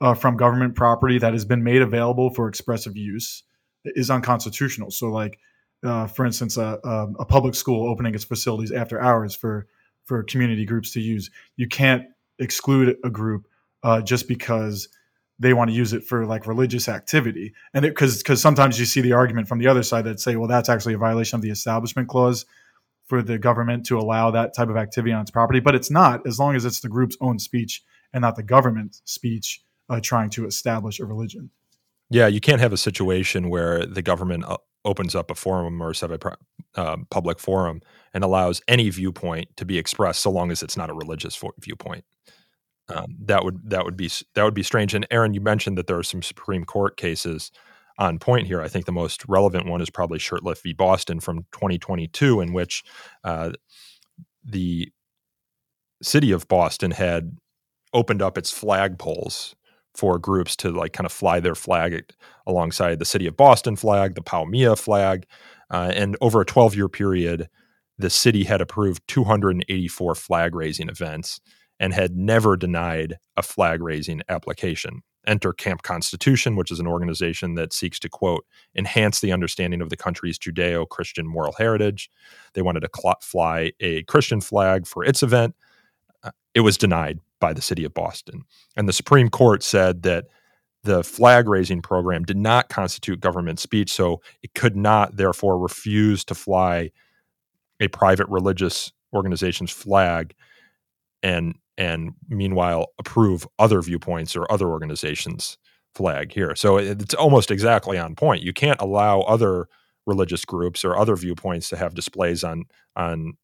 uh, 0.01 0.15
from 0.15 0.37
government 0.37 0.75
property 0.75 1.19
that 1.19 1.33
has 1.33 1.45
been 1.45 1.65
made 1.65 1.83
available 1.83 2.31
for 2.31 2.49
expressive 2.49 2.97
use 2.97 3.43
is 3.85 4.11
unconstitutional. 4.11 4.91
So, 4.91 5.09
like, 5.09 5.39
uh, 5.83 6.07
for 6.07 6.27
instance, 6.27 6.57
a, 6.57 6.79
a, 7.19 7.25
public 7.25 7.55
school 7.55 7.89
opening 7.89 8.15
its 8.15 8.25
facilities 8.25 8.73
after 8.73 9.01
hours 9.01 9.35
for 9.35 9.67
for 10.05 10.23
community 10.23 10.65
groups 10.65 10.93
to 10.93 11.01
use, 11.01 11.31
you 11.57 11.67
can't 11.67 12.05
exclude 12.39 12.97
a 13.05 13.11
group 13.11 13.49
uh, 13.83 14.01
just 14.01 14.29
because 14.29 14.89
they 15.39 15.53
want 15.53 15.71
to 15.71 15.77
use 15.77 15.93
it 15.93 16.05
for 16.05 16.25
like 16.27 16.47
religious 16.47 16.89
activity. 16.89 17.53
And 17.75 17.85
it 17.85 17.91
because 17.91 18.19
because 18.19 18.41
sometimes 18.41 18.79
you 18.79 18.87
see 18.87 19.01
the 19.01 19.13
argument 19.13 19.49
from 19.49 19.59
the 19.59 19.67
other 19.67 19.83
side 19.83 20.05
that 20.05 20.21
say, 20.21 20.37
well, 20.37 20.49
that's 20.49 20.69
actually 20.69 20.95
a 20.95 20.99
violation 20.99 21.37
of 21.37 21.43
the 21.43 21.51
Establishment 21.51 22.09
Clause 22.09 22.47
for 23.07 23.23
the 23.23 23.39
government 23.39 23.87
to 23.87 23.99
allow 23.99 24.31
that 24.31 24.55
type 24.55 24.69
of 24.69 24.77
activity 24.77 25.13
on 25.13 25.23
its 25.23 25.31
property, 25.31 25.61
but 25.61 25.75
it's 25.75 25.91
not 25.91 26.27
as 26.27 26.39
long 26.39 26.57
as 26.57 26.65
it's 26.65 26.81
the 26.81 26.89
group's 26.89 27.17
own 27.21 27.39
speech 27.39 27.83
and 28.13 28.23
not 28.23 28.37
the 28.37 28.43
government 28.43 29.01
speech 29.05 29.63
uh, 29.89 30.01
trying 30.03 30.31
to 30.31 30.47
establish 30.47 30.99
a 30.99 31.05
religion. 31.05 31.51
Yeah, 32.11 32.27
you 32.27 32.41
can't 32.41 32.61
have 32.61 32.73
a 32.73 32.77
situation 32.77 33.49
where 33.49 33.85
the 33.87 34.03
government 34.03 34.45
uh, 34.47 34.57
opens 34.85 35.15
up 35.15 35.31
a 35.31 35.35
forum 35.35 35.81
or 35.83 35.91
a 35.91 36.37
uh, 36.75 36.97
public 37.11 37.39
forum 37.39 37.81
and 38.15 38.25
allows 38.25 38.61
any 38.69 38.89
viewpoint 38.91 39.57
to 39.57 39.65
be 39.65 39.79
expressed, 39.79 40.21
so 40.21 40.31
long 40.31 40.51
as 40.51 40.63
it's 40.63 40.77
not 40.77 40.91
a 40.91 40.95
religious 40.95 41.41
viewpoint. 41.59 42.05
Um, 42.89 43.17
that 43.25 43.45
would 43.45 43.71
that 43.71 43.85
would 43.85 43.97
be 43.97 44.11
that 44.35 44.45
would 44.45 44.55
be 44.55 44.63
strange. 44.63 44.95
And 44.95 45.07
Aaron, 45.11 45.35
you 45.35 45.41
mentioned 45.41 45.77
that 45.79 45.87
there 45.87 45.99
are 45.99 46.05
some 46.05 46.23
Supreme 46.23 46.65
Court 46.65 46.97
cases 46.97 47.51
on 47.99 48.19
point 48.19 48.47
here. 48.47 48.61
I 48.61 48.69
think 48.69 48.85
the 48.85 48.93
most 48.93 49.25
relevant 49.27 49.67
one 49.67 49.81
is 49.81 49.91
probably 49.91 50.19
Shurtleff 50.19 50.63
v. 50.63 50.73
Boston 50.73 51.19
from 51.19 51.47
2022, 51.53 52.41
in 52.41 52.53
which 52.53 52.85
uh, 53.25 53.53
the 54.45 54.91
city 56.03 56.31
of 56.31 56.47
Boston 56.47 56.93
had 56.93 57.37
opened 57.93 58.23
up 58.23 58.37
its 58.37 58.53
flagpoles 58.53 59.55
for 59.95 60.19
groups 60.19 60.55
to 60.57 60.71
like 60.71 60.93
kind 60.93 61.07
of 61.07 61.13
fly 61.13 61.41
their 61.41 61.55
flag 61.55 62.13
alongside 62.47 62.99
the 62.99 63.05
city 63.05 63.27
of 63.27 63.37
Boston 63.37 63.77
flag, 63.77 64.15
the 64.15 64.23
POW/MIA 64.23 64.77
flag, 64.77 65.27
uh, 65.71 65.91
and 65.95 66.17
over 66.21 66.41
a 66.41 66.45
12 66.45 66.77
year 66.77 66.89
period, 66.89 67.49
the 67.99 68.11
city 68.11 68.45
had 68.45 68.61
approved 68.61 69.03
284 69.09 70.15
flag 70.15 70.55
raising 70.55 70.89
events 70.89 71.41
and 71.79 71.93
had 71.93 72.17
never 72.17 72.57
denied 72.57 73.19
a 73.37 73.43
flag 73.43 73.83
raising 73.83 74.23
application. 74.29 75.03
Enter 75.27 75.53
Camp 75.53 75.83
Constitution, 75.83 76.55
which 76.57 76.71
is 76.71 76.79
an 76.79 76.87
organization 76.87 77.55
that 77.55 77.73
seeks 77.73 77.99
to, 77.99 78.09
quote, 78.09 78.47
enhance 78.77 79.21
the 79.21 79.33
understanding 79.33 79.81
of 79.81 79.91
the 79.91 79.97
country's 79.97 80.39
Judeo 80.39 80.89
Christian 80.89 81.27
moral 81.27 81.55
heritage. 81.59 82.09
They 82.55 82.63
wanted 82.63 82.81
to 82.81 82.89
cl- 82.95 83.19
fly 83.21 83.73
a 83.81 84.05
Christian 84.05 84.41
flag 84.41 84.87
for 84.87 85.05
its 85.05 85.23
event. 85.23 85.57
Uh, 86.23 86.31
it 86.55 86.61
was 86.61 86.79
denied 86.79 87.19
by 87.41 87.53
the 87.53 87.61
city 87.61 87.85
of 87.85 87.93
Boston. 87.93 88.45
And 88.77 88.89
the 88.89 88.93
Supreme 88.93 89.29
Court 89.29 89.63
said 89.63 90.03
that 90.03 90.27
the 90.85 91.03
flag 91.03 91.49
raising 91.49 91.83
program 91.83 92.23
did 92.23 92.37
not 92.37 92.69
constitute 92.69 93.21
government 93.21 93.59
speech, 93.59 93.93
so 93.93 94.23
it 94.43 94.55
could 94.55 94.77
not, 94.77 95.17
therefore, 95.17 95.59
refuse 95.59 96.25
to 96.27 96.35
fly 96.35 96.93
a 97.81 97.89
private 97.89 98.29
religious 98.29 98.93
organization's 99.13 99.73
flag 99.73 100.35
and 101.23 101.57
and 101.79 102.13
meanwhile 102.29 102.93
approve 102.99 103.47
other 103.59 103.83
viewpoints 103.83 104.37
or 104.37 104.51
other 104.51 104.69
organizations 104.69 105.59
flag 105.95 106.33
here. 106.33 106.55
So 106.55 106.77
it's 106.77 107.15
almost 107.15 107.51
exactly 107.51 107.99
on 107.99 108.15
point. 108.15 108.43
You 108.43 108.53
can't 108.53 108.81
allow 108.81 109.21
other 109.23 109.67
religious 110.07 110.45
groups 110.45 110.85
or 110.85 110.97
other 110.97 111.17
viewpoints 111.17 111.69
to 111.71 111.77
have 111.77 111.95
displays 111.95 112.45
on 112.45 112.65
on 112.95 113.35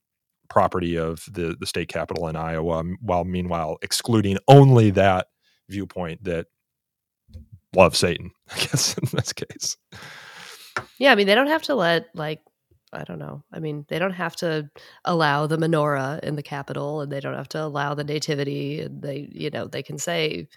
property 0.49 0.97
of 0.97 1.25
the 1.33 1.57
the 1.59 1.67
state 1.67 1.89
capital 1.89 2.29
in 2.29 2.37
Iowa 2.37 2.85
while 3.01 3.25
meanwhile 3.25 3.79
excluding 3.83 4.39
only 4.49 4.91
that 4.91 5.29
viewpoint 5.69 6.23
that 6.25 6.47
loves 7.75 7.99
Satan 7.99 8.31
I 8.51 8.59
guess 8.59 8.97
in 8.99 9.09
this 9.13 9.33
case. 9.33 9.77
Yeah 10.99 11.13
I 11.13 11.15
mean 11.15 11.27
they 11.27 11.35
don't 11.35 11.47
have 11.49 11.63
to 11.63 11.75
let 11.75 12.07
like 12.15 12.41
I 12.93 13.05
don't 13.05 13.19
know. 13.19 13.43
I 13.53 13.59
mean, 13.59 13.87
they 13.89 13.99
don't 13.99 14.13
have 14.13 14.37
to 14.37 14.71
allow 15.05 15.47
the 15.47 15.57
menorah 15.57 16.21
in 16.21 16.37
the 16.37 16.43
Capitol, 16.43 17.01
and 17.01 17.11
they 17.11 17.21
don't 17.21 17.35
have 17.35 17.49
to 17.51 17.63
allow 17.63 17.95
the 17.95 18.05
nativity. 18.05 18.81
And 18.81 19.01
they, 19.03 19.29
you 19.33 19.51
know, 19.51 19.67
they 19.67 19.83
can 19.83 19.99
say 19.99 20.49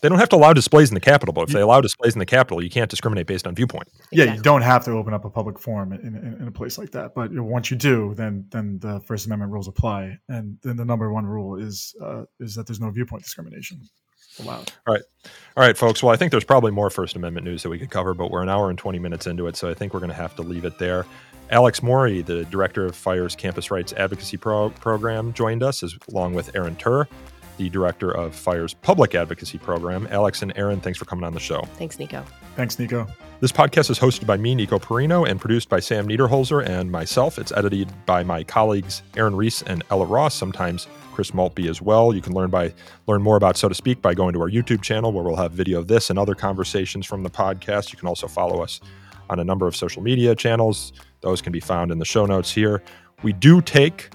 they 0.00 0.08
don't 0.08 0.18
have 0.18 0.28
to 0.30 0.36
allow 0.36 0.52
displays 0.52 0.90
in 0.90 0.94
the 0.94 1.00
Capitol, 1.00 1.32
but 1.32 1.48
if 1.48 1.54
they 1.54 1.60
allow 1.60 1.80
displays 1.80 2.14
in 2.14 2.18
the 2.18 2.26
Capitol, 2.26 2.62
you 2.62 2.70
can't 2.70 2.90
discriminate 2.90 3.26
based 3.26 3.46
on 3.46 3.54
viewpoint. 3.54 3.88
Yeah, 4.12 4.24
exactly. 4.24 4.36
you 4.36 4.42
don't 4.42 4.62
have 4.62 4.84
to 4.84 4.92
open 4.92 5.14
up 5.14 5.24
a 5.24 5.30
public 5.30 5.58
forum 5.58 5.92
in, 5.92 6.00
in, 6.00 6.36
in, 6.40 6.48
a 6.48 6.50
place 6.50 6.78
like 6.78 6.90
that. 6.92 7.14
But 7.14 7.32
once 7.32 7.70
you 7.70 7.76
do, 7.76 8.14
then 8.14 8.46
then 8.50 8.78
the 8.78 9.00
First 9.00 9.26
Amendment 9.26 9.52
rules 9.52 9.68
apply, 9.68 10.18
and 10.28 10.58
then 10.62 10.76
the 10.76 10.84
number 10.84 11.12
one 11.12 11.26
rule 11.26 11.56
is 11.56 11.94
uh, 12.02 12.24
is 12.40 12.54
that 12.54 12.66
there's 12.66 12.80
no 12.80 12.90
viewpoint 12.90 13.22
discrimination 13.22 13.80
allowed. 14.40 14.72
All 14.86 14.94
right. 14.94 15.02
All 15.56 15.64
right, 15.64 15.76
folks. 15.76 16.02
Well, 16.02 16.12
I 16.12 16.16
think 16.16 16.30
there's 16.30 16.44
probably 16.44 16.70
more 16.70 16.90
First 16.90 17.16
Amendment 17.16 17.46
news 17.46 17.62
that 17.62 17.70
we 17.70 17.78
could 17.78 17.90
cover, 17.90 18.14
but 18.14 18.30
we're 18.30 18.42
an 18.42 18.48
hour 18.48 18.68
and 18.68 18.78
20 18.78 18.98
minutes 18.98 19.26
into 19.26 19.46
it, 19.46 19.56
so 19.56 19.70
I 19.70 19.74
think 19.74 19.94
we're 19.94 20.00
going 20.00 20.10
to 20.10 20.16
have 20.16 20.36
to 20.36 20.42
leave 20.42 20.64
it 20.64 20.78
there. 20.78 21.06
Alex 21.50 21.82
Morey, 21.82 22.22
the 22.22 22.44
director 22.46 22.84
of 22.84 22.96
FIRE's 22.96 23.36
Campus 23.36 23.70
Rights 23.70 23.92
Advocacy 23.92 24.36
Pro- 24.36 24.70
Program, 24.70 25.32
joined 25.32 25.62
us, 25.62 25.82
as, 25.82 25.96
along 26.10 26.34
with 26.34 26.54
Aaron 26.56 26.76
Terr, 26.76 27.08
the 27.56 27.70
director 27.70 28.10
of 28.10 28.34
FIRE's 28.34 28.74
Public 28.74 29.14
Advocacy 29.14 29.58
Program. 29.58 30.08
Alex 30.10 30.42
and 30.42 30.52
Aaron, 30.56 30.80
thanks 30.80 30.98
for 30.98 31.04
coming 31.04 31.24
on 31.24 31.32
the 31.32 31.40
show. 31.40 31.62
Thanks, 31.74 31.98
Nico. 31.98 32.24
Thanks, 32.56 32.78
Nico. 32.78 33.06
This 33.40 33.52
podcast 33.52 33.90
is 33.90 33.98
hosted 33.98 34.26
by 34.26 34.36
me, 34.36 34.54
Nico 34.54 34.78
Perino, 34.78 35.28
and 35.28 35.40
produced 35.40 35.68
by 35.68 35.78
Sam 35.78 36.08
Niederholzer 36.08 36.66
and 36.66 36.90
myself. 36.90 37.38
It's 37.38 37.52
edited 37.52 37.92
by 38.06 38.22
my 38.24 38.42
colleagues 38.42 39.02
Aaron 39.16 39.36
Reese 39.36 39.62
and 39.62 39.84
Ella 39.90 40.06
Ross, 40.06 40.34
sometimes 40.34 40.88
Chris 41.16 41.32
Maltby 41.32 41.66
as 41.66 41.80
well. 41.80 42.14
You 42.14 42.20
can 42.20 42.34
learn 42.34 42.50
by 42.50 42.74
learn 43.06 43.22
more 43.22 43.38
about 43.38 43.56
So 43.56 43.70
to 43.70 43.74
Speak 43.74 44.02
by 44.02 44.12
going 44.12 44.34
to 44.34 44.40
our 44.42 44.50
YouTube 44.50 44.82
channel 44.82 45.12
where 45.12 45.24
we'll 45.24 45.36
have 45.36 45.50
video 45.50 45.78
of 45.78 45.88
this 45.88 46.10
and 46.10 46.18
other 46.18 46.34
conversations 46.34 47.06
from 47.06 47.22
the 47.22 47.30
podcast. 47.30 47.90
You 47.90 47.98
can 47.98 48.06
also 48.06 48.28
follow 48.28 48.62
us 48.62 48.80
on 49.30 49.40
a 49.40 49.44
number 49.44 49.66
of 49.66 49.74
social 49.74 50.02
media 50.02 50.34
channels. 50.34 50.92
Those 51.22 51.40
can 51.40 51.52
be 51.52 51.60
found 51.60 51.90
in 51.90 51.98
the 51.98 52.04
show 52.04 52.26
notes 52.26 52.52
here. 52.52 52.82
We 53.22 53.32
do 53.32 53.62
take 53.62 54.10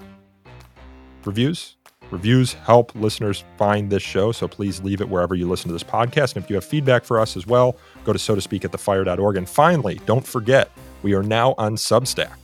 reviews 1.24 1.76
Reviews 2.12 2.52
help 2.52 2.94
listeners 2.94 3.42
find 3.56 3.88
this 3.90 4.02
show, 4.02 4.32
so 4.32 4.46
please 4.46 4.82
leave 4.82 5.00
it 5.00 5.08
wherever 5.08 5.34
you 5.34 5.48
listen 5.48 5.68
to 5.68 5.72
this 5.72 5.82
podcast. 5.82 6.36
And 6.36 6.44
if 6.44 6.50
you 6.50 6.56
have 6.56 6.64
feedback 6.64 7.04
for 7.04 7.18
us 7.18 7.38
as 7.38 7.46
well, 7.46 7.74
go 8.04 8.12
to 8.12 8.18
so 8.18 8.34
to 8.34 8.40
speak 8.42 8.66
at 8.66 8.70
thefire.org. 8.70 9.38
And 9.38 9.48
finally, 9.48 9.98
don't 10.04 10.26
forget, 10.26 10.70
we 11.02 11.14
are 11.14 11.22
now 11.22 11.54
on 11.56 11.76
Substack. 11.76 12.36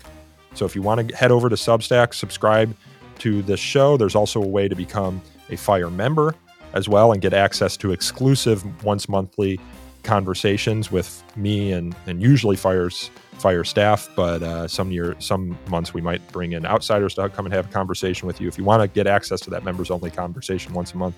So 0.54 0.64
if 0.64 0.74
you 0.74 0.80
want 0.80 1.10
to 1.10 1.14
head 1.14 1.30
over 1.30 1.50
to 1.50 1.54
Substack, 1.54 2.14
subscribe 2.14 2.74
to 3.20 3.42
this 3.42 3.60
show, 3.60 3.96
there's 3.96 4.14
also 4.14 4.42
a 4.42 4.46
way 4.46 4.68
to 4.68 4.74
become 4.74 5.20
a 5.50 5.56
Fire 5.56 5.90
member 5.90 6.34
as 6.74 6.88
well 6.88 7.12
and 7.12 7.22
get 7.22 7.32
access 7.32 7.76
to 7.78 7.92
exclusive 7.92 8.84
once 8.84 9.08
monthly 9.08 9.58
conversations 10.02 10.92
with 10.92 11.22
me 11.36 11.72
and, 11.72 11.94
and 12.06 12.22
usually 12.22 12.56
Fire's 12.56 13.10
fire 13.38 13.64
staff, 13.64 14.08
but 14.16 14.42
uh, 14.42 14.66
some 14.66 14.90
year, 14.90 15.14
some 15.20 15.56
months 15.68 15.94
we 15.94 16.00
might 16.00 16.26
bring 16.32 16.52
in 16.52 16.66
outsiders 16.66 17.14
to 17.14 17.28
come 17.28 17.46
and 17.46 17.54
have 17.54 17.66
a 17.66 17.72
conversation 17.72 18.26
with 18.26 18.40
you. 18.40 18.48
If 18.48 18.58
you 18.58 18.64
want 18.64 18.82
to 18.82 18.88
get 18.88 19.06
access 19.06 19.40
to 19.42 19.50
that 19.50 19.64
members 19.64 19.90
only 19.90 20.10
conversation 20.10 20.72
once 20.74 20.92
a 20.92 20.96
month, 20.96 21.14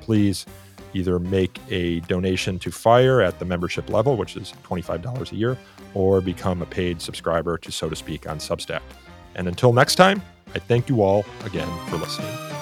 please 0.00 0.44
either 0.94 1.18
make 1.18 1.58
a 1.70 2.00
donation 2.00 2.58
to 2.58 2.70
Fire 2.70 3.22
at 3.22 3.38
the 3.38 3.44
membership 3.44 3.88
level, 3.88 4.16
which 4.16 4.36
is 4.36 4.52
$25 4.64 5.32
a 5.32 5.36
year, 5.36 5.56
or 5.94 6.20
become 6.20 6.60
a 6.62 6.66
paid 6.66 7.00
subscriber 7.00 7.56
to 7.58 7.72
So 7.72 7.88
to 7.88 7.96
Speak 7.96 8.28
on 8.28 8.38
Substack. 8.38 8.82
And 9.34 9.48
until 9.48 9.72
next 9.72 9.94
time, 9.94 10.20
I 10.54 10.58
thank 10.58 10.88
you 10.88 11.02
all 11.02 11.24
again 11.44 11.68
for 11.88 11.96
listening. 11.96 12.61